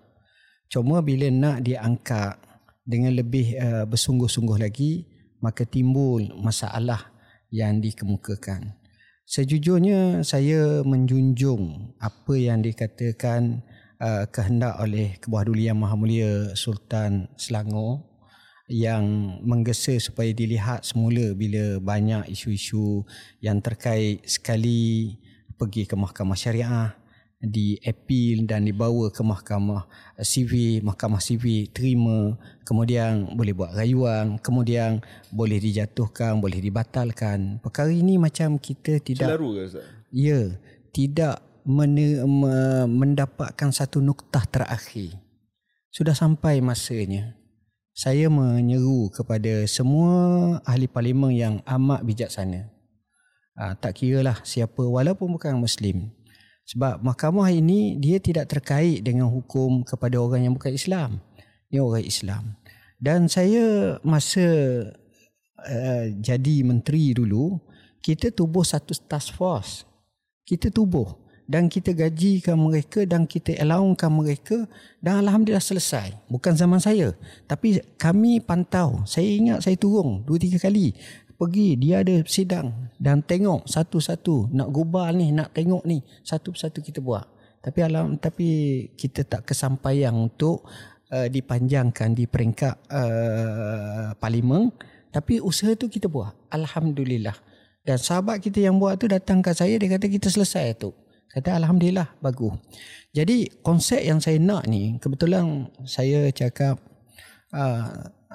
Cuma 0.69 1.01
bila 1.01 1.33
nak 1.33 1.65
diangkat 1.65 2.37
dengan 2.85 3.17
lebih 3.17 3.57
uh, 3.57 3.89
bersungguh-sungguh 3.89 4.61
lagi, 4.61 5.09
maka 5.41 5.65
timbul 5.65 6.29
masalah 6.37 7.09
yang 7.49 7.81
dikemukakan. 7.81 8.84
Sejujurnya 9.25 10.21
saya 10.21 10.85
menjunjung 10.85 11.97
apa 11.97 12.35
yang 12.37 12.61
dikatakan 12.61 13.65
uh, 13.97 14.29
kehendak 14.29 14.77
oleh 14.77 15.17
Kebuah 15.17 15.49
Duli 15.49 15.65
Yang 15.65 15.79
Maha 15.81 15.97
Mulia 15.97 16.33
Sultan 16.53 17.33
Selangor 17.41 18.05
yang 18.69 19.41
menggesa 19.41 19.97
supaya 19.97 20.29
dilihat 20.33 20.85
semula 20.85 21.33
bila 21.33 21.81
banyak 21.81 22.29
isu-isu 22.33 23.05
yang 23.41 23.65
terkait 23.65 24.25
sekali 24.29 25.17
pergi 25.57 25.89
ke 25.89 25.97
mahkamah 25.97 26.37
syariah 26.37 26.93
diapil 27.45 28.49
dan 28.49 28.65
dibawa 28.65 29.13
ke 29.13 29.21
mahkamah 29.21 29.87
sivil, 30.25 30.81
mahkamah 30.83 31.21
sivil 31.21 31.69
terima, 31.71 32.35
kemudian 32.65 33.37
boleh 33.37 33.53
buat 33.53 33.77
rayuan, 33.77 34.41
kemudian 34.41 35.05
boleh 35.29 35.61
dijatuhkan, 35.61 36.41
boleh 36.41 36.59
dibatalkan. 36.59 37.61
Perkara 37.61 37.93
ini 37.93 38.17
macam 38.17 38.57
kita 38.57 38.99
tidak 39.05 39.29
Celaru 39.29 39.49
ke 39.55 39.61
Ustaz? 39.69 39.85
Ya, 40.09 40.57
tidak 40.91 41.45
men- 41.69 42.25
me- 42.25 42.89
mendapatkan 42.89 43.71
satu 43.71 44.01
noktah 44.01 44.45
terakhir. 44.49 45.21
Sudah 45.95 46.17
sampai 46.17 46.59
masanya. 46.59 47.39
Saya 47.95 48.27
menyeru 48.27 49.07
kepada 49.15 49.63
semua 49.71 50.59
ahli 50.67 50.91
parlimen 50.91 51.31
yang 51.31 51.55
amat 51.63 52.03
bijaksana. 52.03 52.67
Ha, 53.55 53.79
tak 53.79 54.03
kiralah 54.03 54.43
siapa 54.43 54.83
walaupun 54.83 55.39
bukan 55.39 55.55
muslim. 55.55 56.11
Sebab 56.65 57.05
mahkamah 57.05 57.53
ini 57.53 58.01
dia 58.01 58.17
tidak 58.17 58.49
terkait 58.49 59.05
dengan 59.05 59.29
hukum 59.29 59.85
kepada 59.85 60.17
orang 60.17 60.49
yang 60.49 60.55
bukan 60.57 60.73
Islam. 60.73 61.21
Dia 61.69 61.85
orang 61.85 62.05
Islam. 62.05 62.57
Dan 62.97 63.29
saya 63.29 63.97
masa 64.01 64.47
uh, 65.61 66.05
jadi 66.25 66.65
menteri 66.65 67.13
dulu, 67.13 67.61
kita 68.01 68.33
tubuh 68.33 68.65
satu 68.65 68.97
task 68.97 69.37
force. 69.37 69.85
Kita 70.45 70.73
tubuh 70.73 71.25
dan 71.45 71.69
kita 71.69 71.93
gajikan 71.93 72.57
mereka 72.57 73.05
dan 73.05 73.29
kita 73.29 73.53
allowkan 73.61 74.09
mereka 74.09 74.65
dan 75.05 75.25
Alhamdulillah 75.25 75.61
selesai. 75.61 76.17
Bukan 76.33 76.57
zaman 76.57 76.81
saya. 76.81 77.13
Tapi 77.45 77.85
kami 78.01 78.41
pantau. 78.41 79.05
Saya 79.05 79.29
ingat 79.29 79.59
saya 79.61 79.77
turun 79.77 80.25
dua 80.25 80.41
tiga 80.41 80.57
kali. 80.57 80.97
Pergi 81.35 81.75
dia 81.75 82.07
ada 82.07 82.23
sidang 82.25 82.95
dan 82.97 83.21
tengok 83.27 83.67
satu-satu. 83.67 84.55
Nak 84.55 84.69
gubal 84.71 85.19
ni, 85.19 85.35
nak 85.35 85.51
tengok 85.51 85.83
ni. 85.83 86.01
Satu-satu 86.23 86.79
kita 86.79 87.03
buat. 87.03 87.27
Tapi 87.59 87.81
alam 87.81 88.21
tapi 88.21 88.49
kita 88.95 89.25
tak 89.25 89.49
kesampaian 89.49 90.15
untuk 90.15 90.63
uh, 91.11 91.27
dipanjangkan 91.27 92.15
di 92.15 92.31
peringkat 92.31 92.75
uh, 92.93 94.15
parlimen. 94.21 94.71
Tapi 95.11 95.43
usaha 95.43 95.75
tu 95.75 95.91
kita 95.91 96.07
buat. 96.07 96.35
Alhamdulillah. 96.55 97.35
Dan 97.85 97.99
sahabat 98.01 98.41
kita 98.41 98.65
yang 98.65 98.81
buat 98.81 98.97
tu 98.97 99.11
datang 99.11 99.45
ke 99.45 99.53
saya 99.53 99.75
dia 99.77 99.99
kata 99.99 100.07
kita 100.07 100.31
selesai 100.31 100.77
tu. 100.79 100.95
Kata 101.35 101.59
Alhamdulillah 101.59 102.15
bagus. 102.23 102.55
Jadi 103.11 103.51
konsep 103.59 103.99
yang 104.07 104.23
saya 104.23 104.39
nak 104.39 104.71
ni 104.71 105.03
kebetulan 105.03 105.67
saya 105.83 106.31
cakap 106.31 106.79
uh, 107.51 107.91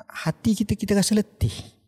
hati 0.09 0.51
kita 0.51 0.75
kita 0.75 0.99
rasa 0.99 1.15
letih. 1.15 1.78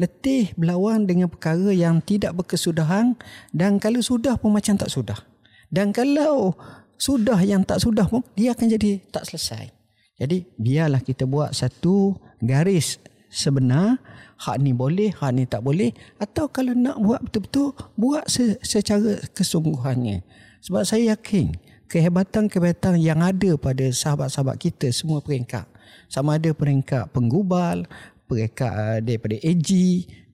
Letih 0.00 0.56
berlawan 0.56 1.04
dengan 1.04 1.28
perkara 1.28 1.76
yang 1.76 2.00
tidak 2.00 2.32
berkesudahan 2.32 3.20
dan 3.52 3.76
kalau 3.76 4.00
sudah 4.00 4.40
pun 4.40 4.56
macam 4.56 4.80
tak 4.80 4.88
sudah. 4.88 5.20
Dan 5.68 5.92
kalau 5.92 6.56
sudah 6.96 7.36
yang 7.44 7.68
tak 7.68 7.84
sudah 7.84 8.08
pun 8.08 8.24
dia 8.32 8.56
akan 8.56 8.80
jadi 8.80 9.04
tak 9.12 9.28
selesai. 9.28 9.68
Jadi 10.16 10.48
biarlah 10.56 11.04
kita 11.04 11.28
buat 11.28 11.52
satu 11.52 12.16
garis 12.40 12.96
sebenar 13.28 14.00
hak 14.40 14.56
ni 14.64 14.72
boleh, 14.72 15.12
hak 15.12 15.30
ni 15.36 15.44
tak 15.44 15.60
boleh 15.60 15.92
atau 16.16 16.48
kalau 16.48 16.72
nak 16.72 16.96
buat 16.96 17.20
betul-betul 17.20 17.76
buat 18.00 18.24
secara 18.64 19.20
kesungguhannya. 19.36 20.24
Sebab 20.64 20.82
saya 20.88 21.12
yakin 21.12 21.52
kehebatan-kehebatan 21.92 22.96
yang 23.00 23.20
ada 23.20 23.56
pada 23.60 23.84
sahabat-sahabat 23.92 24.56
kita 24.56 24.88
semua 24.92 25.20
peringkat. 25.20 25.68
Sama 26.08 26.38
ada 26.38 26.50
peringkat 26.56 27.10
penggubal, 27.12 27.84
peringkat 28.30 28.72
uh, 28.72 28.98
daripada 29.02 29.34
AG, 29.42 29.70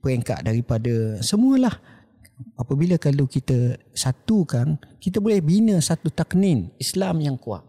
peringkat 0.05 0.45
daripada 0.45 1.25
semualah. 1.25 1.73
Apabila 2.61 3.01
kalau 3.01 3.25
kita 3.25 3.81
satukan, 3.97 4.77
kita 5.01 5.25
boleh 5.25 5.41
bina 5.41 5.81
satu 5.81 6.13
taknin 6.13 6.69
Islam 6.77 7.25
yang 7.25 7.41
kuat. 7.41 7.65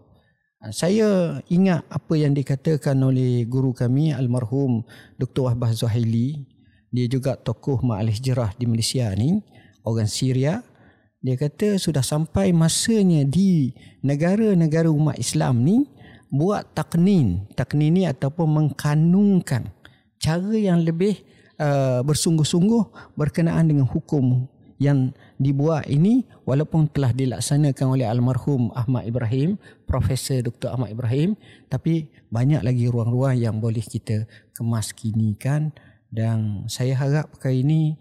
Ah, 0.60 0.76
saya 0.76 1.40
ingat 1.48 1.88
apa 1.88 2.20
yang 2.20 2.36
dikatakan 2.36 3.00
oleh 3.00 3.48
guru 3.48 3.72
kami 3.72 4.12
almarhum 4.12 4.84
Dr. 5.16 5.48
Wahbah 5.48 5.72
Zuhaili. 5.72 6.50
Dia 6.92 7.08
juga 7.08 7.40
tokoh 7.40 7.80
Ma'al 7.86 8.12
Hijrah 8.12 8.58
di 8.60 8.68
Malaysia 8.68 9.08
ni, 9.16 9.40
orang 9.88 10.10
Syria. 10.10 10.66
Dia 11.24 11.40
kata 11.40 11.80
sudah 11.80 12.02
sampai 12.02 12.52
masanya 12.52 13.24
di 13.24 13.72
negara-negara 14.04 14.92
umat 14.92 15.16
Islam 15.22 15.64
ni 15.64 15.88
buat 16.34 16.74
taknin. 16.74 17.46
Taknin 17.54 17.94
ni 17.94 18.04
ataupun 18.10 18.48
mengkanungkan 18.50 19.77
cara 20.18 20.56
yang 20.56 20.82
lebih 20.82 21.22
uh, 21.62 22.02
bersungguh-sungguh 22.06 23.14
berkenaan 23.18 23.70
dengan 23.70 23.86
hukum 23.86 24.50
yang 24.78 25.10
dibuat 25.42 25.90
ini 25.90 26.22
walaupun 26.46 26.86
telah 26.94 27.10
dilaksanakan 27.10 27.98
oleh 27.98 28.06
almarhum 28.06 28.70
Ahmad 28.78 29.10
Ibrahim, 29.10 29.58
Profesor 29.90 30.46
Dr. 30.46 30.70
Ahmad 30.70 30.94
Ibrahim, 30.94 31.34
tapi 31.66 32.14
banyak 32.30 32.62
lagi 32.62 32.86
ruang-ruang 32.86 33.42
yang 33.42 33.58
boleh 33.58 33.82
kita 33.82 34.30
kemas 34.54 34.94
kinikan 34.94 35.74
dan 36.14 36.70
saya 36.70 36.94
harap 36.94 37.34
perkara 37.34 37.58
ini 37.58 37.98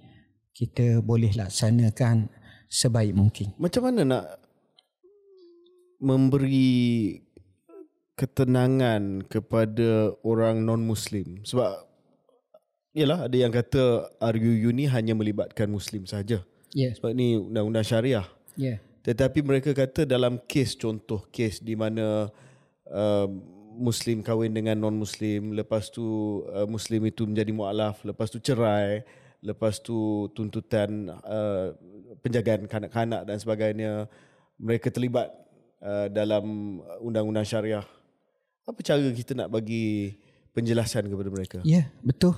kita 0.53 1.01
boleh 1.01 1.33
laksanakan 1.33 2.29
sebaik 2.69 3.17
mungkin. 3.17 3.57
Macam 3.57 3.89
mana 3.89 4.01
nak 4.05 4.27
memberi 6.01 7.25
ketenangan 8.17 9.25
kepada 9.29 10.13
orang 10.25 10.65
non-muslim 10.65 11.45
sebab 11.45 11.86
Yalah 12.97 13.28
ada 13.28 13.36
yang 13.36 13.52
kata 13.52 14.09
RUU 14.16 14.73
ni 14.73 14.89
hanya 14.89 15.12
melibatkan 15.12 15.68
muslim 15.68 16.09
saja. 16.09 16.40
Yeah. 16.73 16.97
Sebab 16.97 17.12
ni 17.12 17.36
undang-undang 17.36 17.85
syariah. 17.85 18.24
Yeah. 18.56 18.81
Tetapi 19.05 19.44
mereka 19.44 19.77
kata 19.77 20.09
dalam 20.09 20.40
kes 20.48 20.81
contoh 20.81 21.28
kes 21.28 21.60
di 21.60 21.77
mana 21.77 22.32
uh, 22.89 23.28
muslim 23.77 24.24
kahwin 24.24 24.56
dengan 24.56 24.81
non-muslim, 24.81 25.52
lepas 25.52 25.93
tu 25.93 26.40
uh, 26.48 26.64
muslim 26.64 27.05
itu 27.05 27.28
menjadi 27.28 27.52
mualaf, 27.52 28.01
lepas 28.01 28.32
tu 28.32 28.40
cerai, 28.40 29.05
lepas 29.44 29.77
tu 29.77 30.32
tuntutan 30.32 31.12
uh, 31.20 31.77
penjagaan 32.24 32.64
kanak-kanak 32.64 33.28
dan 33.28 33.36
sebagainya, 33.36 34.09
mereka 34.56 34.89
terlibat 34.89 35.28
uh, 35.85 36.09
dalam 36.09 36.81
undang-undang 37.05 37.44
syariah. 37.44 37.85
Apa 38.64 38.81
cara 38.81 39.05
kita 39.12 39.36
nak 39.36 39.52
bagi 39.52 40.16
penjelasan 40.56 41.06
kepada 41.06 41.28
mereka? 41.28 41.59
Ya, 41.62 41.85
yeah, 41.85 41.86
betul. 42.01 42.35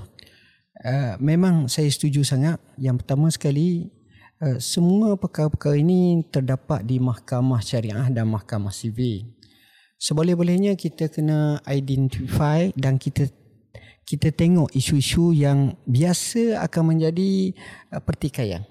Uh, 0.78 1.18
memang 1.18 1.66
saya 1.66 1.90
setuju 1.90 2.22
sangat. 2.22 2.62
Yang 2.78 3.02
pertama 3.02 3.26
sekali 3.34 3.90
Eh, 4.38 4.62
semua 4.62 5.18
perkara-perkara 5.18 5.82
ini 5.82 6.22
terdapat 6.30 6.86
di 6.86 7.02
mahkamah 7.02 7.58
syariah 7.58 8.06
dan 8.06 8.30
mahkamah 8.30 8.70
sivil. 8.70 9.26
Seboleh-bolehnya 9.98 10.78
kita 10.78 11.10
kena 11.10 11.58
identify 11.66 12.70
dan 12.78 13.02
kita 13.02 13.26
kita 14.06 14.30
tengok 14.30 14.70
isu-isu 14.78 15.34
yang 15.34 15.74
biasa 15.90 16.62
akan 16.64 16.94
menjadi 16.94 17.50
uh, 17.90 17.98
pertikaian. 17.98 18.62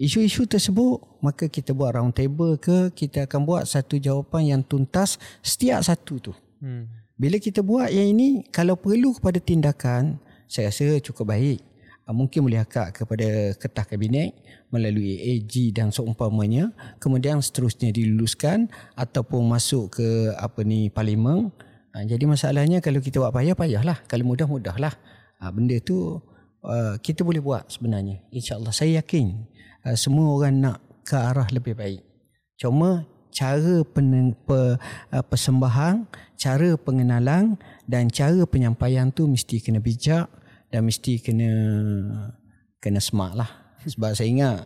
Isu-isu 0.00 0.48
tersebut 0.48 1.20
maka 1.20 1.44
kita 1.52 1.76
buat 1.76 1.92
round 1.92 2.16
table 2.16 2.56
ke 2.56 2.88
kita 2.96 3.28
akan 3.28 3.44
buat 3.44 3.68
satu 3.68 4.00
jawapan 4.00 4.56
yang 4.56 4.62
tuntas 4.64 5.20
setiap 5.44 5.84
satu 5.84 6.14
tu. 6.18 6.32
Hmm. 6.64 6.88
Bila 7.20 7.36
kita 7.36 7.60
buat 7.60 7.92
yang 7.92 8.16
ini 8.16 8.48
kalau 8.48 8.80
perlu 8.80 9.12
kepada 9.12 9.44
tindakan 9.44 10.24
saya 10.46 10.70
rasa 10.70 10.98
cukup 11.02 11.34
baik. 11.34 11.60
Uh, 12.06 12.14
mungkin 12.14 12.46
boleh 12.46 12.62
akak 12.62 13.02
kepada 13.02 13.54
ketah 13.58 13.82
kabinet 13.82 14.30
melalui 14.70 15.18
AG 15.18 15.74
dan 15.74 15.90
seumpamanya 15.90 16.70
kemudian 17.02 17.42
seterusnya 17.42 17.90
diluluskan 17.90 18.70
ataupun 18.94 19.42
masuk 19.46 19.98
ke 19.98 20.30
apa 20.38 20.62
ni 20.62 20.86
parlimen. 20.90 21.50
Ha, 21.94 22.06
jadi 22.06 22.24
masalahnya 22.28 22.78
kalau 22.78 23.02
kita 23.02 23.18
buat 23.18 23.34
payah 23.34 23.56
payahlah. 23.58 23.98
Kalau 24.06 24.24
mudah 24.28 24.46
mudahlah 24.46 24.94
ha, 25.42 25.50
benda 25.50 25.78
tu 25.82 26.22
kita 26.98 27.22
boleh 27.22 27.38
buat 27.38 27.70
sebenarnya. 27.70 28.26
Insyaallah. 28.34 28.74
Saya 28.74 28.98
yakin 28.98 29.46
semua 29.94 30.34
orang 30.34 30.54
nak 30.58 30.78
ke 31.06 31.14
arah 31.14 31.46
lebih 31.54 31.78
baik. 31.78 32.02
Cuma 32.58 33.06
cara 33.36 33.84
pen, 33.84 34.32
pe, 34.32 34.80
uh, 35.12 35.24
persembahan 35.28 36.08
cara 36.40 36.72
pengenalan 36.80 37.60
dan 37.84 38.08
cara 38.08 38.48
penyampaian 38.48 39.12
tu 39.12 39.28
mesti 39.28 39.60
kena 39.60 39.84
bijak 39.84 40.32
dan 40.72 40.88
mesti 40.88 41.20
kena 41.20 41.52
kena 42.80 43.00
smart 43.04 43.36
lah 43.36 43.50
sebab 43.84 44.16
saya 44.16 44.28
ingat 44.32 44.60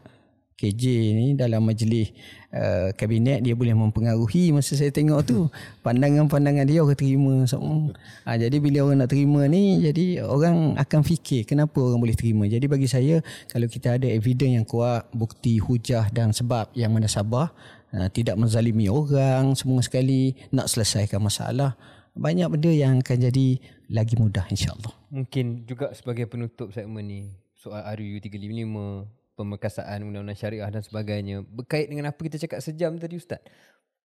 KJ 0.61 0.85
ni 1.17 1.27
dalam 1.41 1.65
majlis 1.65 2.13
uh, 2.53 2.93
kabinet 2.93 3.41
dia 3.41 3.57
boleh 3.57 3.73
mempengaruhi 3.73 4.53
masa 4.53 4.77
saya 4.77 4.93
tengok 4.93 5.21
tu 5.25 5.49
pandangan-pandangan 5.81 6.69
dia 6.69 6.85
orang 6.85 7.01
terima 7.01 7.35
semua. 7.49 7.97
Ha, 8.29 8.37
jadi 8.37 8.61
bila 8.61 8.85
orang 8.85 9.01
nak 9.01 9.09
terima 9.09 9.49
ni 9.49 9.81
jadi 9.81 10.21
orang 10.21 10.77
akan 10.77 11.01
fikir 11.01 11.49
kenapa 11.49 11.81
orang 11.81 12.05
boleh 12.05 12.13
terima. 12.13 12.45
Jadi 12.45 12.69
bagi 12.69 12.85
saya 12.93 13.25
kalau 13.49 13.73
kita 13.73 13.97
ada 13.97 14.05
evidence 14.05 14.53
yang 14.61 14.67
kuat, 14.69 15.09
bukti 15.17 15.57
hujah 15.57 16.13
dan 16.13 16.37
sebab 16.37 16.69
yang 16.77 16.93
mana 16.93 17.09
sabah 17.09 17.49
uh, 17.49 17.80
tidak 18.15 18.39
menzalimi 18.39 18.87
orang 18.87 19.59
semua 19.59 19.83
sekali 19.83 20.39
nak 20.55 20.71
selesaikan 20.71 21.19
masalah 21.19 21.75
banyak 22.15 22.47
benda 22.51 22.71
yang 22.71 22.99
akan 23.03 23.19
jadi 23.31 23.59
lagi 23.91 24.15
mudah 24.19 24.47
insyaAllah. 24.51 24.95
Mungkin 25.11 25.67
juga 25.67 25.95
sebagai 25.95 26.27
penutup 26.27 26.71
segmen 26.75 27.07
ni 27.07 27.21
soal 27.55 27.83
RUU 27.99 28.19
355 28.23 29.37
pemekasaan 29.41 30.05
undang-undang 30.05 30.37
syariah 30.37 30.69
dan 30.69 30.85
sebagainya 30.85 31.41
berkait 31.45 31.89
dengan 31.89 32.13
apa 32.13 32.21
kita 32.21 32.37
cakap 32.37 32.61
sejam 32.61 32.97
tadi 33.01 33.17
ustaz 33.17 33.41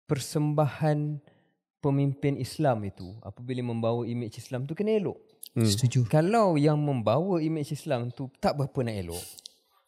persembahan 0.09 1.21
pemimpin 1.85 2.41
Islam 2.41 2.89
itu 2.89 3.13
apabila 3.21 3.61
membawa 3.61 4.09
imej 4.09 4.41
Islam 4.41 4.65
tu 4.65 4.73
kena 4.73 4.97
elok 4.97 5.21
hmm. 5.53 5.69
setuju 5.69 6.09
kalau 6.09 6.57
yang 6.57 6.81
membawa 6.81 7.45
imej 7.45 7.77
Islam 7.77 8.09
tu 8.09 8.33
tak 8.41 8.57
berapa 8.57 8.89
nak 8.89 8.97
elok 9.05 9.25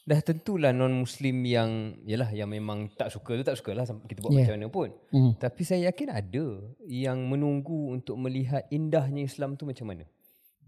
dah 0.08 0.20
tentulah 0.24 0.72
non 0.72 0.92
muslim 1.04 1.44
yang 1.44 1.96
yalah 2.08 2.32
yang 2.32 2.48
memang 2.48 2.88
tak 2.96 3.12
suka 3.12 3.36
tu 3.36 3.44
tak 3.44 3.56
sukalah 3.60 3.84
kita 3.84 4.18
buat 4.24 4.32
yeah. 4.32 4.48
macam 4.48 4.54
mana 4.56 4.68
pun 4.72 4.88
mm. 5.12 5.32
tapi 5.36 5.62
saya 5.62 5.92
yakin 5.92 6.08
ada 6.08 6.46
yang 6.88 7.18
menunggu 7.28 7.92
untuk 7.92 8.16
melihat 8.16 8.64
indahnya 8.72 9.28
Islam 9.28 9.60
tu 9.60 9.68
macam 9.68 9.92
mana 9.92 10.08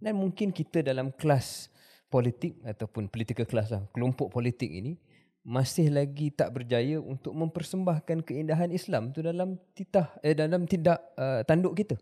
dan 0.03 0.19
mungkin 0.19 0.51
kita 0.51 0.83
dalam 0.83 1.15
kelas 1.15 1.73
politik 2.13 2.61
ataupun 2.67 3.09
political 3.09 3.49
class 3.49 3.73
lah, 3.73 3.89
kelompok 3.95 4.29
politik 4.29 4.69
ini 4.69 5.01
masih 5.43 5.95
lagi 5.95 6.35
tak 6.35 6.55
berjaya 6.55 6.99
untuk 6.99 7.33
mempersembahkan 7.35 8.27
keindahan 8.27 8.69
Islam 8.71 9.15
tu 9.15 9.25
dalam 9.25 9.59
titah 9.75 10.11
eh 10.23 10.37
dalam 10.37 10.69
tindak 10.69 11.03
uh, 11.17 11.43
tanduk 11.47 11.75
kita. 11.79 11.97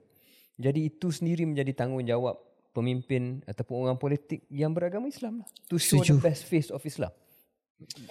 Jadi 0.60 0.92
itu 0.92 1.08
sendiri 1.08 1.48
menjadi 1.48 1.72
tanggungjawab 1.72 2.36
pemimpin 2.70 3.42
ataupun 3.46 3.86
orang 3.86 3.98
politik 3.98 4.46
yang 4.50 4.70
beragama 4.70 5.10
Islam 5.10 5.42
lah. 5.42 5.48
To 5.70 5.76
show 5.76 6.00
Setuju. 6.00 6.18
the 6.18 6.22
best 6.22 6.42
face 6.46 6.70
of 6.70 6.82
Islam. 6.86 7.10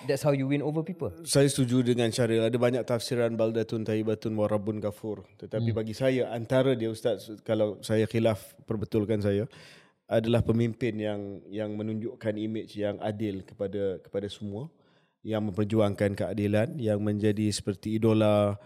That's 0.10 0.26
how 0.26 0.34
you 0.34 0.49
win 0.49 0.65
over 0.65 0.81
people. 0.81 1.14
Saya 1.30 1.45
setuju 1.45 1.86
dengan 1.86 2.10
cara 2.10 2.49
ada 2.49 2.57
banyak 2.57 2.81
tafsiran 2.90 3.38
baldatun 3.38 3.86
tayyibatun 3.86 4.34
wa 4.34 4.49
rabbun 4.49 4.81
ghafur. 4.81 5.22
Tetapi 5.38 5.69
hmm. 5.69 5.77
bagi 5.77 5.94
saya 5.94 6.34
antara 6.34 6.73
dia 6.73 6.90
ustaz 6.90 7.30
kalau 7.45 7.77
saya 7.86 8.10
khilaf 8.10 8.57
perbetulkan 8.65 9.22
saya 9.22 9.45
adalah 10.10 10.41
pemimpin 10.41 10.98
yang 10.98 11.22
yang 11.53 11.69
menunjukkan 11.77 12.34
image 12.34 12.81
yang 12.81 12.98
adil 12.98 13.45
kepada 13.45 14.02
kepada 14.02 14.26
semua 14.26 14.73
yang 15.22 15.45
memperjuangkan 15.45 16.18
keadilan 16.18 16.73
yang 16.81 16.98
menjadi 16.98 17.53
seperti 17.53 18.02
idola 18.02 18.57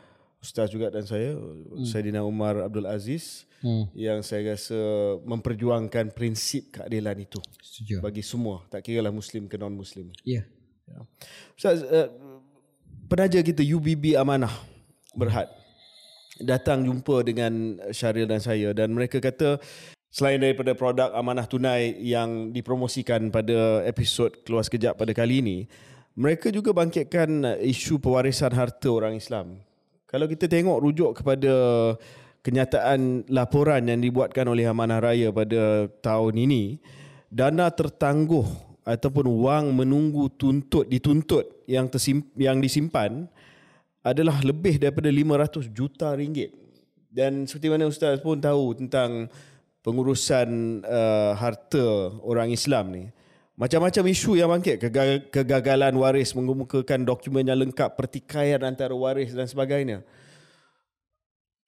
ustaz 0.44 0.68
juga 0.68 0.91
dan 0.91 1.07
saya 1.07 1.40
hmm. 1.40 1.88
Saidina 1.88 2.28
Umar 2.28 2.60
Abdul 2.60 2.84
Aziz 2.84 3.48
hmm. 3.64 3.95
yang 3.95 4.20
saya 4.20 4.52
rasa 4.52 4.76
memperjuangkan 5.24 6.11
prinsip 6.11 6.76
keadilan 6.76 7.15
itu 7.24 7.40
Setuju. 7.64 8.03
bagi 8.03 8.20
semua 8.20 8.68
tak 8.68 8.84
kira 8.84 8.99
lah 8.99 9.15
muslim 9.15 9.48
ke 9.48 9.56
non 9.56 9.72
muslim. 9.72 10.11
Ya. 10.28 10.44
Yeah. 10.84 11.07
Ustaz, 11.56 11.80
uh, 11.80 12.11
penaja 13.07 13.40
kita 13.40 13.64
UBB 13.64 14.20
Amanah 14.20 14.52
Berhad 15.15 15.48
datang 16.44 16.84
jumpa 16.84 17.24
dengan 17.24 17.80
Syaril 17.95 18.28
dan 18.28 18.44
saya 18.44 18.76
dan 18.76 18.91
mereka 18.91 19.24
kata 19.24 19.64
selain 20.14 20.38
daripada 20.38 20.78
produk 20.78 21.10
amanah 21.18 21.49
tunai 21.49 21.98
yang 22.02 22.53
dipromosikan 22.53 23.34
pada 23.34 23.82
episod 23.86 24.30
keluar 24.45 24.61
sekejap 24.61 24.94
pada 24.94 25.10
kali 25.10 25.41
ini, 25.41 25.57
mereka 26.14 26.53
juga 26.53 26.70
bangkitkan 26.70 27.57
isu 27.65 27.98
pewarisan 27.98 28.53
harta 28.53 28.90
orang 28.94 29.18
Islam. 29.18 29.57
Kalau 30.14 30.30
kita 30.30 30.45
tengok 30.45 30.77
rujuk 30.77 31.11
kepada 31.18 31.53
kenyataan 32.45 33.26
laporan 33.34 33.81
yang 33.90 33.98
dibuatkan 33.98 34.45
oleh 34.45 34.69
Amanah 34.69 35.02
Raya 35.02 35.34
pada 35.34 35.90
tahun 36.06 36.38
ini, 36.38 36.77
dana 37.34 37.73
tertangguh 37.73 38.45
ataupun 38.85 39.26
wang 39.41 39.73
menunggu 39.73 40.30
tuntut 40.38 40.85
dituntut 40.85 41.65
yang 41.65 41.90
tersim, 41.90 42.22
yang 42.38 42.61
disimpan 42.61 43.26
adalah 44.06 44.38
lebih 44.45 44.77
daripada 44.77 45.10
500 45.10 45.73
juta 45.73 46.14
ringgit. 46.14 46.53
Dan 47.10 47.49
seperti 47.49 47.73
mana 47.73 47.90
ustaz 47.90 48.22
pun 48.22 48.38
tahu 48.38 48.85
tentang 48.85 49.26
pengurusan 49.81 50.77
uh, 50.85 51.34
harta 51.41 52.14
orang 52.22 52.53
Islam 52.53 52.85
ni. 52.94 53.03
Macam-macam 53.53 54.03
isu 54.09 54.34
yang 54.34 54.49
bangkit, 54.49 54.81
kegagalan 55.30 55.93
waris 55.93 56.34
mengemukakan 56.34 57.05
dokumen 57.05 57.45
yang 57.45 57.61
lengkap, 57.61 57.93
pertikaian 57.93 58.57
antara 58.65 58.97
waris 58.97 59.30
dan 59.30 59.45
sebagainya. 59.45 60.01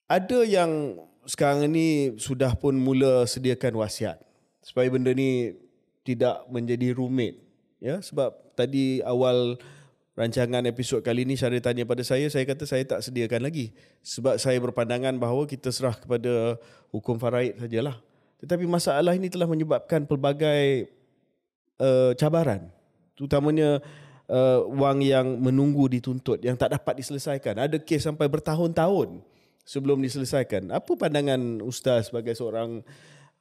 Ada 0.09 0.41
yang 0.45 0.97
sekarang 1.29 1.69
ini 1.69 2.17
sudah 2.17 2.53
pun 2.57 2.77
mula 2.77 3.25
sediakan 3.25 3.81
wasiat 3.81 4.21
supaya 4.61 4.89
benda 4.89 5.13
ni 5.13 5.57
tidak 6.05 6.45
menjadi 6.49 6.93
rumit. 6.93 7.41
Ya 7.81 8.01
sebab 8.01 8.33
tadi 8.53 9.01
awal 9.05 9.57
rancangan 10.17 10.65
episod 10.69 11.01
kali 11.01 11.25
ini 11.25 11.37
Syarif 11.37 11.65
tanya 11.65 11.83
pada 11.83 12.01
saya 12.01 12.29
saya 12.29 12.45
kata 12.45 12.65
saya 12.69 12.85
tak 12.85 13.01
sediakan 13.01 13.45
lagi. 13.45 13.73
Sebab 14.05 14.37
saya 14.37 14.57
berpandangan 14.61 15.17
bahawa 15.17 15.45
kita 15.49 15.73
serah 15.73 15.97
kepada 15.97 16.57
hukum 16.89 17.17
faraid 17.17 17.57
sajalah. 17.61 17.97
Tetapi 18.41 18.65
masalah 18.69 19.13
ini 19.17 19.29
telah 19.29 19.49
menyebabkan 19.49 20.05
pelbagai 20.05 20.89
uh, 21.81 22.11
cabaran 22.15 22.72
terutamanya 23.15 23.80
uh, 24.27 24.65
wang 24.69 24.99
yang 25.02 25.39
menunggu 25.39 25.88
dituntut 25.88 26.43
yang 26.43 26.60
tak 26.60 26.76
dapat 26.76 26.99
diselesaikan 26.99 27.56
ada 27.56 27.77
kes 27.80 28.06
sampai 28.06 28.27
bertahun-tahun 28.27 29.23
sebelum 29.65 30.03
diselesaikan 30.03 30.69
apa 30.69 30.91
pandangan 30.93 31.64
ustaz 31.65 32.14
sebagai 32.14 32.38
seorang 32.38 32.85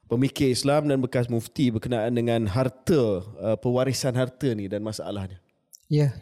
pemikir 0.09 0.53
Islam 0.53 0.89
dan 0.89 1.01
bekas 1.01 1.29
mufti 1.29 1.73
berkenaan 1.73 2.13
dengan 2.13 2.45
harta 2.49 3.25
uh, 3.41 3.57
pewarisan 3.57 4.13
harta 4.13 4.53
ni 4.53 4.69
dan 4.69 4.85
masalahnya. 4.85 5.41
Ya. 5.89 6.13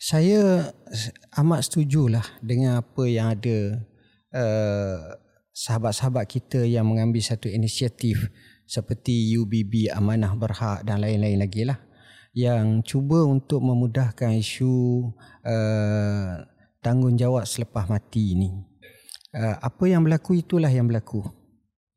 Saya 0.00 0.72
amat 1.36 1.68
setujulah 1.68 2.24
dengan 2.40 2.80
apa 2.80 3.04
yang 3.04 3.36
ada 3.36 3.58
uh, 4.32 4.98
sahabat-sahabat 5.52 6.24
kita 6.24 6.64
yang 6.64 6.88
mengambil 6.88 7.20
satu 7.20 7.52
inisiatif 7.52 8.32
seperti 8.70 9.34
UBB 9.34 9.90
Amanah 9.90 10.38
Berhak 10.38 10.86
dan 10.86 11.02
lain-lain 11.02 11.42
lagi 11.42 11.66
lah 11.66 11.82
yang 12.30 12.86
cuba 12.86 13.26
untuk 13.26 13.58
memudahkan 13.58 14.38
isu 14.38 15.10
uh, 15.42 16.46
tanggungjawab 16.78 17.42
selepas 17.42 17.90
mati 17.90 18.38
ini. 18.38 18.54
Uh, 19.34 19.58
apa 19.58 19.90
yang 19.90 20.06
berlaku 20.06 20.38
itulah 20.38 20.70
yang 20.70 20.86
berlaku. 20.86 21.26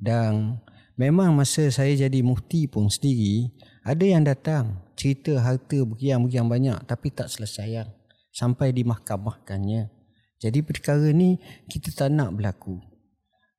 Dan 0.01 0.57
Memang 0.93 1.33
masa 1.33 1.73
saya 1.73 1.97
jadi 1.97 2.21
mufti 2.21 2.69
pun 2.69 2.85
sendiri 2.85 3.49
Ada 3.81 4.05
yang 4.05 4.21
datang 4.21 4.77
cerita 4.93 5.41
harta 5.41 5.81
berkian-berkian 5.81 6.45
banyak 6.45 6.77
Tapi 6.85 7.09
tak 7.09 7.33
selesai 7.33 7.89
Sampai 8.29 8.69
di 8.77 8.85
mahkamahkannya 8.85 9.89
Jadi 10.37 10.59
perkara 10.61 11.09
ni 11.09 11.41
kita 11.65 11.89
tak 11.89 12.13
nak 12.13 12.37
berlaku 12.37 12.77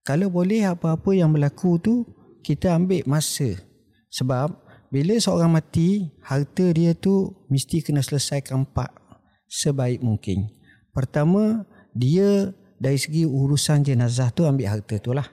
Kalau 0.06 0.30
boleh 0.30 0.62
apa-apa 0.62 1.10
yang 1.10 1.34
berlaku 1.34 1.82
tu 1.82 2.06
Kita 2.44 2.76
ambil 2.76 3.02
masa 3.08 3.56
Sebab 4.12 4.52
bila 4.92 5.16
seorang 5.16 5.48
mati 5.48 6.12
Harta 6.20 6.70
dia 6.76 6.92
tu 6.92 7.32
mesti 7.48 7.80
kena 7.80 8.04
selesaikan 8.04 8.68
empat 8.68 8.92
Sebaik 9.48 10.04
mungkin 10.04 10.52
Pertama 10.92 11.64
dia 11.96 12.52
dari 12.76 13.00
segi 13.00 13.24
urusan 13.24 13.80
jenazah 13.82 14.28
tu 14.30 14.44
ambil 14.44 14.68
harta 14.76 15.00
tu 15.00 15.16
lah 15.16 15.26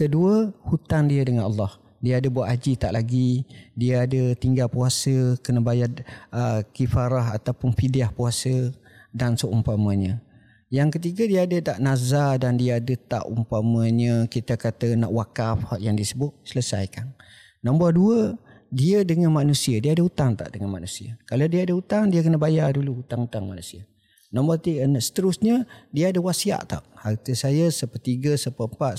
Kedua, 0.00 0.48
hutang 0.64 1.10
dia 1.10 1.26
dengan 1.26 1.50
Allah. 1.50 1.76
Dia 2.00 2.16
ada 2.16 2.32
buat 2.32 2.48
haji 2.48 2.80
tak 2.80 2.96
lagi, 2.96 3.44
dia 3.76 4.08
ada 4.08 4.32
tinggal 4.32 4.72
puasa, 4.72 5.36
kena 5.44 5.60
bayar 5.60 5.92
uh, 6.32 6.64
kifarah 6.72 7.36
ataupun 7.36 7.76
fidyah 7.76 8.08
puasa 8.08 8.72
dan 9.12 9.36
seumpamanya. 9.36 10.24
Yang 10.70 11.02
ketiga 11.02 11.26
dia 11.26 11.40
ada 11.50 11.58
tak 11.74 11.78
nazar 11.82 12.38
dan 12.38 12.54
dia 12.54 12.78
ada 12.78 12.94
tak 12.94 13.26
umpamanya 13.26 14.30
kita 14.30 14.54
kata 14.54 14.94
nak 14.94 15.10
wakaf 15.10 15.58
yang 15.82 15.98
disebut 15.98 16.30
selesaikan. 16.46 17.10
Nombor 17.58 17.90
dua, 17.90 18.38
dia 18.70 19.02
dengan 19.02 19.34
manusia, 19.34 19.82
dia 19.82 19.98
ada 19.98 20.06
hutang 20.06 20.38
tak 20.38 20.54
dengan 20.54 20.70
manusia? 20.70 21.18
Kalau 21.26 21.42
dia 21.50 21.66
ada 21.66 21.74
hutang, 21.74 22.06
dia 22.06 22.22
kena 22.22 22.38
bayar 22.38 22.70
dulu 22.78 23.02
hutang-hutang 23.02 23.50
manusia. 23.50 23.82
Nombor 24.30 24.62
tiga, 24.62 24.86
seterusnya 25.02 25.66
dia 25.90 26.14
ada 26.14 26.22
wasiat 26.22 26.62
tak? 26.62 26.86
Harta 26.94 27.34
saya 27.34 27.66
sepertiga, 27.74 28.38
seperempat, 28.38 28.94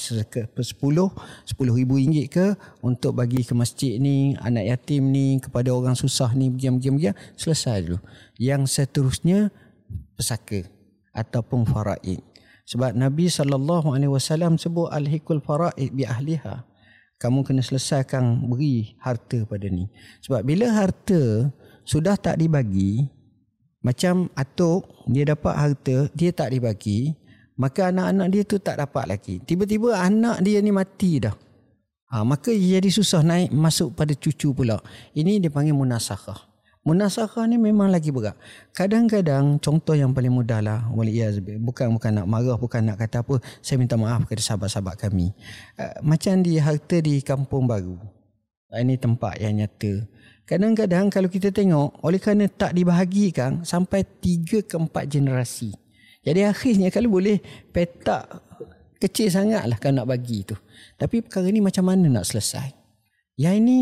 sepuluh, 0.59 1.07
sepuluh 1.47 1.71
ribu 1.71 1.95
ringgit 1.95 2.35
ke 2.35 2.51
untuk 2.83 3.15
bagi 3.15 3.47
ke 3.47 3.55
masjid 3.55 3.95
ni, 3.95 4.35
anak 4.43 4.75
yatim 4.75 5.07
ni, 5.07 5.39
kepada 5.39 5.71
orang 5.71 5.95
susah 5.95 6.35
ni, 6.35 6.51
begini-begini, 6.51 7.15
selesai 7.39 7.87
dulu. 7.87 8.03
Yang 8.35 8.75
seterusnya, 8.75 9.55
pesaka 10.19 10.80
ataupun 11.11 11.67
faraid. 11.67 12.19
Sebab 12.67 12.95
Nabi 12.95 13.27
SAW 13.27 14.55
sebut 14.55 14.87
al-hikul 14.91 15.43
faraid 15.43 15.91
bi 15.91 16.07
ahliha. 16.07 16.63
Kamu 17.19 17.45
kena 17.45 17.61
selesaikan 17.61 18.49
beri 18.49 18.97
harta 18.97 19.45
pada 19.45 19.69
ni. 19.69 19.85
Sebab 20.25 20.41
bila 20.41 20.71
harta 20.73 21.51
sudah 21.85 22.17
tak 22.17 22.41
dibagi, 22.41 23.05
macam 23.81 24.29
atuk 24.37 24.85
dia 25.09 25.25
dapat 25.25 25.53
harta 25.57 25.97
dia 26.13 26.29
tak 26.29 26.53
dibagi 26.53 27.17
maka 27.57 27.89
anak-anak 27.89 28.27
dia 28.29 28.41
tu 28.45 28.57
tak 28.61 28.77
dapat 28.77 29.09
lagi 29.09 29.41
tiba-tiba 29.41 29.97
anak 29.97 30.45
dia 30.45 30.61
ni 30.61 30.69
mati 30.69 31.17
dah 31.17 31.33
ha, 32.13 32.21
maka 32.21 32.53
jadi 32.53 32.85
susah 32.85 33.25
naik 33.25 33.49
masuk 33.49 33.97
pada 33.97 34.13
cucu 34.13 34.53
pula 34.53 34.77
ini 35.17 35.41
dia 35.41 35.49
panggil 35.49 35.73
munasakah 36.81 37.45
ni 37.45 37.61
memang 37.61 37.93
lagi 37.93 38.09
berat 38.09 38.33
kadang-kadang 38.73 39.61
contoh 39.61 39.93
yang 39.93 40.13
paling 40.13 40.33
mudah 40.33 40.59
lah 40.65 40.79
bukan 41.61 41.93
bukan 41.93 42.11
nak 42.17 42.27
marah 42.27 42.57
bukan 42.57 42.81
nak 42.81 42.97
kata 42.97 43.21
apa 43.21 43.37
saya 43.61 43.77
minta 43.77 43.95
maaf 43.97 44.25
kepada 44.25 44.41
sahabat-sahabat 44.41 44.97
kami 44.97 45.29
uh, 45.77 46.01
macam 46.01 46.41
di 46.41 46.57
harta 46.57 46.97
di 46.97 47.21
kampung 47.21 47.69
baru 47.69 48.01
ini 48.71 48.95
tempat 48.95 49.37
yang 49.37 49.61
nyata 49.61 50.07
Kadang-kadang 50.51 51.07
kalau 51.07 51.31
kita 51.31 51.47
tengok 51.47 52.03
oleh 52.03 52.19
kerana 52.19 52.43
tak 52.51 52.75
dibahagikan 52.75 53.63
sampai 53.63 54.03
tiga 54.03 54.59
ke 54.59 54.75
empat 54.75 55.07
generasi. 55.07 55.71
Jadi 56.27 56.43
akhirnya 56.43 56.91
kalau 56.91 57.07
boleh 57.07 57.39
petak 57.71 58.27
kecil 58.99 59.31
sangatlah 59.31 59.79
kalau 59.79 60.03
nak 60.03 60.11
bagi 60.11 60.43
tu. 60.43 60.59
Tapi 60.99 61.23
perkara 61.23 61.47
ni 61.47 61.63
macam 61.63 61.87
mana 61.87 62.19
nak 62.19 62.27
selesai? 62.27 62.67
Yang 63.39 63.55
ini 63.63 63.77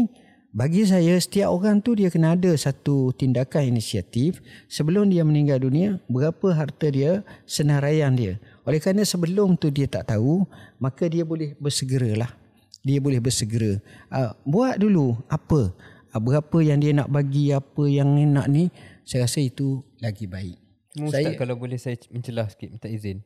bagi 0.50 0.82
saya 0.86 1.14
setiap 1.22 1.54
orang 1.54 1.80
tu 1.80 1.94
dia 1.94 2.10
kena 2.10 2.34
ada 2.34 2.50
satu 2.58 3.14
tindakan 3.14 3.70
inisiatif 3.70 4.42
sebelum 4.66 5.14
dia 5.14 5.22
meninggal 5.22 5.62
dunia 5.62 6.02
berapa 6.10 6.54
harta 6.54 6.90
dia 6.90 7.22
senaraian 7.46 8.14
dia. 8.14 8.42
Oleh 8.66 8.82
kerana 8.82 9.06
sebelum 9.06 9.58
tu 9.58 9.70
dia 9.70 9.86
tak 9.86 10.10
tahu 10.10 10.46
maka 10.82 11.06
dia 11.06 11.22
boleh 11.22 11.54
bersegeralah. 11.62 12.34
Dia 12.82 13.04
boleh 13.04 13.20
bersegera. 13.20 13.78
Uh, 14.08 14.32
buat 14.48 14.80
dulu 14.80 15.20
apa? 15.28 15.76
berapa 16.18 16.58
yang 16.66 16.82
dia 16.82 16.90
nak 16.98 17.14
bagi 17.14 17.54
apa 17.54 17.86
yang 17.86 18.18
nak 18.34 18.50
ni 18.50 18.74
saya 19.06 19.30
rasa 19.30 19.46
itu 19.46 19.86
lagi 20.02 20.26
baik 20.26 20.58
Ustaz 20.98 21.22
saya, 21.22 21.38
kalau 21.38 21.54
boleh 21.54 21.78
saya 21.78 22.02
mencelah 22.10 22.50
sikit 22.50 22.74
minta 22.74 22.90
izin 22.90 23.22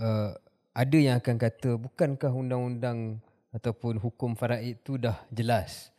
uh, 0.00 0.32
ada 0.72 0.96
yang 0.96 1.20
akan 1.20 1.36
kata 1.36 1.76
bukankah 1.76 2.32
undang-undang 2.32 3.20
ataupun 3.52 4.00
hukum 4.00 4.32
faraid 4.32 4.80
itu 4.80 4.96
dah 4.96 5.20
jelas. 5.28 5.91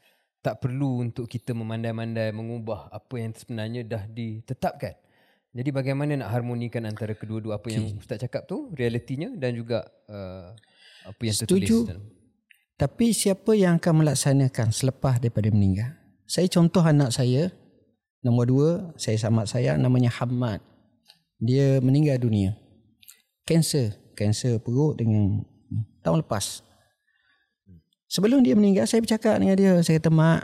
Tak 0.43 0.59
perlu 0.59 1.07
untuk 1.07 1.25
kita 1.31 1.55
memandai-mandai 1.55 2.35
mengubah 2.35 2.91
apa 2.91 3.15
yang 3.15 3.31
sebenarnya 3.31 3.87
dah 3.87 4.03
ditetapkan. 4.11 4.99
Jadi 5.53 5.69
bagaimana 5.71 6.19
nak 6.19 6.33
harmonikan 6.33 6.83
antara 6.83 7.15
kedua-dua 7.15 7.61
apa 7.61 7.71
yang 7.71 7.95
Ustaz 7.95 8.19
cakap 8.19 8.49
tu, 8.49 8.73
realitinya 8.75 9.31
dan 9.37 9.55
juga 9.55 9.87
uh, 10.09 10.51
apa 11.07 11.21
yang 11.23 11.37
tertulis 11.37 11.69
Setuju. 11.69 11.79
dalam. 11.87 12.05
Tapi 12.73 13.13
siapa 13.13 13.53
yang 13.53 13.77
akan 13.77 14.03
melaksanakan 14.03 14.73
selepas 14.73 15.21
daripada 15.21 15.47
meninggal? 15.53 15.93
Saya 16.25 16.49
contoh 16.49 16.81
anak 16.81 17.13
saya, 17.13 17.53
nombor 18.25 18.49
dua, 18.49 18.69
saya 18.97 19.15
sama 19.21 19.45
saya, 19.45 19.77
namanya 19.77 20.09
Hamad. 20.09 20.59
Dia 21.37 21.77
meninggal 21.79 22.17
dunia. 22.17 22.57
Kanser. 23.45 23.93
Kanser 24.17 24.57
perut 24.57 24.97
dengan 24.97 25.45
tahun 26.01 26.25
lepas. 26.25 26.65
Sebelum 28.13 28.45
dia 28.45 28.53
meninggal, 28.53 28.85
saya 28.85 29.01
bercakap 29.01 29.41
dengan 29.41 29.57
dia. 29.57 29.73
Saya 29.81 29.97
kata, 29.97 30.13
Mak, 30.13 30.41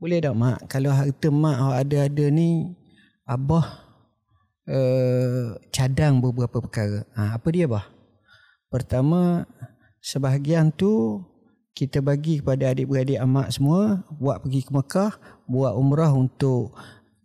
boleh 0.00 0.24
tak 0.24 0.32
Mak? 0.32 0.58
Kalau 0.72 0.88
harta 0.88 1.28
Mak 1.28 1.84
ada-ada 1.84 2.26
ni, 2.32 2.72
Abah 3.28 3.84
uh, 4.72 5.52
cadang 5.68 6.24
beberapa 6.24 6.64
perkara. 6.64 7.04
Ha, 7.12 7.36
apa 7.36 7.48
dia 7.52 7.68
bah? 7.68 7.84
Pertama, 8.72 9.44
sebahagian 10.00 10.72
tu 10.72 11.20
kita 11.76 12.00
bagi 12.00 12.40
kepada 12.40 12.72
adik-beradik 12.72 13.20
amak 13.20 13.52
semua 13.52 14.00
buat 14.16 14.40
pergi 14.40 14.64
ke 14.64 14.72
Mekah, 14.72 15.12
buat 15.44 15.76
umrah 15.76 16.16
untuk 16.16 16.72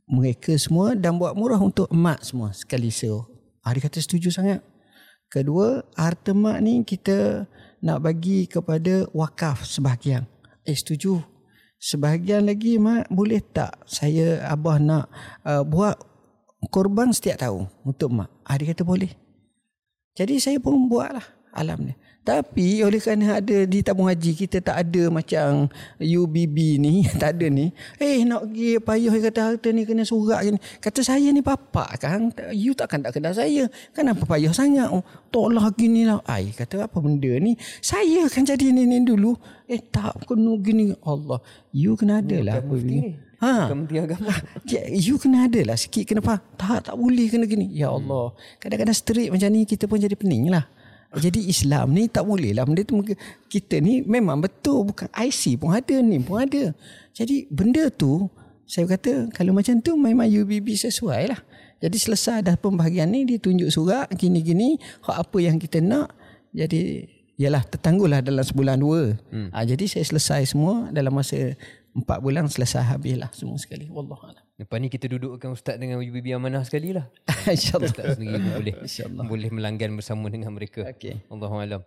mereka 0.04 0.52
semua 0.60 0.92
dan 0.94 1.16
buat 1.16 1.34
murah 1.40 1.58
untuk 1.64 1.88
emak 1.88 2.20
semua 2.20 2.52
sekali 2.52 2.92
so. 2.92 3.32
Ha, 3.64 3.72
dia 3.72 3.88
kata 3.88 4.04
setuju 4.04 4.28
sangat. 4.28 4.60
Kedua, 5.32 5.88
harta 5.96 6.36
mak 6.36 6.60
ni 6.60 6.84
kita 6.84 7.48
nak 7.84 8.00
bagi 8.00 8.48
kepada 8.48 9.06
wakaf 9.12 9.68
sebahagian. 9.68 10.24
Eh 10.64 10.74
setuju. 10.74 11.20
Sebahagian 11.76 12.48
lagi 12.48 12.80
mak 12.80 13.12
boleh 13.12 13.44
tak 13.44 13.76
saya 13.84 14.40
abah 14.48 14.80
nak 14.80 15.12
uh, 15.44 15.68
buat 15.68 16.00
korban 16.72 17.12
setiap 17.12 17.44
tahun 17.44 17.68
untuk 17.84 18.16
mak. 18.16 18.32
Ah, 18.48 18.56
dia 18.56 18.72
kata 18.72 18.88
boleh. 18.88 19.12
Jadi 20.16 20.40
saya 20.40 20.64
pun 20.64 20.88
buatlah 20.88 21.28
alam 21.52 21.92
ni. 21.92 21.94
Tapi 22.24 22.80
oleh 22.88 23.04
kerana 23.04 23.44
ada 23.44 23.68
di 23.68 23.84
tabung 23.84 24.08
haji 24.08 24.32
kita 24.32 24.64
tak 24.64 24.88
ada 24.88 25.12
macam 25.12 25.68
UBB 26.00 26.80
ni, 26.80 27.04
tak 27.22 27.36
ada 27.36 27.52
ni. 27.52 27.76
Eh 28.00 28.24
nak 28.24 28.48
pergi 28.48 28.80
payah 28.80 29.14
kata 29.20 29.40
harta 29.44 29.68
ni 29.76 29.84
kena 29.84 30.08
surat 30.08 30.40
ni. 30.48 30.56
Kata 30.80 31.04
saya 31.04 31.28
ni 31.36 31.44
bapak 31.44 32.00
kan, 32.00 32.32
you 32.56 32.72
takkan 32.72 33.04
tak 33.04 33.20
kenal 33.20 33.36
saya. 33.36 33.68
Kenapa 33.92 34.24
payah 34.24 34.56
sangat? 34.56 34.88
Oh, 34.88 35.04
tolak 35.36 35.76
gini 35.76 36.08
lah. 36.08 36.24
Ai 36.24 36.56
kata 36.56 36.88
apa 36.88 36.96
benda 37.04 37.36
ni? 37.44 37.60
Saya 37.84 38.24
kan 38.32 38.48
jadi 38.48 38.72
ni 38.72 39.04
dulu. 39.04 39.36
Eh 39.68 39.84
tak 39.84 40.24
kena 40.24 40.56
gini. 40.64 40.96
Allah, 41.04 41.44
you 41.76 42.00
kena 42.00 42.24
ada 42.24 42.40
lah 42.40 42.56
apa 42.64 42.76
ni. 42.80 43.20
Ha. 43.44 43.68
Kementerian 43.68 44.08
Agama. 44.08 44.32
You 45.04 45.20
kena 45.20 45.52
ada 45.52 45.60
lah 45.68 45.76
sikit 45.76 46.08
kena 46.08 46.24
faham. 46.24 46.40
Tak, 46.56 46.88
tak 46.88 46.96
boleh 46.96 47.28
kena 47.28 47.44
gini. 47.44 47.68
Ya 47.76 47.92
Allah. 47.92 48.32
Kadang-kadang 48.64 48.96
strict 48.96 49.36
macam 49.36 49.52
ni 49.52 49.68
kita 49.68 49.84
pun 49.84 50.00
jadi 50.00 50.16
pening 50.16 50.48
lah. 50.48 50.64
Jadi 51.14 51.46
Islam 51.46 51.94
ni 51.94 52.10
tak 52.10 52.26
boleh 52.26 52.58
lah. 52.58 52.66
Benda 52.66 52.82
tu 52.82 52.98
kita 53.46 53.78
ni 53.78 54.02
memang 54.02 54.42
betul. 54.42 54.90
Bukan 54.90 55.10
IC 55.14 55.62
pun 55.62 55.74
ada 55.74 55.96
ni 56.02 56.18
pun 56.18 56.42
ada. 56.42 56.74
Jadi 57.14 57.46
benda 57.54 57.90
tu 57.94 58.26
saya 58.66 58.90
kata 58.90 59.30
kalau 59.30 59.54
macam 59.54 59.78
tu 59.78 59.94
memang 59.94 60.26
UBB 60.26 60.74
sesuai 60.74 61.22
lah. 61.30 61.40
Jadi 61.84 61.98
selesai 62.00 62.48
dah 62.48 62.56
pembahagian 62.56 63.12
ni 63.12 63.28
dia 63.28 63.38
tunjuk 63.38 63.70
surat 63.70 64.10
gini-gini. 64.16 64.80
Hak 65.04 65.30
apa 65.30 65.38
yang 65.44 65.60
kita 65.60 65.84
nak. 65.84 66.16
Jadi 66.56 67.06
yalah 67.38 67.66
tertangguhlah 67.66 68.24
dalam 68.24 68.42
sebulan 68.42 68.78
dua. 68.80 69.18
Hmm. 69.34 69.50
Ha, 69.52 69.66
jadi 69.66 69.86
saya 69.90 70.06
selesai 70.06 70.56
semua 70.56 70.90
dalam 70.94 71.14
masa 71.14 71.58
empat 71.94 72.18
bulan 72.22 72.50
selesai 72.50 72.82
habislah 72.88 73.30
semua 73.34 73.58
sekali. 73.60 73.90
Wallahualam. 73.90 74.43
Lepas 74.54 74.78
ni 74.78 74.86
kita 74.86 75.10
dudukkan 75.10 75.50
Ustaz 75.50 75.82
dengan 75.82 75.98
UBB 75.98 76.30
Amanah 76.38 76.62
sekali 76.62 76.94
lah. 76.94 77.10
InsyaAllah. 77.50 77.90
Ustaz 77.90 78.06
sendiri 78.22 78.38
pun 78.38 78.54
boleh. 78.62 78.76
InsyaAllah. 78.86 79.26
Boleh 79.26 79.50
melanggan 79.50 79.90
bersama 79.98 80.30
dengan 80.30 80.54
mereka. 80.54 80.86
Okay. 80.94 81.26
Allahualam. 81.26 81.82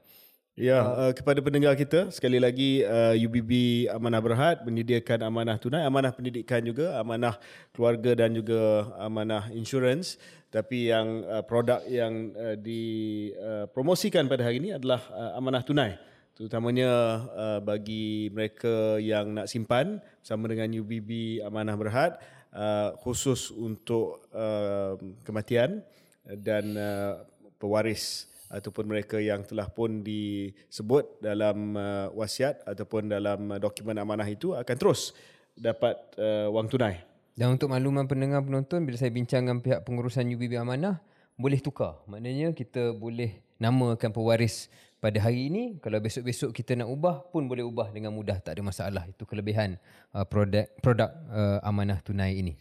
Ya, 0.57 0.83
uh, 0.83 1.13
kepada 1.13 1.39
pendengar 1.45 1.77
kita, 1.77 2.09
sekali 2.11 2.41
lagi 2.41 2.81
uh, 2.81 3.13
UBB 3.13 3.87
Amanah 3.93 4.25
Berhad 4.25 4.65
menyediakan 4.65 5.29
amanah 5.29 5.61
tunai, 5.61 5.85
amanah 5.85 6.17
pendidikan 6.17 6.65
juga, 6.65 6.97
amanah 6.97 7.37
keluarga 7.77 8.25
dan 8.25 8.33
juga 8.33 8.89
amanah 8.97 9.53
insurans. 9.53 10.17
Tapi 10.49 10.91
yang 10.91 11.29
uh, 11.29 11.45
produk 11.45 11.85
yang 11.85 12.33
uh, 12.35 12.57
dipromosikan 12.57 14.27
uh, 14.27 14.31
pada 14.33 14.49
hari 14.49 14.59
ini 14.65 14.73
adalah 14.75 15.05
uh, 15.13 15.37
amanah 15.39 15.61
tunai. 15.61 15.93
Terutamanya 16.33 16.91
uh, 17.37 17.61
bagi 17.61 18.33
mereka 18.33 18.97
yang 18.97 19.37
nak 19.37 19.53
simpan 19.53 20.01
bersama 20.25 20.49
dengan 20.49 20.73
UBB 20.73 21.41
Amanah 21.45 21.77
Berhad 21.77 22.17
uh, 22.57 22.97
khusus 23.05 23.53
untuk 23.53 24.25
uh, 24.33 24.97
kematian 25.23 25.85
dan 26.25 26.65
uh, 26.75 27.23
pewaris 27.61 28.27
ataupun 28.49 28.87
mereka 28.87 29.19
yang 29.19 29.43
telah 29.43 29.69
pun 29.69 30.01
disebut 30.01 31.21
dalam 31.21 31.77
uh, 31.77 32.09
wasiat 32.17 32.63
ataupun 32.65 33.11
dalam 33.11 33.53
uh, 33.53 33.59
dokumen 33.61 33.99
amanah 33.99 34.27
itu 34.27 34.55
akan 34.55 34.77
terus 34.79 35.13
dapat 35.53 35.97
uh, 36.17 36.49
wang 36.51 36.67
tunai. 36.71 37.03
Dan 37.37 37.53
untuk 37.53 37.69
makluman 37.69 38.09
pendengar 38.09 38.41
penonton 38.41 38.89
bila 38.89 38.97
saya 38.97 39.13
bincang 39.13 39.45
dengan 39.45 39.61
pihak 39.61 39.85
pengurusan 39.85 40.25
UBB 40.25 40.57
Amanah 40.57 41.05
boleh 41.37 41.61
tukar. 41.61 42.01
Maknanya 42.09 42.57
kita 42.57 42.97
boleh 42.97 43.45
namakan 43.61 44.09
pewaris 44.09 44.73
pada 44.97 45.19
hari 45.21 45.53
ini 45.53 45.77
kalau 45.79 46.01
besok-besok 46.01 46.57
kita 46.57 46.73
nak 46.75 46.89
ubah 46.89 47.29
pun 47.29 47.45
boleh 47.45 47.63
ubah 47.63 47.93
dengan 47.93 48.11
mudah 48.17 48.41
tak 48.41 48.57
ada 48.59 48.63
masalah. 48.65 49.05
Itu 49.07 49.29
kelebihan 49.29 49.77
uh, 50.17 50.25
produk 50.25 50.67
produk 50.81 51.11
uh, 51.29 51.59
amanah 51.63 52.01
tunai 52.01 52.41
ini. 52.41 52.57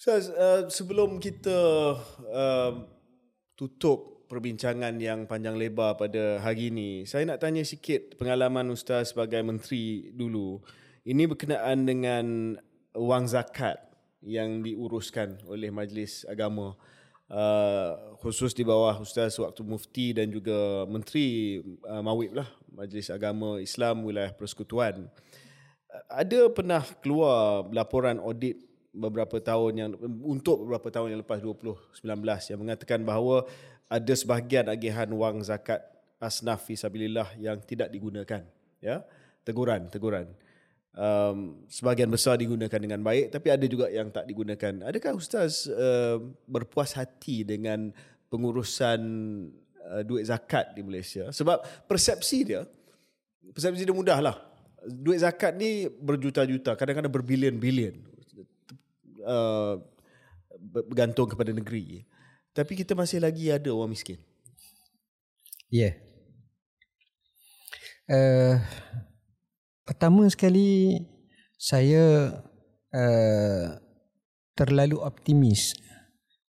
So, 0.00 0.16
uh, 0.16 0.64
sebelum 0.72 1.20
kita 1.20 1.58
uh, 2.32 2.72
tutup 3.52 4.24
perbincangan 4.30 4.94
yang 5.02 5.26
panjang 5.26 5.58
lebar 5.58 5.98
pada 5.98 6.38
hari 6.38 6.70
ini. 6.70 7.02
Saya 7.02 7.26
nak 7.26 7.42
tanya 7.42 7.66
sikit 7.66 8.14
pengalaman 8.14 8.70
Ustaz 8.70 9.10
sebagai 9.10 9.42
menteri 9.42 10.14
dulu. 10.14 10.62
Ini 11.02 11.26
berkenaan 11.26 11.82
dengan 11.82 12.54
wang 12.94 13.26
zakat 13.26 13.90
yang 14.22 14.62
diuruskan 14.62 15.42
oleh 15.50 15.74
Majlis 15.74 16.22
Agama. 16.30 16.78
Uh, 17.30 18.18
khusus 18.18 18.50
di 18.50 18.66
bawah 18.66 18.98
Ustaz 18.98 19.38
waktu 19.38 19.62
mufti 19.62 20.10
dan 20.10 20.34
juga 20.34 20.82
menteri 20.90 21.62
uh, 21.86 22.02
Mawib 22.02 22.34
lah 22.34 22.50
Majlis 22.74 23.06
Agama 23.06 23.62
Islam 23.62 24.02
Wilayah 24.02 24.34
Persekutuan. 24.34 25.06
Ada 26.10 26.50
pernah 26.50 26.82
keluar 26.98 27.70
laporan 27.70 28.18
audit 28.18 28.58
beberapa 28.90 29.38
tahun 29.38 29.72
yang 29.78 29.90
untuk 30.26 30.66
beberapa 30.66 30.90
tahun 30.90 31.14
yang 31.14 31.20
lepas 31.22 31.38
2019 31.38 32.02
yang 32.50 32.58
mengatakan 32.58 33.00
bahawa 33.06 33.46
ada 33.86 34.14
sebahagian 34.14 34.66
agihan 34.66 35.06
wang 35.14 35.38
zakat 35.46 35.82
asnaf 36.18 36.66
fisabilillah 36.66 37.30
yang 37.38 37.62
tidak 37.62 37.90
digunakan 37.94 38.42
ya 38.82 39.06
teguran 39.46 39.86
teguran 39.86 40.26
um, 40.94 41.60
sebahagian 41.66 42.10
besar 42.10 42.38
digunakan 42.40 42.80
dengan 42.80 43.00
baik 43.02 43.34
tapi 43.34 43.48
ada 43.50 43.66
juga 43.66 43.86
yang 43.90 44.08
tak 44.08 44.26
digunakan 44.26 44.86
adakah 44.86 45.18
ustaz 45.18 45.66
uh, 45.70 46.18
berpuas 46.46 46.94
hati 46.96 47.46
dengan 47.46 47.94
pengurusan 48.30 49.00
uh, 49.90 50.02
duit 50.06 50.26
zakat 50.26 50.72
di 50.74 50.82
Malaysia 50.86 51.30
sebab 51.34 51.62
persepsi 51.86 52.38
dia 52.46 52.62
persepsi 53.50 53.82
dia 53.86 53.94
mudahlah 53.94 54.38
duit 54.86 55.20
zakat 55.20 55.54
ni 55.58 55.90
berjuta-juta 55.90 56.78
kadang-kadang 56.78 57.12
berbilion-bilion 57.12 58.00
uh, 59.26 59.76
bergantung 60.60 61.28
kepada 61.28 61.52
negeri 61.52 62.08
tapi 62.50 62.74
kita 62.74 62.98
masih 62.98 63.22
lagi 63.22 63.46
ada 63.46 63.70
orang 63.70 63.94
miskin. 63.94 64.18
Ya. 65.70 65.94
Yeah. 65.94 65.94
Uh, 68.10 68.56
pertama 69.90 70.22
sekali 70.30 71.02
saya 71.58 72.30
uh, 72.94 73.66
terlalu 74.54 75.02
optimis 75.02 75.74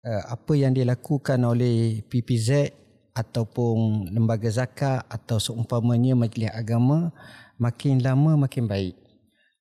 uh, 0.01 0.34
apa 0.34 0.57
yang 0.57 0.73
dilakukan 0.73 1.38
oleh 1.45 2.01
PPZ 2.09 2.73
ataupun 3.14 4.09
lembaga 4.09 4.49
zakat 4.49 5.05
atau 5.05 5.38
seumpamanya 5.38 6.18
majlis 6.18 6.49
agama 6.49 7.14
makin 7.61 8.01
lama 8.01 8.49
makin 8.49 8.65
baik 8.65 8.97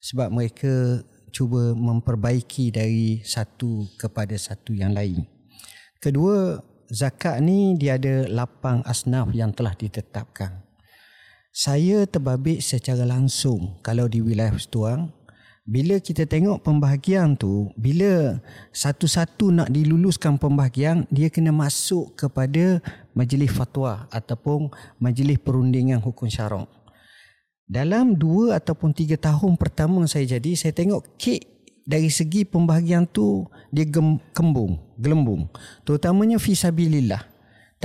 sebab 0.00 0.32
mereka 0.32 1.04
cuba 1.28 1.76
memperbaiki 1.76 2.72
dari 2.72 3.20
satu 3.20 3.92
kepada 4.00 4.40
satu 4.40 4.72
yang 4.72 4.96
lain. 4.96 5.28
Kedua, 6.00 6.64
zakat 6.88 7.44
ni 7.44 7.76
dia 7.76 8.00
ada 8.00 8.24
lapang 8.24 8.80
asnaf 8.88 9.36
yang 9.36 9.52
telah 9.52 9.76
ditetapkan. 9.76 10.65
Saya 11.56 12.04
terbabit 12.04 12.60
secara 12.60 13.08
langsung 13.08 13.80
kalau 13.80 14.12
di 14.12 14.20
wilayah 14.20 14.52
Setuang, 14.60 15.08
bila 15.64 15.96
kita 15.96 16.28
tengok 16.28 16.60
pembahagian 16.60 17.32
tu, 17.32 17.72
bila 17.80 18.36
satu-satu 18.76 19.56
nak 19.56 19.72
diluluskan 19.72 20.36
pembahagian, 20.36 21.08
dia 21.08 21.32
kena 21.32 21.56
masuk 21.56 22.12
kepada 22.12 22.84
majlis 23.16 23.48
fatwa 23.48 24.04
ataupun 24.12 24.68
majlis 25.00 25.40
perundingan 25.40 25.96
hukum 26.04 26.28
syarak. 26.28 26.68
dalam 27.64 28.12
dua 28.12 28.60
ataupun 28.60 28.92
tiga 28.92 29.16
tahun 29.16 29.56
pertama 29.56 30.04
saya 30.04 30.28
jadi, 30.36 30.52
saya 30.60 30.76
tengok 30.76 31.16
kek 31.16 31.40
dari 31.88 32.12
segi 32.12 32.44
pembahagian 32.44 33.08
tu 33.08 33.48
dia 33.72 33.88
kembung, 34.36 34.76
gelembung. 35.00 35.48
Terutamanya 35.88 36.36
fisabilillah. 36.36 37.35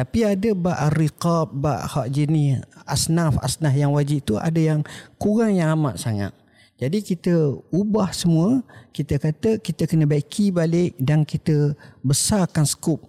Tapi 0.02 0.26
ada 0.26 0.50
bak 0.58 0.78
ariqab, 0.90 1.54
bak 1.62 1.86
hak 1.86 2.10
jenis 2.10 2.66
asnaf, 2.90 3.38
asnaf 3.38 3.70
yang 3.70 3.94
wajib 3.94 4.26
tu 4.26 4.34
ada 4.34 4.58
yang 4.58 4.82
kurang 5.22 5.54
yang 5.54 5.78
amat 5.78 6.02
sangat. 6.02 6.34
Jadi 6.82 7.06
kita 7.06 7.62
ubah 7.70 8.10
semua, 8.10 8.66
kita 8.90 9.22
kata 9.22 9.62
kita 9.62 9.86
kena 9.86 10.10
baiki 10.10 10.50
balik 10.50 10.98
dan 10.98 11.22
kita 11.22 11.78
besarkan 12.02 12.66
skop. 12.66 13.06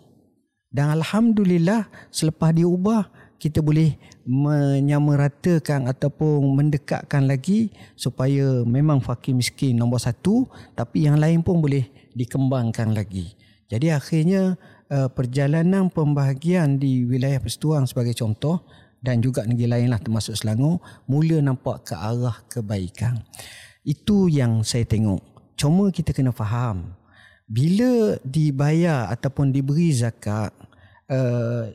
Dan 0.69 0.93
Alhamdulillah 0.93 1.89
selepas 2.13 2.53
diubah, 2.53 3.09
kita 3.41 3.65
boleh 3.65 3.97
menyamaratakan 4.29 5.89
ataupun 5.89 6.45
mendekatkan 6.45 7.25
lagi 7.25 7.73
supaya 7.97 8.69
memang 8.69 9.01
fakir 9.01 9.33
miskin 9.33 9.81
nombor 9.81 10.05
satu 10.05 10.45
tapi 10.77 11.09
yang 11.09 11.17
lain 11.17 11.41
pun 11.41 11.57
boleh 11.57 11.89
dikembangkan 12.13 12.93
lagi. 12.93 13.33
Jadi 13.73 13.89
akhirnya 13.89 14.61
uh, 14.93 15.09
perjalanan 15.09 15.89
pembahagian 15.89 16.77
di 16.77 17.09
wilayah 17.09 17.41
Persetuan 17.41 17.89
sebagai 17.89 18.13
contoh 18.13 18.69
dan 19.01 19.25
juga 19.25 19.43
negeri 19.43 19.67
lain 19.67 19.89
lah 19.91 19.99
termasuk 19.99 20.37
Selangor 20.37 20.79
mula 21.09 21.41
nampak 21.41 21.91
ke 21.91 21.95
arah 21.97 22.45
kebaikan. 22.47 23.25
Itu 23.83 24.29
yang 24.29 24.63
saya 24.63 24.85
tengok. 24.87 25.57
Cuma 25.59 25.91
kita 25.91 26.15
kena 26.15 26.31
faham 26.31 26.95
bila 27.51 28.17
dibayar 28.23 29.11
ataupun 29.11 29.51
diberi 29.51 29.91
zakat 29.93 30.55
uh, 31.11 31.69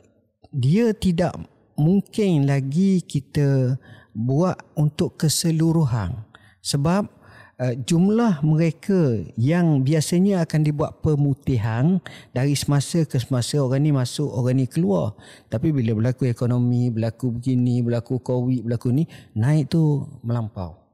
dia 0.50 0.90
tidak 0.96 1.36
mungkin 1.78 2.48
lagi 2.48 3.04
kita 3.04 3.78
buat 4.16 4.58
untuk 4.74 5.20
keseluruhan 5.20 6.26
sebab 6.64 7.06
uh, 7.58 7.74
jumlah 7.84 8.40
mereka 8.46 9.22
yang 9.34 9.82
biasanya 9.82 10.46
akan 10.46 10.60
dibuat 10.62 11.02
pemutihan 11.02 11.98
dari 12.32 12.54
semasa 12.54 13.04
ke 13.04 13.18
semasa 13.18 13.58
orang 13.60 13.82
ni 13.84 13.90
masuk 13.92 14.30
orang 14.30 14.62
ni 14.62 14.66
keluar 14.70 15.18
tapi 15.50 15.74
bila 15.74 15.94
berlaku 15.98 16.30
ekonomi 16.30 16.88
berlaku 16.88 17.34
begini 17.34 17.82
berlaku 17.82 18.22
covid 18.22 18.64
berlaku 18.64 18.94
ni 18.94 19.04
naik 19.34 19.70
tu 19.70 20.06
melampau 20.22 20.88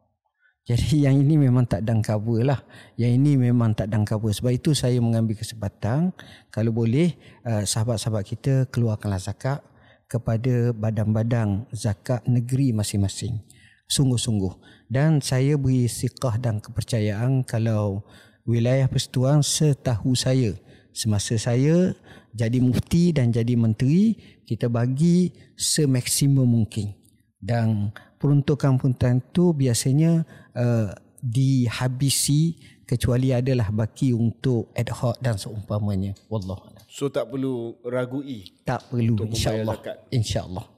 jadi 0.64 0.96
yang 1.08 1.20
ini 1.20 1.36
memang 1.36 1.68
tak 1.68 1.84
dan 1.84 2.00
cover 2.00 2.40
lah. 2.40 2.64
Yang 2.96 3.12
ini 3.20 3.32
memang 3.36 3.76
tak 3.76 3.92
dan 3.92 4.08
cover. 4.08 4.32
Sebab 4.32 4.52
itu 4.56 4.72
saya 4.72 4.96
mengambil 4.96 5.36
kesempatan. 5.36 6.16
Kalau 6.48 6.72
boleh 6.72 7.12
uh, 7.44 7.68
sahabat-sahabat 7.68 8.24
kita 8.24 8.52
keluarkanlah 8.72 9.20
zakat 9.20 9.60
kepada 10.08 10.72
badan-badan 10.72 11.68
zakat 11.68 12.24
negeri 12.24 12.72
masing-masing. 12.72 13.44
Sungguh-sungguh. 13.88 14.73
Dan 14.94 15.18
saya 15.18 15.58
beri 15.58 15.90
sikah 15.90 16.38
dan 16.38 16.62
kepercayaan 16.62 17.42
kalau 17.42 18.06
wilayah 18.46 18.86
persatuan 18.86 19.42
setahu 19.42 20.14
saya. 20.14 20.54
Semasa 20.94 21.34
saya 21.34 21.98
jadi 22.30 22.62
mufti 22.62 23.10
dan 23.10 23.34
jadi 23.34 23.58
menteri, 23.58 24.14
kita 24.46 24.70
bagi 24.70 25.34
semaksimum 25.58 26.46
mungkin. 26.46 26.94
Dan 27.42 27.90
peruntukan-peruntukan 28.22 29.18
itu 29.18 29.50
biasanya 29.50 30.22
uh, 30.54 30.94
dihabisi 31.18 32.62
kecuali 32.86 33.34
adalah 33.34 33.74
baki 33.74 34.14
untuk 34.14 34.70
ad 34.78 34.94
hoc 34.94 35.18
dan 35.18 35.34
seumpamanya. 35.34 36.14
Wallahu 36.30 36.70
So 36.86 37.10
tak 37.10 37.26
perlu 37.34 37.74
ragui. 37.82 38.62
Tak 38.62 38.94
perlu 38.94 39.18
insya-Allah. 39.26 39.74
Insya-Allah. 40.14 40.73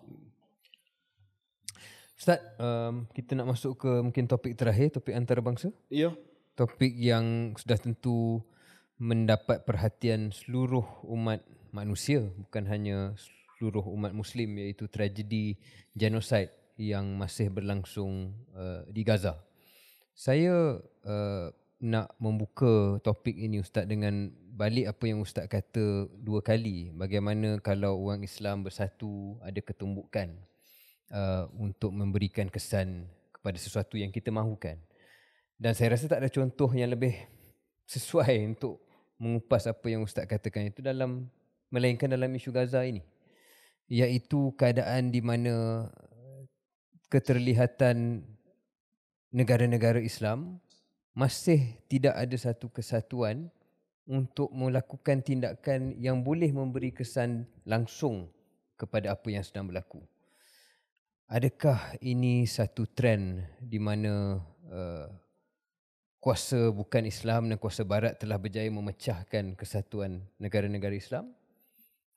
Ustaz, 2.26 2.42
um, 2.58 3.06
kita 3.14 3.38
nak 3.38 3.54
masuk 3.54 3.78
ke 3.78 4.02
mungkin 4.02 4.26
topik 4.26 4.58
terakhir, 4.58 4.90
topik 4.90 5.14
antarabangsa. 5.14 5.70
Ya. 5.86 6.10
Topik 6.58 6.90
yang 6.98 7.54
sudah 7.54 7.78
tentu 7.78 8.42
mendapat 8.98 9.62
perhatian 9.62 10.34
seluruh 10.34 10.82
umat 11.06 11.46
manusia, 11.70 12.26
bukan 12.26 12.66
hanya 12.66 13.14
seluruh 13.54 13.86
umat 13.94 14.10
muslim 14.10 14.58
iaitu 14.58 14.90
tragedi 14.90 15.54
genosid 15.94 16.50
yang 16.74 17.14
masih 17.14 17.46
berlangsung 17.46 18.34
uh, 18.58 18.82
di 18.90 19.06
Gaza. 19.06 19.38
Saya 20.10 20.82
uh, 20.82 21.46
nak 21.78 22.10
membuka 22.18 22.98
topik 23.06 23.38
ini 23.38 23.62
Ustaz 23.62 23.86
dengan 23.86 24.34
balik 24.50 24.90
apa 24.90 25.04
yang 25.06 25.22
Ustaz 25.22 25.46
kata 25.46 26.10
dua 26.10 26.42
kali 26.42 26.90
bagaimana 26.90 27.62
kalau 27.62 28.02
orang 28.02 28.26
Islam 28.26 28.66
bersatu 28.66 29.38
ada 29.46 29.62
ketumbukan 29.62 30.34
uh, 31.12 31.50
untuk 31.58 31.92
memberikan 31.92 32.48
kesan 32.50 33.06
kepada 33.34 33.58
sesuatu 33.58 33.94
yang 34.00 34.10
kita 34.10 34.32
mahukan 34.32 34.78
dan 35.56 35.72
saya 35.72 35.96
rasa 35.96 36.10
tak 36.10 36.24
ada 36.24 36.30
contoh 36.32 36.68
yang 36.72 36.92
lebih 36.92 37.16
sesuai 37.88 38.42
untuk 38.56 38.82
mengupas 39.16 39.64
apa 39.64 39.86
yang 39.88 40.04
Ustaz 40.04 40.28
katakan 40.28 40.68
itu 40.68 40.84
dalam 40.84 41.28
melainkan 41.72 42.10
dalam 42.10 42.28
isu 42.34 42.52
Gaza 42.52 42.84
ini 42.84 43.00
iaitu 43.86 44.52
keadaan 44.58 45.14
di 45.14 45.22
mana 45.22 45.86
keterlihatan 47.06 48.26
negara-negara 49.30 50.02
Islam 50.02 50.58
masih 51.16 51.80
tidak 51.88 52.12
ada 52.12 52.36
satu 52.36 52.68
kesatuan 52.68 53.48
untuk 54.06 54.52
melakukan 54.54 55.24
tindakan 55.24 55.96
yang 55.98 56.22
boleh 56.22 56.52
memberi 56.54 56.94
kesan 56.94 57.48
langsung 57.66 58.30
kepada 58.78 59.16
apa 59.16 59.26
yang 59.32 59.42
sedang 59.42 59.66
berlaku. 59.66 60.04
Adakah 61.26 61.98
ini 62.06 62.46
satu 62.46 62.86
trend 62.86 63.42
di 63.58 63.82
mana 63.82 64.38
uh, 64.70 65.10
kuasa 66.22 66.70
bukan 66.70 67.02
Islam 67.02 67.50
dan 67.50 67.58
kuasa 67.58 67.82
barat 67.82 68.14
telah 68.14 68.38
berjaya 68.38 68.70
memecahkan 68.70 69.58
kesatuan 69.58 70.22
negara-negara 70.38 70.94
Islam? 70.94 71.34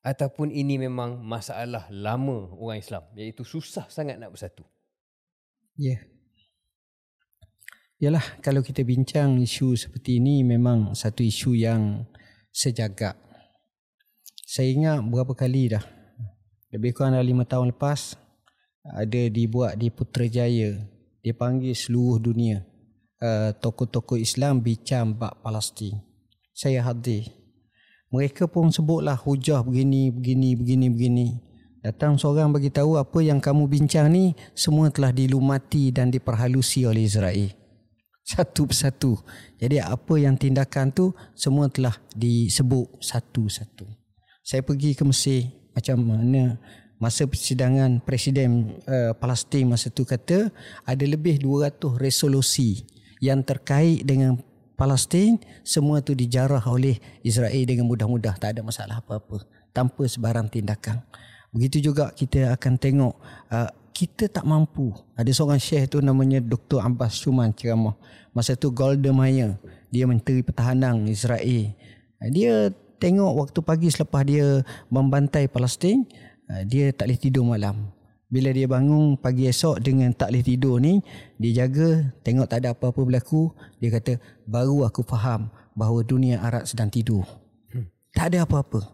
Ataupun 0.06 0.54
ini 0.54 0.78
memang 0.78 1.26
masalah 1.26 1.90
lama 1.90 2.54
orang 2.54 2.78
Islam 2.78 3.02
iaitu 3.18 3.42
susah 3.42 3.90
sangat 3.90 4.22
nak 4.22 4.30
bersatu? 4.30 4.62
Ya. 5.74 5.98
Yeah. 5.98 6.02
Yalah 8.14 8.26
kalau 8.46 8.62
kita 8.62 8.86
bincang 8.86 9.42
isu 9.42 9.74
seperti 9.74 10.22
ini 10.22 10.46
memang 10.46 10.94
satu 10.94 11.26
isu 11.26 11.58
yang 11.58 12.06
sejagak. 12.54 13.18
Saya 14.46 14.70
ingat 14.70 15.02
berapa 15.02 15.34
kali 15.34 15.74
dah. 15.74 15.82
Lebih 16.70 16.94
kurang 16.94 17.18
dah 17.18 17.26
lima 17.26 17.42
tahun 17.42 17.74
lepas 17.74 18.29
ada 18.92 19.22
dibuat 19.30 19.78
di 19.78 19.94
Putrajaya. 19.94 20.78
Dia 21.22 21.34
panggil 21.36 21.76
seluruh 21.76 22.18
dunia. 22.18 22.66
Uh, 23.20 23.52
tokoh-tokoh 23.60 24.16
Islam 24.16 24.64
bincang 24.64 25.12
bab 25.12 25.44
Palestin. 25.44 26.00
Saya 26.56 26.84
hadir. 26.84 27.28
Mereka 28.10 28.50
pun 28.50 28.72
sebutlah 28.74 29.20
hujah 29.20 29.62
begini, 29.62 30.10
begini, 30.10 30.56
begini, 30.58 30.88
begini. 30.90 31.28
Datang 31.84 32.18
seorang 32.20 32.52
bagi 32.52 32.72
tahu 32.74 33.00
apa 33.00 33.20
yang 33.22 33.40
kamu 33.40 33.70
bincang 33.70 34.12
ni 34.12 34.36
semua 34.52 34.92
telah 34.92 35.14
dilumati 35.14 35.94
dan 35.94 36.12
diperhalusi 36.12 36.84
oleh 36.84 37.08
Israel 37.08 37.60
satu 38.30 38.70
persatu. 38.70 39.18
Jadi 39.58 39.82
apa 39.82 40.14
yang 40.22 40.38
tindakan 40.38 40.94
tu 40.94 41.06
semua 41.34 41.66
telah 41.66 41.98
disebut 42.14 43.02
satu-satu. 43.02 43.90
Saya 44.46 44.62
pergi 44.62 44.94
ke 44.94 45.02
Mesir 45.02 45.50
macam 45.74 45.98
mana 46.06 46.62
masa 47.00 47.24
persidangan 47.26 48.04
Presiden 48.04 48.76
uh, 48.84 49.16
Palestin 49.16 49.72
masa 49.72 49.88
tu 49.88 50.04
kata 50.04 50.52
ada 50.84 51.06
lebih 51.08 51.40
200 51.40 51.80
resolusi 51.96 52.84
yang 53.24 53.42
terkait 53.42 54.04
dengan 54.04 54.36
Palestin 54.76 55.40
semua 55.64 56.00
tu 56.00 56.16
dijarah 56.16 56.64
oleh 56.68 57.00
Israel 57.24 57.64
dengan 57.68 57.88
mudah-mudah 57.88 58.36
tak 58.40 58.56
ada 58.56 58.62
masalah 58.64 59.04
apa-apa 59.04 59.44
tanpa 59.76 60.08
sebarang 60.08 60.48
tindakan. 60.48 61.04
Begitu 61.52 61.92
juga 61.92 62.12
kita 62.16 62.56
akan 62.56 62.74
tengok 62.80 63.14
uh, 63.52 63.70
kita 64.00 64.32
tak 64.32 64.48
mampu. 64.48 64.96
Ada 65.20 65.36
seorang 65.36 65.60
syekh 65.60 65.92
tu 65.92 66.00
namanya 66.00 66.40
Dr. 66.40 66.80
Abbas 66.80 67.20
Shuman 67.20 67.52
ceramah. 67.52 68.00
Masa 68.32 68.56
tu 68.56 68.72
Golda 68.72 69.12
Meir, 69.12 69.60
dia 69.92 70.08
menteri 70.08 70.40
pertahanan 70.40 71.04
Israel. 71.12 71.76
Dia 72.32 72.72
tengok 73.04 73.32
waktu 73.44 73.60
pagi 73.60 73.88
selepas 73.92 74.24
dia 74.24 74.64
membantai 74.88 75.52
Palestin, 75.52 76.08
dia 76.66 76.90
tak 76.92 77.10
boleh 77.10 77.20
tidur 77.22 77.46
malam. 77.46 77.94
Bila 78.30 78.54
dia 78.54 78.70
bangun 78.70 79.18
pagi 79.18 79.50
esok 79.50 79.82
dengan 79.82 80.14
tak 80.14 80.30
boleh 80.30 80.46
tidur 80.46 80.78
ni, 80.78 81.02
dia 81.42 81.66
jaga 81.66 82.14
tengok 82.22 82.46
tak 82.46 82.62
ada 82.62 82.78
apa-apa 82.78 83.02
berlaku, 83.02 83.50
dia 83.82 83.90
kata 83.90 84.22
baru 84.46 84.86
aku 84.86 85.02
faham 85.02 85.50
bahawa 85.74 86.06
dunia 86.06 86.38
Arab 86.38 86.70
sedang 86.70 86.94
tidur. 86.94 87.26
Hmm. 87.74 87.90
Tak 88.14 88.34
ada 88.34 88.46
apa-apa. 88.46 88.86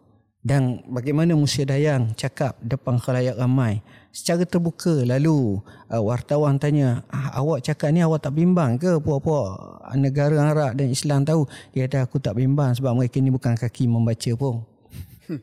Dan 0.46 0.86
bagaimana 0.88 1.34
Musa 1.34 1.66
Dayang 1.66 2.14
cakap 2.14 2.62
depan 2.62 3.02
khalayak 3.02 3.34
ramai 3.34 3.82
secara 4.14 4.46
terbuka 4.46 5.02
lalu 5.02 5.58
uh, 5.90 6.00
wartawan 6.06 6.62
tanya 6.62 7.02
ah, 7.10 7.36
awak 7.42 7.66
cakap 7.66 7.90
ni 7.90 8.00
awak 8.00 8.24
tak 8.24 8.38
bimbang 8.38 8.78
ke 8.78 9.02
puak-puak 9.02 9.58
negara 9.98 10.54
Arab 10.54 10.78
dan 10.78 10.88
Islam 10.88 11.28
tahu 11.28 11.50
dia 11.76 11.90
kata 11.90 12.06
aku 12.08 12.22
tak 12.22 12.38
bimbang 12.38 12.72
sebab 12.78 12.94
mereka 12.94 13.18
ni 13.20 13.34
bukan 13.34 13.60
kaki 13.60 13.90
membaca 13.90 14.32
pun 14.38 14.64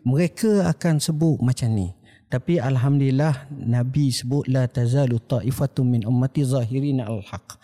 mereka 0.09 0.71
akan 0.71 1.03
sebut 1.03 1.43
macam 1.43 1.69
ni 1.75 1.93
Tapi 2.33 2.57
alhamdulillah 2.57 3.53
Nabi 3.53 4.09
sebut 4.09 4.49
la 4.49 4.65
tazalu 4.65 5.21
ta'ifatun 5.21 5.85
min 5.85 6.03
ummati 6.09 6.41
zahirin 6.41 7.05
al-haq. 7.05 7.61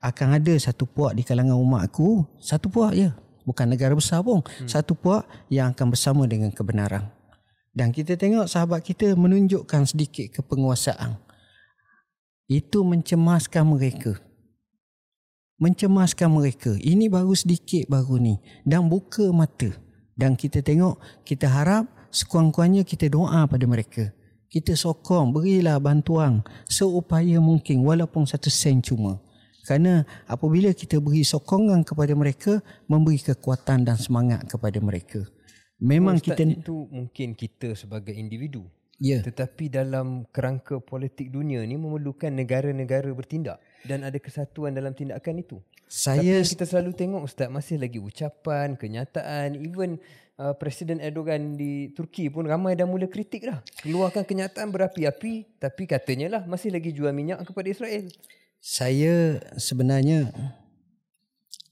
Akan 0.00 0.32
ada 0.32 0.56
satu 0.56 0.88
puak 0.88 1.12
di 1.12 1.20
kalangan 1.20 1.60
umat 1.60 1.92
aku, 1.92 2.24
satu 2.40 2.72
puak 2.72 2.96
ya, 2.96 3.12
bukan 3.44 3.68
negara 3.68 3.92
besar 3.92 4.24
pun, 4.24 4.40
hmm. 4.40 4.64
satu 4.64 4.96
puak 4.96 5.28
yang 5.52 5.76
akan 5.76 5.92
bersama 5.92 6.24
dengan 6.24 6.48
kebenaran. 6.48 7.12
Dan 7.76 7.92
kita 7.92 8.16
tengok 8.16 8.48
sahabat 8.48 8.80
kita 8.80 9.12
menunjukkan 9.12 9.84
sedikit 9.84 10.40
kepenguasaan. 10.40 11.20
Itu 12.48 12.88
mencemaskan 12.88 13.68
mereka. 13.68 14.16
Mencemaskan 15.60 16.32
mereka. 16.32 16.72
Ini 16.80 17.12
baru 17.12 17.36
sedikit 17.36 17.84
baru 17.92 18.16
ni. 18.16 18.40
Dan 18.64 18.88
buka 18.88 19.28
mata. 19.36 19.68
Dan 20.16 20.32
kita 20.32 20.64
tengok, 20.64 20.96
kita 21.28 21.44
harap 21.44 21.97
sekurang-kurangnya 22.10 22.84
kita 22.84 23.08
doa 23.12 23.44
pada 23.48 23.66
mereka. 23.68 24.12
Kita 24.48 24.72
sokong, 24.72 25.36
berilah 25.36 25.76
bantuan 25.76 26.40
seupaya 26.64 27.36
mungkin 27.36 27.84
walaupun 27.84 28.24
satu 28.24 28.48
sen 28.48 28.80
cuma. 28.80 29.20
Kerana 29.68 30.08
apabila 30.24 30.72
kita 30.72 30.96
beri 30.96 31.20
sokongan 31.20 31.84
kepada 31.84 32.16
mereka, 32.16 32.64
memberi 32.88 33.20
kekuatan 33.20 33.84
dan 33.84 34.00
semangat 34.00 34.48
kepada 34.48 34.80
mereka. 34.80 35.28
Memang 35.76 36.16
oh, 36.16 36.24
kita 36.24 36.42
itu 36.48 36.88
mungkin 36.88 37.36
kita 37.36 37.76
sebagai 37.76 38.16
individu. 38.16 38.64
Ya. 38.98 39.22
Tetapi 39.22 39.70
dalam 39.70 40.26
kerangka 40.32 40.82
politik 40.82 41.30
dunia 41.30 41.62
ni 41.62 41.78
memerlukan 41.78 42.34
negara-negara 42.34 43.12
bertindak 43.14 43.62
dan 43.86 44.02
ada 44.02 44.16
kesatuan 44.18 44.74
dalam 44.74 44.96
tindakan 44.96 45.44
itu. 45.44 45.60
Saya 45.86 46.42
Tapi 46.42 46.52
kita 46.56 46.64
selalu 46.64 46.90
tengok 46.96 47.22
ustaz 47.24 47.48
masih 47.48 47.78
lagi 47.78 48.02
ucapan, 48.02 48.74
kenyataan, 48.74 49.56
even 49.56 50.00
uh, 50.38 50.54
Presiden 50.56 51.02
Erdogan 51.02 51.58
di 51.58 51.90
Turki 51.92 52.30
pun 52.30 52.46
ramai 52.46 52.78
dah 52.78 52.86
mula 52.86 53.10
kritik 53.10 53.44
dah. 53.44 53.60
Keluarkan 53.82 54.24
kenyataan 54.24 54.70
berapi-api 54.70 55.58
tapi 55.58 55.82
katanya 55.84 56.38
lah 56.38 56.42
masih 56.46 56.72
lagi 56.72 56.94
jual 56.94 57.10
minyak 57.10 57.42
kepada 57.44 57.68
Israel. 57.68 58.06
Saya 58.58 59.38
sebenarnya 59.58 60.34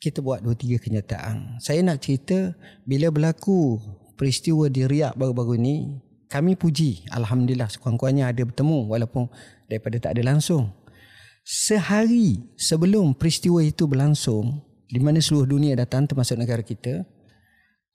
kita 0.03 0.23
buat 0.23 0.43
dua 0.43 0.55
tiga 0.55 0.79
kenyataan. 0.79 1.59
Saya 1.59 1.83
nak 1.83 2.03
cerita 2.03 2.55
bila 2.87 3.11
berlaku 3.11 3.81
peristiwa 4.15 4.71
di 4.71 4.87
Riyadh 4.87 5.19
baru-baru 5.19 5.59
ni, 5.59 5.99
kami 6.31 6.55
puji 6.55 7.11
alhamdulillah 7.11 7.67
sekurang-kurangnya 7.71 8.31
ada 8.31 8.43
bertemu 8.47 8.87
walaupun 8.87 9.27
daripada 9.67 9.99
tak 9.99 10.19
ada 10.19 10.23
langsung. 10.31 10.71
Sehari 11.47 12.43
sebelum 12.59 13.15
peristiwa 13.15 13.63
itu 13.63 13.87
berlangsung, 13.87 14.63
di 14.91 14.99
mana 14.99 15.23
seluruh 15.23 15.47
dunia 15.47 15.79
datang 15.79 16.07
termasuk 16.07 16.39
negara 16.39 16.59
kita, 16.63 17.07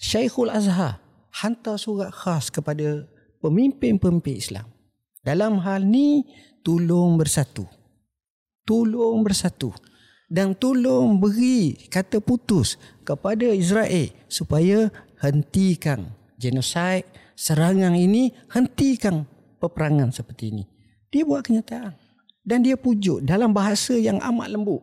Syekhul 0.02 0.49
Azhar 0.49 0.98
hantar 1.30 1.78
surat 1.78 2.10
khas 2.10 2.49
kepada 2.49 3.06
pemimpin-pemimpin 3.45 4.34
Islam. 4.34 4.65
Dalam 5.22 5.61
hal 5.61 5.86
ni 5.86 6.26
tolong 6.65 7.22
bersatu. 7.22 7.69
Tolong 8.65 9.22
bersatu 9.22 9.69
dan 10.26 10.57
tolong 10.57 11.22
beri 11.22 11.78
kata 11.86 12.18
putus 12.18 12.82
kepada 13.06 13.45
Israel 13.53 14.10
supaya 14.26 14.90
hentikan 15.22 16.10
genosid, 16.41 17.06
serangan 17.38 17.94
ini, 17.94 18.34
hentikan 18.49 19.30
peperangan 19.61 20.10
seperti 20.10 20.49
ini. 20.49 20.64
Dia 21.14 21.30
buat 21.30 21.45
kenyataan 21.45 21.94
dan 22.41 22.65
dia 22.65 22.73
pujuk 22.73 23.22
dalam 23.22 23.53
bahasa 23.53 23.94
yang 23.94 24.18
amat 24.18 24.49
lembut. 24.49 24.82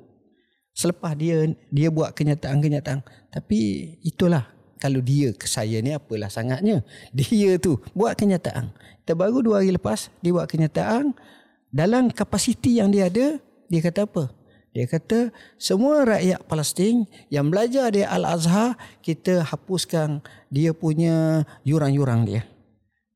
Selepas 0.79 1.19
dia 1.19 1.43
dia 1.75 1.91
buat 1.91 2.15
kenyataan-kenyataan, 2.15 3.03
tapi 3.35 3.59
itulah 4.07 4.58
kalau 4.79 5.03
dia 5.03 5.35
ke 5.35 5.45
saya 5.51 5.83
ni 5.83 5.93
apalah 5.93 6.31
sangatnya. 6.31 6.87
Dia 7.11 7.59
tu 7.59 7.83
buat 7.93 8.15
kenyataan. 8.15 8.71
Terbaru 9.05 9.43
dua 9.43 9.61
hari 9.61 9.75
lepas 9.75 10.09
dia 10.23 10.33
buat 10.33 10.47
kenyataan 10.47 11.13
dalam 11.69 12.09
kapasiti 12.09 12.81
yang 12.81 12.89
dia 12.89 13.13
ada, 13.13 13.37
dia 13.69 13.81
kata 13.85 14.09
apa? 14.09 14.33
Dia 14.73 14.87
kata 14.87 15.35
semua 15.59 16.07
rakyat 16.07 16.45
Palestin 16.47 17.09
yang 17.29 17.51
belajar 17.51 17.93
di 17.93 18.05
Al-Azhar 18.05 18.79
kita 19.03 19.43
hapuskan 19.43 20.23
dia 20.49 20.71
punya 20.71 21.43
yurang-yurang 21.67 22.25
dia. 22.25 22.47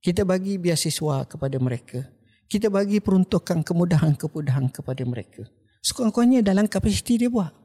Kita 0.02 0.26
bagi 0.26 0.59
biasiswa 0.59 1.22
kepada 1.28 1.56
mereka. 1.62 2.02
Kita 2.51 2.68
bagi 2.68 2.98
peruntukan 2.98 3.62
kemudahan-kemudahan 3.62 4.68
kepada 4.74 5.02
mereka. 5.06 5.47
Sekurang-kurangnya 5.80 6.43
dalam 6.43 6.66
kapasiti 6.66 7.22
dia 7.22 7.30
buat. 7.30 7.61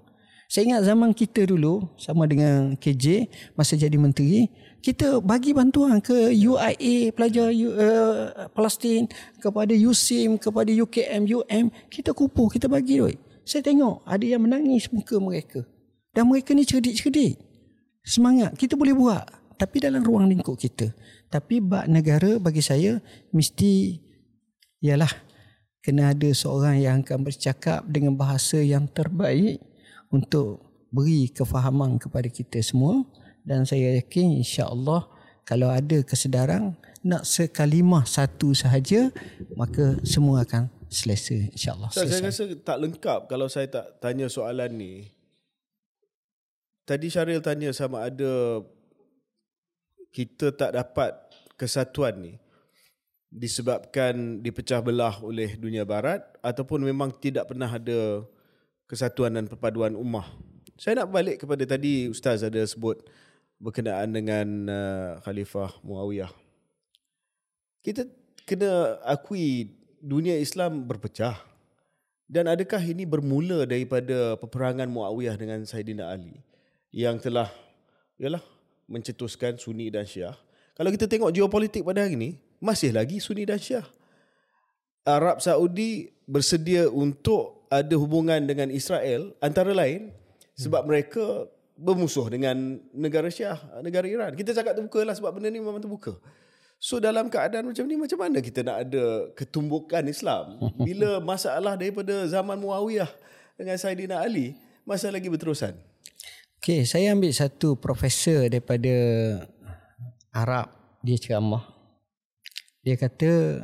Saya 0.47 0.63
ingat 0.71 0.87
zaman 0.87 1.11
kita 1.11 1.43
dulu 1.43 1.91
sama 1.99 2.23
dengan 2.23 2.79
KJ 2.79 3.27
masa 3.59 3.75
jadi 3.75 3.99
menteri, 3.99 4.47
kita 4.79 5.19
bagi 5.19 5.51
bantuan 5.51 5.99
ke 5.99 6.31
UIA 6.31 7.11
pelajar 7.11 7.51
uh, 7.51 8.47
Palestin, 8.55 9.11
kepada 9.43 9.75
USIM, 9.75 10.39
kepada 10.39 10.71
UKM, 10.71 11.27
UM, 11.27 11.67
kita 11.91 12.15
kumpul, 12.15 12.47
kita 12.47 12.71
bagi 12.71 13.03
duit. 13.03 13.19
Saya 13.43 13.59
tengok 13.59 14.07
ada 14.07 14.23
yang 14.23 14.47
menangis 14.47 14.87
muka 14.87 15.19
mereka. 15.19 15.67
Dan 16.15 16.31
mereka 16.31 16.55
ni 16.55 16.63
cerdik-cerdik. 16.63 17.35
Semangat, 18.07 18.55
kita 18.55 18.79
boleh 18.79 18.95
buat. 18.95 19.27
Tapi 19.59 19.83
dalam 19.83 19.99
ruang 19.99 20.31
lingkup 20.31 20.55
kita. 20.55 20.95
Tapi 21.27 21.59
bak 21.59 21.91
negara 21.91 22.39
bagi 22.39 22.63
saya 22.63 23.03
mesti 23.35 23.99
ialah 24.79 25.11
kena 25.83 26.15
ada 26.15 26.31
seorang 26.31 26.79
yang 26.79 27.03
akan 27.03 27.27
bercakap 27.27 27.83
dengan 27.91 28.15
bahasa 28.15 28.63
yang 28.63 28.87
terbaik 28.87 29.59
untuk 30.13 30.63
beri 30.91 31.27
kefahaman 31.31 31.99
kepada 31.99 32.31
kita 32.31 32.63
semua 32.63 33.03
dan 33.43 33.67
saya 33.67 33.99
yakin 33.99 34.39
insya-Allah 34.43 35.07
kalau 35.47 35.71
ada 35.71 36.03
kesedaran 36.03 36.75
nak 37.03 37.23
sekalimah 37.23 38.03
satu 38.03 38.51
sahaja 38.51 39.11
maka 39.55 39.99
semua 40.03 40.43
akan 40.43 40.67
selesa 40.87 41.35
insya-Allah. 41.55 41.91
So, 41.91 42.03
saya 42.07 42.27
rasa 42.27 42.43
tak 42.63 42.77
lengkap 42.79 43.31
kalau 43.31 43.47
saya 43.51 43.67
tak 43.67 43.99
tanya 43.99 44.27
soalan 44.31 44.71
ni. 44.75 44.93
Tadi 46.87 47.11
Syaril 47.11 47.43
tanya 47.43 47.75
sama 47.75 48.07
ada 48.07 48.63
kita 50.15 50.55
tak 50.55 50.71
dapat 50.71 51.11
kesatuan 51.59 52.15
ni 52.15 52.33
disebabkan 53.27 54.39
dipecah 54.39 54.79
belah 54.79 55.19
oleh 55.19 55.59
dunia 55.59 55.83
barat 55.83 56.23
ataupun 56.39 56.79
memang 56.87 57.11
tidak 57.19 57.51
pernah 57.51 57.67
ada 57.67 58.23
kesatuan 58.87 59.35
dan 59.35 59.45
perpaduan 59.45 59.93
ummah. 59.93 60.25
Saya 60.79 61.03
nak 61.03 61.11
balik 61.11 61.43
kepada 61.43 61.67
tadi 61.67 62.07
ustaz 62.07 62.41
ada 62.41 62.63
sebut 62.63 63.03
berkenaan 63.59 64.13
dengan 64.15 64.47
uh, 64.69 65.09
Khalifah 65.21 65.81
Muawiyah. 65.83 66.31
Kita 67.83 68.07
kena 68.47 69.01
akui 69.03 69.75
dunia 69.99 70.37
Islam 70.39 70.87
berpecah. 70.87 71.35
Dan 72.27 72.51
adakah 72.51 72.83
ini 72.83 73.07
bermula 73.07 73.63
daripada 73.63 74.35
peperangan 74.35 74.91
Muawiyah 74.91 75.39
dengan 75.39 75.63
Saidina 75.63 76.11
Ali 76.11 76.43
yang 76.91 77.23
telah 77.23 77.47
yalah 78.19 78.43
mencetuskan 78.83 79.55
Sunni 79.55 79.87
dan 79.87 80.03
Syiah. 80.03 80.35
Kalau 80.75 80.91
kita 80.91 81.07
tengok 81.07 81.31
geopolitik 81.31 81.87
pada 81.87 82.03
hari 82.03 82.19
ini, 82.19 82.29
masih 82.59 82.91
lagi 82.91 83.23
Sunni 83.23 83.47
dan 83.47 83.63
Syiah. 83.63 83.87
Arab 85.07 85.39
Saudi 85.39 86.11
bersedia 86.27 86.91
untuk 86.91 87.56
ada 87.67 87.95
hubungan 87.99 88.43
dengan 88.47 88.71
Israel 88.71 89.35
antara 89.43 89.75
lain 89.75 90.11
sebab 90.57 90.83
hmm. 90.83 90.89
mereka 90.89 91.25
bermusuh 91.77 92.25
dengan 92.33 92.81
negara 92.89 93.29
Syiah, 93.29 93.61
negara 93.85 94.09
Iran. 94.09 94.33
Kita 94.33 94.51
cakap 94.51 94.73
terbuka 94.73 95.05
lah 95.05 95.13
sebab 95.13 95.37
benda 95.37 95.53
ni 95.53 95.61
memang 95.61 95.77
terbuka. 95.77 96.17
So 96.77 97.01
dalam 97.01 97.29
keadaan 97.29 97.69
macam 97.69 97.85
ni 97.89 97.97
macam 97.97 98.21
mana 98.21 98.37
kita 98.37 98.61
nak 98.61 98.85
ada 98.85 99.33
ketumbukan 99.33 100.01
Islam 100.05 100.61
bila 100.77 101.17
masalah 101.33 101.73
daripada 101.73 102.25
zaman 102.29 102.57
Muawiyah 102.57 103.09
dengan 103.57 103.77
Saidina 103.81 104.21
Ali 104.21 104.57
masih 104.85 105.09
lagi 105.09 105.25
berterusan? 105.29 105.73
Okay, 106.57 106.85
saya 106.85 107.13
ambil 107.13 107.33
satu 107.33 107.77
profesor 107.77 108.49
daripada 108.49 108.93
Arab 110.33 110.69
dia 111.01 111.17
ceramah. 111.17 111.65
Dia 112.85 112.93
kata 112.97 113.63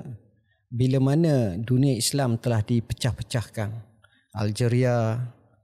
bila 0.74 0.98
mana 0.98 1.54
dunia 1.62 1.94
Islam 1.94 2.42
telah 2.42 2.66
dipecah-pecahkan 2.66 3.93
Algeria 4.34 5.22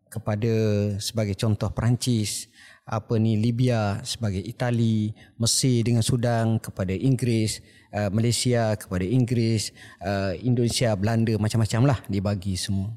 kepada 0.09 0.53
sebagai 1.01 1.33
contoh 1.33 1.69
Perancis, 1.73 2.49
apa 2.89 3.17
ni 3.21 3.37
Libya 3.37 4.01
sebagai 4.01 4.41
Itali, 4.41 5.13
Mesir 5.37 5.85
dengan 5.85 6.01
Sudan 6.01 6.57
kepada 6.57 6.89
Inggeris, 6.89 7.61
uh, 7.93 8.09
Malaysia 8.09 8.73
kepada 8.73 9.05
Inggeris, 9.05 9.69
uh, 10.01 10.33
Indonesia, 10.41 10.93
Belanda 10.97 11.33
macam-macam 11.37 11.93
lah 11.93 11.99
dibagi 12.09 12.57
semua. 12.57 12.93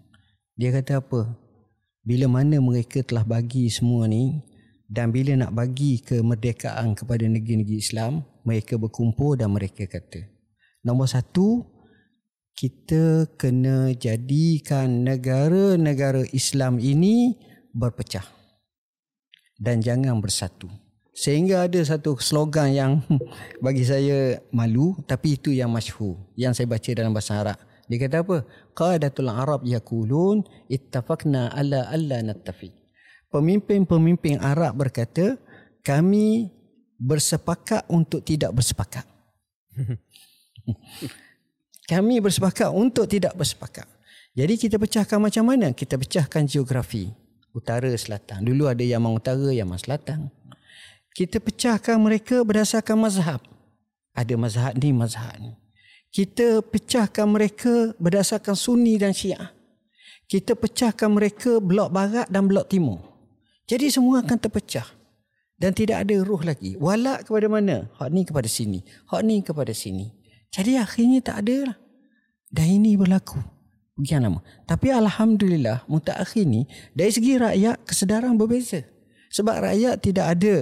Dia 0.57 0.73
kata 0.73 1.01
apa? 1.05 1.29
Bila 2.05 2.29
mana 2.29 2.61
mereka 2.61 3.05
telah 3.05 3.25
bagi 3.25 3.69
semua 3.69 4.09
ni 4.09 4.41
dan 4.89 5.09
bila 5.09 5.37
nak 5.37 5.57
bagi 5.57 6.01
kemerdekaan 6.05 6.97
kepada 6.97 7.25
negeri-negeri 7.25 7.81
Islam, 7.81 8.25
mereka 8.45 8.77
berkumpul 8.77 9.41
dan 9.41 9.53
mereka 9.53 9.89
kata, 9.89 10.29
nombor 10.85 11.09
satu, 11.09 11.65
kita 12.53 13.27
kena 13.41 13.97
jadikan 13.97 15.03
negara-negara 15.03 16.29
Islam 16.31 16.79
ini 16.79 17.37
berpecah 17.73 18.25
dan 19.59 19.81
jangan 19.81 20.21
bersatu. 20.21 20.69
Sehingga 21.13 21.69
ada 21.69 21.81
satu 21.85 22.17
slogan 22.17 22.73
yang 22.73 22.93
bagi 23.65 23.85
saya 23.85 24.41
malu 24.49 24.97
tapi 25.05 25.37
itu 25.37 25.53
yang 25.53 25.69
masyhur 25.69 26.17
yang 26.41 26.57
saya 26.57 26.65
baca 26.69 26.91
dalam 26.97 27.13
bahasa 27.13 27.41
Arab. 27.41 27.59
Dia 27.91 27.99
kata 28.09 28.25
apa? 28.25 28.37
Qadatul 28.73 29.29
Arab 29.29 29.61
yaqulun 29.69 30.47
ittafaqna 30.73 31.53
alla 31.53 31.93
alla 31.93 32.25
nattafi. 32.25 32.73
Pemimpin-pemimpin 33.29 34.41
Arab 34.45 34.77
berkata, 34.77 35.41
kami 35.81 36.53
bersepakat 37.01 37.89
untuk 37.89 38.21
tidak 38.25 38.53
bersepakat. 38.53 39.09
kami 41.93 42.25
bersepakat 42.25 42.73
untuk 42.73 43.05
tidak 43.05 43.37
bersepakat. 43.37 43.85
Jadi 44.33 44.57
kita 44.57 44.81
pecahkan 44.81 45.21
macam 45.21 45.45
mana? 45.45 45.77
Kita 45.77 46.01
pecahkan 46.01 46.49
geografi. 46.49 47.13
Utara, 47.53 47.93
selatan. 47.93 48.49
Dulu 48.49 48.65
ada 48.65 48.81
Yaman 48.81 49.13
Utara, 49.13 49.53
Yaman 49.53 49.77
Selatan 49.77 50.33
kita 51.13 51.39
pecahkan 51.45 52.01
mereka 52.01 52.41
berdasarkan 52.41 52.97
mazhab. 52.97 53.41
Ada 54.17 54.35
mazhab 54.37 54.73
ni, 54.81 54.91
mazhab 54.97 55.37
ni. 55.41 55.53
Kita 56.13 56.61
pecahkan 56.61 57.25
mereka 57.29 57.93
berdasarkan 57.97 58.57
sunni 58.57 58.97
dan 59.01 59.17
syiah. 59.17 59.53
Kita 60.29 60.57
pecahkan 60.57 61.09
mereka 61.13 61.61
blok 61.61 61.93
barat 61.93 62.29
dan 62.29 62.49
blok 62.49 62.69
timur. 62.69 63.01
Jadi 63.69 63.93
semua 63.93 64.25
akan 64.25 64.37
terpecah. 64.41 64.89
Dan 65.57 65.77
tidak 65.77 66.05
ada 66.09 66.17
ruh 66.25 66.43
lagi. 66.43 66.75
Walak 66.81 67.29
kepada 67.29 67.47
mana? 67.47 67.87
Hak 68.01 68.09
ni 68.11 68.27
kepada 68.27 68.49
sini. 68.51 68.83
Hak 69.09 69.23
ni 69.23 69.45
kepada 69.45 69.71
sini. 69.71 70.11
Jadi 70.51 70.75
akhirnya 70.81 71.23
tak 71.23 71.47
ada 71.47 71.57
lah. 71.71 71.77
Dan 72.53 72.69
ini 72.69 73.01
berlaku. 73.01 73.41
Bagian 73.97 74.29
nama. 74.29 74.45
Tapi 74.69 74.93
Alhamdulillah, 74.93 75.89
mutakhir 75.89 76.45
ni, 76.45 76.69
dari 76.93 77.09
segi 77.09 77.41
rakyat, 77.41 77.81
kesedaran 77.89 78.37
berbeza. 78.37 78.85
Sebab 79.33 79.65
rakyat 79.65 80.05
tidak 80.05 80.27
ada 80.37 80.57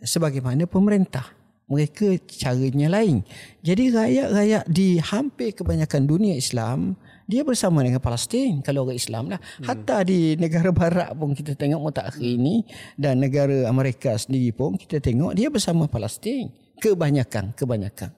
sebagaimana 0.00 0.64
pemerintah. 0.64 1.36
Mereka 1.68 2.24
caranya 2.30 2.88
lain. 2.88 3.26
Jadi 3.60 3.92
rakyat-rakyat 3.92 4.64
di 4.70 4.96
hampir 5.02 5.52
kebanyakan 5.52 6.08
dunia 6.08 6.38
Islam, 6.38 6.94
dia 7.26 7.42
bersama 7.42 7.82
dengan 7.82 7.98
Palestin 7.98 8.62
kalau 8.62 8.86
orang 8.86 8.96
Islam 8.96 9.34
lah. 9.34 9.42
Hmm. 9.58 9.66
Hatta 9.66 10.06
di 10.06 10.38
negara 10.38 10.70
barat 10.70 11.10
pun 11.18 11.34
kita 11.34 11.58
tengok 11.58 11.90
mutakhir 11.90 12.22
ini 12.22 12.62
dan 12.94 13.18
negara 13.18 13.66
Amerika 13.66 14.14
sendiri 14.14 14.54
pun 14.54 14.78
kita 14.78 15.02
tengok 15.02 15.34
dia 15.34 15.50
bersama 15.50 15.90
Palestin. 15.90 16.54
Kebanyakan, 16.78 17.50
kebanyakan. 17.58 18.14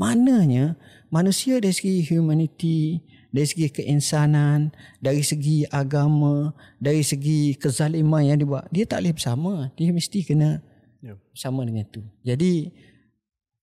Mananya 0.00 0.74
manusia 1.12 1.60
dari 1.60 1.74
segi 1.76 2.00
humanity, 2.08 3.00
dari 3.32 3.46
segi 3.48 3.66
keinsanan, 3.72 4.72
dari 5.00 5.20
segi 5.24 5.64
agama, 5.68 6.52
dari 6.80 7.04
segi 7.04 7.56
kezaliman 7.56 8.24
yang 8.24 8.38
dibuat, 8.40 8.68
dia 8.72 8.84
tak 8.88 9.04
boleh 9.04 9.14
bersama. 9.16 9.52
Dia 9.76 9.92
mesti 9.92 10.20
kena 10.24 10.60
yeah. 11.00 11.16
sama 11.36 11.64
dengan 11.64 11.84
tu. 11.88 12.04
Jadi 12.24 12.72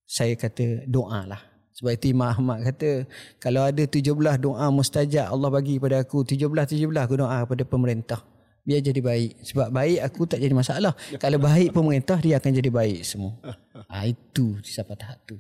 saya 0.09 0.33
kata 0.33 0.89
doa 0.89 1.25
lah. 1.29 1.41
Sebab 1.77 1.95
itu 1.95 2.11
Imam 2.11 2.27
Ahmad 2.27 2.59
kata 2.65 3.07
kalau 3.39 3.63
ada 3.63 3.83
17 3.87 4.11
doa 4.43 4.67
mustajab 4.67 5.31
Allah 5.31 5.47
bagi 5.47 5.79
pada 5.79 6.03
aku 6.03 6.27
17-17 6.27 6.91
aku 6.91 7.15
doa 7.15 7.47
kepada 7.47 7.63
pemerintah. 7.63 8.19
Biar 8.67 8.83
jadi 8.83 8.99
baik. 8.99 9.47
Sebab 9.47 9.71
baik 9.71 9.99
aku 10.03 10.21
tak 10.27 10.43
jadi 10.43 10.51
masalah. 10.51 10.91
kalau 11.23 11.39
baik 11.39 11.71
pemerintah 11.71 12.19
dia 12.19 12.35
akan 12.35 12.51
jadi 12.51 12.67
baik 12.67 12.99
semua. 13.07 13.39
ha, 13.89 14.03
itu 14.03 14.59
siapa 14.61 14.97
tahap 14.99 15.23
tu. 15.23 15.39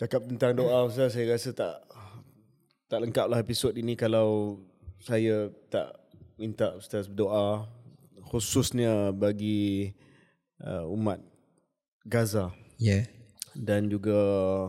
Cakap 0.00 0.24
tentang 0.32 0.56
doa 0.56 0.88
Ustaz 0.88 1.12
saya 1.12 1.36
rasa 1.36 1.52
tak 1.52 1.76
tak 2.88 3.04
lengkaplah 3.04 3.36
episod 3.36 3.76
ini 3.76 3.92
kalau 4.00 4.56
saya 4.96 5.52
tak 5.68 5.92
minta 6.40 6.72
Ustaz 6.72 7.04
berdoa 7.04 7.68
khususnya 8.32 9.12
bagi 9.12 9.92
uh, 10.64 10.88
umat 10.96 11.20
Gaza. 12.08 12.48
Yeah. 12.80 13.12
Dan 13.52 13.92
juga 13.92 14.16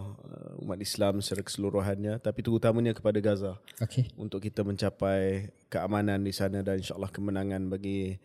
uh, 0.03 0.63
umat 0.67 0.83
Islam 0.83 1.23
secara 1.23 1.47
keseluruhannya 1.47 2.19
tapi 2.19 2.43
terutamanya 2.43 2.91
kepada 2.91 3.23
Gaza. 3.23 3.55
Okay. 3.79 4.11
Untuk 4.19 4.43
kita 4.43 4.67
mencapai 4.67 5.47
keamanan 5.71 6.27
di 6.27 6.35
sana 6.35 6.59
dan 6.59 6.83
insya-Allah 6.83 7.07
kemenangan 7.07 7.71
bagi 7.71 8.19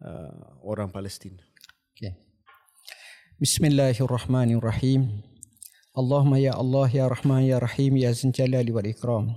uh, 0.00 0.56
orang 0.64 0.88
Palestin. 0.88 1.36
Okay. 1.92 2.16
Bismillahirrahmanirrahim. 3.44 5.35
Allahumma 5.96 6.36
ya 6.36 6.52
Allah 6.52 6.92
ya 6.92 7.08
Rahman 7.08 7.48
ya 7.48 7.56
Rahim 7.56 7.96
ya 7.96 8.12
Zin 8.12 8.28
Zinjalali 8.28 8.68
wal 8.68 8.84
Ikram. 8.84 9.32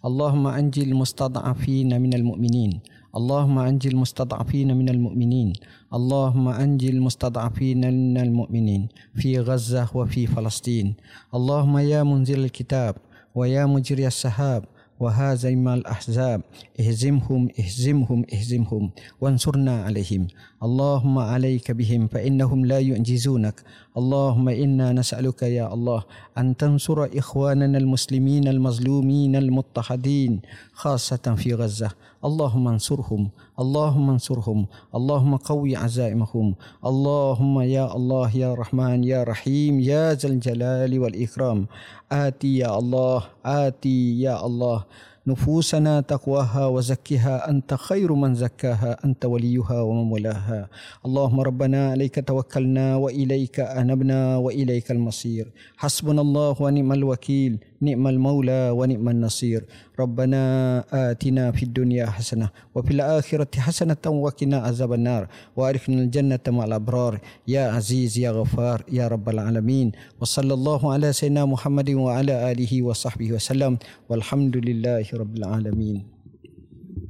Allahumma 0.00 0.56
anjil 0.56 0.96
mustada'afina 0.96 2.00
minal 2.00 2.24
mu'minin. 2.24 2.80
Allahumma 3.12 3.68
anjil 3.68 4.00
mustada'afina 4.00 4.72
minal 4.72 4.96
mu'minin. 4.96 5.52
Allahumma 5.92 6.56
anjil 6.56 6.96
mustada'afina 7.04 7.92
minal 7.92 8.32
mu'minin 8.32 8.88
fi 9.12 9.36
Gaza 9.44 9.84
wa 9.92 10.08
fi 10.08 10.24
Palestin. 10.24 10.96
Allahumma 11.28 11.84
ya 11.84 12.00
munzil 12.00 12.48
kitab 12.48 12.96
wa 13.36 13.44
ya 13.44 13.68
mujri 13.68 14.08
as-sahab 14.08 14.64
وهازم 14.99 15.67
الأحزاب 15.67 16.41
اهزمهم 16.79 17.49
اهزمهم 17.59 18.25
اهزمهم 18.33 18.91
وانصرنا 19.21 19.83
عليهم 19.83 20.27
اللهم 20.63 21.17
عليك 21.17 21.71
بهم 21.71 22.07
فإنهم 22.07 22.65
لا 22.65 22.79
يعجزونك 22.79 23.63
اللهم 23.97 24.49
إنا 24.49 24.93
نسألك 24.93 25.43
يا 25.43 25.73
الله 25.73 26.03
أن 26.37 26.57
تنصر 26.57 27.05
إخواننا 27.17 27.77
المسلمين 27.77 28.47
المظلومين 28.47 29.35
المضطهدين 29.35 30.41
خاصة 30.73 31.35
في 31.37 31.53
غزة 31.53 31.91
اللهم 32.25 32.67
انصرهم 32.67 33.29
اللهم 33.59 34.09
انصرهم 34.09 34.65
اللهم 34.95 35.35
قوي 35.35 35.75
عزائمهم 35.75 36.55
اللهم 36.85 37.61
يا 37.61 37.95
الله 37.95 38.37
يا 38.37 38.53
رحمن 38.53 39.03
يا 39.03 39.23
رحيم 39.23 39.79
يا 39.79 40.13
ذا 40.13 40.29
الجلال 40.29 40.99
والإكرام 40.99 41.67
آتي 42.11 42.57
يا 42.57 42.79
الله 42.79 43.23
آتي 43.45 44.21
يا 44.21 44.45
الله 44.45 44.83
نفوسنا 45.27 46.01
تقواها 46.01 46.65
وزكها 46.65 47.49
أنت 47.49 47.73
خير 47.73 48.13
من 48.13 48.35
زكاها 48.35 48.97
أنت 49.05 49.25
وليها 49.25 49.81
ومن 49.81 50.11
ولاها 50.11 50.69
اللهم 51.05 51.39
ربنا 51.39 51.91
عليك 51.91 52.27
توكلنا 52.27 52.95
وإليك 52.95 53.59
أنبنا 53.59 54.37
وإليك 54.37 54.91
المصير 54.91 55.51
حسبنا 55.77 56.21
الله 56.21 56.61
ونعم 56.61 56.91
الوكيل 56.93 57.57
ni'mal 57.80 58.20
maula 58.20 58.76
wa 58.76 58.84
ni'man 58.84 59.24
nasir. 59.24 59.64
Rabbana 59.96 60.84
atina 60.92 61.48
fid 61.56 61.72
dunya 61.72 62.06
hasanah 62.06 62.52
wa 62.76 62.84
fil 62.84 63.00
akhirati 63.00 63.58
hasanah 63.60 63.96
wa 63.96 64.30
qina 64.30 64.62
azaban 64.64 65.04
nar 65.08 65.32
wa 65.56 65.66
arifnal 65.66 66.06
jannata 66.12 66.52
ma'al 66.52 66.76
abrar. 66.76 67.18
Ya 67.48 67.72
aziz 67.72 68.14
ya 68.20 68.30
ghafar 68.36 68.84
ya 68.86 69.08
rabbal 69.08 69.40
alamin. 69.40 69.96
Wa 70.20 70.28
sallallahu 70.28 70.92
ala 70.92 71.10
sayyidina 71.10 71.48
muhammadin 71.48 71.98
wa 71.98 72.20
ala 72.20 72.46
alihi 72.46 72.84
wa 72.84 72.92
sahbihi 72.92 73.34
wasallam 73.34 73.80
walhamdulillahi 74.06 75.10
rabbil 75.16 75.48
alamin. 75.48 76.04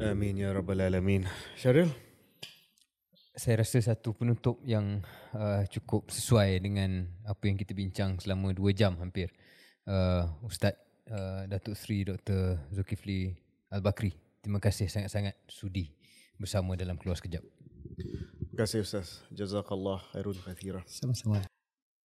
Amin 0.01 0.39
ya 0.39 0.55
rabbal 0.55 0.81
alamin. 0.81 1.27
Syaril 1.59 1.91
saya 3.41 3.65
rasa 3.65 3.81
satu 3.81 4.13
penutup 4.13 4.61
yang 4.69 5.01
uh, 5.33 5.65
cukup 5.73 6.13
sesuai 6.13 6.61
dengan 6.61 7.09
apa 7.25 7.49
yang 7.49 7.57
kita 7.57 7.73
bincang 7.73 8.21
selama 8.21 8.53
dua 8.53 8.77
jam 8.77 9.01
hampir. 9.01 9.33
Uh, 9.89 10.29
Ustaz 10.45 10.77
uh, 11.09 11.49
Datuk 11.49 11.77
Seri 11.77 12.05
Dr. 12.05 12.61
Zulkifli 12.73 13.35
Al-Bakri. 13.73 14.13
Terima 14.41 14.61
kasih 14.61 14.89
sangat-sangat 14.89 15.37
sudi 15.49 15.93
bersama 16.41 16.77
dalam 16.77 16.97
keluar 16.97 17.17
sekejap. 17.17 17.45
Terima 17.97 18.57
kasih 18.57 18.85
Ustaz. 18.85 19.21
Jazakallah 19.33 20.01
khairun 20.13 20.37
kathira. 20.41 20.81
Sama-sama. 20.89 21.45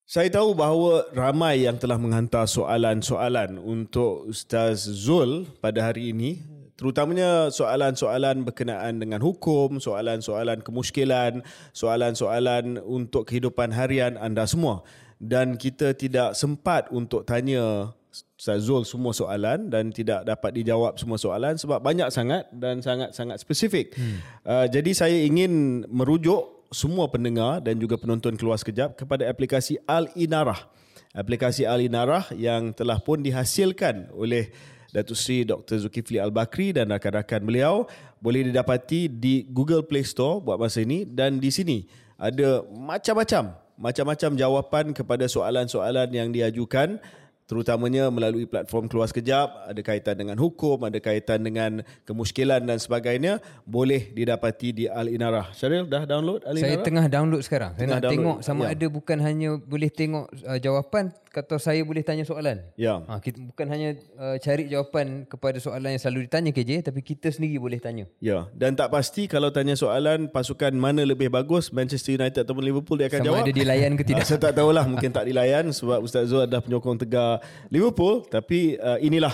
Saya 0.06 0.30
tahu 0.30 0.54
bahawa 0.54 1.10
ramai 1.18 1.66
yang 1.66 1.82
telah 1.82 1.98
menghantar 1.98 2.46
soalan-soalan 2.46 3.58
untuk 3.58 4.30
Ustaz 4.30 4.86
Zul 4.86 5.50
pada 5.58 5.82
hari 5.82 6.14
ini. 6.14 6.46
Terutamanya 6.78 7.50
soalan-soalan 7.50 8.46
berkenaan 8.46 9.02
dengan 9.02 9.18
hukum, 9.24 9.82
soalan-soalan 9.82 10.62
kemuskilan, 10.62 11.42
soalan-soalan 11.74 12.78
untuk 12.86 13.26
kehidupan 13.26 13.74
harian 13.74 14.14
anda 14.20 14.46
semua. 14.46 14.86
Dan 15.16 15.56
kita 15.56 15.96
tidak 15.96 16.36
sempat 16.36 16.92
untuk 16.92 17.24
tanya 17.24 17.96
Ustaz 18.36 18.68
Zul 18.68 18.84
semua 18.88 19.12
soalan 19.12 19.68
dan 19.68 19.92
tidak 19.92 20.24
dapat 20.28 20.52
dijawab 20.56 20.96
semua 20.96 21.20
soalan 21.20 21.56
sebab 21.60 21.80
banyak 21.84 22.08
sangat 22.12 22.48
dan 22.52 22.80
sangat-sangat 22.80 23.40
spesifik. 23.40 23.96
Hmm. 23.96 24.20
Uh, 24.44 24.66
jadi 24.72 24.92
saya 24.96 25.18
ingin 25.24 25.84
merujuk 25.88 26.68
semua 26.72 27.08
pendengar 27.08 27.64
dan 27.64 27.80
juga 27.80 27.96
penonton 27.96 28.36
keluar 28.36 28.60
sekejap 28.60 29.00
kepada 29.00 29.28
aplikasi 29.28 29.80
Al-Inarah. 29.88 30.68
Aplikasi 31.16 31.64
Al-Inarah 31.64 32.28
yang 32.36 32.76
telah 32.76 33.00
pun 33.00 33.24
dihasilkan 33.24 34.12
oleh 34.12 34.52
Datuk 34.92 35.20
Sri 35.20 35.44
Dr. 35.44 35.84
Zulkifli 35.84 36.20
Al-Bakri 36.20 36.72
dan 36.72 36.92
rakan-rakan 36.92 37.44
beliau 37.44 37.84
boleh 38.24 38.48
didapati 38.48 39.12
di 39.12 39.44
Google 39.48 39.84
Play 39.84 40.08
Store 40.08 40.40
buat 40.40 40.56
masa 40.56 40.84
ini 40.84 41.04
dan 41.04 41.40
di 41.40 41.52
sini 41.52 41.84
ada 42.16 42.64
macam-macam 42.64 43.65
macam-macam 43.76 44.32
jawapan 44.36 44.86
kepada 44.96 45.28
soalan-soalan 45.28 46.10
yang 46.12 46.30
diajukan 46.32 47.00
terutamanya 47.46 48.10
melalui 48.10 48.50
platform 48.50 48.90
keluar 48.90 49.06
sekejap. 49.06 49.70
Ada 49.70 49.82
kaitan 49.86 50.16
dengan 50.18 50.38
hukum 50.42 50.82
ada 50.82 50.98
kaitan 50.98 51.46
dengan 51.46 51.86
kemuskilan 52.04 52.66
dan 52.66 52.82
sebagainya. 52.82 53.38
Boleh 53.64 54.10
didapati 54.12 54.74
di 54.74 54.86
Al 54.90 55.10
Inarah. 55.10 55.54
Syaril 55.54 55.86
dah 55.86 56.10
download 56.10 56.42
Al 56.44 56.58
Inarah? 56.58 56.66
saya 56.66 56.78
tengah 56.82 57.06
download 57.06 57.42
sekarang. 57.46 57.72
Saya 57.78 57.86
tengah 57.86 57.96
nak 57.96 58.04
download. 58.04 58.14
tengok 58.18 58.38
sama 58.42 58.64
ya. 58.66 58.70
ada 58.74 58.86
bukan 58.90 59.18
hanya 59.22 59.50
boleh 59.62 59.90
tengok 59.94 60.26
uh, 60.46 60.60
jawapan 60.60 61.14
atau 61.42 61.60
saya 61.60 61.84
boleh 61.84 62.06
tanya 62.06 62.24
soalan? 62.24 62.64
Ya. 62.80 63.04
Ha, 63.04 63.20
kita 63.20 63.42
bukan 63.44 63.68
hanya 63.68 64.00
uh, 64.16 64.40
cari 64.40 64.72
jawapan 64.72 65.28
kepada 65.28 65.58
soalan 65.60 65.96
yang 65.96 66.02
selalu 66.02 66.30
ditanya 66.30 66.52
KJ 66.56 66.88
tapi 66.88 67.04
kita 67.04 67.34
sendiri 67.34 67.60
boleh 67.60 67.80
tanya. 67.82 68.08
Ya. 68.24 68.48
Dan 68.56 68.78
tak 68.80 68.94
pasti 68.94 69.28
kalau 69.28 69.52
tanya 69.52 69.76
soalan 69.76 70.32
pasukan 70.32 70.72
mana 70.76 71.04
lebih 71.04 71.28
bagus 71.28 71.72
Manchester 71.76 72.16
United 72.16 72.48
ataupun 72.48 72.64
Liverpool 72.64 73.00
dia 73.02 73.12
akan 73.12 73.20
sama 73.20 73.28
jawab. 73.28 73.42
sama 73.44 73.50
ada 73.52 73.60
dilayan 73.60 73.92
ke 74.00 74.04
tidak. 74.10 74.24
Uh, 74.24 74.28
saya 74.28 74.40
tak 74.40 74.54
tahulah 74.56 74.86
mungkin 74.88 75.10
tak 75.12 75.26
dilayan 75.28 75.66
sebab 75.72 76.00
Ustaz 76.00 76.32
Zul 76.32 76.48
adalah 76.48 76.64
penyokong 76.64 76.98
tegar 77.04 77.44
Liverpool. 77.68 78.24
Tapi 78.28 78.80
uh, 78.80 79.00
inilah 79.02 79.34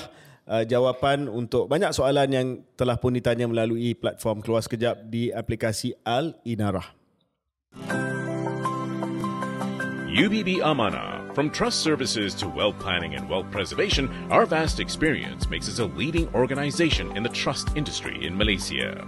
uh, 0.49 0.63
jawapan 0.65 1.29
untuk 1.29 1.69
banyak 1.69 1.93
soalan 1.93 2.29
yang 2.31 2.47
telah 2.75 2.97
pun 2.97 3.13
ditanya 3.13 3.45
melalui 3.45 3.93
platform 3.93 4.41
keluar 4.41 4.65
sekejap 4.65 5.07
di 5.07 5.29
aplikasi 5.29 5.93
Al 6.01 6.35
Inarah. 6.43 6.97
UBB 10.11 10.59
Amana. 10.59 11.20
From 11.33 11.49
trust 11.49 11.79
services 11.79 12.33
to 12.35 12.47
wealth 12.49 12.77
planning 12.79 13.15
and 13.15 13.29
wealth 13.29 13.49
preservation, 13.51 14.09
our 14.29 14.45
vast 14.45 14.81
experience 14.81 15.49
makes 15.49 15.69
us 15.69 15.79
a 15.79 15.85
leading 15.85 16.27
organization 16.35 17.15
in 17.15 17.23
the 17.23 17.29
trust 17.29 17.69
industry 17.77 18.25
in 18.25 18.37
Malaysia. 18.37 19.07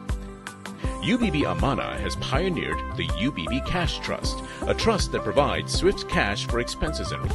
UBB 1.03 1.43
Amana 1.43 1.99
has 1.99 2.15
pioneered 2.17 2.77
the 2.95 3.07
UBB 3.07 3.65
Cash 3.65 3.99
Trust, 3.99 4.41
a 4.67 4.73
trust 4.73 5.11
that 5.11 5.23
provides 5.23 5.73
swift 5.73 6.07
cash 6.07 6.47
for 6.47 6.61
expenses 6.61 7.11
and 7.11 7.29